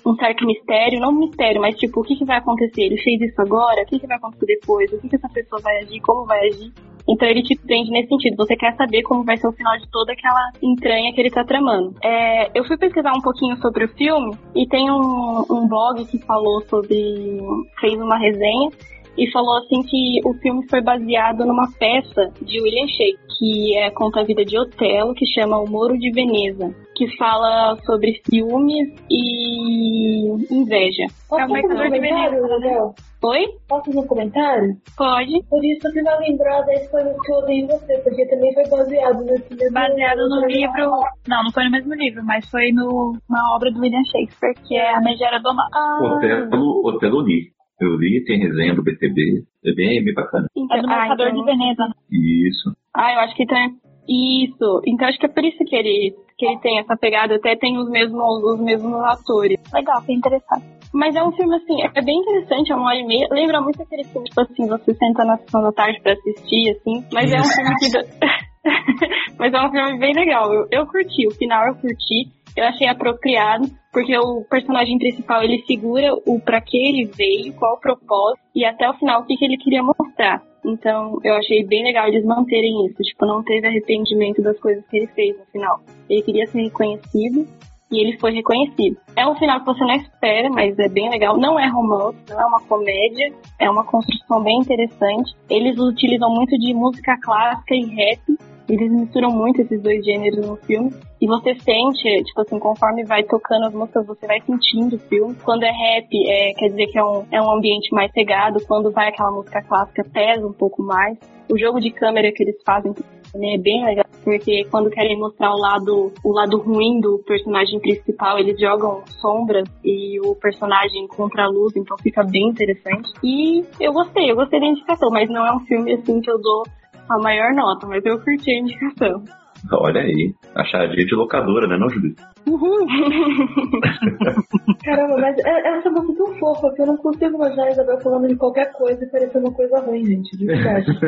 um 0.05 0.15
certo 0.15 0.45
mistério, 0.45 0.99
não 0.99 1.09
um 1.09 1.19
mistério, 1.19 1.61
mas 1.61 1.77
tipo, 1.77 1.99
o 1.99 2.03
que, 2.03 2.15
que 2.15 2.25
vai 2.25 2.37
acontecer? 2.37 2.83
Ele 2.83 2.97
fez 2.97 3.21
isso 3.21 3.41
agora? 3.41 3.83
O 3.83 3.85
que, 3.85 3.99
que 3.99 4.07
vai 4.07 4.17
acontecer 4.17 4.45
depois? 4.45 4.91
O 4.91 4.99
que, 4.99 5.09
que 5.09 5.15
essa 5.15 5.29
pessoa 5.29 5.61
vai 5.61 5.77
agir? 5.77 5.99
Como 6.01 6.25
vai 6.25 6.47
agir? 6.47 6.73
Então 7.07 7.27
ele 7.27 7.41
te 7.41 7.55
prende 7.55 7.89
nesse 7.89 8.09
sentido. 8.09 8.35
Você 8.35 8.55
quer 8.55 8.75
saber 8.75 9.01
como 9.03 9.23
vai 9.23 9.37
ser 9.37 9.47
o 9.47 9.53
final 9.53 9.77
de 9.77 9.89
toda 9.89 10.11
aquela 10.11 10.51
entranha 10.61 11.13
que 11.13 11.21
ele 11.21 11.31
tá 11.31 11.43
tramando. 11.43 11.95
É, 12.03 12.51
eu 12.53 12.65
fui 12.65 12.77
pesquisar 12.77 13.13
um 13.13 13.21
pouquinho 13.21 13.55
sobre 13.57 13.85
o 13.85 13.89
filme 13.89 14.35
e 14.55 14.67
tem 14.67 14.91
um, 14.91 15.45
um 15.49 15.67
blog 15.67 16.03
que 16.05 16.19
falou 16.25 16.61
sobre. 16.63 17.39
fez 17.79 17.93
uma 17.93 18.17
resenha 18.17 18.69
e 19.17 19.31
falou 19.31 19.57
assim 19.57 19.81
que 19.83 20.21
o 20.25 20.33
filme 20.35 20.67
foi 20.69 20.81
baseado 20.81 21.45
numa 21.45 21.67
peça 21.79 22.31
de 22.41 22.61
William 22.61 22.87
Shakespeare, 22.87 23.27
que 23.37 23.77
é, 23.77 23.91
conta 23.91 24.21
a 24.21 24.23
vida 24.23 24.43
de 24.43 24.57
Otelo, 24.57 25.13
que 25.13 25.25
chama 25.25 25.59
O 25.59 25.69
Moro 25.69 25.97
de 25.97 26.11
Veneza, 26.11 26.73
que 26.95 27.15
fala 27.17 27.75
sobre 27.85 28.21
ciúmes 28.29 28.89
e 29.09 30.27
inveja. 30.51 31.05
Posso 31.29 31.41
É 31.41 31.45
um 31.45 31.49
fazer 31.49 31.65
um 31.67 31.89
mercador 31.89 31.91
de 31.91 31.99
comentário, 31.99 32.41
Veneza, 32.41 32.59
né? 32.59 32.93
Oi? 33.23 33.47
Posso 33.67 33.85
fazer 33.85 33.99
um 33.99 34.07
comentário? 34.07 34.77
Pode. 34.95 35.43
Por 35.49 35.65
isso 35.65 35.91
que 35.91 36.03
vai 36.03 36.19
lembrar 36.19 36.61
das 36.61 36.87
coisas 36.89 37.15
que 37.21 37.31
eu 37.31 37.37
odeio 37.37 37.65
em 37.65 37.67
você, 37.67 37.97
porque 37.99 38.25
também 38.27 38.53
foi 38.53 38.69
baseado 38.69 39.23
nesse 39.25 39.55
mesmo... 39.55 39.73
baseado 39.73 40.29
no 40.29 40.45
livro. 40.47 40.91
Não, 41.27 41.43
não 41.43 41.51
foi 41.51 41.63
no 41.65 41.71
mesmo 41.71 41.93
livro, 41.95 42.23
mas 42.23 42.47
foi 42.49 42.71
no, 42.71 43.17
na 43.29 43.55
obra 43.55 43.71
do 43.71 43.79
William 43.79 44.03
Shakespeare, 44.05 44.53
que 44.67 44.75
é 44.75 44.95
A 44.95 45.01
Megera 45.01 45.39
do 45.39 45.53
Mar. 45.53 45.67
Ah, 45.73 45.99
Otelo, 46.03 46.87
Otelo 46.87 47.21
li. 47.21 47.56
Eu 47.79 47.95
li, 47.95 48.23
tem 48.25 48.39
resenha 48.39 48.73
do 48.73 48.83
BTB. 48.83 49.43
É 49.65 49.73
bem, 49.73 50.03
bem 50.03 50.13
bacana. 50.13 50.47
É 50.71 50.81
do 50.81 50.87
Mercador 50.87 51.31
de 51.31 51.43
Veneza. 51.43 51.83
Isso. 52.11 52.75
Ah, 52.93 53.13
eu 53.13 53.19
acho 53.19 53.35
que 53.35 53.45
tem. 53.45 53.75
Isso. 54.07 54.81
Então 54.87 55.07
acho 55.07 55.19
que 55.19 55.25
é 55.25 55.29
por 55.29 55.43
isso 55.43 55.63
que 55.65 55.75
ele, 55.75 56.15
que 56.37 56.45
ele 56.45 56.59
tem 56.59 56.79
essa 56.79 56.95
pegada, 56.95 57.35
até 57.35 57.55
tem 57.55 57.77
os 57.77 57.89
mesmos, 57.89 58.43
os 58.43 58.59
mesmos 58.59 58.95
atores. 59.03 59.59
Legal, 59.73 59.99
fiquei 60.01 60.15
interessado. 60.15 60.63
Mas 60.93 61.15
é 61.15 61.21
um 61.21 61.31
filme, 61.33 61.55
assim, 61.55 61.81
é 61.81 62.01
bem 62.01 62.19
interessante, 62.19 62.71
é 62.71 62.75
uma 62.75 62.87
hora 62.87 62.97
e 62.97 63.05
meia. 63.05 63.27
Lembra 63.31 63.61
muito 63.61 63.81
aquele 63.81 64.05
filme, 64.05 64.27
tipo 64.27 64.41
assim, 64.41 64.67
você 64.67 64.93
senta 64.93 65.25
na 65.25 65.37
sessão 65.37 65.61
da 65.61 65.71
tarde 65.71 65.99
pra 66.01 66.13
assistir, 66.13 66.71
assim. 66.71 67.05
Mas 67.11 67.31
é 67.31 67.39
um 67.39 67.43
filme 67.43 67.75
que. 67.75 69.35
mas 69.37 69.53
é 69.53 69.61
um 69.61 69.71
filme 69.71 69.99
bem 69.99 70.13
legal. 70.13 70.51
Eu, 70.53 70.67
eu 70.71 70.87
curti, 70.87 71.27
o 71.27 71.31
final 71.31 71.67
eu 71.67 71.75
curti. 71.75 72.31
Eu 72.57 72.63
achei 72.63 72.87
apropriado, 72.87 73.69
porque 73.93 74.17
o 74.17 74.43
personagem 74.49 74.97
principal 74.97 75.43
ele 75.43 75.63
segura 75.67 76.11
o 76.25 76.39
para 76.39 76.59
que 76.59 76.75
ele 76.75 77.05
veio, 77.05 77.53
qual 77.53 77.75
o 77.75 77.79
propósito 77.79 78.41
e 78.55 78.65
até 78.65 78.89
o 78.89 78.95
final 78.95 79.21
o 79.21 79.25
que, 79.25 79.37
que 79.37 79.45
ele 79.45 79.57
queria 79.57 79.83
mostrar. 79.83 80.41
Então 80.65 81.19
eu 81.23 81.35
achei 81.35 81.63
bem 81.63 81.83
legal 81.83 82.07
eles 82.07 82.25
manterem 82.25 82.87
isso. 82.87 83.03
Tipo, 83.03 83.27
não 83.27 83.43
teve 83.43 83.67
arrependimento 83.67 84.41
das 84.41 84.59
coisas 84.59 84.83
que 84.87 84.97
ele 84.97 85.07
fez 85.07 85.37
no 85.37 85.45
final. 85.45 85.79
Ele 86.09 86.23
queria 86.23 86.47
ser 86.47 86.63
reconhecido 86.63 87.47
e 87.91 87.99
ele 87.99 88.17
foi 88.19 88.33
reconhecido. 88.33 88.97
É 89.15 89.27
um 89.27 89.35
final 89.35 89.59
que 89.59 89.65
você 89.65 89.83
não 89.83 89.95
espera, 89.95 90.49
mas 90.49 90.77
é 90.77 90.89
bem 90.89 91.09
legal. 91.09 91.37
Não 91.37 91.59
é 91.59 91.67
romance, 91.67 92.17
não 92.29 92.41
é 92.41 92.45
uma 92.45 92.61
comédia, 92.61 93.33
é 93.59 93.69
uma 93.69 93.83
construção 93.85 94.43
bem 94.43 94.59
interessante. 94.59 95.35
Eles 95.49 95.77
utilizam 95.79 96.29
muito 96.29 96.57
de 96.57 96.73
música 96.73 97.17
clássica 97.21 97.75
e 97.75 97.85
rap. 97.85 98.21
Eles 98.69 98.91
misturam 98.91 99.31
muito 99.31 99.61
esses 99.61 99.81
dois 99.81 100.03
gêneros 100.03 100.45
no 100.45 100.57
filme. 100.57 100.91
E 101.21 101.25
você 101.25 101.55
sente, 101.55 102.23
tipo 102.23 102.41
assim, 102.41 102.59
conforme 102.59 103.05
vai 103.05 103.23
tocando 103.23 103.67
as 103.67 103.73
músicas, 103.73 104.05
você 104.05 104.27
vai 104.27 104.41
sentindo 104.41 104.97
o 104.97 104.99
filme. 104.99 105.35
Quando 105.43 105.63
é 105.63 105.71
rap, 105.71 106.07
é, 106.27 106.53
quer 106.53 106.67
dizer 106.67 106.87
que 106.87 106.99
é 106.99 107.03
um, 107.03 107.25
é 107.31 107.41
um 107.41 107.49
ambiente 107.49 107.93
mais 107.93 108.11
pegado. 108.11 108.59
Quando 108.67 108.91
vai 108.91 109.07
aquela 109.07 109.31
música 109.31 109.63
clássica, 109.63 110.03
pesa 110.13 110.45
um 110.45 110.53
pouco 110.53 110.83
mais. 110.83 111.17
O 111.49 111.57
jogo 111.57 111.79
de 111.79 111.91
câmera 111.91 112.29
que 112.33 112.43
eles 112.43 112.57
fazem 112.65 112.93
também 113.31 113.55
é 113.55 113.57
bem 113.57 113.85
legal, 113.85 114.05
porque 114.23 114.65
quando 114.69 114.89
querem 114.89 115.17
mostrar 115.17 115.53
o 115.53 115.59
lado, 115.59 116.11
o 116.23 116.31
lado 116.33 116.57
ruim 116.57 116.99
do 116.99 117.19
personagem 117.19 117.79
principal, 117.79 118.37
eles 118.39 118.59
jogam 118.59 119.03
sombras 119.19 119.67
e 119.83 120.19
o 120.21 120.35
personagem 120.35 121.07
contra 121.07 121.43
a 121.43 121.49
luz, 121.49 121.75
então 121.75 121.97
fica 121.97 122.23
bem 122.23 122.49
interessante. 122.49 123.11
E 123.23 123.63
eu 123.79 123.93
gostei, 123.93 124.29
eu 124.29 124.35
gostei 124.35 124.59
da 124.59 124.67
indicação, 124.67 125.09
mas 125.11 125.29
não 125.29 125.45
é 125.45 125.55
um 125.55 125.59
filme 125.61 125.93
assim 125.93 126.19
que 126.21 126.29
eu 126.29 126.39
dou 126.39 126.63
a 127.09 127.17
maior 127.19 127.53
nota, 127.53 127.87
mas 127.87 128.05
eu 128.05 128.19
curti 128.19 128.51
a 128.51 128.59
indicação. 128.59 129.23
Olha 129.71 130.01
aí, 130.01 130.33
achadinha 130.55 131.05
de 131.05 131.15
locadora, 131.15 131.67
né, 131.67 131.77
não, 131.77 131.89
Júlio? 131.89 132.15
Uhum. 132.45 132.87
Caramba, 134.85 135.17
mas 135.17 135.37
é- 135.39 135.77
essa 135.77 135.89
moça 135.89 136.11
é 136.11 136.15
tão 136.15 136.35
fofa 136.35 136.73
que 136.73 136.81
eu 136.81 136.85
não 136.85 136.97
consigo 136.97 137.35
imaginar 137.35 137.63
a 137.63 137.71
Isabel 137.71 137.99
falando 138.01 138.27
de 138.27 138.35
qualquer 138.35 138.71
coisa 138.73 139.03
e 139.03 139.09
parecer 139.09 139.39
uma 139.39 139.51
coisa 139.51 139.79
ruim, 139.79 140.05
gente, 140.05 140.37
de 140.37 140.45
verdade. 140.45 140.85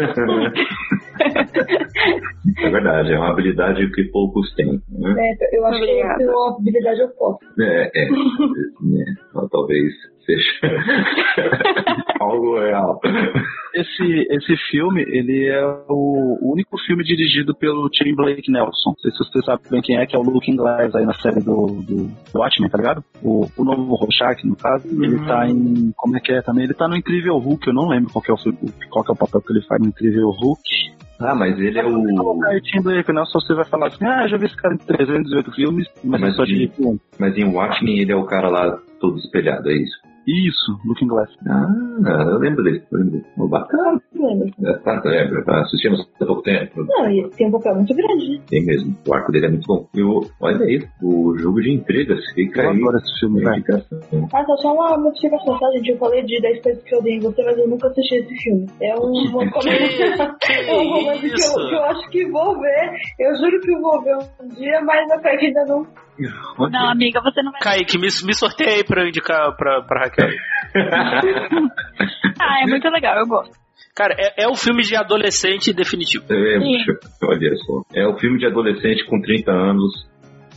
é 1.60 2.70
verdade, 2.70 3.14
é 3.14 3.18
uma 3.18 3.32
habilidade 3.32 3.92
que 3.92 4.04
poucos 4.06 4.54
têm. 4.56 4.82
Né? 4.90 5.16
É, 5.18 5.58
eu 5.58 5.66
acho 5.66 5.80
que 5.80 5.86
tenho 6.18 6.32
uma 6.32 6.58
habilidade 6.58 7.02
oposta. 7.04 7.46
É, 7.60 7.92
é. 7.94 8.08
Então, 8.08 9.48
Talvez 9.50 9.94
seja 10.26 10.52
algo 12.20 12.60
real. 12.60 13.00
Esse, 13.80 14.28
esse 14.32 14.58
filme, 14.72 15.02
ele 15.08 15.48
é 15.48 15.64
o 15.88 16.38
único 16.52 16.78
filme 16.86 17.04
dirigido 17.04 17.56
pelo 17.56 17.90
Tim 17.90 18.14
Blake 18.16 18.52
Nelson. 18.52 18.90
Não 18.90 18.96
sei 19.00 19.12
se 19.12 19.18
você 19.20 19.42
sabe 19.44 19.62
bem 19.70 19.82
quem 19.82 19.98
é, 19.98 20.06
que 20.06 20.16
é 20.16 20.20
o 20.20 20.24
Looking 20.24 20.56
Glass 20.56 20.94
aí 20.96 21.06
na 21.06 21.14
série 21.14 21.40
do, 21.42 21.68
do, 21.68 22.08
do 22.08 22.40
Watchmen, 22.40 22.70
tá 22.70 22.78
ligado? 22.78 23.04
O, 23.24 23.46
o 23.58 23.64
novo 23.64 23.96
Rorschach, 23.96 24.46
no 24.46 24.56
caso, 24.56 24.88
ele 24.88 25.16
Uhum. 25.16 25.26
tá 25.26 25.48
em... 25.48 25.92
Como 25.96 26.18
é 26.18 26.20
que 26.20 26.32
é 26.32 26.42
também? 26.42 26.64
Ele 26.66 26.74
tá 26.74 26.88
no 26.88 26.96
Incrível 26.98 27.38
Hulk, 27.38 27.68
eu 27.68 27.74
não 27.74 27.88
lembro 27.88 28.12
qual 28.12 28.22
que 28.24 28.32
é 28.32 28.34
o, 28.34 28.38
filme- 28.38 28.58
qual 28.90 29.04
que 29.06 29.12
é 29.12 29.14
o 29.14 29.18
papel 29.18 29.42
que 29.42 29.54
ele 29.54 29.66
faz 29.66 29.82
no 29.82 29.88
Incrível 29.90 30.30
Hulk. 30.30 30.62
Ah, 31.22 31.36
mas 31.36 31.60
ele 31.60 31.78
é 31.78 31.86
o. 31.86 32.44
Aí 32.46 32.62
Tim 32.62 32.82
Blake 32.82 33.12
Nelson, 33.12 33.40
você 33.42 33.54
vai 33.54 33.66
falar 33.66 33.88
assim, 33.88 34.06
ah, 34.06 34.26
já 34.28 34.38
vi 34.38 34.46
esse 34.46 34.56
cara 34.56 34.74
em 34.74 34.78
308 34.78 35.52
filmes, 35.52 35.86
mas, 36.02 36.22
Mas 36.22 36.30
ele 36.30 36.32
só 36.38 36.44
de- 36.46 36.54
dirigiu 36.54 36.92
um. 36.92 37.00
Mas 37.20 37.38
em 37.38 37.44
Watchmen 37.44 38.00
ele 38.00 38.12
é 38.14 38.16
o 38.16 38.24
cara 38.26 38.48
lá 38.50 38.80
todo 39.02 39.18
espelhado, 39.18 39.70
é 39.70 39.74
isso? 39.76 39.98
Isso, 40.30 40.80
Looking 40.86 41.08
Glass. 41.08 41.30
Ah, 41.48 41.66
eu 42.30 42.38
lembro 42.38 42.64
dele, 42.64 42.84
eu 42.92 42.98
lembro 43.00 43.12
dele. 43.14 43.26
Oh, 43.38 43.48
bacana. 43.48 44.00
Lembra? 44.14 44.48
É, 44.64 44.74
Tá, 44.80 45.02
lembra, 45.06 45.44
tá 45.46 45.62
assistindo 45.62 45.96
há 46.22 46.26
pouco 46.26 46.42
tempo. 46.44 46.84
Não, 46.88 47.10
e 47.10 47.30
tem 47.32 47.48
um 47.48 47.52
papel 47.52 47.76
muito 47.76 47.96
grande, 47.96 48.30
né? 48.38 48.42
Tem 48.48 48.66
mesmo, 48.66 48.96
o 49.08 49.14
arco 49.14 49.32
dele 49.32 49.46
é 49.48 49.50
muito 49.50 49.66
bom. 49.66 49.88
E 49.96 50.04
o, 50.04 50.22
olha 50.42 50.66
aí, 50.66 50.86
o 51.02 51.36
jogo 51.38 51.62
de 51.62 51.72
intrigas, 51.74 52.20
fica 52.36 52.62
Eu 52.62 52.70
aí. 52.72 52.78
adoro 52.78 52.98
esse 52.98 53.20
filme, 53.20 53.42
indicação. 53.42 54.00
Ah, 54.34 54.44
só 54.46 54.56
só 54.58 54.74
uma 54.74 54.98
notificação, 54.98 55.58
tá, 55.58 55.72
gente? 55.72 55.90
Eu 55.92 55.98
falei 55.98 56.24
de 56.24 56.40
10 56.42 56.62
coisas 56.62 56.84
que 56.84 56.94
eu 56.96 57.00
odeio 57.00 57.18
em 57.18 57.22
você, 57.22 57.44
mas 57.44 57.58
eu 57.58 57.68
nunca 57.68 57.88
assisti 57.88 58.16
esse 58.16 58.36
filme. 58.44 58.68
É 58.82 58.96
um. 58.96 59.10
É 60.50 60.74
um 60.74 60.90
romance 60.90 61.22
que 61.22 61.28
eu, 61.28 61.68
que 61.70 61.76
eu 61.76 61.84
acho 61.86 62.10
que 62.10 62.30
vou 62.32 62.60
ver. 62.60 62.92
Eu 63.20 63.36
juro 63.38 63.60
que 63.62 63.72
eu 63.72 63.82
vou 63.82 64.02
ver 64.04 64.16
um 64.42 64.48
dia, 64.56 64.82
mas 64.84 65.10
até 65.12 65.38
que 65.38 65.46
ainda 65.48 65.66
não. 65.66 65.86
Não, 66.70 66.90
amiga, 66.90 67.22
você 67.22 67.42
não 67.42 67.52
vai. 67.52 67.62
Kaique, 67.62 67.98
me, 67.98 68.08
me 68.26 68.34
sorteia 68.36 68.76
aí 68.78 68.84
pra 68.84 69.04
eu 69.04 69.08
indicar 69.08 69.56
pra, 69.56 69.82
pra 69.84 70.02
Raquel. 70.02 70.19
Ah, 72.40 72.62
é 72.64 72.68
muito 72.68 72.88
legal, 72.90 73.18
eu 73.18 73.28
gosto. 73.28 73.54
Cara, 73.96 74.16
é, 74.18 74.44
é 74.44 74.48
um 74.48 74.56
filme 74.56 74.82
de 74.82 74.96
adolescente 74.96 75.74
definitivo. 75.74 76.24
É, 76.32 76.60
Sim. 76.60 76.86
olha 77.24 77.56
só. 77.58 77.82
É 77.94 78.08
o 78.08 78.18
filme 78.18 78.40
de 78.40 78.46
adolescente 78.46 79.06
com 79.06 79.20
30 79.20 79.52
anos, 79.52 80.08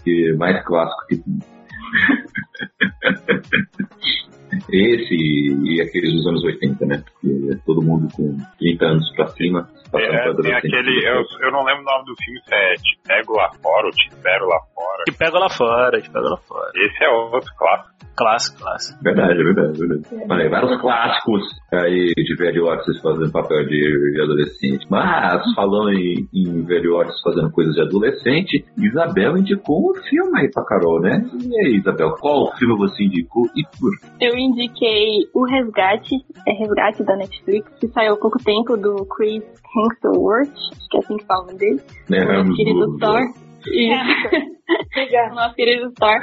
que 0.04 0.30
é 0.30 0.36
mais 0.36 0.64
clássico 0.64 1.06
que. 1.08 1.16
Esse 4.70 5.14
e 5.14 5.80
aqueles 5.80 6.12
dos 6.14 6.26
anos 6.26 6.44
80, 6.44 6.86
né? 6.86 7.02
Que 7.20 7.52
é 7.52 7.56
todo 7.64 7.82
mundo 7.82 8.08
com 8.14 8.36
30 8.58 8.84
anos 8.84 9.12
pra 9.14 9.28
cima, 9.28 9.68
É, 9.94 10.34
tem 10.42 10.54
aquele. 10.54 11.06
Eu, 11.06 11.22
eu 11.40 11.52
não 11.52 11.64
lembro 11.64 11.82
o 11.82 11.84
nome 11.84 12.04
do 12.06 12.14
filme, 12.22 12.40
se 12.44 12.54
é 12.54 12.74
Te 12.74 12.98
Pego 13.06 13.36
Lá 13.36 13.50
Fora 13.62 13.86
ou 13.86 13.92
Te 13.92 14.08
Espero 14.08 14.46
Lá 14.46 14.58
Fora. 14.74 15.04
Te 15.04 15.12
pego 15.12 15.38
lá 15.38 15.50
fora, 15.50 16.00
te 16.00 16.10
pego 16.10 16.28
lá 16.28 16.36
fora. 16.36 16.70
Esse 16.76 17.04
é 17.04 17.08
outro 17.08 17.50
clássico. 17.56 17.92
Clássico, 18.14 18.58
clássico. 18.58 19.02
Verdade, 19.02 19.40
é 19.40 19.44
verdade, 19.44 19.82
é 19.82 19.86
verdade. 19.86 20.32
Aí, 20.42 20.48
vários 20.48 20.80
clássicos 20.82 21.42
aí 21.72 22.12
de 22.14 22.36
velhotes 22.36 23.00
fazendo 23.00 23.32
papel 23.32 23.64
de, 23.64 24.12
de 24.12 24.20
adolescente. 24.20 24.86
Mas, 24.90 25.42
falando 25.54 25.92
em, 25.92 26.28
em 26.34 26.62
velhotes 26.62 27.18
fazendo 27.22 27.50
coisas 27.50 27.74
de 27.74 27.80
adolescente, 27.80 28.64
Isabel 28.76 29.38
indicou 29.38 29.90
um 29.90 29.94
filme 30.02 30.40
aí 30.40 30.50
pra 30.50 30.64
Carol, 30.64 31.00
né? 31.00 31.24
E 31.42 31.66
aí, 31.66 31.76
Isabel, 31.76 32.14
qual 32.20 32.54
filme 32.58 32.76
você 32.76 33.04
indicou 33.04 33.46
e 33.56 33.64
por 33.80 33.90
quê? 33.98 34.08
Eu 34.20 34.36
indiquei 34.42 35.28
O 35.34 35.44
Resgate, 35.44 36.14
é 36.46 36.52
Resgate 36.52 37.02
da 37.04 37.16
Netflix, 37.16 37.70
que 37.80 37.88
saiu 37.88 38.14
há 38.14 38.16
pouco 38.16 38.38
tempo 38.42 38.76
do 38.76 39.04
Chris 39.06 39.42
Hemsworth, 39.76 40.52
que 40.90 40.96
é 40.96 41.00
assim 41.00 41.16
que 41.16 41.24
fala 41.26 41.42
o 41.42 41.46
nome 41.46 41.58
dele. 41.58 41.80
Né, 42.08 42.40
o 42.40 42.54
querido 42.54 42.86
do- 42.86 42.98
Thor. 42.98 43.20
Isso. 43.66 45.30
o 45.30 45.34
nosso 45.34 45.54
querido 45.54 45.92
Thor. 45.92 46.18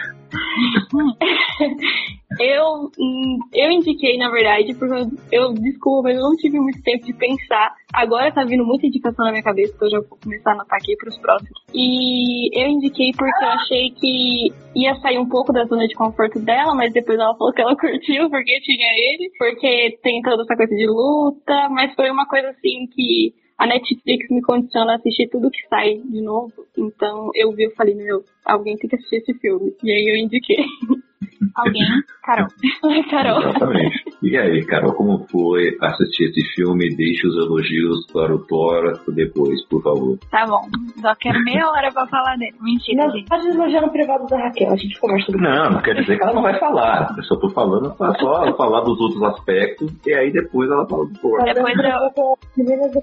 eu, 2.40 2.92
hum, 3.00 3.40
eu 3.54 3.72
indiquei, 3.72 4.18
na 4.18 4.30
verdade, 4.30 4.76
porque 4.76 4.94
eu, 4.94 5.10
eu 5.32 5.54
desculpa, 5.54 6.10
mas 6.10 6.18
eu 6.18 6.24
não 6.24 6.36
tive 6.36 6.60
muito 6.60 6.82
tempo 6.84 7.06
de 7.06 7.14
pensar. 7.14 7.74
Agora 7.94 8.32
tá 8.32 8.44
vindo 8.44 8.66
muita 8.66 8.88
indicação 8.88 9.26
na 9.26 9.32
minha 9.32 9.44
cabeça, 9.44 9.78
que 9.78 9.84
eu 9.84 9.90
já 9.90 10.00
vou 10.00 10.18
começar 10.22 10.52
a 10.52 10.54
anotar 10.54 10.78
aqui 10.78 10.96
pros 10.98 11.18
próximos. 11.20 11.60
E 11.74 12.50
eu 12.60 12.68
indiquei 12.68 13.12
porque 13.18 13.44
eu 13.44 13.50
achei 13.50 13.92
que 13.92 14.54
ia 14.76 14.96
sair 14.96 15.18
um 15.18 15.28
pouco 15.28 15.52
da 15.52 15.66
zona 15.66 15.88
de 15.88 15.96
conforto 15.96 16.40
dela, 16.40 16.76
mas 16.76 16.94
depois 16.94 17.20
ela 17.20 17.36
falou 17.36 17.54
que 17.54 17.62
ela 17.62 17.76
curtiu 17.78 18.30
porque 18.30 18.60
tinha 18.62 18.88
ele, 18.94 19.32
porque 19.38 19.98
tem 20.04 20.22
toda 20.22 20.44
essa 20.44 20.56
coisa 20.56 20.76
de 20.76 20.86
luta, 20.86 21.70
mas 21.70 21.94
foi 21.96 22.12
uma 22.12 22.28
coisa 22.28 22.50
assim 22.50 22.88
que 22.94 23.34
a 23.60 23.68
Netflix 23.68 24.30
me 24.30 24.42
condiciona 24.42 24.94
a 24.94 24.96
assistir 24.96 25.28
tudo 25.28 25.52
que 25.52 25.68
sai 25.68 25.98
de 25.98 26.22
novo. 26.22 26.66
Então 26.78 27.30
eu 27.36 27.52
vi 27.52 27.66
e 27.66 27.76
falei, 27.76 27.94
meu, 27.94 28.24
alguém 28.46 28.78
tem 28.78 28.90
que 28.90 28.96
assistir 28.96 29.18
esse 29.18 29.34
filme. 29.36 29.76
E 29.84 29.92
aí 29.92 30.10
eu 30.10 30.16
indiquei. 30.16 30.64
Alguém? 31.56 31.86
Carol. 32.24 32.48
Carol. 33.10 33.40
Exatamente. 33.50 34.04
E 34.22 34.38
aí, 34.38 34.66
Carol, 34.66 34.94
como 34.94 35.26
foi 35.32 35.76
assistir 35.82 36.26
esse 36.30 36.44
filme? 36.56 36.96
Deixe 36.96 37.26
os 37.28 37.36
elogios 37.38 38.06
para 38.12 38.36
o 38.36 38.40
Thor 38.46 39.00
depois, 39.14 39.66
por 39.68 39.82
favor. 39.82 40.18
Tá 40.30 40.46
bom. 40.46 40.62
Só 41.02 41.14
quero 41.16 41.42
meia 41.44 41.66
hora 41.70 41.92
pra 41.92 42.06
falar 42.08 42.36
dele. 42.38 42.56
Mentira, 42.62 43.06
Não, 43.06 43.12
gente. 43.12 43.28
pode 43.30 43.48
elogiar 43.48 43.82
no 43.82 43.92
privado 43.92 44.26
da 44.28 44.38
Raquel, 44.38 44.72
a 44.74 44.76
gente 44.76 45.00
conversa 45.00 45.26
sobre 45.28 45.42
Não, 45.42 45.70
não 45.72 45.82
quer 45.82 45.96
dizer 45.96 46.18
que 46.18 46.24
ela 46.24 46.34
não 46.34 46.42
vai 46.42 46.60
falar. 46.60 47.14
Eu 47.18 47.24
só 47.24 47.36
tô 47.38 47.50
falando 47.50 47.94
pra 47.96 48.14
só 48.20 48.56
falar 48.58 48.82
dos 48.82 49.00
outros 49.00 49.24
aspectos 49.24 49.92
e 50.06 50.14
aí 50.14 50.32
depois 50.32 50.70
ela 50.70 50.88
fala 50.88 51.06
do 51.06 51.14
Thor. 51.20 51.44
Depois 51.44 51.74
eu- 51.78 52.12
com 52.16 52.36
meninas 52.58 52.92
do 52.92 53.02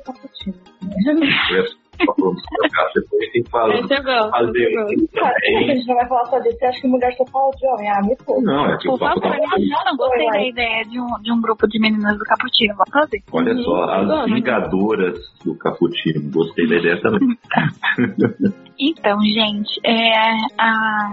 Caputino. 1.97 2.37
Caso, 2.73 2.93
depois 2.95 3.31
tem 3.33 3.43
que 3.43 3.51
fazer 3.51 3.73
eu 3.73 4.03
gosto. 4.03 4.53
Que 4.53 5.21
a 5.21 5.75
gente 5.75 5.87
não 5.87 5.95
vai 5.95 6.09
falar 6.09 6.25
só? 6.27 6.39
Você 6.39 6.65
acha 6.67 6.81
que 6.81 6.89
mulher 6.89 7.13
só 7.17 7.25
fala 7.27 7.51
de 7.53 7.67
homem? 7.69 7.91
Ah, 7.91 8.01
me 8.03 8.17
poupa. 8.17 8.43
Não, 8.43 8.67
é 8.67 8.79
que 8.79 8.89
o 8.89 8.99
papo 8.99 9.21
tá 9.21 9.37
eu 9.37 9.85
não 9.85 9.97
gostei 9.97 10.31
da 10.31 10.43
ideia 10.47 10.85
de 10.85 11.01
um, 11.01 11.07
de 11.23 11.33
um 11.33 11.41
grupo 11.41 11.67
de 11.69 11.81
meninas 11.81 12.19
do 12.19 12.25
Cappuccino. 12.25 12.75
Vamos 12.75 12.93
fazer. 12.93 13.23
Olha 13.33 13.57
só, 13.63 13.85
as 13.85 14.25
vingadoras 14.27 15.19
do 15.45 15.57
Caputino. 15.57 16.31
Gostei 16.31 16.67
da 16.69 16.77
ideia 16.77 17.01
também. 17.01 17.39
Então, 18.79 19.19
gente, 19.23 19.81
é, 19.85 20.13
a, 20.59 21.09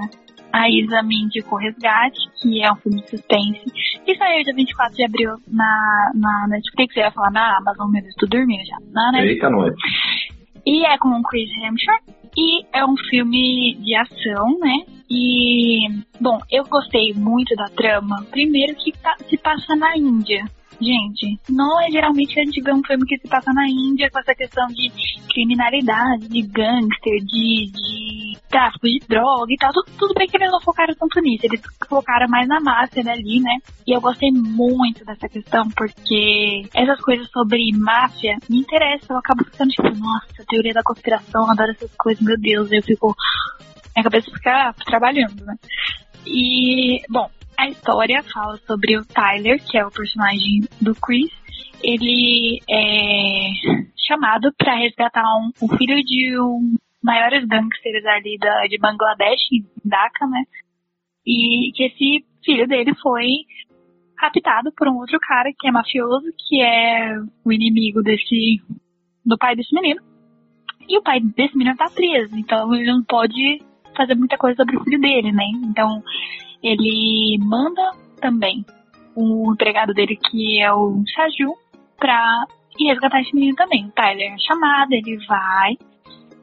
a 0.52 0.70
Isa 0.70 1.02
me 1.02 1.24
indicou 1.24 1.58
Resgate, 1.58 2.20
que 2.42 2.62
é 2.62 2.72
um 2.72 2.76
filme 2.76 3.02
de 3.02 3.10
suspense, 3.10 3.64
que 4.06 4.16
saiu 4.16 4.44
dia 4.44 4.54
24 4.54 4.96
de 4.96 5.06
abril 5.06 5.32
na, 5.48 6.12
na 6.14 6.48
Netflix. 6.50 6.96
Eu 6.96 7.04
ia 7.04 7.12
falar 7.12 7.32
na 7.32 7.58
Amazon, 7.58 7.90
meu 7.90 8.02
Deus, 8.02 8.16
tô 8.16 8.28
dormindo 8.28 8.66
já. 8.66 8.78
Na 8.92 9.12
Netflix. 9.14 9.36
Eita, 9.36 9.50
nós. 9.50 9.74
E 10.66 10.86
é 10.86 10.98
com 10.98 11.10
o 11.10 11.24
Chris 11.24 11.50
Hemsworth. 11.58 12.04
E 12.36 12.66
é 12.74 12.84
um 12.86 12.96
filme 13.10 13.76
de 13.76 13.96
ação, 13.96 14.58
né? 14.60 14.86
E, 15.10 15.88
bom, 16.20 16.40
eu 16.50 16.64
gostei 16.66 17.14
muito 17.14 17.56
da 17.56 17.66
trama. 17.66 18.26
Primeiro 18.32 18.76
que 18.76 18.92
se 19.30 19.38
passa 19.38 19.76
na 19.76 19.96
Índia. 19.96 20.44
Gente, 20.82 21.40
não 21.50 21.82
é 21.82 21.90
geralmente 21.90 22.40
a 22.40 22.44
gente 22.44 22.62
vê 22.62 22.74
um 22.74 22.84
filme 22.84 23.06
que 23.06 23.18
se 23.18 23.28
passa 23.28 23.54
na 23.54 23.68
Índia 23.68 24.10
com 24.12 24.20
essa 24.20 24.34
questão 24.36 24.68
de 24.68 24.92
criminalidade, 25.32 26.28
de 26.28 26.42
gangster, 26.42 27.20
de, 27.26 27.72
de 27.72 28.38
tráfico 28.50 28.88
de 28.88 29.00
droga 29.08 29.52
e 29.52 29.58
tal. 29.58 29.72
Tudo, 29.72 29.92
tudo 29.98 30.14
bem 30.16 30.28
que 30.28 30.38
eles 30.38 30.52
não 30.52 30.62
focaram 30.62 30.94
tanto 30.96 31.20
nisso, 31.22 31.46
eles 31.46 31.62
focaram 31.88 32.28
mais 32.28 32.48
na 32.48 32.60
máfia 32.60 33.04
dali, 33.04 33.40
né? 33.40 33.58
E 33.88 33.96
eu 33.96 34.02
gostei 34.02 34.32
muito 34.32 35.06
dessa 35.06 35.28
questão, 35.28 35.68
porque 35.70 36.64
essas 36.74 37.00
coisas 37.02 37.30
sobre 37.30 37.72
máfia 37.74 38.38
me 38.50 38.60
interessam. 38.60 39.16
Eu 39.16 39.20
acabo 39.20 39.44
ficando 39.46 39.70
tipo, 39.70 39.98
nossa, 39.98 40.46
teoria 40.48 40.74
da 40.74 40.84
conspiração, 40.84 41.50
adoro 41.50 41.72
essas 41.72 41.94
coisas, 41.96 42.24
meu 42.24 42.38
Deus, 42.38 42.72
eu 42.72 42.82
fico. 42.84 43.16
Minha 43.96 44.04
cabeça 44.04 44.32
fica 44.32 44.74
trabalhando, 44.86 45.46
né? 45.46 45.56
E, 46.26 47.02
bom, 47.10 47.30
a 47.64 47.70
história 47.70 48.22
fala 48.24 48.58
sobre 48.68 48.98
o 48.98 49.06
Tyler, 49.06 49.64
que 49.66 49.78
é 49.78 49.86
o 49.86 49.92
personagem 49.92 50.68
do 50.82 50.94
Chris. 50.96 51.32
Ele 51.82 52.60
é 52.70 53.50
chamado 54.06 54.54
para 54.58 54.76
resgatar 54.76 55.24
um, 55.38 55.50
o 55.62 55.78
filho 55.78 55.96
de 56.04 56.38
um 56.40 56.76
maiores 57.02 57.46
gangsters 57.48 58.06
ali 58.06 58.38
da, 58.38 58.68
de 58.68 58.78
Bangladesh, 58.78 59.42
em 59.54 59.66
Dhaka, 59.86 60.28
né? 60.28 60.44
E 61.26 61.72
que 61.74 61.84
esse 61.84 62.26
filho 62.44 62.68
dele 62.68 62.94
foi 63.02 63.28
raptado 64.18 64.72
por 64.76 64.90
um 64.90 64.98
outro 64.98 65.18
cara 65.22 65.50
que 65.58 65.68
é 65.68 65.72
mafioso, 65.72 66.28
que 66.48 66.62
é 66.62 67.16
o 67.46 67.52
inimigo 67.52 68.02
desse 68.02 68.62
do 69.26 69.38
pai 69.38 69.56
desse 69.56 69.74
menino. 69.74 70.02
E 70.88 70.98
o 70.98 71.02
pai 71.02 71.22
desse 71.22 71.58
menino 71.58 71.78
tá 71.78 71.90
preso, 71.90 72.38
então 72.38 72.74
ele 72.76 72.92
não 72.92 73.02
pode 73.04 73.62
fazer 73.96 74.16
muita 74.16 74.38
coisa 74.38 74.58
sobre 74.58 74.76
o 74.76 74.84
filho 74.84 75.00
dele, 75.00 75.32
né? 75.32 75.46
Então 75.64 76.04
ele 76.64 77.38
manda 77.42 77.92
também 78.22 78.66
o 79.16 79.52
empregado 79.54 79.94
dele, 79.94 80.16
que 80.16 80.62
é 80.62 80.74
o 80.74 81.04
Saju, 81.14 81.54
pra 82.00 82.46
ir 82.80 82.88
resgatar 82.88 83.22
esse 83.22 83.36
menino 83.36 83.56
também. 83.56 83.86
O 83.86 83.92
Tyler 83.92 84.34
é 84.34 84.38
chamado, 84.40 84.94
ele 84.94 85.18
vai. 85.28 85.78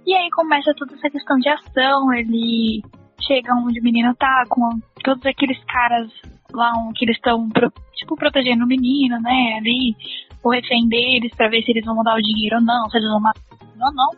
E 0.07 0.15
aí 0.15 0.31
começa 0.31 0.75
toda 0.75 0.95
essa 0.95 1.11
questão 1.11 1.39
de 1.39 1.49
ação, 1.49 2.13
ele 2.13 2.83
chega 3.23 3.55
onde 3.55 3.81
o 3.81 3.83
menino 3.83 4.15
tá, 4.15 4.45
com 4.49 4.69
todos 5.05 5.25
aqueles 5.27 5.63
caras 5.65 6.11
lá 6.53 6.73
que 6.97 7.05
eles 7.05 7.17
estão, 7.17 7.49
tipo, 7.95 8.17
protegendo 8.17 8.65
o 8.65 8.69
menino, 8.69 9.21
né, 9.21 9.57
ali, 9.59 9.95
o 10.43 10.51
refém 10.51 10.89
deles, 10.89 11.35
pra 11.37 11.49
ver 11.49 11.63
se 11.63 11.71
eles 11.71 11.85
vão 11.85 11.97
mandar 11.97 12.17
o 12.17 12.23
dinheiro 12.23 12.57
ou 12.57 12.63
não, 12.63 12.89
se 12.89 12.97
eles 12.97 13.09
vão 13.09 13.21
matar 13.21 13.41
ou 13.81 13.95
não. 13.95 14.11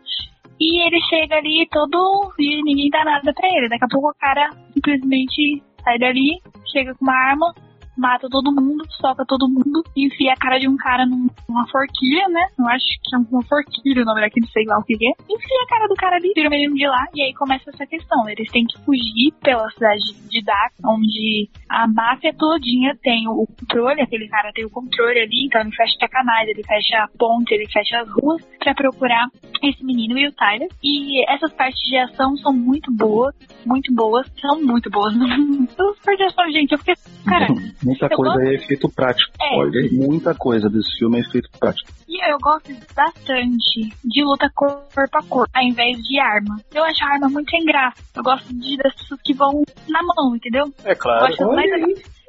E 0.61 0.87
ele 0.87 1.01
chega 1.09 1.37
ali 1.37 1.67
todo 1.71 2.33
e 2.39 2.63
ninguém 2.63 2.89
dá 2.89 3.05
nada 3.05 3.33
pra 3.33 3.49
ele. 3.49 3.69
Daqui 3.69 3.85
a 3.85 3.89
pouco 3.89 4.11
o 4.11 4.15
cara 4.15 4.51
simplesmente 4.73 5.63
sai 5.83 5.99
dali, 5.99 6.41
chega 6.71 6.95
com 6.95 7.05
uma 7.05 7.15
arma, 7.15 7.55
mata 7.97 8.29
todo 8.31 8.53
mundo, 8.53 8.85
soca 9.01 9.25
todo 9.27 9.49
mundo, 9.49 9.83
enfia 9.97 10.33
a 10.33 10.37
cara 10.37 10.59
de 10.59 10.69
um 10.69 10.77
cara 10.77 11.05
numa 11.07 11.67
forquilha, 11.69 12.29
né? 12.29 12.47
Eu 12.59 12.69
acho 12.69 12.87
que 13.03 13.15
é 13.15 13.19
uma 13.19 13.45
forquilha 13.45 14.03
o 14.03 14.05
nome 14.05 14.21
daquele, 14.21 14.47
sei 14.49 14.65
lá 14.65 14.79
o 14.79 14.85
que 14.85 14.95
é. 14.95 15.11
Enfia 15.29 15.63
a 15.65 15.69
cara 15.69 15.89
do 15.89 15.95
cara 15.95 16.17
ali, 16.17 16.33
tira 16.33 16.49
o 16.49 16.51
menino 16.51 16.75
de 16.75 16.87
lá, 16.87 17.05
e 17.15 17.23
aí 17.23 17.35
começa 17.35 17.71
essa 17.71 17.87
questão. 17.87 18.29
Eles 18.29 18.51
têm 18.51 18.65
que 18.65 18.79
fugir 18.85 19.33
pela 19.43 19.69
cidade 19.71 20.03
de 20.29 20.43
Dhaka, 20.43 20.75
onde 20.87 21.49
a 21.69 21.87
máfia 21.87 22.35
todinha 22.35 22.97
tem 23.03 23.29
o 23.29 23.47
controle, 23.47 24.03
aquele 24.03 24.29
cara 24.29 24.53
tem 24.53 24.65
o 24.65 24.71
controle 24.71 25.21
ali, 25.21 25.47
então 25.47 25.61
ele 25.61 25.73
fecha 25.73 26.09
canais, 26.09 26.49
ele 26.49 26.63
fecha 26.63 26.99
a 26.99 27.09
ponte, 27.19 27.55
ele 27.55 27.67
fecha 27.71 28.01
as 28.01 28.09
ruas 28.11 28.43
para 28.59 28.75
procurar 28.75 29.27
esse 29.63 29.85
menino 29.85 30.19
e 30.19 30.29
o 30.29 30.33
Tyler. 30.33 30.69
E 30.83 31.25
essas 31.31 31.53
partes 31.53 31.81
de 31.89 31.97
ação 31.97 32.37
são 32.37 32.53
muito 32.53 32.93
boas, 32.93 33.35
muito 33.65 33.93
boas, 33.95 34.27
são 34.41 34.61
muito 34.61 34.91
boas. 34.91 35.15
As 35.15 35.99
partes 36.05 36.19
de 36.19 36.25
ação, 36.25 36.51
gente, 36.53 36.73
eu 36.73 36.79
fiquei, 36.79 36.95
cara, 37.25 37.47
Muita 37.83 38.07
eu 38.07 38.17
coisa 38.17 38.35
gosto- 38.35 38.47
é 38.49 38.55
efeito 38.55 38.89
prático. 38.89 39.33
É. 39.41 39.57
Olha, 39.57 39.89
muita 39.93 40.35
coisa 40.35 40.69
desse 40.69 40.97
filme 40.99 41.19
é 41.19 41.21
efeito 41.21 41.49
prático. 41.59 41.91
E 42.09 42.31
eu 42.31 42.39
gosto 42.39 42.73
bastante 42.95 43.93
de 44.05 44.23
luta 44.25 44.51
corpo 44.55 44.85
a 44.97 45.23
corpo, 45.29 45.51
ao 45.55 45.63
invés 45.63 45.97
de 46.03 46.19
arma. 46.21 46.61
Eu 46.75 46.85
acho 46.85 47.05
a 47.05 47.09
arma 47.15 47.29
muito 47.29 47.51
sem 47.51 47.65
graça. 47.65 47.97
Eu 48.15 48.23
gosto 48.23 48.53
de, 48.55 48.77
das 48.77 48.95
pessoas 48.95 49.21
que 49.25 49.35
vão 49.35 49.63
na 49.89 50.01
mão, 50.03 50.37
entendeu? 50.37 50.73
É 50.85 50.93
Eu 50.93 51.11
acho 51.25 51.47
mais 51.55 51.71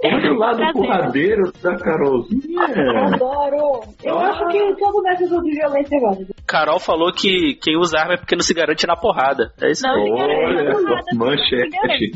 Olha 0.03 0.33
o 0.33 0.37
lado 0.37 0.73
porradeiro 0.73 1.51
da 1.61 1.75
Carolzinha. 1.77 2.65
Adoro. 3.13 3.81
Eu 4.03 4.19
acho 4.19 4.47
que 4.47 4.75
todo 4.75 5.01
método 5.01 5.41
de 5.43 5.51
violência 5.51 5.95
é 5.95 5.99
válido. 5.99 6.33
Carol 6.45 6.79
falou 6.79 7.11
que 7.13 7.55
quem 7.61 7.77
usa 7.77 7.97
arma 7.99 8.15
é 8.15 8.17
porque 8.17 8.35
não 8.35 8.43
se 8.43 8.53
garante 8.53 8.85
na 8.85 8.95
porrada. 8.97 9.51
É 9.61 9.71
isso 9.71 9.83
Não, 9.87 9.93
Olha, 9.93 10.71
porrada, 10.71 11.03
manchete. 11.15 12.11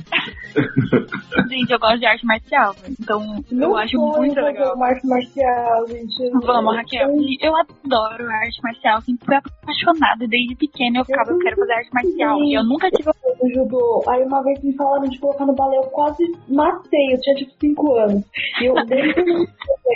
Gente, 1.50 1.72
eu 1.72 1.80
gosto 1.80 2.00
de 2.00 2.06
arte 2.06 2.26
marcial, 2.26 2.76
então 3.00 3.44
eu 3.52 3.76
acho 3.78 3.98
muito 3.98 4.40
legal. 4.40 4.84
Arte 4.84 5.08
marcial, 5.08 5.88
gente. 5.88 6.30
Vamos, 6.46 6.76
Raquel. 6.76 7.10
E 7.22 7.38
Eu 7.42 7.54
adoro 7.56 8.30
arte 8.30 8.62
marcial. 8.64 9.02
Sempre 9.02 9.26
fui 9.26 9.36
apaixonada 9.36 10.28
desde 10.28 10.56
pequena. 10.56 11.00
Eu 11.00 11.06
ficava, 11.06 11.32
eu 11.32 11.40
quero 11.40 11.56
fazer 11.56 11.74
arte 11.74 11.90
marcial. 11.94 12.44
E 12.44 12.58
eu 12.58 12.64
nunca 12.64 12.90
tive. 12.92 13.10
no 13.42 13.50
judô. 13.54 14.04
Aí 14.08 14.24
uma 14.24 14.44
vez 14.44 14.62
me 14.64 14.76
falaram 14.76 15.08
de 15.08 15.20
colocar 15.20 15.46
no 15.46 15.56
balé, 15.56 15.78
eu 15.78 15.84
quase 15.84 16.24
matei. 16.50 17.14
Eu 17.14 17.20
tinha 17.22 17.36
tipo 17.36 17.54
5 17.78 17.96
anos. 17.98 18.26
E 18.62 18.66
eu 18.66 18.76
tive 18.86 19.48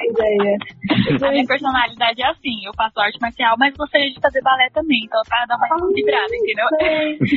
ideia. 0.10 0.58
A 1.22 1.32
minha 1.32 1.46
personalidade 1.46 2.22
é 2.22 2.30
assim: 2.30 2.66
eu 2.66 2.72
faço 2.76 3.00
arte 3.00 3.20
marcial, 3.20 3.56
mas 3.58 3.76
gostaria 3.76 4.12
de 4.12 4.20
fazer 4.22 4.42
balé 4.42 4.70
também. 4.74 5.02
Então, 5.06 5.22
pra 5.28 5.46
dar 5.46 5.58
uma 5.58 5.68
equilibrada, 5.68 6.36
entendeu? 6.36 6.68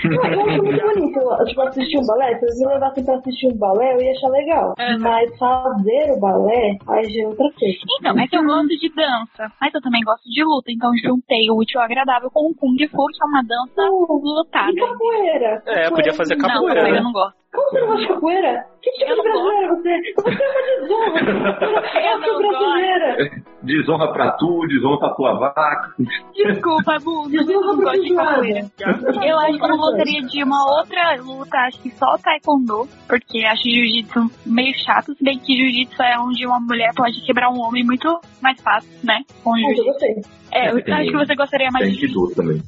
Eu 0.04 0.34
eu 0.34 0.42
acho 0.44 0.62
muito 0.62 0.82
bonito. 0.82 1.44
Tipo, 1.46 1.62
assistir 1.62 1.98
um 1.98 2.06
balé. 2.06 2.38
Se 2.38 2.44
eles 2.44 2.58
me 2.58 2.66
levassem 2.66 3.04
pra 3.04 3.14
assistir 3.16 3.46
um 3.48 3.56
balé, 3.56 3.94
eu 3.94 4.02
ia 4.02 4.12
achar 4.12 4.28
legal. 4.28 4.74
Mas 5.00 5.38
fazer 5.38 6.12
o 6.12 6.20
balé, 6.20 6.76
aí 6.88 7.04
já 7.10 7.22
é 7.22 7.26
outra 7.26 7.50
coisa. 7.58 7.78
Então, 8.00 8.18
é 8.18 8.26
que 8.26 8.36
eu 8.36 8.44
gosto 8.44 8.68
de 8.68 8.88
dança, 8.94 9.52
mas 9.60 9.74
eu 9.74 9.80
também 9.80 10.02
gosto 10.02 10.28
de 10.28 10.44
luta. 10.44 10.70
Então, 10.70 10.90
juntei 11.02 11.50
o 11.50 11.58
útil 11.58 11.80
ao 11.80 11.86
agradável 11.86 12.30
com 12.30 12.50
o 12.50 12.54
Kung 12.54 12.76
Fu, 12.88 13.06
que 13.06 13.22
é 13.22 13.26
uma 13.26 13.42
dança 13.42 13.82
lutada. 13.90 14.70
E 14.70 14.76
capoeira? 14.76 15.62
É, 15.66 15.90
podia 15.90 16.12
fazer 16.12 16.36
Não, 16.36 16.48
capoeira. 16.48 16.74
capoeira 16.74 16.92
né? 16.92 16.98
eu 16.98 17.04
não 17.04 17.12
gosto. 17.12 17.43
Como 17.54 17.70
você 17.70 17.80
não 17.80 17.86
gosta 17.86 18.02
de 18.02 18.08
capoeira? 18.08 18.64
Que 18.82 18.90
tipo 18.92 19.10
Eu 19.10 19.16
de 19.16 19.22
brasileira 19.22 19.68
você 19.68 19.88
é? 19.88 20.00
Você 20.14 20.42
é 20.42 20.48
uma 20.50 20.62
desonra. 20.80 21.20
Eu 21.94 22.00
é 22.00 22.18
não 22.18 22.38
brasileira. 22.38 23.44
Desonra 23.62 24.12
pra 24.12 24.30
tu, 24.32 24.66
desonra 24.68 24.98
pra 24.98 25.14
tua 25.14 25.34
vaca. 25.38 25.94
Desculpa, 26.34 26.96
Bu, 27.02 27.28
eu 27.32 27.44
não 27.44 27.76
gosto 27.78 28.02
de 28.02 28.14
capoeira. 28.14 28.60
Eu 29.24 29.38
acho 29.38 29.58
que 29.58 29.64
eu 29.64 29.68
não 29.68 29.78
gostaria 29.78 30.20
de 30.22 30.42
uma 30.42 30.78
outra 30.78 31.16
luta, 31.22 31.56
acho 31.58 31.80
que 31.80 31.90
só 31.92 32.14
o 32.14 32.18
taekwondo, 32.18 32.86
porque 33.08 33.44
acho 33.44 33.62
jiu-jitsu 33.62 34.30
meio 34.44 34.74
chato, 34.84 35.14
se 35.14 35.24
bem 35.24 35.38
que 35.38 35.56
jiu-jitsu 35.56 36.02
é 36.02 36.18
onde 36.18 36.46
uma 36.46 36.60
mulher 36.60 36.90
pode 36.94 37.24
quebrar 37.24 37.50
um 37.50 37.60
homem 37.60 37.84
muito 37.84 38.20
mais 38.42 38.60
fácil, 38.60 38.90
né? 39.02 39.20
Com 39.42 39.56
eu 39.56 39.62
jiu-jitsu. 39.68 39.84
gostei. 39.84 40.14
É, 40.52 40.70
eu 40.70 40.84
Tem- 40.84 40.94
acho 40.94 41.10
que 41.10 41.16
você 41.16 41.34
gostaria 41.34 41.70
mais 41.70 41.86
Tem 41.86 41.94
de 41.96 42.12
dor 42.12 42.34
também. 42.34 42.60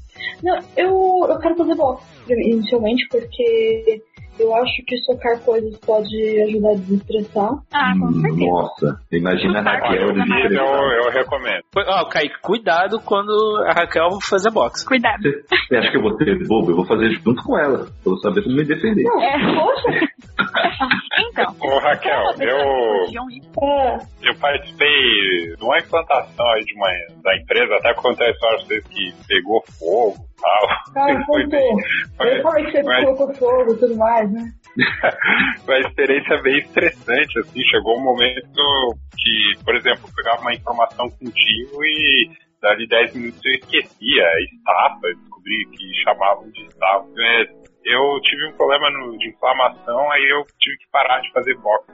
Não, 0.42 0.58
eu, 0.76 1.26
eu 1.28 1.38
quero 1.38 1.56
fazer 1.56 1.74
boxe, 1.74 2.04
inicialmente, 2.30 3.06
porque 3.10 4.02
eu 4.38 4.54
acho 4.54 4.82
que 4.86 4.96
socar 4.98 5.40
coisas 5.40 5.76
pode 5.78 6.42
ajudar 6.42 6.70
a 6.70 6.74
desestressar. 6.74 7.50
Ah, 7.72 7.92
com 7.98 8.12
certeza. 8.12 8.46
Nossa, 8.46 9.00
imagina 9.12 9.58
a 9.60 9.62
Raquel 9.62 10.12
de 10.12 10.20
Isso 10.20 10.54
eu, 10.54 11.04
eu 11.04 11.10
recomendo. 11.10 11.62
Ó, 11.76 12.04
Kaique, 12.06 12.40
cuidado 12.40 13.00
quando 13.00 13.32
a 13.66 13.72
Raquel 13.72 14.10
for 14.10 14.28
fazer 14.30 14.50
boxe. 14.50 14.86
Cuidado. 14.86 15.22
Você, 15.22 15.42
você 15.68 15.76
acha 15.76 15.90
que 15.90 15.96
eu 15.96 16.02
vou 16.02 16.16
ser 16.16 16.46
bobo? 16.46 16.70
Eu 16.70 16.76
vou 16.76 16.86
fazer 16.86 17.10
junto 17.24 17.42
com 17.42 17.58
ela. 17.58 17.78
pra 17.78 18.12
Eu 18.12 18.16
saber 18.18 18.42
como 18.42 18.56
me 18.56 18.64
defender. 18.64 19.04
É, 19.06 19.54
Poxa! 19.54 20.06
então. 21.30 21.56
Ô 21.60 21.78
Raquel, 21.78 22.22
eu, 22.40 23.16
É, 23.16 23.98
eu 24.22 24.34
participei 24.40 25.54
de 25.56 25.64
uma 25.64 25.78
implantação 25.78 26.46
aí 26.52 26.64
de 26.64 26.74
uma, 26.74 26.88
da 27.22 27.36
empresa, 27.36 27.74
até 27.76 27.94
contar 27.94 28.24
a 28.24 28.30
história 28.30 28.58
pra 28.58 28.66
vocês 28.66 28.84
que 28.88 29.14
pegou 29.26 29.62
fogo 29.78 30.26
tal. 30.40 30.92
cara, 30.94 31.24
Foi 31.26 31.42
contou. 31.44 31.76
Eu 32.20 32.42
falei 32.42 32.64
que 32.66 32.70
você 32.72 32.82
mas- 32.82 33.04
colocou 33.04 33.34
fogo 33.34 33.72
e 33.72 33.78
tudo 33.78 33.96
mais, 33.96 34.32
né? 34.32 34.52
Foi 35.64 35.80
uma 35.80 35.88
experiência 35.88 36.36
bem 36.42 36.58
estressante, 36.58 37.38
assim, 37.40 37.62
chegou 37.64 37.96
um 37.98 38.02
momento 38.04 38.94
que, 39.16 39.64
por 39.64 39.74
exemplo, 39.74 40.08
eu 40.08 40.14
pegava 40.14 40.40
uma 40.42 40.54
informação 40.54 41.08
contigo 41.10 41.84
e 41.84 42.30
dali 42.60 42.86
10 42.88 43.14
minutos 43.14 43.40
eu 43.44 43.52
esquecia, 43.54 44.24
estafa, 44.40 45.00
descobri 45.20 45.66
que 45.72 45.94
chamavam 46.04 46.50
de 46.50 46.62
estafa. 46.66 47.06
É, 47.18 47.66
Eu 47.88 48.20
tive 48.20 48.48
um 48.48 48.52
problema 48.56 48.90
no- 48.90 49.16
de 49.16 49.28
inflamação, 49.28 50.10
aí 50.10 50.28
eu 50.28 50.42
tive 50.58 50.76
que 50.78 50.90
parar 50.90 51.20
de 51.20 51.30
fazer 51.30 51.54
boxe, 51.58 51.86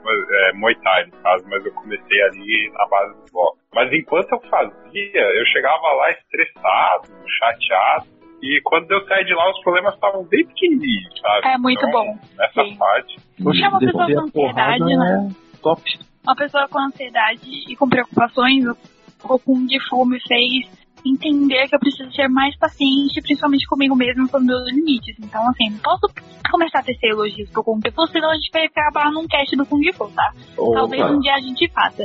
é, 0.49 0.53
Muay 0.55 0.75
Thai 0.77 1.05
no 1.05 1.13
caso, 1.23 1.45
mas 1.51 1.63
eu 1.67 1.73
comecei 1.75 2.23
ali 2.23 2.71
na 2.73 2.87
base 2.87 3.13
do 3.21 3.27
boxe. 3.31 3.61
Mas 3.75 3.93
enquanto 3.93 4.33
eu 4.33 4.41
fazia, 4.49 5.21
eu 5.21 5.45
chegava 5.53 5.83
lá 5.93 6.11
estressado, 6.13 7.09
chateado, 7.39 8.07
e 8.43 8.61
quando 8.65 8.91
eu 8.91 9.07
saí 9.07 9.25
de 9.25 9.35
lá, 9.35 9.51
os 9.51 9.61
problemas 9.63 9.95
estavam 9.95 10.25
bem 10.25 10.45
pequenininhos, 10.47 11.21
sabe? 11.21 11.49
É 11.49 11.59
muito 11.59 11.79
Então, 11.79 11.91
bom. 11.91 12.19
Nessa 12.37 12.65
Sim. 12.65 12.77
parte. 12.77 13.17
É 13.63 13.69
uma 13.69 13.79
pessoa 13.79 14.07
com 14.07 14.21
ansiedade, 14.21 14.85
né? 14.85 15.31
é 15.31 15.59
top. 15.63 15.83
Uma 16.25 16.37
pessoa 16.37 16.69
com 16.69 16.79
ansiedade 16.79 17.51
e 17.69 17.77
com 17.77 17.89
preocupações, 17.89 18.65
o 19.25 19.39
Kung 19.39 19.69
Fu 19.89 20.05
me 20.05 20.21
fez 20.21 20.82
entender 21.05 21.69
que 21.69 21.75
eu 21.75 21.81
preciso 21.81 22.13
ser 22.13 22.29
mais 22.29 22.57
paciente, 22.59 23.21
principalmente 23.21 23.67
comigo 23.67 23.95
mesmo, 23.97 24.29
com 24.29 24.39
meus 24.39 24.65
limites. 24.71 25.17
Então, 25.19 25.49
assim, 25.49 25.71
não 25.71 25.79
posso 25.79 26.07
começar 26.51 26.81
a 26.81 26.83
tecer 26.83 27.11
elogios 27.11 27.51
pro 27.51 27.65
Kung 27.65 27.81
Fu, 27.95 28.07
senão 28.09 28.31
a 28.31 28.35
gente 28.35 28.51
vai 28.53 28.67
acabar 28.67 29.11
num 29.11 29.27
cast 29.27 29.57
do 29.57 29.67
Kung 29.67 29.93
Fu, 29.93 30.09
tá? 30.11 30.33
Opa. 30.57 30.75
Talvez 30.75 31.11
um 31.11 31.21
dia 31.21 31.35
a 31.35 31.41
gente 31.41 31.69
faça. 31.71 32.05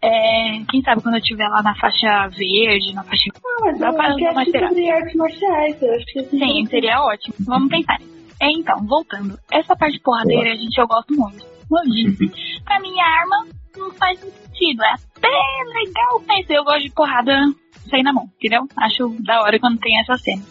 É, 0.00 0.62
quem 0.70 0.80
sabe 0.82 1.02
quando 1.02 1.16
eu 1.16 1.20
estiver 1.20 1.48
lá 1.48 1.62
na 1.62 1.74
faixa 1.74 2.28
verde, 2.28 2.94
na 2.94 3.02
faixa. 3.02 3.30
Ah, 3.34 3.60
mas 3.62 3.78
Dá 3.78 3.88
eu 3.88 3.94
pra 3.94 4.06
acho 4.06 4.16
que 4.16 4.26
é 4.26 4.32
mais 4.32 4.50
sobre 4.50 4.90
artes 4.90 5.14
marciais. 5.14 5.82
Eu 5.82 5.94
acho 5.94 6.06
que 6.06 6.22
Sim, 6.24 6.66
seria 6.66 7.02
ótimo. 7.02 7.34
Vamos 7.40 7.68
pensar. 7.68 7.98
É, 8.40 8.48
então, 8.50 8.76
voltando. 8.86 9.36
Essa 9.50 9.74
parte 9.74 9.98
porradeira, 10.00 10.54
gente, 10.56 10.78
eu 10.78 10.86
gosto 10.86 11.12
muito. 11.14 11.44
Como 11.68 11.80
eu 11.80 11.90
disse, 11.90 12.62
pra 12.64 12.80
mim, 12.80 12.94
a 13.00 13.20
arma 13.20 13.46
não 13.76 13.90
faz 13.92 14.20
sentido. 14.58 14.82
É 14.82 14.92
até 14.92 15.28
legal, 15.74 16.22
mas 16.26 16.50
eu 16.50 16.64
gosto 16.64 16.82
de 16.82 16.90
porrada 16.90 17.32
sair 17.88 18.02
na 18.02 18.12
mão, 18.12 18.28
entendeu? 18.36 18.66
Acho 18.76 19.08
da 19.20 19.40
hora 19.40 19.58
quando 19.58 19.78
tem 19.78 19.98
essa 20.00 20.16
cena. 20.18 20.42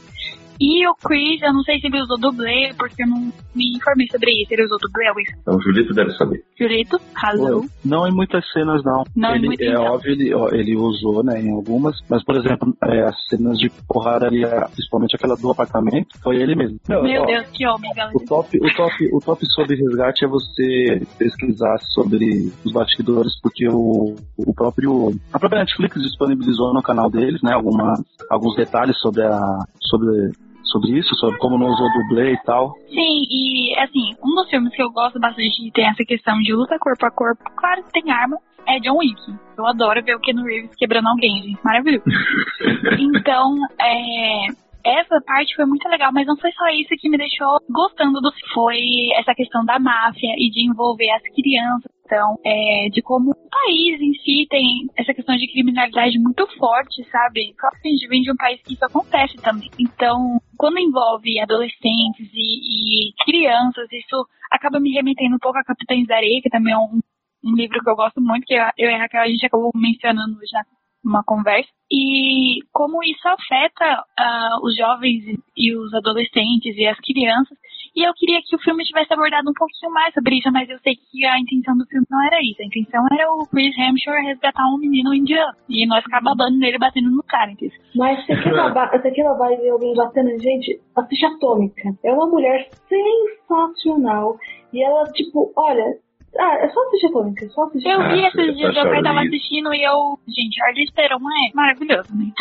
E 0.59 0.87
o 0.87 0.95
Chris, 0.95 1.41
eu 1.41 1.53
não 1.53 1.61
sei 1.63 1.79
se 1.79 1.87
ele 1.87 2.01
usou 2.01 2.17
dublê, 2.17 2.73
porque 2.77 3.03
eu 3.03 3.07
não 3.07 3.31
me 3.55 3.75
informei 3.77 4.07
sobre 4.11 4.31
isso. 4.41 4.53
Ele 4.53 4.65
usou 4.65 4.77
dublê, 4.79 5.11
Luiz? 5.11 5.29
Então 5.41 5.55
o 5.55 5.61
Julito 5.61 5.93
deve 5.93 6.11
saber. 6.13 6.43
Julito, 6.59 6.99
razão. 7.13 7.65
Não 7.85 8.07
em 8.07 8.11
muitas 8.11 8.43
cenas, 8.51 8.81
não. 8.83 9.03
Não 9.15 9.31
em 9.33 9.37
ele, 9.37 9.47
muitas, 9.47 9.67
É 9.67 9.73
não. 9.73 9.83
óbvio, 9.85 10.11
ele, 10.11 10.33
ó, 10.33 10.49
ele 10.49 10.75
usou, 10.75 11.23
né, 11.23 11.41
em 11.41 11.51
algumas, 11.51 11.95
mas, 12.09 12.23
por 12.23 12.35
exemplo, 12.37 12.75
é, 12.83 13.01
as 13.03 13.15
cenas 13.29 13.57
de 13.57 13.69
porrada 13.87 14.25
ali, 14.27 14.43
a- 14.45 14.67
principalmente 14.73 15.15
aquela 15.15 15.35
do 15.35 15.51
apartamento, 15.51 16.07
foi 16.23 16.37
ele 16.37 16.55
mesmo. 16.55 16.79
Meu 16.87 17.21
ó, 17.21 17.25
Deus, 17.25 17.47
que 17.53 17.65
homem, 17.67 17.91
galera. 17.95 18.15
O 18.17 18.25
top, 18.25 18.57
o, 18.57 18.75
top, 18.75 19.09
o 19.13 19.19
top 19.19 19.45
sobre 19.53 19.75
resgate 19.75 20.25
é 20.25 20.27
você 20.27 21.01
pesquisar 21.17 21.77
sobre 21.93 22.51
os 22.65 22.71
bastidores, 22.71 23.33
porque 23.41 23.67
o, 23.69 24.15
o 24.37 24.53
próprio. 24.53 25.13
A 25.31 25.39
própria 25.39 25.59
Netflix 25.59 26.01
disponibilizou 26.01 26.73
no 26.73 26.81
canal 26.81 27.09
deles, 27.09 27.41
né? 27.43 27.53
Algumas, 27.53 27.99
alguns 28.29 28.55
detalhes 28.55 28.97
sobre 28.99 29.23
a. 29.23 29.39
sobre, 29.81 30.31
sobre 30.67 30.97
isso, 30.97 31.15
sobre 31.15 31.37
como 31.39 31.57
não 31.57 31.67
usou 31.67 31.87
dublê 31.93 32.33
e 32.33 32.43
tal. 32.43 32.73
Sim, 32.89 33.25
e 33.29 33.75
assim, 33.79 34.15
um 34.23 34.35
dos 34.35 34.49
filmes 34.49 34.73
que 34.75 34.81
eu 34.81 34.91
gosto 34.91 35.19
bastante 35.19 35.63
de 35.63 35.71
ter 35.71 35.83
essa 35.83 36.03
questão 36.05 36.37
de 36.39 36.53
luta 36.53 36.77
corpo 36.79 37.05
a 37.05 37.11
corpo, 37.11 37.43
claro 37.55 37.83
que 37.83 38.01
tem 38.01 38.11
arma, 38.11 38.37
é 38.67 38.79
John 38.79 38.97
Wick. 38.97 39.21
Eu 39.57 39.65
adoro 39.65 40.03
ver 40.03 40.15
o 40.15 40.19
Keanu 40.19 40.43
Reeves 40.43 40.75
quebrando 40.75 41.07
alguém, 41.07 41.41
gente. 41.41 41.59
Maravilhoso. 41.63 42.03
então, 42.99 43.55
é, 43.79 44.47
essa 44.83 45.19
parte 45.25 45.55
foi 45.55 45.65
muito 45.65 45.87
legal, 45.89 46.11
mas 46.13 46.27
não 46.27 46.37
foi 46.37 46.51
só 46.51 46.67
isso 46.69 46.95
que 46.99 47.09
me 47.09 47.17
deixou 47.17 47.59
gostando 47.69 48.21
do 48.21 48.31
filme. 48.31 48.53
Foi 48.53 48.79
essa 49.19 49.33
questão 49.35 49.65
da 49.65 49.79
máfia 49.79 50.33
e 50.37 50.49
de 50.49 50.65
envolver 50.65 51.09
as 51.11 51.23
crianças. 51.33 51.91
Então, 52.07 52.39
é, 52.45 52.87
de 52.89 53.01
como 53.01 53.31
o 53.31 53.49
país 53.49 53.99
em 53.99 54.13
si 54.23 54.47
tem 54.49 54.87
essa 54.95 55.13
questão 55.13 55.35
de 55.35 55.51
criminalidade 55.51 56.17
muito 56.17 56.47
forte, 56.57 57.03
sabe? 57.11 57.53
Só 57.59 57.69
que 57.69 57.89
a 57.89 57.91
gente 57.91 58.07
vem 58.07 58.21
de 58.21 58.31
um 58.31 58.35
país 58.37 58.61
que 58.61 58.73
isso 58.73 58.85
acontece 58.85 59.35
também. 59.35 59.69
Então, 59.77 60.39
quando 60.57 60.79
envolve 60.79 61.37
adolescentes 61.41 62.31
e, 62.33 63.09
e 63.09 63.13
crianças, 63.25 63.91
isso 63.91 64.25
acaba 64.49 64.79
me 64.79 64.93
remetendo 64.93 65.35
um 65.35 65.39
pouco 65.39 65.57
a 65.57 65.65
Capitães 65.65 66.07
da 66.07 66.15
Areia, 66.15 66.39
que 66.41 66.49
também 66.49 66.73
é 66.73 66.77
um, 66.77 67.01
um 67.43 67.55
livro 67.55 67.83
que 67.83 67.89
eu 67.89 67.95
gosto 67.95 68.21
muito, 68.21 68.45
que 68.45 68.53
eu 68.53 68.89
e 68.89 68.93
a 68.93 68.99
Raquel 68.99 69.23
a 69.23 69.27
gente 69.27 69.45
acabou 69.45 69.71
mencionando 69.75 70.37
hoje 70.37 70.53
na 70.53 70.63
uma 71.03 71.23
conversa 71.23 71.69
e 71.89 72.59
como 72.73 73.01
isso 73.03 73.25
afeta 73.27 74.03
ah, 74.17 74.57
os 74.61 74.75
jovens 74.75 75.23
e 75.55 75.75
os 75.75 75.93
adolescentes 75.93 76.75
e 76.75 76.85
as 76.85 76.99
crianças 76.99 77.57
e 77.95 78.07
eu 78.07 78.13
queria 78.13 78.39
que 78.43 78.55
o 78.55 78.59
filme 78.59 78.83
tivesse 78.83 79.13
abordado 79.13 79.49
um 79.49 79.53
pouquinho 79.53 79.91
mais 79.91 80.13
sobre 80.13 80.37
isso, 80.37 80.51
mas 80.51 80.69
eu 80.69 80.77
sei 80.79 80.95
que 80.95 81.25
a 81.25 81.39
intenção 81.39 81.77
do 81.77 81.85
filme 81.85 82.05
não 82.09 82.23
era 82.25 82.37
isso. 82.41 82.61
A 82.61 82.65
intenção 82.65 83.05
era 83.11 83.31
o 83.31 83.45
Chris 83.47 83.77
Hemsworth 83.77 84.25
resgatar 84.25 84.65
um 84.67 84.77
menino 84.77 85.13
indiano. 85.13 85.53
E 85.69 85.85
nós 85.85 86.03
ficar 86.03 86.21
babando 86.21 86.57
nele, 86.57 86.77
batendo 86.77 87.09
no 87.09 87.23
cara, 87.23 87.51
entendeu? 87.51 87.77
Mas 87.95 88.25
você 88.25 88.35
quer, 88.35 88.53
babar, 88.53 88.91
você 88.91 89.11
quer 89.11 89.23
babar 89.23 89.51
e 89.51 89.57
ver 89.57 89.69
alguém 89.69 89.93
batendo 89.95 90.29
gente? 90.41 90.79
Assiste 90.95 91.25
Atômica. 91.25 91.89
É 92.03 92.11
uma 92.13 92.27
mulher 92.27 92.67
sensacional. 92.87 94.37
E 94.73 94.83
ela, 94.83 95.03
tipo, 95.05 95.51
olha. 95.55 95.97
Ah, 96.39 96.55
é 96.59 96.69
só 96.69 96.79
assistir 96.87 97.05
a 97.07 97.09
Atômica. 97.09 97.45
É 97.45 97.49
só 97.49 97.63
assistir. 97.63 97.89
Eu 97.89 97.99
vi 98.09 98.25
Ah, 98.25 98.27
esses 98.27 98.55
dias, 98.57 98.73
meu 98.73 98.83
pai 98.89 99.01
tava 99.03 99.21
assistindo 99.21 99.73
e 99.73 99.83
eu... 99.83 100.19
Gente, 100.27 100.55
Charlize 100.57 100.93
Theron 100.93 101.17
é 101.17 101.55
maravilhoso, 101.55 102.09
né? 102.15 102.31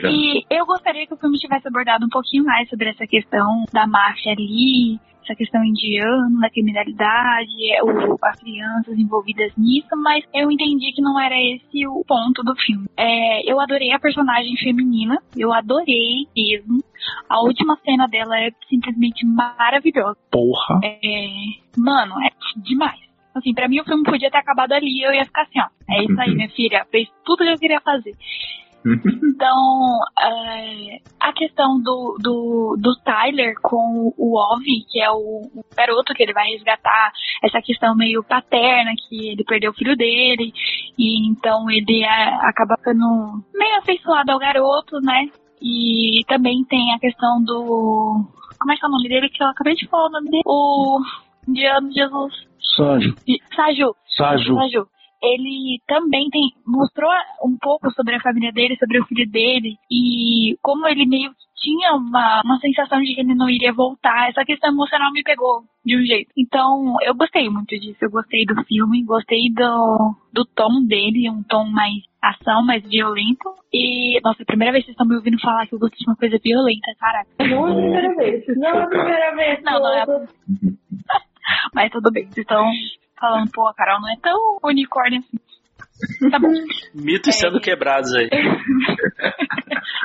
Já- 0.00 0.08
E 0.10 0.44
eu 0.50 0.64
gostaria 0.66 1.06
que 1.06 1.14
o 1.14 1.16
filme 1.16 1.38
tivesse 1.38 1.66
abordado 1.66 2.04
um 2.06 2.08
pouquinho 2.10 2.44
mais 2.44 2.68
sobre 2.68 2.90
essa 2.90 3.06
questão 3.06 3.64
da 3.72 3.86
máfia 3.86 4.32
ali, 4.32 5.00
essa 5.24 5.34
questão 5.34 5.64
indiana, 5.64 6.38
da 6.40 6.50
criminalidade, 6.50 7.50
o- 7.82 8.18
as 8.22 8.38
crianças 8.38 8.96
envolvidas 8.98 9.52
nisso, 9.56 9.88
mas 9.96 10.22
eu 10.32 10.50
entendi 10.50 10.92
que 10.92 11.02
não 11.02 11.18
era 11.18 11.34
esse 11.34 11.86
o 11.88 12.04
ponto 12.06 12.42
do 12.44 12.54
filme. 12.56 12.86
É, 12.96 13.50
eu 13.50 13.58
adorei 13.58 13.90
a 13.92 13.98
personagem 13.98 14.54
feminina, 14.58 15.18
eu 15.36 15.52
adorei 15.52 16.26
mesmo. 16.36 16.84
A 17.28 17.40
última 17.40 17.76
cena 17.84 18.06
dela 18.06 18.38
é 18.38 18.50
simplesmente 18.68 19.26
maravilhosa. 19.26 20.16
Porra. 20.30 20.78
É, 20.84 21.28
mano, 21.76 22.14
é 22.22 22.30
demais. 22.62 23.02
Assim, 23.34 23.52
pra 23.52 23.68
mim 23.68 23.80
o 23.80 23.84
filme 23.84 24.04
podia 24.04 24.30
ter 24.30 24.38
acabado 24.38 24.72
ali 24.72 25.02
eu 25.02 25.12
ia 25.12 25.24
ficar 25.24 25.42
assim, 25.42 25.60
ó. 25.60 25.66
É 25.90 26.04
isso 26.04 26.20
aí, 26.20 26.34
minha 26.34 26.48
filha. 26.50 26.86
Fez 26.90 27.08
tudo 27.24 27.44
que 27.44 27.50
eu 27.50 27.58
queria 27.58 27.80
fazer. 27.80 28.14
Então, 29.34 29.98
é, 30.20 31.00
a 31.18 31.32
questão 31.32 31.80
do, 31.82 32.16
do, 32.20 32.76
do 32.78 32.94
Tyler 33.02 33.54
com 33.62 34.12
o 34.16 34.38
Ovi, 34.38 34.84
que 34.88 35.00
é 35.00 35.10
o, 35.10 35.42
o 35.54 35.64
garoto 35.74 36.14
que 36.14 36.22
ele 36.22 36.32
vai 36.32 36.50
resgatar, 36.50 37.12
essa 37.42 37.60
questão 37.60 37.96
meio 37.96 38.22
paterna, 38.22 38.92
que 39.08 39.30
ele 39.30 39.44
perdeu 39.44 39.70
o 39.70 39.74
filho 39.74 39.96
dele, 39.96 40.52
e 40.98 41.26
então 41.28 41.68
ele 41.70 42.04
é, 42.04 42.34
acaba 42.42 42.76
ficando 42.76 43.42
meio 43.54 43.78
afeiçoado 43.78 44.30
ao 44.32 44.38
garoto, 44.38 45.00
né? 45.00 45.28
E 45.60 46.20
também 46.28 46.62
tem 46.64 46.92
a 46.92 46.98
questão 46.98 47.42
do. 47.42 48.24
Como 48.58 48.72
é 48.72 48.76
que 48.76 48.84
é 48.84 48.88
o 48.88 48.90
nome 48.90 49.08
dele? 49.08 49.30
Que 49.30 49.42
eu 49.42 49.48
acabei 49.48 49.74
de 49.74 49.88
falar 49.88 50.08
o 50.08 50.12
nome 50.12 50.30
dele. 50.30 50.42
O 50.46 51.00
Indiano 51.48 51.90
Jesus. 51.92 52.53
Sanjo. 52.76 53.14
Saju. 53.54 53.94
Saju. 54.16 54.54
Saju. 54.54 54.86
Ele 55.22 55.80
também 55.86 56.28
tem 56.28 56.50
mostrou 56.66 57.10
um 57.42 57.56
pouco 57.58 57.90
sobre 57.92 58.14
a 58.14 58.20
família 58.20 58.52
dele, 58.52 58.76
sobre 58.76 59.00
o 59.00 59.06
filho 59.06 59.30
dele 59.30 59.76
e 59.90 60.54
como 60.62 60.86
ele 60.86 61.06
meio 61.06 61.30
que 61.30 61.44
tinha 61.56 61.94
uma, 61.94 62.42
uma 62.44 62.58
sensação 62.58 63.00
de 63.00 63.14
que 63.14 63.20
ele 63.22 63.34
não 63.34 63.48
iria 63.48 63.72
voltar. 63.72 64.28
Essa 64.28 64.44
questão 64.44 64.70
emocional 64.70 65.10
me 65.12 65.22
pegou 65.22 65.62
de 65.82 65.96
um 65.96 66.04
jeito. 66.04 66.30
Então, 66.36 66.94
eu 67.02 67.14
gostei 67.14 67.48
muito 67.48 67.70
disso. 67.78 67.96
Eu 68.02 68.10
gostei 68.10 68.44
do 68.44 68.54
filme, 68.64 69.02
gostei 69.02 69.50
do, 69.50 70.14
do 70.30 70.44
tom 70.44 70.84
dele, 70.86 71.30
um 71.30 71.42
tom 71.42 71.64
mais 71.64 71.94
ação, 72.20 72.62
mais 72.64 72.82
violento. 72.86 73.54
E, 73.72 74.20
nossa, 74.22 74.42
é 74.42 74.44
a 74.44 74.46
primeira 74.46 74.72
vez 74.72 74.84
que 74.84 74.88
vocês 74.88 74.94
estão 74.94 75.08
me 75.08 75.16
ouvindo 75.16 75.40
falar 75.40 75.66
que 75.66 75.74
eu 75.74 75.78
gosto 75.78 75.96
de 75.96 76.04
uma 76.06 76.16
coisa 76.16 76.38
violenta, 76.42 76.94
caraca. 76.98 77.28
Não 77.40 77.66
é 77.66 77.72
a 77.72 77.74
primeira 77.74 78.16
vez. 78.16 78.44
Não 78.58 78.68
é 78.68 78.82
a 78.82 78.86
primeira 78.86 79.34
vez. 79.34 79.62
Não, 79.62 79.80
não 79.80 79.94
é 79.94 80.00
a 80.02 80.06
todo. 80.06 80.28
Mas 81.74 81.90
tudo 81.90 82.10
bem, 82.10 82.24
vocês 82.24 82.38
estão 82.38 82.70
falando, 83.18 83.50
pô, 83.52 83.66
a 83.68 83.74
Carol 83.74 84.00
não 84.00 84.10
é 84.10 84.16
tão 84.20 84.58
unicórnio 84.62 85.20
assim. 85.20 85.38
Tá 86.30 86.38
bom. 86.38 86.48
Mitos 86.94 87.34
sendo 87.38 87.60
quebrados 87.60 88.12
aí. 88.14 88.28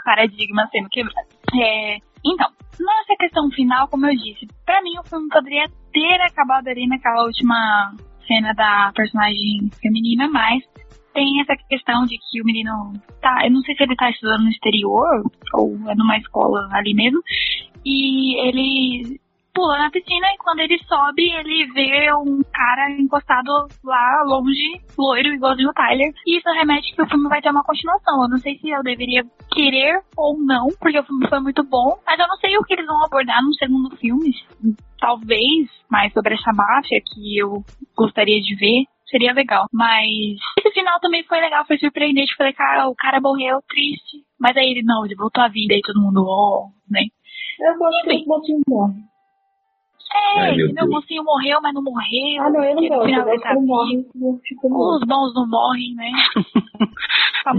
Paradigma 0.04 0.68
sendo 0.72 0.90
quebrado. 0.90 1.28
É, 1.56 1.98
então, 2.24 2.48
nessa 2.80 3.16
questão 3.20 3.50
final, 3.52 3.88
como 3.88 4.06
eu 4.06 4.16
disse, 4.16 4.48
pra 4.66 4.82
mim 4.82 4.98
o 5.00 5.08
filme 5.08 5.28
poderia 5.30 5.66
ter 5.92 6.22
acabado 6.22 6.68
ali 6.68 6.88
naquela 6.88 7.24
última 7.24 7.94
cena 8.28 8.54
da 8.54 8.92
personagem 8.96 9.70
feminina, 9.82 10.28
mas 10.30 10.64
tem 11.14 11.42
essa 11.42 11.56
questão 11.68 12.06
de 12.06 12.18
que 12.18 12.42
o 12.42 12.46
menino 12.46 12.94
tá, 13.22 13.40
eu 13.44 13.52
não 13.52 13.62
sei 13.62 13.76
se 13.76 13.84
ele 13.84 13.96
tá 13.96 14.10
estudando 14.10 14.44
no 14.44 14.50
exterior 14.50 15.24
ou 15.54 15.76
é 15.90 15.96
numa 15.96 16.18
escola 16.18 16.70
ali 16.72 16.94
mesmo, 16.94 17.20
e 17.84 18.40
ele 18.48 19.20
pula 19.54 19.78
na 19.78 19.92
piscina 19.92 20.28
e 20.34 20.38
quando 20.38 20.60
ele 20.60 20.78
sobe, 20.88 21.32
ele 21.32 21.72
vê 21.74 22.14
um 22.14 22.42
cara 22.54 22.92
encostado 22.92 23.68
lá 23.84 24.24
longe, 24.26 24.82
loiro, 24.98 25.34
igualzinho 25.34 25.70
o 25.70 25.74
Tyler. 25.74 26.12
E 26.26 26.38
isso 26.38 26.50
remete 26.52 26.94
que 26.96 27.02
o 27.02 27.08
filme 27.08 27.28
vai 27.28 27.42
ter 27.42 27.50
uma 27.50 27.64
continuação. 27.64 28.24
Eu 28.24 28.30
não 28.30 28.38
sei 28.38 28.58
se 28.58 28.70
eu 28.70 28.84
deveria 28.84 29.24
querer 29.52 30.02
ou 30.16 30.38
não, 30.40 30.68
porque 30.80 31.00
o 31.00 31.04
filme 31.04 31.28
foi 31.28 31.40
muito 31.40 31.64
bom, 31.64 31.98
mas 32.06 32.20
eu 32.20 32.28
não 32.28 32.38
sei 32.38 32.58
o 32.58 32.64
que 32.64 32.74
eles 32.74 32.86
vão 32.86 33.04
abordar 33.04 33.44
no 33.44 33.54
segundo 33.56 33.96
filme. 33.98 34.34
Talvez 35.00 35.70
mais 35.90 36.14
sobre 36.14 36.36
essa 36.36 36.52
máfia 36.54 37.02
que 37.02 37.38
eu 37.38 37.64
gostaria 37.96 38.40
de 38.42 38.56
ver. 38.56 38.86
Seria 39.10 39.34
legal. 39.34 39.66
Mas 39.74 40.38
esse 40.60 40.72
final 40.72 41.00
também 41.00 41.24
foi 41.24 41.40
legal, 41.40 41.66
foi 41.66 41.80
surpreendente. 41.80 42.36
Falei, 42.36 42.54
cara, 42.54 42.88
o 42.88 42.96
cara 42.96 43.20
morreu 43.20 43.60
triste. 43.68 44.24
Mas 44.40 44.56
aí 44.56 44.70
ele, 44.70 44.84
não, 44.84 45.04
ele 45.04 45.16
voltou 45.16 45.44
à 45.44 45.48
vida 45.48 45.74
e 45.74 45.82
todo 45.82 46.00
mundo, 46.00 46.24
oh, 46.24 46.70
né? 46.90 47.02
Eu 47.60 47.78
gosto 47.78 48.08
que 48.08 48.24
o 48.24 48.28
mocinho 48.28 48.62
morre. 48.68 48.94
É, 50.12 50.40
Ai, 50.42 50.54
entendeu? 50.56 50.86
O 50.86 50.90
mocinho 50.90 51.24
morreu, 51.24 51.60
mas 51.62 51.74
não 51.74 51.84
morreu. 51.84 52.42
Ah, 52.42 52.50
não, 52.50 52.64
eu 52.64 52.76
não 52.76 52.82
Ele, 52.84 52.90
no 52.90 52.96
gosto. 52.96 53.06
final, 53.06 53.22
Eu 53.22 53.28
ele 53.28 53.38
gosto 53.38 53.44
tá 53.44 53.56
que 53.56 53.62
morre. 53.62 54.96
Os 54.96 55.08
bons 55.08 55.34
não 55.36 55.48
morrem, 55.48 55.94
né? 55.96 56.10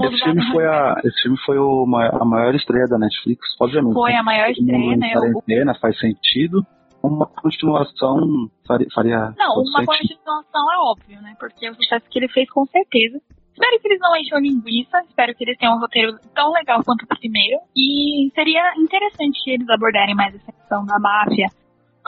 Esse 0.05 0.23
filme 0.25 0.53
foi, 0.53 0.67
a, 0.67 0.95
esse 1.05 1.23
filme 1.23 1.39
foi 1.45 1.59
o, 1.59 1.83
a 1.85 2.25
maior 2.25 2.55
estreia 2.55 2.87
da 2.87 2.99
Netflix, 2.99 3.41
obviamente. 3.61 3.95
Foi 3.95 4.15
a 4.15 4.23
maior 4.23 4.51
estreia, 4.51 4.97
né? 4.97 5.13
Quarentena, 5.13 5.75
faz 5.81 5.99
sentido. 5.99 6.65
Uma 7.03 7.27
continuação 7.27 8.19
faria, 8.67 8.87
faria 8.95 9.33
Não, 9.39 9.55
uma 9.55 9.65
sentido. 9.65 9.87
continuação 9.87 10.73
é 10.73 10.79
óbvio, 10.79 11.23
né? 11.23 11.35
Porque 11.41 11.69
o 11.71 11.75
sucesso 11.75 12.05
que 12.11 12.19
ele 12.19 12.29
fez, 12.29 12.49
com 12.51 12.65
certeza. 12.67 13.21
Espero 13.53 13.81
que 13.81 13.89
eles 13.89 14.01
não 14.01 14.17
encham 14.17 14.39
linguiça, 14.39 14.99
espero 15.09 15.35
que 15.35 15.45
eles 15.45 15.57
tenham 15.59 15.77
um 15.77 15.81
roteiro 15.81 16.13
tão 16.35 16.53
legal 16.53 16.83
quanto 16.85 17.03
o 17.03 17.07
primeiro. 17.09 17.59
E 17.77 18.31
seria 18.35 18.63
interessante 18.77 19.43
que 19.43 19.51
eles 19.51 19.69
abordarem 19.69 20.15
mais 20.15 20.35
essa 20.35 20.53
questão 20.53 20.85
da 20.85 20.99
máfia 20.99 21.47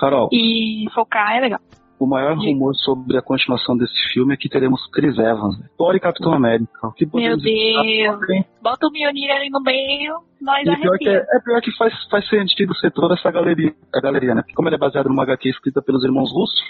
Carol, 0.03 0.29
e 0.33 0.85
focar, 0.93 1.37
é 1.37 1.41
legal. 1.41 1.61
o 1.97 2.07
maior 2.07 2.37
rumor 2.37 2.75
sobre 2.75 3.17
a 3.17 3.23
continuação 3.23 3.77
desse 3.77 4.13
filme 4.13 4.35
é 4.35 4.37
que 4.37 4.49
teremos 4.49 4.85
Chris 4.91 5.17
Evans, 5.17 5.57
né? 5.61 5.67
Thor 5.79 5.95
e 5.95 6.01
Capitão 6.01 6.35
América. 6.35 6.89
O 6.89 6.91
que 6.91 7.07
Meu 7.15 7.37
Deus. 7.37 8.21
Bota 8.63 8.87
o 8.87 8.91
Mionir 8.91 9.31
ali 9.31 9.51
no 9.51 9.61
meio, 9.61 10.15
nós 10.41 10.67
E 10.67 10.77
pior 10.77 10.99
que 10.99 11.09
é, 11.09 11.17
é 11.17 11.41
pior 11.45 11.61
que 11.61 11.73
faz, 11.77 11.93
faz 12.09 12.29
sentido 12.29 12.75
ser 12.77 12.91
toda 12.91 13.15
essa 13.15 13.31
galeria, 13.31 13.73
a 13.95 14.01
galeria, 14.01 14.35
né? 14.35 14.43
Porque 14.43 14.55
Como 14.55 14.69
ele 14.69 14.77
é 14.77 14.79
baseado 14.79 15.09
numa 15.09 15.23
HQ 15.23 15.49
escrita 15.49 15.83
pelos 15.83 16.05
irmãos 16.05 16.33
russos, 16.33 16.61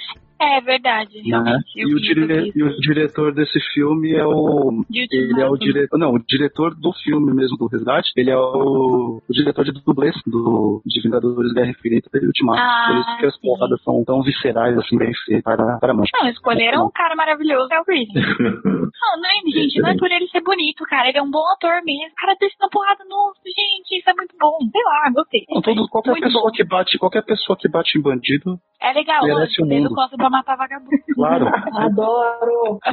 É 0.41 0.61
verdade, 0.61 1.23
né? 1.25 1.61
E 1.77 1.95
o, 1.95 2.01
dire... 2.01 2.53
e 2.55 2.63
o 2.63 2.77
diretor 2.81 3.33
desse 3.33 3.61
filme 3.73 4.13
é 4.13 4.27
o. 4.27 4.85
Ele 4.91 5.41
é 5.41 5.49
o 5.49 5.57
diretor. 5.57 5.99
Não, 5.99 6.15
o 6.15 6.19
diretor 6.19 6.75
do 6.75 6.93
filme 7.05 7.33
mesmo, 7.33 7.57
do 7.57 7.67
Resgate. 7.67 8.11
Ele 8.17 8.31
é 8.31 8.37
o, 8.37 9.23
o 9.29 9.33
diretor 9.33 9.65
de 9.65 9.73
dublês 9.73 10.15
do, 10.27 10.83
de 10.85 11.01
Vingadores 11.01 11.53
Guerra 11.53 11.71
Infinita 11.71 12.11
e 12.15 12.27
Ultimato. 12.27 12.61
Ah, 12.61 12.87
Por 12.89 12.97
isso 12.99 13.19
que 13.19 13.27
as 13.27 13.41
porradas 13.41 13.83
são 13.83 14.05
tão 14.05 14.23
viscerais, 14.23 14.77
assim, 14.79 14.99
bem 14.99 15.13
feitas 15.25 15.45
para, 15.45 15.79
para 15.79 15.93
a. 15.93 15.97
Não, 15.97 16.29
escolheram 16.29 16.87
um 16.87 16.91
cara 16.91 17.15
maravilhoso, 17.15 17.69
é 17.73 17.81
o 17.81 17.85
Reed. 17.87 18.09
Não, 19.03 19.21
não 19.21 19.29
é, 19.29 19.51
gente, 19.51 19.81
não 19.81 19.91
é 19.91 19.97
por 19.97 20.11
ele 20.11 20.29
ser 20.29 20.43
bonito, 20.43 20.85
cara. 20.85 21.09
Ele 21.09 21.19
é 21.19 21.23
um 21.23 21.31
bom 21.31 21.43
ator 21.53 21.82
mesmo. 21.85 22.07
O 22.13 22.15
cara 22.17 22.37
desce 22.41 22.57
na 22.61 22.69
porrada 22.69 23.05
no. 23.09 23.33
Gente, 23.45 23.99
isso 23.99 24.11
é 24.11 24.15
muito 24.15 24.35
bom. 24.39 24.59
Sei 24.71 24.83
lá, 24.85 25.11
gostei. 25.15 25.45
Não, 25.51 25.61
todo, 25.63 25.89
qualquer 25.89 26.11
Muito 26.13 26.25
pessoa 26.25 26.45
bom. 26.45 26.51
que 26.53 26.65
bate, 26.65 26.99
qualquer 26.99 27.23
pessoa 27.25 27.57
que 27.59 27.69
bate 27.69 27.99
em 27.99 28.03
bandido, 28.03 28.59
É 28.81 28.93
legal, 28.93 29.23
merece 29.25 29.63
o 29.63 29.67
mundo. 29.67 29.95
costa 29.95 30.17
pra 30.17 30.31
matar 30.31 30.57
vagabundo. 30.57 30.91
claro. 31.15 31.47
Adoro. 31.75 32.79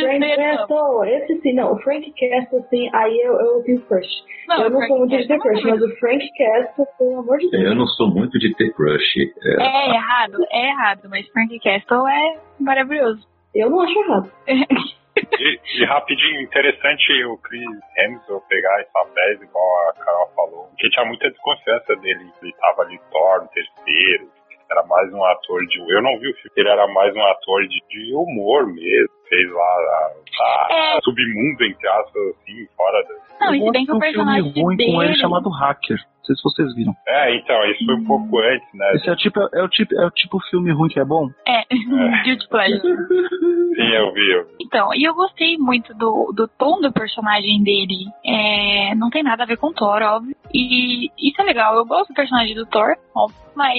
Frank. 0.00 0.36
Castle, 0.36 1.04
esse 1.04 1.40
sim, 1.40 1.52
não. 1.54 1.72
O 1.72 1.78
Frank 1.82 2.12
Castle, 2.12 2.64
sim, 2.70 2.88
aí 2.94 3.20
eu, 3.24 3.32
eu 3.34 3.62
tenho 3.64 3.80
crush. 3.82 4.08
Não, 4.48 4.62
eu 4.62 4.70
não 4.70 4.78
Frank 4.78 4.88
sou 4.88 4.98
muito 4.98 5.16
de 5.16 5.26
ter 5.28 5.34
é 5.34 5.38
crush, 5.38 5.62
mas 5.64 5.82
o 5.82 5.96
Frank 5.98 6.28
Castle, 6.38 6.86
pelo 6.98 7.18
amor 7.20 7.38
de 7.38 7.50
Deus. 7.50 7.64
Eu 7.64 7.74
não 7.74 7.86
sou 7.86 8.08
muito 8.10 8.38
de 8.38 8.54
ter 8.54 8.72
crush. 8.74 9.16
É, 9.44 9.62
É 9.62 9.94
errado, 9.94 10.36
é 10.50 10.68
errado, 10.68 11.08
mas 11.10 11.26
Frank 11.28 11.58
Castle 11.60 12.06
é 12.08 12.38
maravilhoso. 12.58 13.26
Eu 13.54 13.70
não 13.70 13.80
acho 13.80 13.98
errado. 13.98 14.30
E, 15.16 15.60
e 15.82 15.84
rapidinho, 15.84 16.40
interessante 16.42 17.24
o 17.24 17.36
Chris 17.38 17.66
Hemsworth 17.98 18.46
pegar 18.48 18.80
esse 18.80 18.92
papéis, 18.92 19.42
igual 19.42 19.88
a 19.88 19.92
Carol 19.94 20.30
falou, 20.36 20.64
porque 20.68 20.88
tinha 20.90 21.04
muita 21.06 21.30
desconfiança 21.30 21.96
dele. 21.96 22.30
Ele 22.42 22.52
tava 22.60 22.82
ali 22.82 22.98
Thor, 23.10 23.42
no 23.42 23.48
terceiro, 23.48 24.28
era 24.70 24.84
mais 24.86 25.12
um 25.12 25.24
ator 25.24 25.60
de. 25.66 25.78
Eu 25.80 26.02
não 26.02 26.18
vi 26.20 26.30
o 26.30 26.34
filme, 26.34 26.50
ele 26.56 26.68
era 26.68 26.86
mais 26.88 27.14
um 27.16 27.22
ator 27.24 27.62
de, 27.66 27.80
de 27.88 28.14
humor 28.14 28.66
mesmo. 28.72 29.08
Fez 29.28 29.50
lá 29.52 29.62
a, 29.62 30.12
a 30.42 30.96
É. 30.96 31.00
submundo, 31.02 31.64
entre 31.64 31.88
aspas, 31.88 32.22
assim, 32.36 32.66
fora 32.76 33.02
da. 33.04 33.46
Não, 33.46 33.54
e 33.54 33.58
se 33.60 33.70
bem 33.70 33.84
que 33.86 33.92
o 33.92 33.98
Tem 33.98 33.98
um 33.98 34.00
filme 34.00 34.00
personagem 34.00 34.62
ruim 34.62 34.76
com 34.76 35.02
ele 35.02 35.08
dele. 35.12 35.20
chamado 35.20 35.48
Hacker. 35.50 35.98
Não 36.30 36.36
sei 36.36 36.36
se 36.36 36.42
vocês 36.42 36.74
viram. 36.74 36.94
É, 37.06 37.34
então, 37.36 37.64
isso 37.66 37.84
foi 37.84 37.94
um 37.94 38.04
pouco 38.04 38.38
antes, 38.38 38.68
né? 38.74 38.92
Esse 38.94 39.08
é 39.08 39.12
o 39.12 39.16
tipo, 39.16 39.40
é 39.52 39.62
o 39.62 39.68
tipo, 39.68 39.94
é 39.94 40.06
o 40.06 40.10
tipo 40.10 40.38
filme 40.48 40.72
ruim 40.72 40.88
que 40.88 41.00
é 41.00 41.04
bom? 41.04 41.28
É, 41.46 41.64
Guilty 42.24 42.48
Pleasure. 42.48 42.80
Sim, 43.74 43.88
eu 43.94 44.12
vi, 44.12 44.32
eu 44.32 44.44
vi. 44.44 44.50
Então, 44.60 44.94
e 44.94 45.04
eu 45.04 45.14
gostei 45.14 45.56
muito 45.56 45.92
do, 45.94 46.32
do 46.32 46.46
tom 46.46 46.80
do 46.80 46.92
personagem 46.92 47.62
dele. 47.62 48.06
É, 48.24 48.94
não 48.94 49.10
tem 49.10 49.22
nada 49.22 49.42
a 49.42 49.46
ver 49.46 49.56
com 49.56 49.72
Thor, 49.72 50.02
óbvio. 50.02 50.36
E 50.52 51.06
isso 51.18 51.40
é 51.40 51.44
legal, 51.44 51.74
eu 51.76 51.84
gosto 51.84 52.08
do 52.08 52.14
personagem 52.14 52.54
do 52.54 52.66
Thor, 52.66 52.96
óbvio. 53.14 53.38
Mas 53.54 53.76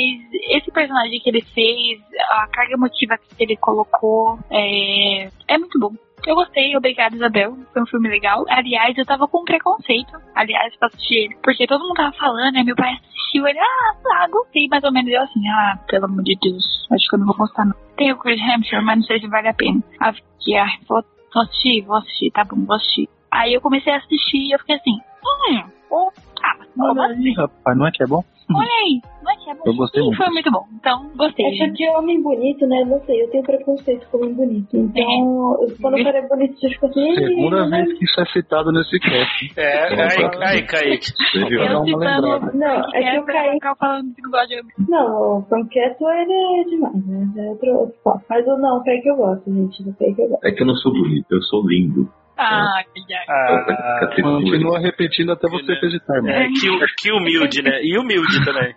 esse 0.50 0.72
personagem 0.72 1.20
que 1.20 1.30
ele 1.30 1.42
fez, 1.42 2.02
a 2.32 2.48
carga 2.48 2.74
emotiva 2.74 3.18
que 3.18 3.44
ele 3.44 3.56
colocou, 3.56 4.38
é, 4.50 5.30
é 5.48 5.58
muito 5.58 5.80
bom. 5.80 5.94
Eu 6.26 6.36
gostei, 6.36 6.76
obrigada 6.76 7.16
Isabel. 7.16 7.58
Foi 7.74 7.82
um 7.82 7.88
filme 7.88 8.10
legal. 8.10 8.46
Aliás, 8.50 8.98
eu 8.98 9.06
tava 9.06 9.28
com 9.28 9.44
preconceito, 9.44 10.14
aliás, 10.36 10.76
pra 10.78 10.88
assistir 10.88 11.26
ele. 11.26 11.38
Porque 11.44 11.66
todo 11.66 11.82
mundo 11.82 11.96
tava 11.96 12.12
falando, 12.14 12.54
né? 12.54 12.64
Meu 12.64 12.76
pai 12.76 12.94
assistiu 12.94 13.48
ele, 13.48 13.60
ah, 13.60 13.96
ah, 14.14 14.28
gostei, 14.30 14.68
mais 14.68 14.84
ou 14.84 14.92
menos. 14.92 15.12
Eu 15.12 15.22
assim, 15.22 15.48
ah, 15.50 15.80
pelo 15.88 16.06
amor 16.06 16.24
de 16.24 16.38
Deus, 16.42 16.64
acho 16.92 17.10
que 17.10 17.16
eu 17.16 17.20
não 17.20 17.26
vou 17.26 17.38
gostar 17.38 17.66
não. 17.66 17.76
Tem 17.98 18.12
o 18.12 18.18
Chris 18.18 18.40
Hemsworth, 18.40 18.84
mas 18.84 18.98
não 18.98 19.06
sei 19.06 19.20
se 19.20 19.28
vale 19.28 19.48
a 19.48 19.54
pena. 19.54 19.82
Aí 20.00 20.10
eu 20.10 20.14
fiquei, 20.14 20.58
ah, 20.58 20.68
vou, 20.88 21.04
vou 21.34 21.44
assistir, 21.44 21.82
vou 21.82 21.98
assistir, 21.98 22.32
tá 22.32 22.44
bom, 22.44 22.66
vou 22.66 22.76
assistir. 22.76 23.10
Aí 23.32 23.54
eu 23.54 23.62
comecei 23.62 23.92
a 23.94 23.98
assistir 23.98 24.38
e 24.38 24.52
eu 24.52 24.60
fiquei 24.60 24.76
assim, 24.76 24.94
hum, 24.94 25.64
oh, 25.90 26.12
ah, 26.44 26.58
vamos 26.76 26.98
Olha 26.98 27.16
aí, 27.16 27.34
rapaz, 27.34 27.78
não 27.78 27.88
é 27.88 27.92
que 27.92 28.04
é 28.04 28.08
bom? 28.08 28.24
Olha 28.56 28.70
aí, 28.86 29.02
é 29.30 29.36
que 29.38 29.50
é 29.50 29.54
bom. 29.54 29.62
Eu 29.66 29.76
gostei 29.76 30.02
muito. 30.02 30.18
foi 30.18 30.30
muito 30.30 30.52
bom. 30.52 30.66
Então, 30.74 31.12
gostei. 31.16 31.46
É 31.46 31.50
gente. 31.52 31.68
porque 31.70 31.90
homem 31.90 32.22
bonito, 32.22 32.66
né? 32.68 32.84
Não 32.86 33.00
sei, 33.06 33.24
eu 33.24 33.30
tenho 33.30 33.44
preconceito 33.44 34.08
com 34.10 34.18
homem 34.18 34.34
bonito. 34.34 34.78
Então, 34.78 35.58
quando 35.82 36.00
o 36.00 36.04
cara 36.04 36.18
é 36.18 36.28
bonito, 36.28 36.60
você 36.60 36.70
fica 36.70 36.88
assim. 36.88 37.16
Segunda 37.16 37.66
"Ih, 37.66 37.70
vez 37.70 37.98
que 37.98 38.06
isso 38.06 38.22
é 38.22 38.26
citado 38.26 38.72
nesse 38.72 39.00
cast. 39.00 39.54
É, 39.58 39.94
aí, 39.94 40.58
aí, 40.58 40.62
Kaique. 40.64 41.06
Você 41.12 41.46
viu? 41.46 41.60
Dá 41.60 41.74
Eu 41.74 41.86
citando. 41.86 42.58
Não, 42.58 42.96
é 42.96 43.12
que 43.12 43.18
eu 43.18 43.24
caí. 43.24 43.58
falando 43.80 44.14
que 44.16 44.22
não 44.22 44.32
gosta 44.32 44.48
de 44.48 44.60
homem. 44.60 44.74
Não, 44.90 45.38
o 45.40 45.44
Castle, 45.44 46.10
ele 46.10 46.62
é 46.62 46.64
demais, 46.66 47.06
né? 47.08 47.32
É 47.38 47.50
outro, 47.50 47.72
outro. 47.72 47.96
Mas 48.30 48.48
eu 48.48 48.58
não, 48.58 48.78
o 48.78 48.84
Kaique 48.84 49.08
eu 49.08 49.16
gosto, 49.16 49.54
gente. 49.54 49.84
Do 49.84 49.94
Kaique 49.96 50.22
eu 50.22 50.30
gosto. 50.30 50.46
é 50.46 50.52
que 50.52 50.62
eu 50.62 50.68
não 50.68 50.76
sou 50.76 50.92
bonito, 50.92 51.28
eu 51.32 51.42
sou 51.44 51.68
lindo. 51.68 52.10
Ai, 52.44 52.84
ai. 53.12 53.26
Ah, 53.30 54.08
Continua 54.22 54.80
repetindo 54.80 55.32
até 55.32 55.48
você 55.50 55.72
acreditar, 55.74 56.16
mano. 56.22 56.30
é, 56.30 56.48
que, 56.48 56.86
que 56.98 57.12
humilde, 57.12 57.62
né? 57.62 57.80
E 57.84 57.98
humilde 57.98 58.44
também. 58.44 58.74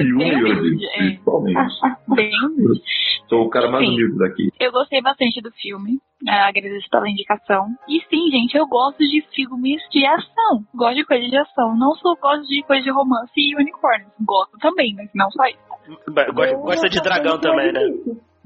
E 0.00 0.12
humilde, 0.12 0.86
É. 0.86 0.98
principalmente. 0.98 1.58
Bem 2.08 2.30
humilde. 2.46 2.80
Sou 3.28 3.46
o 3.46 3.50
cara 3.50 3.70
mais 3.70 3.84
Sim. 3.84 3.94
humilde 3.94 4.18
daqui. 4.18 4.48
Eu 4.60 4.72
gostei 4.72 5.00
bastante 5.02 5.40
do 5.40 5.50
filme. 5.52 5.98
É, 6.28 6.32
agradeço 6.42 6.86
pela 6.90 7.08
indicação. 7.08 7.66
E 7.88 8.00
sim, 8.10 8.30
gente, 8.30 8.54
eu 8.56 8.66
gosto 8.66 8.98
de 8.98 9.22
filmes 9.34 9.80
de 9.90 10.04
ação. 10.06 10.62
Gosto 10.74 10.96
de 10.96 11.04
coisa 11.04 11.26
de 11.26 11.36
ação. 11.36 11.74
Não 11.76 11.94
só 11.94 12.14
gosto 12.20 12.46
de 12.46 12.62
coisa 12.64 12.82
de 12.82 12.90
romance 12.90 13.32
e 13.36 13.56
unicórnios. 13.56 14.10
Gosto 14.20 14.58
também, 14.58 14.94
mas 14.96 15.08
não 15.14 15.30
só 15.30 15.44
isso. 15.46 15.58
Gosta, 16.34 16.54
gosta 16.56 16.88
de 16.90 17.00
dragão 17.02 17.38
também, 17.40 17.72
né? 17.72 17.80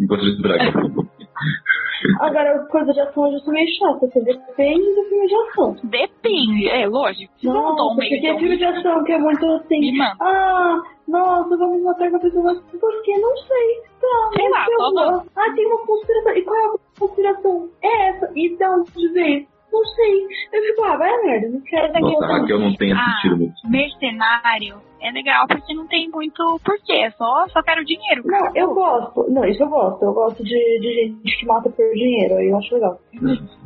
Enquanto 0.01 0.23
de 0.23 0.41
dragão. 0.41 0.73
Agora, 2.21 2.59
coisa 2.71 2.93
de 2.93 3.01
ação 3.01 3.27
eu 3.27 3.33
já 3.33 3.39
sou 3.45 3.53
meio 3.53 3.69
chata, 3.79 4.07
você 4.07 4.21
depende 4.21 4.95
do 4.95 5.05
filme 5.09 5.27
de 5.27 5.35
ação. 5.35 5.77
Depende, 5.85 6.69
é 6.69 6.87
lógico. 6.87 7.33
Não 7.43 7.73
um 7.73 7.95
porque 7.95 8.17
então, 8.17 8.39
filme 8.39 8.57
de 8.57 8.65
ação 8.65 9.05
que 9.05 9.13
é 9.13 9.19
muito 9.19 9.47
assim. 9.47 10.01
Ah, 10.21 10.77
nossa, 11.09 11.57
vamos 11.57 11.83
matar 11.83 12.09
uma 12.09 12.19
pessoa, 12.21 12.45
mas 12.45 12.59
por 12.81 13.03
que? 13.03 13.17
Não 13.19 13.37
sei. 13.37 13.83
Tá, 14.01 14.31
Sei 14.37 14.49
lá, 14.51 14.67
eu 14.71 14.79
vamos. 14.79 15.27
Ah, 15.37 15.53
tem 15.55 15.67
uma 15.67 15.87
conspiração. 15.87 16.33
E 16.37 16.43
qual 16.43 16.57
é 16.57 16.65
a 16.67 16.99
conspiração? 16.99 17.69
É 17.83 18.09
essa. 18.11 18.31
E 18.35 18.57
de 18.57 18.65
onde 18.67 19.09
veio? 19.13 19.47
Não 19.73 19.85
sei. 19.87 20.27
Eu 20.53 20.63
fico, 20.63 20.85
ah, 20.85 20.97
vai 20.97 21.11
a 21.13 21.23
merda, 21.25 21.49
não 21.49 21.61
quero. 21.63 22.01
Nossa, 22.01 22.27
Raquel 22.27 22.59
não 22.61 22.75
tem 22.77 22.93
Ah. 22.93 23.01
assistido 23.01 23.37
muito. 23.39 23.55
mercenário 23.69 24.77
é 25.05 25.11
legal 25.13 25.47
porque 25.47 25.75
não 25.75 25.87
tem 25.87 26.09
muito 26.11 26.61
porquê. 26.65 27.05
É 27.05 27.11
só, 27.11 27.47
só 27.49 27.63
quero 27.63 27.85
dinheiro. 27.85 28.23
Não, 28.25 28.57
eu 28.57 28.75
gosto. 28.75 29.27
Não, 29.31 29.45
isso 29.45 29.63
eu 29.63 29.69
gosto. 29.69 30.03
Eu 30.05 30.13
gosto 30.13 30.43
de, 30.43 30.81
de 30.81 30.95
gente 30.95 31.39
que 31.39 31.47
mata 31.47 31.71
por 31.71 31.93
dinheiro. 31.95 32.35
Aí 32.37 32.49
eu 32.49 32.57
acho 32.59 32.75
legal. 32.75 32.99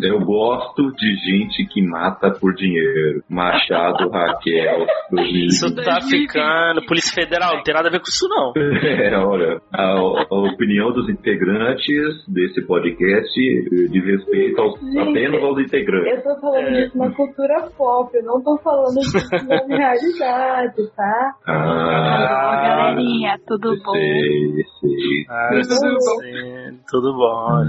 Eu 0.01 0.20
gosto 0.24 0.93
de 0.93 1.15
gente 1.16 1.66
que 1.73 1.82
mata 1.82 2.31
por 2.40 2.55
dinheiro. 2.55 3.23
Machado, 3.28 4.09
Raquel, 4.10 4.86
2020. 5.10 5.47
Isso 5.48 5.74
tá 5.77 6.01
ficando. 6.02 6.85
Polícia 6.86 7.15
Federal, 7.15 7.56
não 7.56 7.62
tem 7.62 7.74
nada 7.74 7.89
a 7.89 7.90
ver 7.93 8.01
com 8.01 8.09
isso, 8.09 8.28
não. 8.28 8.52
É, 8.98 9.16
olha, 9.16 9.60
a, 9.73 9.93
a 9.93 10.52
opinião 10.52 10.93
dos 10.93 11.09
integrantes 11.09 12.24
desse 12.28 12.65
podcast 12.66 13.39
eh, 13.40 13.89
diz 13.90 14.05
respeito 14.05 14.60
aos, 14.60 14.78
Gente, 14.81 14.98
apenas 14.98 15.43
aos 15.43 15.59
integrantes. 15.60 16.24
Eu 16.24 16.35
tô 16.35 16.40
falando 16.40 16.66
É. 16.69 16.85
disso 16.85 16.98
na 16.98 17.10
cultura 17.15 17.69
pop. 17.77 18.10
Eu 18.16 18.24
não 18.24 18.43
tô 18.43 18.56
falando 18.59 18.94
disso 19.01 19.47
na 19.47 19.56
realidade, 19.77 20.90
tá? 20.97 21.28
Ah, 21.47 22.63
galerinha, 22.63 23.39
tudo 23.47 23.77
bom? 23.83 23.93
sei, 23.93 24.65
sei. 24.81 25.27
Ah, 25.29 25.49
Tudo 25.51 25.75
sim, 25.75 26.81
tudo 26.91 27.13
bom. 27.15 27.65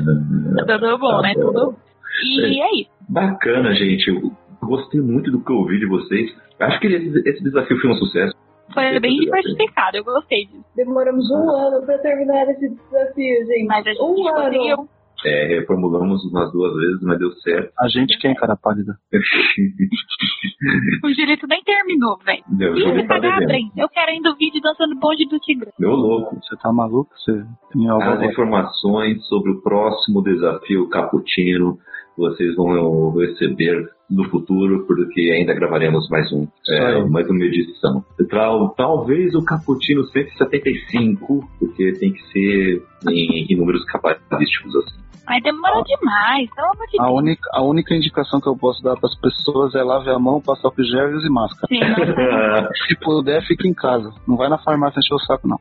Tudo 0.66 0.98
bom, 0.98 1.22
né? 1.22 1.34
Tudo. 1.34 1.76
E 2.24 2.62
é 2.62 2.82
isso. 2.82 2.92
Bacana, 3.08 3.74
gente. 3.74 4.08
Eu 4.10 4.32
gostei 4.62 5.02
muito 5.02 5.32
do 5.32 5.44
que 5.44 5.52
eu 5.52 5.58
ouvi 5.58 5.80
de 5.80 5.88
vocês. 5.88 6.30
Acho 6.60 6.80
que 6.80 6.88
esse, 6.88 7.30
esse 7.30 7.44
desafio 7.44 7.80
foi 7.80 7.92
um 7.92 7.96
sucesso. 7.96 8.36
Foi 8.74 9.00
bem 9.00 9.18
diversificado, 9.18 9.98
eu 9.98 10.04
gostei 10.04 10.46
disso. 10.46 10.64
Demoramos 10.76 11.30
um 11.32 11.50
ano 11.50 11.86
pra 11.86 11.98
terminar 12.00 12.48
esse 12.50 12.70
desafio, 12.70 13.46
gente. 13.48 13.66
Mas 13.66 13.88
a 13.88 13.90
gente 13.90 14.02
um 14.02 14.28
ano. 14.28 14.44
conseguiu. 14.46 14.90
É, 15.26 15.60
reformulamos 15.60 16.24
umas 16.26 16.52
duas 16.52 16.74
vezes, 16.76 17.02
mas 17.02 17.20
deu 17.20 17.32
certo. 17.34 17.72
A 17.80 17.88
gente 17.88 18.18
quem, 18.20 18.34
cara 18.36 18.56
pálida? 18.56 18.96
O 21.04 21.08
direito 21.14 21.48
nem 21.48 21.64
terminou, 21.64 22.18
velho. 22.26 22.44
Deu, 22.50 22.78
Ih, 22.78 23.08
tá. 23.08 23.20
Brem. 23.20 23.72
Eu 23.78 23.88
quero 23.90 24.12
ainda 24.12 24.32
o 24.32 24.36
vídeo 24.36 24.62
dançando 24.62 24.96
bonde 25.00 25.26
do 25.28 25.40
Tigre. 25.40 25.70
Deu 25.80 25.92
louco. 25.92 26.36
Você 26.36 26.56
tá 26.58 26.72
maluco? 26.72 27.10
Você 27.18 27.44
tem 27.72 27.88
As 27.90 27.92
algo 28.04 28.24
informações 28.26 29.26
sobre 29.28 29.52
o 29.52 29.62
próximo 29.62 30.22
desafio 30.22 30.88
cappuccino 30.90 31.78
vocês 32.18 32.54
vão 32.56 33.12
receber 33.18 33.88
no 34.10 34.26
futuro, 34.30 34.86
porque 34.86 35.22
ainda 35.34 35.54
gravaremos 35.54 36.10
mais 36.10 36.30
um, 36.34 36.46
é, 36.68 37.02
mais 37.06 37.30
uma 37.30 37.46
edição. 37.46 38.04
Tal- 38.30 38.70
Talvez 38.76 39.34
o 39.36 39.46
Cappuccino 39.46 40.04
175, 40.08 41.48
porque 41.58 41.94
tem 41.94 42.12
que 42.12 42.22
ser 42.32 42.84
em, 43.10 43.46
em 43.54 43.56
números 43.58 43.86
cabalísticos 43.86 44.76
assim. 44.76 45.00
Mas 45.30 45.44
demorou 45.44 45.84
demais, 45.84 46.50
pelo 46.56 46.68
amor 46.74 46.88
de 46.88 47.00
A 47.00 47.04
Deus. 47.04 47.18
única, 47.20 47.50
a 47.54 47.62
única 47.62 47.94
indicação 47.94 48.42
que 48.42 48.50
eu 48.50 48.58
posso 48.58 48.82
dar 48.82 48.96
para 48.96 49.08
as 49.08 49.16
pessoas 49.20 49.76
é 49.76 49.84
lave 49.84 50.10
a 50.10 50.18
mão, 50.18 50.42
passe 50.42 50.66
álcool 50.66 50.84
gel 50.84 51.12
e 51.12 51.14
use 51.14 51.30
máscara. 51.30 51.68
Sim. 51.70 51.80
Se 52.88 52.96
puder, 53.00 53.46
fique 53.46 53.68
em 53.68 53.74
casa. 53.74 54.12
Não 54.28 54.36
vai 54.36 54.50
na 54.50 54.58
farmácia 54.58 55.00
encher 55.00 55.14
o 55.14 55.20
saco, 55.20 55.48
não. 55.48 55.60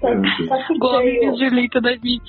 Tá, 0.00 0.08
tá 0.48 0.68
do 0.68 1.36
Julito 1.36 1.80
2020. 1.80 2.22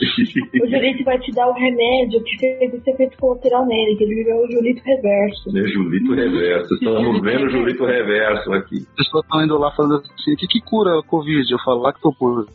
O 0.64 0.68
Julito 0.68 1.04
vai 1.04 1.20
te 1.20 1.32
dar 1.32 1.48
o 1.48 1.54
remédio 1.54 2.24
que 2.24 2.40
fez 2.40 2.74
esse 2.74 2.90
efeito 2.90 3.18
colateral 3.20 3.68
nele, 3.68 3.96
que 3.96 4.04
ele 4.04 4.24
virou 4.24 4.44
o 4.44 4.52
Julito 4.52 4.82
reverso. 4.84 5.54
Né, 5.54 5.62
Julito 5.68 6.14
Reverso. 6.16 6.74
Estamos 6.74 7.22
vendo 7.22 7.46
o 7.46 7.50
Julito 7.52 7.86
Reverso 7.86 8.52
aqui. 8.54 8.78
As 8.78 8.96
pessoas 8.96 9.24
estão 9.26 9.44
indo 9.44 9.58
lá 9.60 9.72
falando 9.76 9.98
assim, 10.18 10.34
o 10.34 10.38
que, 10.38 10.48
que 10.48 10.62
cura 10.62 11.00
a 11.00 11.04
Covid? 11.04 11.52
Eu 11.52 11.60
falo, 11.60 11.82
lactopurga. 11.82 12.48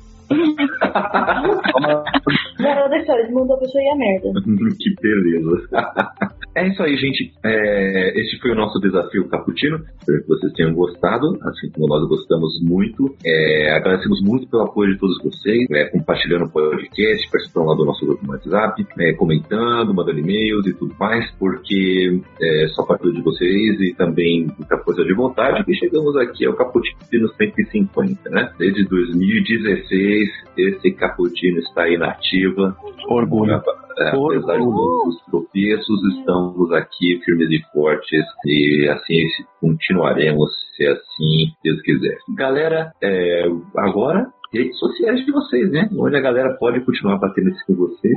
Moral 2.61 2.89
da 2.89 2.99
história, 2.99 3.23
ele 3.23 3.33
mandou 3.33 3.57
a 3.57 3.59
pessoa 3.61 3.83
ir 3.83 3.89
a 3.89 3.97
merda. 3.97 4.33
que 4.79 4.95
beleza. 5.01 5.69
É 6.57 6.69
isso 6.69 6.83
aí, 6.83 6.97
gente. 6.97 7.33
É, 7.45 8.21
este 8.21 8.39
foi 8.41 8.53
o 8.53 8.55
nosso 8.55 8.79
desafio 8.79 9.29
Caputino. 9.29 9.81
Espero 9.99 10.23
que 10.23 10.29
vocês 10.29 10.53
tenham 10.53 10.73
gostado, 10.73 11.37
assim 11.43 11.69
como 11.71 11.89
nós 11.89 12.09
gostamos 12.09 12.61
muito. 12.63 13.15
É, 13.25 13.73
agradecemos 13.73 14.23
muito 14.23 14.49
pelo 14.49 14.63
apoio 14.63 14.93
de 14.93 15.01
todos 15.01 15.19
vocês, 15.23 15.67
é, 15.73 15.87
compartilhando 15.87 16.45
o 16.45 16.51
podcast, 16.51 17.31
participando 17.31 17.67
lá 17.67 17.75
do 17.75 17.85
nosso 17.85 18.07
grupo 18.07 18.25
no 18.25 18.33
WhatsApp, 18.33 18.87
é, 19.01 19.13
comentando, 19.15 19.93
mandando 19.93 20.21
e-mails 20.21 20.67
e 20.67 20.75
tudo 20.75 20.95
mais, 20.99 21.29
porque 21.39 22.21
é 22.41 22.69
só 22.69 22.85
para 22.85 22.99
de 23.11 23.21
vocês 23.21 23.81
e 23.81 23.95
também 23.95 24.47
muita 24.57 24.79
coisa 24.79 25.05
de 25.05 25.13
vontade 25.13 25.65
que 25.65 25.75
chegamos 25.75 26.17
aqui 26.17 26.47
ao 26.47 26.55
Caputino 26.55 27.29
150, 27.37 28.31
né? 28.31 28.53
Desde 28.59 28.85
2016, 28.85 30.29
esse 30.57 30.93
Caputino 30.93 31.59
está 31.59 31.83
aí 31.83 31.99
na 31.99 32.11
ativa. 32.11 32.77
Orgulho. 33.09 33.61
É, 33.99 34.09
apesar 34.09 34.59
de 34.59 34.65
todos 34.65 35.17
os 35.17 35.25
tropeços, 35.27 36.17
estamos 36.19 36.73
aqui 36.73 37.21
firmes 37.25 37.51
e 37.51 37.63
fortes 37.73 38.25
e 38.45 38.89
assim 38.89 39.27
continuaremos, 39.61 40.51
se 40.77 40.87
assim 40.87 41.53
Deus 41.63 41.81
quiser. 41.83 42.19
Galera, 42.37 42.93
é, 43.03 43.45
agora 43.77 44.27
redes 44.55 44.79
sociais 44.79 45.25
de 45.25 45.33
vocês, 45.33 45.71
né? 45.71 45.89
Onde 45.99 46.17
a 46.17 46.21
galera 46.21 46.57
pode 46.59 46.81
continuar 46.85 47.19
batendo 47.19 47.51
isso 47.51 47.65
com 47.67 47.75
vocês. 47.75 48.15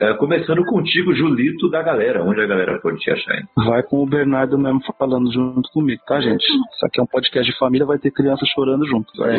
É, 0.00 0.12
começando 0.14 0.64
contigo, 0.64 1.14
Julito 1.14 1.70
da 1.70 1.82
galera. 1.82 2.24
Onde 2.24 2.40
a 2.40 2.46
galera 2.46 2.78
pode 2.80 2.98
te 2.98 3.10
achar, 3.10 3.34
hein? 3.34 3.44
Vai 3.56 3.82
com 3.82 4.02
o 4.02 4.06
Bernardo 4.06 4.58
mesmo 4.58 4.80
falando 4.98 5.32
junto 5.32 5.70
comigo, 5.70 6.02
tá, 6.06 6.20
gente? 6.20 6.42
Isso 6.42 6.86
aqui 6.86 7.00
é 7.00 7.02
um 7.02 7.06
podcast 7.06 7.50
de 7.50 7.58
família, 7.58 7.86
vai 7.86 7.98
ter 7.98 8.10
criança 8.10 8.44
chorando 8.52 8.84
junto. 8.86 9.08
É, 9.24 9.36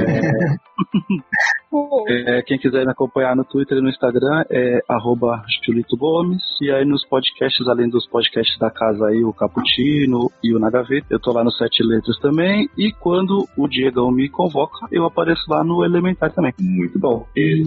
é, 2.38 2.42
quem 2.44 2.58
quiser 2.58 2.86
me 2.86 2.92
acompanhar 2.92 3.36
no 3.36 3.44
Twitter 3.44 3.78
e 3.78 3.82
no 3.82 3.90
Instagram 3.90 4.46
é 4.50 4.80
arroba 4.90 5.44
Julito 5.66 5.98
Gomes. 5.98 6.42
E 6.62 6.72
aí 6.72 6.86
nos 6.86 7.06
podcasts, 7.06 7.68
além 7.68 7.90
dos 7.90 8.08
podcasts 8.08 8.58
da 8.58 8.72
casa 8.72 9.08
aí, 9.08 9.24
o 9.24 9.34
Caputino 9.34 10.32
e 10.42 10.56
o 10.56 10.60
Na 10.60 10.70
Gaveta, 10.70 11.08
eu 11.10 11.20
tô 11.20 11.34
lá 11.34 11.44
no 11.44 11.52
Sete 11.52 11.84
Letras 11.84 12.18
também. 12.20 12.70
E 12.78 12.94
quando 12.94 13.46
o 13.58 13.68
Diegão 13.68 14.12
me 14.12 14.30
convoca, 14.30 14.88
eu 14.92 15.06
apareço 15.06 15.44
lá 15.50 15.64
no 15.64 15.84
Elementar 15.84 16.23
também. 16.30 16.54
Muito 16.60 17.00
bom. 17.00 17.28
E, 17.36 17.64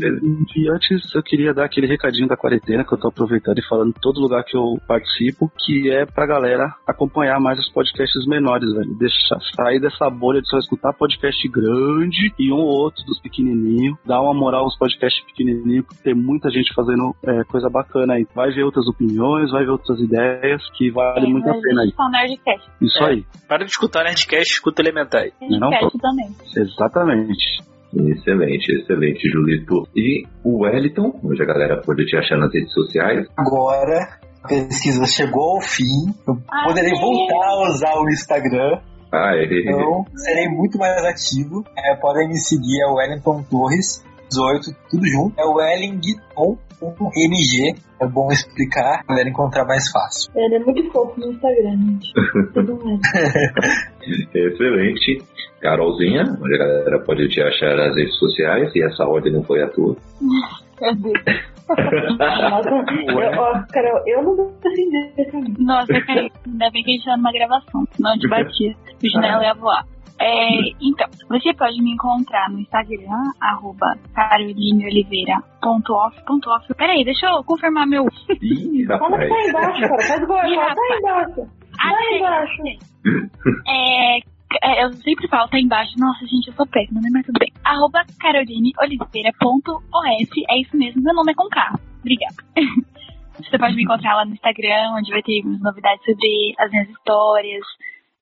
e 0.56 0.70
antes 0.70 1.14
eu 1.14 1.22
queria 1.22 1.52
dar 1.52 1.64
aquele 1.64 1.86
recadinho 1.86 2.28
da 2.28 2.36
quarentena 2.36 2.84
que 2.84 2.92
eu 2.92 2.98
tô 2.98 3.08
aproveitando 3.08 3.58
e 3.58 3.68
falando 3.68 3.90
em 3.90 4.00
todo 4.00 4.20
lugar 4.20 4.44
que 4.44 4.56
eu 4.56 4.78
participo, 4.86 5.50
que 5.58 5.90
é 5.90 6.04
pra 6.06 6.26
galera 6.26 6.74
acompanhar 6.86 7.40
mais 7.40 7.58
os 7.58 7.68
podcasts 7.70 8.26
menores, 8.26 8.72
velho. 8.72 8.94
Deixar 8.98 9.38
sair 9.54 9.80
dessa 9.80 10.08
bolha 10.10 10.40
de 10.40 10.48
só 10.48 10.58
escutar 10.58 10.92
podcast 10.92 11.48
grande 11.48 12.32
e 12.38 12.52
um 12.52 12.58
ou 12.58 12.84
outro 12.84 13.04
dos 13.04 13.20
pequenininhos. 13.20 13.98
Dar 14.04 14.20
uma 14.20 14.34
moral 14.34 14.64
aos 14.64 14.78
podcasts 14.78 15.24
pequenininhos, 15.24 15.86
porque 15.86 16.02
tem 16.02 16.14
muita 16.14 16.50
gente 16.50 16.72
fazendo 16.74 17.14
é, 17.24 17.44
coisa 17.44 17.68
bacana 17.68 18.14
aí. 18.14 18.26
Vai 18.34 18.50
ver 18.52 18.64
outras 18.64 18.86
opiniões, 18.86 19.50
vai 19.50 19.64
ver 19.64 19.70
outras 19.70 20.00
ideias, 20.00 20.62
que 20.76 20.90
vale 20.90 21.26
muito 21.26 21.48
a 21.48 21.54
pena 21.54 21.82
aí. 21.82 21.92
Nerdcast. 22.10 22.70
Isso 22.80 23.04
aí. 23.04 23.24
Para 23.48 23.64
de 23.64 23.70
escutar 23.70 24.04
Nerdcast, 24.04 24.52
escuta 24.52 24.82
Elementar. 24.82 25.26
Não, 25.40 25.70
Nerdcast 25.70 25.98
também. 25.98 26.28
Exatamente. 26.56 27.75
Excelente, 27.98 28.72
excelente, 28.72 29.28
Julito. 29.30 29.88
E 29.96 30.24
o 30.44 30.62
Wellington, 30.62 31.18
onde 31.24 31.42
a 31.42 31.46
galera 31.46 31.80
pode 31.82 32.04
te 32.04 32.16
achar 32.16 32.36
nas 32.36 32.52
redes 32.52 32.72
sociais. 32.72 33.26
Agora, 33.36 34.18
a 34.44 34.48
pesquisa 34.48 35.04
chegou 35.06 35.56
ao 35.56 35.60
fim. 35.60 36.12
Eu 36.26 36.36
Ah, 36.50 36.64
poderei 36.68 36.92
voltar 37.00 37.46
a 37.48 37.70
usar 37.70 37.94
o 37.98 38.08
Instagram. 38.10 38.80
Ah, 39.12 39.32
é. 39.34 39.44
Então, 39.62 40.04
serei 40.14 40.48
muito 40.48 40.76
mais 40.78 41.02
ativo. 41.04 41.64
É, 41.76 41.94
podem 41.96 42.28
me 42.28 42.36
seguir, 42.38 42.82
é 42.82 42.86
o 42.90 42.96
Wellington 42.96 43.42
Torres, 43.50 44.04
18, 44.30 44.76
tudo 44.90 45.06
junto. 45.06 45.40
É 45.40 45.44
o 45.44 45.54
Wellington.mg. 45.54 47.74
É 47.98 48.06
bom 48.06 48.30
explicar, 48.30 49.02
pra 49.06 49.14
galera 49.14 49.30
encontrar 49.30 49.64
mais 49.64 49.90
fácil. 49.90 50.30
Ele 50.36 50.56
é 50.56 50.58
muito 50.58 50.92
fofo 50.92 51.18
no 51.18 51.32
Instagram, 51.32 51.78
gente. 51.78 52.12
Tudo 52.52 52.76
mais. 52.84 53.00
Excelente. 54.34 55.22
Carolzinha, 55.60 56.22
onde 56.40 56.54
a 56.54 56.58
galera 56.58 57.00
pode 57.04 57.28
te 57.28 57.40
achar 57.40 57.76
nas 57.76 57.96
redes 57.96 58.16
sociais, 58.18 58.70
e 58.74 58.82
essa 58.82 59.04
ordem 59.04 59.32
não 59.32 59.42
foi 59.42 59.62
a 59.62 59.68
tua. 59.68 59.96
Nossa, 60.20 60.64
eu, 63.08 63.40
ó, 63.40 63.62
Carol, 63.72 64.02
eu 64.06 64.22
não 64.22 64.54
esse 64.64 65.30
caminho. 65.30 65.54
Nossa, 65.58 65.92
ainda 65.92 66.70
bem 66.70 66.82
que 66.84 66.90
a 66.90 66.94
gente 66.94 67.04
tá 67.04 67.16
numa 67.16 67.32
gravação, 67.32 67.84
senão 67.92 68.10
a 68.10 68.14
gente 68.14 68.28
batia. 68.28 68.74
O 69.02 69.08
chinelo 69.08 69.42
ia 69.42 69.54
voar. 69.54 69.84
É, 70.18 70.48
então, 70.80 71.06
você 71.28 71.52
pode 71.52 71.78
me 71.82 71.92
encontrar 71.92 72.48
no 72.50 72.58
Instagram, 72.60 73.22
arroba 73.40 73.94
carolineoliveira.off.off. 74.14 76.74
Peraí, 76.74 77.04
deixa 77.04 77.26
eu 77.26 77.44
confirmar 77.44 77.86
meu. 77.86 78.06
Ih, 78.40 78.86
Fala 78.86 79.18
que 79.18 79.24
rapaz. 79.26 79.52
tá 79.52 79.58
embaixo, 79.60 79.80
cara. 79.80 80.02
Faz 80.02 80.26
fala, 80.26 80.42
tá 80.42 80.48
rapaz. 80.68 80.98
embaixo. 80.98 81.46
Tá 81.76 81.90
Achei, 81.90 82.18
embaixo. 82.18 82.62
É, 83.68 84.18
é, 84.62 84.84
eu 84.84 84.92
sempre 84.94 85.28
falo, 85.28 85.48
tá 85.48 85.58
embaixo. 85.58 85.92
Nossa, 85.98 86.24
gente, 86.26 86.46
eu 86.48 86.54
sou 86.54 86.66
péssima, 86.66 87.00
né? 87.02 87.10
Mas 87.12 87.26
tudo 87.26 87.38
bem. 87.38 87.52
Arroba 87.64 88.02
carolineoliveira.os. 88.18 90.30
É 90.48 90.60
isso 90.60 90.76
mesmo, 90.76 91.02
meu 91.02 91.14
nome 91.14 91.32
é 91.32 91.34
com 91.34 91.48
K. 91.48 91.74
Obrigada. 92.00 92.36
Você 93.38 93.58
pode 93.58 93.76
me 93.76 93.82
encontrar 93.82 94.14
lá 94.16 94.24
no 94.24 94.32
Instagram, 94.32 94.92
onde 94.96 95.10
vai 95.10 95.22
ter 95.22 95.42
novidades 95.44 96.02
sobre 96.06 96.54
as 96.58 96.70
minhas 96.70 96.88
histórias. 96.88 97.66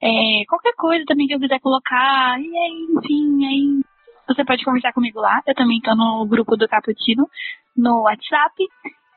É, 0.05 0.44
qualquer 0.47 0.74
coisa 0.74 1.02
também 1.06 1.26
que 1.26 1.35
eu 1.35 1.40
quiser 1.40 1.59
colocar. 1.60 2.39
E 2.39 2.56
aí, 2.56 2.86
enfim, 2.90 3.47
aí 3.47 3.81
você 4.28 4.44
pode 4.44 4.62
conversar 4.62 4.93
comigo 4.93 5.18
lá. 5.18 5.40
Eu 5.47 5.55
também 5.55 5.81
tô 5.81 5.94
no 5.94 6.26
grupo 6.26 6.56
do 6.56 6.68
Caputino 6.68 7.26
no 7.74 8.02
WhatsApp. 8.02 8.55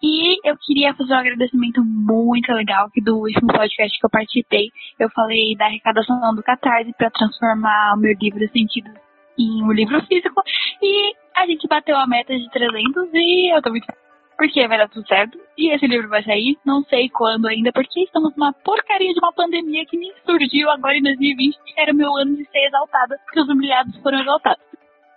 E 0.01 0.47
eu 0.47 0.55
queria 0.57 0.93
fazer 0.93 1.13
um 1.13 1.17
agradecimento 1.17 1.83
muito 1.83 2.53
legal 2.53 2.89
que 2.91 3.01
do 3.01 3.17
último 3.17 3.47
podcast 3.47 3.99
que 3.99 4.05
eu 4.05 4.09
participei, 4.09 4.69
eu 4.99 5.09
falei 5.09 5.55
da 5.57 5.65
arrecadação 5.65 6.35
do 6.35 6.43
Catarse 6.43 6.93
para 6.97 7.09
transformar 7.09 7.95
o 7.95 7.99
meu 7.99 8.15
livro 8.21 8.47
Sentido 8.51 8.91
em 9.37 9.63
um 9.63 9.71
livro 9.73 9.99
físico. 10.07 10.41
E 10.81 11.13
a 11.35 11.45
gente 11.47 11.67
bateu 11.67 11.97
a 11.97 12.07
meta 12.07 12.33
de 12.37 12.49
300 12.49 13.09
e 13.13 13.55
eu 13.55 13.61
tô 13.61 13.71
muito 13.71 13.85
feliz. 13.85 14.06
Porque 14.37 14.67
vai 14.67 14.77
dar 14.77 14.87
tudo 14.87 15.07
certo. 15.07 15.39
E 15.57 15.73
esse 15.73 15.87
livro 15.87 16.07
vai 16.09 16.23
sair, 16.23 16.57
não 16.63 16.83
sei 16.83 17.09
quando 17.09 17.47
ainda, 17.47 17.71
porque 17.71 18.03
estamos 18.03 18.35
numa 18.35 18.53
porcaria 18.53 19.11
de 19.11 19.19
uma 19.19 19.33
pandemia 19.33 19.85
que 19.85 19.97
me 19.97 20.13
surgiu 20.25 20.69
agora 20.69 20.95
em 20.95 21.01
2020, 21.01 21.57
que 21.65 21.81
era 21.81 21.91
o 21.91 21.95
meu 21.95 22.15
ano 22.15 22.35
de 22.35 22.45
ser 22.45 22.67
exaltada, 22.67 23.17
porque 23.25 23.39
os 23.39 23.49
humilhados 23.49 23.97
foram 24.01 24.21
exaltados. 24.21 24.63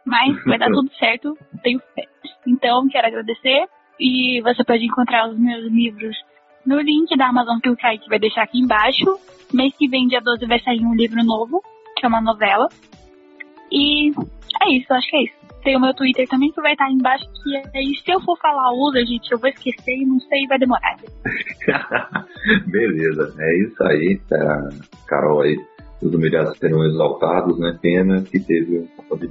Mas 0.07 0.43
vai 0.45 0.59
dar 0.59 0.69
tudo 0.73 0.91
certo, 0.99 1.37
tenho 1.63 1.81
fé. 1.95 2.05
Então, 2.47 2.89
quero 2.89 3.07
agradecer. 3.07 3.69
E 3.99 4.41
você 4.41 4.65
pode 4.65 4.83
encontrar 4.83 5.29
os 5.29 5.39
meus 5.39 5.71
livros 5.71 6.17
no 6.65 6.81
link 6.81 7.15
da 7.17 7.29
Amazon 7.29 7.59
que 7.59 7.69
o 7.69 7.77
Kaique 7.77 8.09
vai 8.09 8.19
deixar 8.19 8.43
aqui 8.43 8.59
embaixo. 8.59 9.05
Mês 9.53 9.75
que 9.77 9.89
vem, 9.89 10.07
dia 10.07 10.21
12, 10.21 10.47
vai 10.47 10.59
sair 10.61 10.81
um 10.81 10.95
livro 10.95 11.23
novo, 11.23 11.63
que 11.97 12.07
é 12.07 12.09
uma 12.09 12.21
novela. 12.21 12.69
E 13.71 14.11
é 14.11 14.77
isso, 14.77 14.93
acho 14.93 15.11
que 15.11 15.17
é 15.17 15.23
isso. 15.25 15.41
Tem 15.63 15.77
o 15.77 15.81
meu 15.81 15.95
Twitter 15.95 16.27
também 16.27 16.51
que 16.51 16.61
vai 16.61 16.73
estar 16.73 16.87
aí 16.87 16.95
embaixo, 16.95 17.25
que 17.43 17.57
aí 17.77 17.95
se 18.03 18.11
eu 18.11 18.21
for 18.23 18.39
falar 18.39 18.73
usa, 18.73 19.01
gente, 19.01 19.31
eu 19.31 19.39
vou 19.39 19.51
esquecer 19.51 19.95
e 19.95 20.07
não 20.07 20.19
sei, 20.21 20.47
vai 20.49 20.59
demorar. 20.59 20.97
Beleza, 22.67 23.35
é 23.39 23.59
isso 23.59 23.85
aí, 23.85 24.21
tá, 24.29 24.69
Carol 25.07 25.43
aí. 25.43 25.57
Os 26.03 26.15
humilhados 26.15 26.57
serão 26.57 26.83
exaltados, 26.87 27.59
né? 27.59 27.79
Pena 27.83 28.23
que 28.23 28.41
teve. 28.41 28.89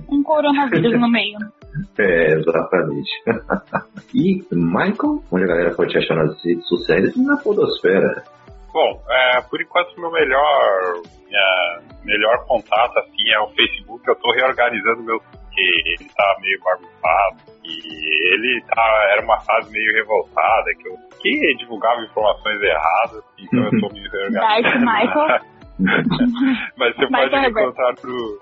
Um 0.07 0.21
coronavírus 0.21 0.99
no 0.99 1.09
meio. 1.09 1.37
É, 1.99 2.33
exatamente. 2.33 3.11
e, 4.13 4.43
Michael, 4.51 5.23
onde 5.31 5.43
a 5.43 5.47
galera 5.47 5.75
pode 5.75 5.91
te 5.91 5.99
achar 5.99 6.15
nas 6.15 6.43
redes 6.43 6.67
sociais 6.67 7.15
e 7.15 7.21
na 7.21 7.37
podosfera. 7.37 8.23
Bom, 8.71 9.01
é, 9.09 9.41
por 9.41 9.61
enquanto 9.61 9.99
meu 9.99 10.11
melhor, 10.11 11.01
minha 11.25 11.81
melhor 12.03 12.45
contato 12.45 12.99
assim 12.99 13.29
é 13.31 13.39
o 13.39 13.49
Facebook. 13.49 14.07
Eu 14.07 14.15
tô 14.15 14.31
reorganizando 14.31 15.03
meu 15.03 15.19
porque 15.19 15.61
ele 15.85 16.09
tá 16.15 16.37
meio 16.39 16.59
bagunçado 16.61 17.37
e 17.63 18.33
ele 18.33 18.61
tá, 18.67 19.07
era 19.11 19.23
uma 19.23 19.39
fase 19.41 19.71
meio 19.71 19.93
revoltada 19.93 20.65
que 20.79 20.87
eu 20.87 20.97
que 21.19 21.55
divulgava 21.55 22.01
informações 22.01 22.61
erradas, 22.61 23.23
então 23.37 23.63
eu 23.65 23.81
tô 23.81 23.89
me 23.93 24.07
reorganizando. 24.07 24.31
Dark 24.33 24.75
Michael. 24.79 25.59
Mas 26.77 26.95
você 26.95 27.05
Michael 27.05 27.29
pode 27.29 27.41
me 27.41 27.49
encontrar 27.49 27.93
no, 28.03 28.39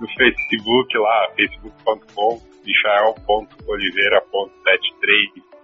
no 0.00 0.08
Facebook 0.16 0.98
lá, 0.98 1.28
facebook.com, 1.36 2.40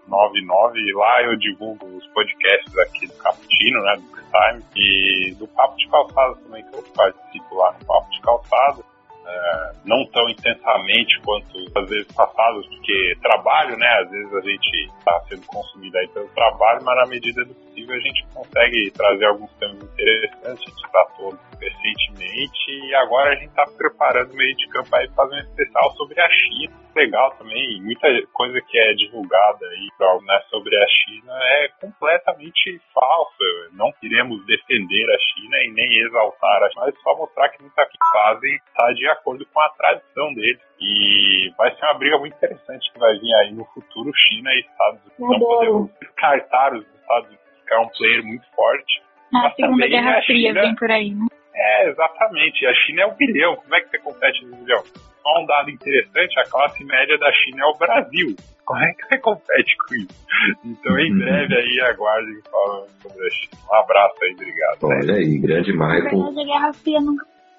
michael.oliveira.7399 0.09 0.77
e 0.77 0.93
lá 0.95 1.23
eu 1.23 1.37
divulgo 1.37 1.87
os 1.87 2.07
podcasts 2.09 2.79
aqui 2.79 3.07
do 3.07 3.15
Caputino, 3.15 3.83
né, 3.83 3.97
do 3.97 4.15
Time 4.15 4.65
e 4.77 5.35
do 5.35 5.47
Papo 5.49 5.77
de 5.77 5.89
Calçada 5.89 6.35
também, 6.37 6.63
que 6.65 6.77
eu 6.77 6.83
participo 6.95 7.55
lá 7.57 7.73
no 7.73 7.87
Papo 7.87 8.11
de 8.11 8.21
Calçada. 8.21 8.83
é, 9.27 9.73
não 9.85 10.05
tão 10.07 10.29
intensamente 10.29 11.19
quanto 11.25 11.49
às 11.79 11.89
vezes 11.89 12.07
passadas, 12.13 12.67
porque 12.67 13.17
trabalho, 13.23 13.77
né? 13.79 13.87
Às 14.03 14.11
vezes 14.11 14.35
a 14.35 14.41
gente 14.41 14.91
está 14.99 15.21
sendo 15.29 15.47
consumido 15.47 15.97
aí 15.97 16.09
pelo 16.09 16.29
trabalho, 16.29 16.85
mas 16.85 16.97
na 16.97 17.07
medida 17.07 17.45
do 17.45 17.55
possível 17.55 17.97
a 17.97 18.01
gente 18.01 18.27
consegue 18.35 18.91
trazer 18.91 19.25
alguns 19.25 19.51
temas 19.55 19.83
interessantes, 19.83 20.63
a 20.67 20.71
gente 20.71 20.91
tratou 20.91 21.39
recentemente 21.65 22.71
e 22.71 22.95
agora 22.95 23.31
a 23.31 23.35
gente 23.35 23.49
está 23.49 23.65
preparando 23.77 24.35
meio 24.35 24.55
de 24.57 24.69
campo 24.69 24.95
aí 24.95 25.09
fazer 25.11 25.37
um 25.37 25.39
especial 25.39 25.91
sobre 25.93 26.21
a 26.21 26.29
China. 26.29 26.85
Legal 26.95 27.31
também, 27.33 27.83
muita 27.83 28.07
coisa 28.33 28.61
que 28.61 28.79
é 28.79 28.95
divulgada 28.95 29.67
aí 29.67 29.89
né, 30.23 30.41
sobre 30.49 30.77
a 30.77 30.87
China 30.87 31.33
é 31.43 31.69
completamente 31.81 32.81
falsa. 32.93 33.45
Não 33.73 33.91
queremos 34.01 34.45
defender 34.47 35.05
a 35.11 35.19
China 35.19 35.57
e 35.65 35.73
nem 35.73 35.99
exaltar 36.07 36.63
a 36.63 36.71
China, 36.71 36.87
mas 36.87 37.03
só 37.03 37.17
mostrar 37.17 37.49
que 37.49 37.63
muita 37.63 37.85
que 37.87 37.99
fazem 38.13 38.55
está 38.55 38.93
de 38.93 39.09
acordo 39.09 39.45
com 39.47 39.61
a 39.61 39.69
tradição 39.71 40.35
deles. 40.35 40.61
E 40.81 41.53
vai 41.57 41.75
ser 41.75 41.85
uma 41.85 41.99
briga 41.99 42.19
muito 42.19 42.37
interessante 42.37 42.93
que 42.93 42.99
vai 42.99 43.19
vir 43.19 43.35
aí 43.35 43.53
no 43.53 43.65
futuro 43.67 44.13
China 44.15 44.53
e 44.55 44.61
Estados 44.61 45.01
Unidos. 45.01 45.19
Não 45.19 45.39
podemos 45.41 45.91
descartar 46.01 46.75
os 46.75 46.87
Estados 46.87 47.27
Unidos, 47.29 47.45
que 47.67 47.75
é 47.75 47.79
um 47.79 47.89
player 47.89 48.25
muito 48.25 48.47
forte. 48.55 49.03
A 49.35 49.51
Segunda 49.51 49.89
Guerra 49.89 50.23
Fria 50.23 50.49
China... 50.51 50.61
vem 50.61 50.75
por 50.77 50.91
aí, 50.91 51.11
né? 51.15 51.27
É, 51.55 51.89
exatamente. 51.89 52.67
A 52.67 52.75
China 52.75 53.03
é 53.03 53.07
um 53.07 53.15
bilhão. 53.15 53.57
Como 53.57 53.75
é 53.75 53.81
que 53.81 53.91
você 53.91 53.99
compete 53.99 54.45
no 54.45 54.57
bilhão? 54.57 54.83
Só 55.23 55.43
um 55.43 55.47
dado 55.47 55.71
interessante, 55.71 56.39
a 56.39 56.51
classe 56.51 56.85
média 56.85 57.17
da 57.19 57.33
China 57.33 57.65
é 57.65 57.67
o 57.67 57.79
Brasil. 57.79 58.37
Como 58.65 58.81
é 58.81 58.93
que 58.93 59.07
você 59.07 59.19
compete 59.19 59.77
com 59.77 59.95
isso? 59.95 60.27
Então, 60.65 60.99
em 60.99 61.17
breve 61.17 61.55
aí, 61.55 61.81
aguardem 61.81 62.41
falando 62.51 62.89
sobre 63.01 63.27
a 63.27 63.31
China. 63.31 63.63
Um 63.71 63.75
abraço 63.75 64.17
aí, 64.23 64.33
obrigado. 64.33 64.79
Olha 64.83 65.15
aí, 65.15 65.39
grande 65.39 65.73
Michael. 65.73 66.19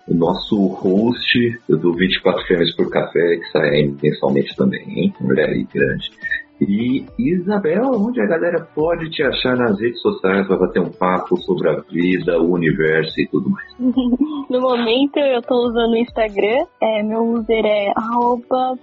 O 0.08 0.14
nosso 0.14 0.68
host 0.68 1.60
do 1.68 1.94
24 1.94 2.46
Filmes 2.46 2.76
por 2.76 2.92
Café, 2.92 3.38
que 3.38 3.46
sai 3.52 3.92
mensalmente 4.02 4.56
também, 4.56 4.88
hein? 4.88 5.14
Mulher 5.20 5.50
aí 5.50 5.64
grande. 5.64 6.12
E 6.61 7.06
Isabel, 7.19 7.91
onde 7.94 8.22
a 8.22 8.26
galera 8.26 8.65
pode 8.73 9.10
te 9.10 9.22
achar 9.23 9.57
nas 9.57 9.80
redes 9.80 10.02
sociais 10.02 10.48
para 10.48 10.57
bater 10.57 10.82
um 10.82 10.91
papo 10.91 11.38
sobre 11.38 11.69
a 11.69 11.82
vida, 11.82 12.40
o 12.40 12.53
universo 12.53 13.19
e 13.19 13.27
tudo 13.27 13.49
mais? 13.49 13.68
no 14.49 14.61
momento 14.61 15.18
eu 15.18 15.40
estou 15.40 15.68
usando 15.68 15.91
o 15.91 15.98
Instagram, 15.98 16.65
é, 16.82 17.03
meu 17.03 17.23
user 17.23 17.65
é 17.65 17.91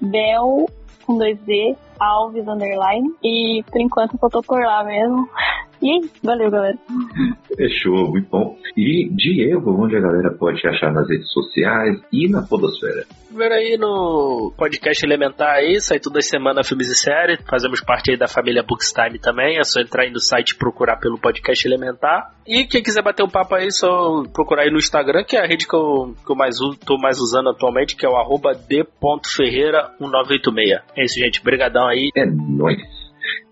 bel 0.01 0.67
com 1.07 1.19
dois 1.19 1.39
Alves 1.99 2.47
underline. 2.49 3.09
E 3.23 3.63
por 3.71 3.81
enquanto 3.81 4.19
eu 4.21 4.31
tô 4.31 4.43
por 4.43 4.61
lá 4.61 4.85
mesmo. 4.85 5.29
E 5.83 6.01
valeu, 6.23 6.49
galera. 6.49 6.79
Fechou, 7.57 8.11
muito 8.11 8.29
bom. 8.31 8.57
E 8.77 9.09
Diego, 9.11 9.83
onde 9.83 9.97
a 9.97 10.01
galera 10.01 10.31
pode 10.31 10.61
te 10.61 10.69
achar 10.69 10.93
nas 10.93 11.09
redes 11.09 11.33
sociais 11.33 12.01
e 12.13 12.29
na 12.29 12.43
Podosfera? 12.43 13.05
Primeiro 13.27 13.55
aí 13.55 13.77
no 13.77 14.53
podcast 14.57 15.05
Elementar 15.05 15.57
aí, 15.57 15.81
sai 15.81 15.99
toda 15.99 16.21
semana 16.21 16.63
filmes 16.63 16.89
e 16.89 16.95
séries. 16.95 17.41
Fazemos 17.49 17.81
parte 17.81 18.13
aí 18.13 18.17
da 18.17 18.29
família 18.29 18.63
Bookstime 18.63 19.19
também. 19.19 19.59
É 19.59 19.65
só 19.65 19.81
entrar 19.81 20.05
aí 20.05 20.11
no 20.11 20.21
site 20.21 20.51
e 20.51 20.59
procurar 20.59 20.99
pelo 20.99 21.19
podcast 21.19 21.67
Elementar. 21.67 22.33
E 22.47 22.65
quem 22.65 22.81
quiser 22.83 23.03
bater 23.03 23.25
um 23.25 23.29
papo 23.29 23.57
aí, 23.57 23.73
só 23.73 24.23
procurar 24.33 24.63
aí 24.63 24.71
no 24.71 24.79
Instagram, 24.79 25.25
que 25.25 25.37
é 25.37 25.41
a 25.41 25.47
rede 25.47 25.67
que 25.67 25.75
eu, 25.75 26.15
que 26.25 26.31
eu 26.31 26.37
mais 26.37 26.61
uso, 26.61 26.79
tô 26.79 26.97
mais 26.97 27.19
usando 27.19 27.49
atualmente, 27.49 27.97
que 27.97 28.07
é 28.07 28.09
o 28.09 28.17
arroba 28.17 28.53
d.ferreira1986. 28.53 30.81
É 30.97 31.05
isso, 31.05 31.19
gente. 31.19 31.41
Obrigadão 31.41 31.89
aí. 31.89 32.11
É 32.15 32.25
nóis. 32.27 32.81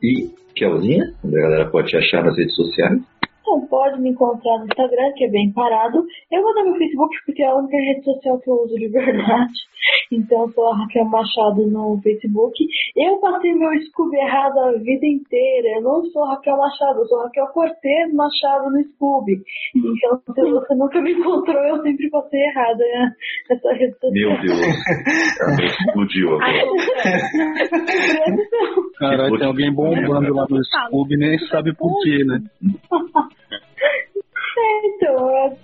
E 0.03 0.31
Kelzinha, 0.61 1.15
onde 1.25 1.39
a 1.39 1.41
galera 1.41 1.71
pode 1.71 1.89
te 1.89 1.97
achar 1.97 2.23
nas 2.23 2.37
redes 2.37 2.55
sociais? 2.55 3.01
Então, 3.41 3.67
pode 3.67 3.99
me 4.01 4.11
encontrar 4.11 4.59
no 4.59 4.67
Instagram, 4.67 5.13
que 5.17 5.25
é 5.25 5.29
bem 5.29 5.51
parado. 5.53 6.05
Eu 6.31 6.43
vou 6.43 6.55
dar 6.55 6.65
meu 6.65 6.77
Facebook, 6.77 7.17
porque 7.25 7.43
é 7.43 7.47
a 7.47 7.57
única 7.57 7.77
rede 7.79 8.05
social 8.05 8.39
que 8.39 8.51
eu 8.51 8.55
uso 8.55 8.77
de 8.77 8.89
verdade. 8.93 9.53
Então, 10.13 10.43
eu 10.43 10.53
sou 10.53 10.69
a 10.69 10.77
Raquel 10.77 11.07
Machado 11.07 11.67
no 11.67 11.99
Facebook. 12.03 12.63
Eu 12.95 13.17
passei 13.17 13.55
meu 13.55 13.71
Scooby 13.87 14.19
errado 14.19 14.59
a 14.59 14.73
vida 14.73 15.07
inteira. 15.07 15.69
Eu 15.77 15.83
não 15.83 16.05
sou 16.07 16.27
Raquel 16.27 16.59
Machado, 16.59 17.01
eu 17.01 17.07
sou 17.07 17.23
Raquel 17.23 17.47
Cortez 17.47 18.13
Machado 18.13 18.71
no 18.71 18.85
Scooby. 18.93 19.41
Então, 19.75 20.21
se 20.35 20.51
você 20.51 20.75
nunca 20.75 21.01
me 21.01 21.13
encontrou, 21.13 21.63
eu 21.65 21.83
sempre 21.83 22.11
passei 22.11 22.41
errado 22.41 22.79
né, 22.79 23.11
nessa 23.49 23.73
rede 23.73 23.95
social. 23.95 24.13
Meu 24.13 24.41
Deus, 24.43 24.61
explodiu 25.65 26.35
agora. 26.35 26.51
Caralho, 29.01 29.39
tem 29.39 29.47
alguém 29.47 29.73
bombando 29.73 30.35
lá 30.35 30.47
no 30.49 30.63
Scooby, 30.63 31.17
nem 31.17 31.39
sabe 31.49 31.75
por 31.75 32.03
quê, 32.03 32.23
né? 32.25 32.41
É, 34.61 34.87
então, 34.89 35.17
eu 35.17 35.57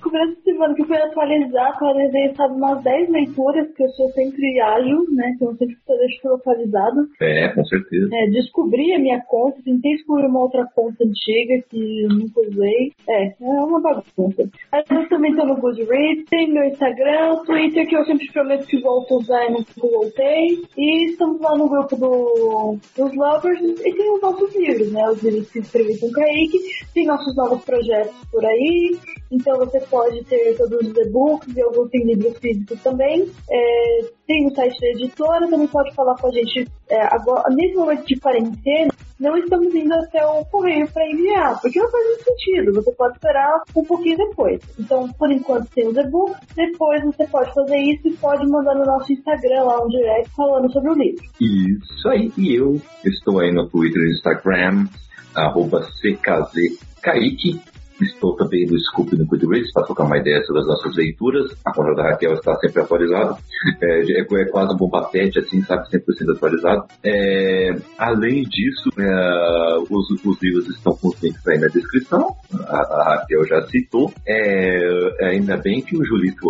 semana 0.56 0.74
que 0.74 0.82
eu 0.82 0.86
fui 0.86 0.96
atualizar, 0.96 1.68
atualizei, 1.68 2.34
sabe, 2.34 2.54
umas 2.54 2.82
10 2.82 3.10
leituras, 3.10 3.70
que 3.74 3.84
eu 3.84 3.88
sou 3.90 4.10
sempre 4.12 4.60
ágil, 4.60 5.04
né? 5.12 5.32
Então 5.34 5.50
eu 5.50 5.56
sempre 5.56 5.76
deixo 5.86 6.22
tudo 6.22 6.34
atualizado. 6.34 7.08
É, 7.20 7.48
com 7.48 7.64
certeza. 7.64 8.08
É, 8.12 8.30
descobri 8.30 8.94
a 8.94 8.98
minha 8.98 9.20
conta, 9.28 9.62
tentei 9.62 9.92
descobrir 9.92 10.26
uma 10.26 10.40
outra 10.40 10.66
conta 10.74 11.04
antiga 11.04 11.62
que 11.70 12.02
eu 12.04 12.08
nunca 12.08 12.40
usei. 12.40 12.92
É, 13.08 13.26
é 13.28 13.64
uma 13.64 13.80
bagunça. 13.80 14.48
Mas 14.72 14.90
eu 14.90 15.08
também 15.08 15.34
tô 15.36 15.44
no 15.44 15.56
Goodreads, 15.56 16.24
tem 16.30 16.52
meu 16.52 16.64
Instagram, 16.64 17.36
Twitter, 17.44 17.86
que 17.86 17.96
eu 17.96 18.04
sempre 18.04 18.32
prometo 18.32 18.66
que 18.66 18.80
volto 18.80 19.14
a 19.14 19.18
usar 19.18 19.46
e 19.46 19.52
nunca 19.52 19.72
voltei. 19.76 20.62
E 20.76 21.10
estamos 21.10 21.40
lá 21.40 21.56
no 21.56 21.68
grupo 21.68 21.96
do, 21.96 22.78
dos 22.96 23.14
Lovers 23.14 23.60
e 23.60 23.92
tem 23.92 24.14
os 24.14 24.22
nossos 24.22 24.56
livros, 24.56 24.90
né? 24.92 25.08
Os 25.08 25.22
livros 25.22 25.50
que 25.50 25.58
escrevi 25.58 25.98
com 25.98 26.06
o 26.06 26.12
Kaique, 26.12 26.58
tem 26.94 27.06
nossos 27.06 27.36
novos 27.36 27.62
projetos 27.64 28.14
por 28.30 28.44
aí 28.44 28.96
então 29.30 29.58
você 29.58 29.80
pode 29.80 30.22
ter 30.24 30.45
todos 30.54 30.80
os 30.80 30.96
e-books 30.96 31.56
e 31.56 31.60
alguns 31.60 31.90
tem 31.90 32.04
livros 32.04 32.38
físicos 32.38 32.82
também. 32.82 33.30
É, 33.50 34.00
tem 34.26 34.46
o 34.46 34.54
site 34.54 34.80
da 34.80 34.88
editora, 34.88 35.48
também 35.48 35.66
pode 35.68 35.94
falar 35.94 36.14
com 36.16 36.28
a 36.28 36.30
gente. 36.30 36.66
É, 36.88 37.02
agora, 37.14 37.42
nesse 37.54 37.74
momento 37.74 38.06
de 38.06 38.20
quarentena, 38.20 38.92
não 39.18 39.36
estamos 39.36 39.74
indo 39.74 39.94
até 39.94 40.24
o 40.26 40.44
correio 40.44 40.86
para 40.92 41.08
enviar, 41.10 41.58
porque 41.60 41.80
não 41.80 41.90
faz 41.90 42.22
sentido. 42.22 42.74
Você 42.74 42.92
pode 42.92 43.14
esperar 43.14 43.62
um 43.74 43.84
pouquinho 43.84 44.16
depois. 44.18 44.60
Então, 44.78 45.10
por 45.12 45.30
enquanto, 45.30 45.70
tem 45.70 45.88
os 45.88 45.96
e-books. 45.96 46.36
Depois 46.54 47.02
você 47.04 47.26
pode 47.26 47.52
fazer 47.54 47.78
isso 47.78 48.08
e 48.08 48.16
pode 48.16 48.46
mandar 48.46 48.74
no 48.74 48.84
nosso 48.84 49.12
Instagram 49.12 49.64
lá 49.64 49.82
um 49.82 49.88
direct 49.88 50.30
falando 50.36 50.70
sobre 50.70 50.90
o 50.90 50.94
livro. 50.94 51.24
Isso 51.40 52.08
aí. 52.08 52.30
E 52.36 52.54
eu 52.56 52.80
estou 53.04 53.40
aí 53.40 53.52
no 53.52 53.68
Twitter 53.68 54.02
e 54.02 54.12
Instagram, 54.12 54.86
arroba 55.34 55.80
CKZKaique. 56.00 57.60
Estou 58.00 58.36
também 58.36 58.66
no 58.66 58.78
Scoop 58.78 59.16
no 59.16 59.24
Goodreads 59.26 59.72
para 59.72 59.84
trocar 59.84 60.04
uma 60.04 60.18
ideia 60.18 60.42
sobre 60.44 60.60
as 60.60 60.68
nossas 60.68 60.94
leituras. 60.96 61.56
A 61.64 61.72
conta 61.72 61.94
da 61.94 62.10
Raquel 62.10 62.34
está 62.34 62.54
sempre 62.56 62.82
atualizada. 62.82 63.36
É, 63.82 64.00
é, 64.00 64.20
é 64.20 64.44
quase 64.46 64.74
um 64.74 64.76
bomba 64.76 65.02
pet, 65.04 65.38
assim, 65.38 65.62
sabe? 65.62 65.88
100% 65.88 66.36
atualizado. 66.36 66.84
É, 67.02 67.74
além 67.98 68.42
disso, 68.42 68.90
é, 68.98 69.78
os, 69.90 70.10
os, 70.24 70.42
livros 70.42 70.68
estão 70.68 70.94
com 70.96 71.08
os 71.08 71.22
links 71.22 71.46
aí 71.48 71.58
na 71.58 71.68
descrição. 71.68 72.36
A, 72.66 72.76
a 72.76 73.04
Raquel 73.16 73.46
já 73.46 73.62
citou. 73.68 74.12
É, 74.26 75.26
ainda 75.28 75.56
bem 75.56 75.80
que 75.80 75.96
o 75.96 76.04
Julito 76.04 76.46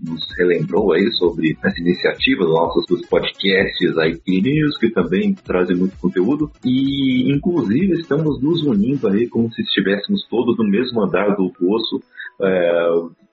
nos 0.00 0.22
relembrou 0.36 0.92
aí 0.92 1.10
sobre 1.12 1.56
essa 1.62 1.80
iniciativa 1.80 2.44
dos 2.44 2.54
nossos 2.54 2.86
dos 2.86 3.06
podcasts 3.06 3.92
IP 3.96 4.42
News, 4.42 4.78
que 4.78 4.90
também 4.90 5.34
trazem 5.34 5.76
muito 5.76 5.96
conteúdo. 5.98 6.50
E, 6.64 7.32
inclusive, 7.32 8.00
estamos 8.00 8.42
nos 8.42 8.62
unindo 8.64 9.06
aí 9.08 9.28
como 9.28 9.52
se 9.52 9.62
estivéssemos 9.62 10.26
todos 10.28 10.56
no 10.58 10.71
mesmo 10.72 11.02
andar 11.02 11.36
do 11.36 11.52
poço, 11.52 12.00
é, 12.40 12.88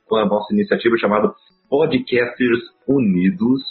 com 0.06 0.18
a 0.18 0.26
nossa 0.26 0.54
iniciativa 0.54 0.98
chamada 0.98 1.34
Podcasters 1.70 2.60
Unidos. 2.88 3.62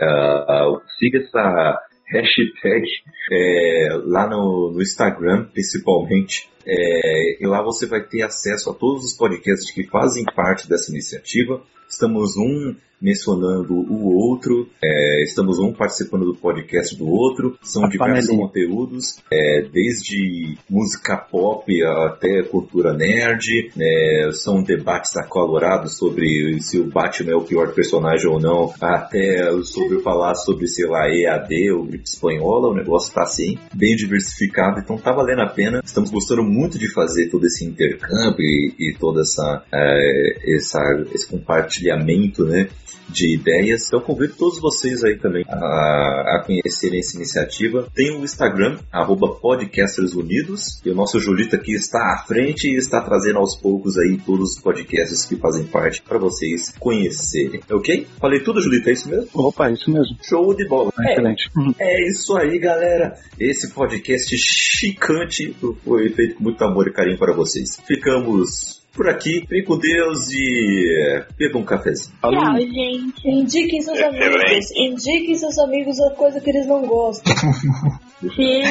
Uh, 0.00 0.80
siga 0.98 1.18
essa 1.18 1.78
hashtag 2.06 2.86
é, 3.30 3.88
lá 4.04 4.26
no, 4.26 4.72
no, 4.72 4.82
Instagram, 4.82 5.44
principalmente. 5.52 6.48
É, 6.66 7.42
e 7.42 7.46
lá 7.46 7.62
você 7.62 7.86
vai 7.86 8.02
ter 8.02 8.22
acesso 8.22 8.70
a 8.70 8.74
todos 8.74 9.04
os 9.04 9.16
podcasts 9.16 9.72
que 9.72 9.86
fazem 9.86 10.24
parte 10.24 10.68
dessa 10.68 10.90
iniciativa. 10.90 11.62
Estamos 11.88 12.36
um 12.36 12.74
mencionando 13.02 13.74
o 13.74 14.14
outro, 14.14 14.68
é, 14.80 15.24
estamos 15.24 15.58
um 15.58 15.72
participando 15.72 16.24
do 16.24 16.36
podcast 16.36 16.96
do 16.96 17.08
outro, 17.08 17.58
são 17.60 17.84
a 17.84 17.88
diversos 17.88 18.28
panelinha. 18.28 18.46
conteúdos, 18.46 19.18
é, 19.30 19.62
desde 19.62 20.56
música 20.70 21.16
pop 21.16 21.66
até 21.82 22.44
cultura 22.44 22.92
nerd, 22.92 23.72
é, 23.76 24.30
são 24.30 24.62
debates 24.62 25.16
acalorados 25.16 25.98
sobre 25.98 26.60
se 26.60 26.78
o 26.78 26.84
Batman 26.84 27.32
é 27.32 27.34
o 27.34 27.42
pior 27.42 27.74
personagem 27.74 28.30
ou 28.30 28.38
não, 28.38 28.72
até 28.80 29.50
sobre 29.64 30.00
falar 30.00 30.36
sobre, 30.36 30.68
sei 30.68 30.86
lá, 30.86 31.08
EAD 31.10 31.72
ou 31.72 31.84
gripe 31.84 32.04
espanhola, 32.04 32.68
o 32.68 32.74
negócio 32.74 33.12
tá 33.12 33.22
assim, 33.22 33.58
bem 33.74 33.96
diversificado, 33.96 34.78
então 34.78 34.96
tá 34.96 35.10
valendo 35.10 35.42
a 35.42 35.48
pena, 35.48 35.80
estamos 35.84 36.08
gostando 36.08 36.44
muito 36.52 36.78
de 36.78 36.92
fazer 36.92 37.28
todo 37.28 37.46
esse 37.46 37.64
intercâmbio 37.64 38.40
e, 38.40 38.74
e 38.78 38.94
toda 38.98 39.22
essa, 39.22 39.64
é, 39.72 40.54
essa 40.56 40.80
esse 41.12 41.26
compartilhamento, 41.26 42.44
né? 42.44 42.68
de 43.12 43.34
ideias. 43.34 43.86
Então 43.86 44.00
convido 44.00 44.34
todos 44.34 44.60
vocês 44.60 45.04
aí 45.04 45.18
também 45.18 45.44
a, 45.48 46.36
a 46.36 46.42
conhecerem 46.44 46.98
essa 46.98 47.16
iniciativa. 47.16 47.86
Tem 47.94 48.16
o 48.16 48.24
Instagram, 48.24 48.78
arroba 48.90 49.34
Podcasters 49.34 50.14
Unidos, 50.14 50.80
e 50.84 50.90
o 50.90 50.94
nosso 50.94 51.20
Julito 51.20 51.54
aqui 51.54 51.74
está 51.74 51.98
à 51.98 52.24
frente 52.26 52.68
e 52.68 52.76
está 52.76 53.00
trazendo 53.00 53.38
aos 53.38 53.54
poucos 53.54 53.98
aí 53.98 54.18
todos 54.24 54.52
os 54.52 54.60
podcasts 54.60 55.24
que 55.24 55.36
fazem 55.36 55.64
parte 55.64 56.02
para 56.02 56.18
vocês 56.18 56.72
conhecerem. 56.78 57.60
Ok? 57.70 58.06
Falei 58.18 58.40
tudo, 58.40 58.60
Julito, 58.60 58.88
é 58.88 58.92
isso 58.92 59.08
mesmo? 59.08 59.28
Opa, 59.34 59.68
é 59.68 59.72
isso 59.72 59.90
mesmo. 59.90 60.16
Show 60.22 60.54
de 60.54 60.66
bola. 60.66 60.92
É, 61.00 61.12
Excelente. 61.12 61.50
É 61.78 62.08
isso 62.08 62.36
aí, 62.36 62.58
galera. 62.58 63.14
Esse 63.38 63.72
podcast 63.72 64.36
chicante 64.36 65.54
foi 65.84 66.08
feito 66.10 66.41
muito 66.42 66.62
amor 66.64 66.88
e 66.88 66.92
carinho 66.92 67.18
para 67.18 67.32
vocês. 67.32 67.80
Ficamos 67.86 68.82
por 68.94 69.08
aqui. 69.08 69.40
Fiquem 69.40 69.64
com 69.64 69.78
Deus 69.78 70.30
e 70.32 71.24
beba 71.38 71.58
um 71.58 71.64
cafezinho. 71.64 72.14
Tchau, 72.20 72.58
gente. 72.58 73.28
Indiquem 73.28 73.80
seus 73.80 74.00
amigos. 74.00 74.70
Indiquem 74.76 75.34
seus 75.34 75.58
amigos 75.58 76.00
a 76.00 76.10
coisa 76.14 76.40
que 76.40 76.50
eles 76.50 76.66
não 76.66 76.86
gostam. 76.86 77.34
Sim. 78.36 78.62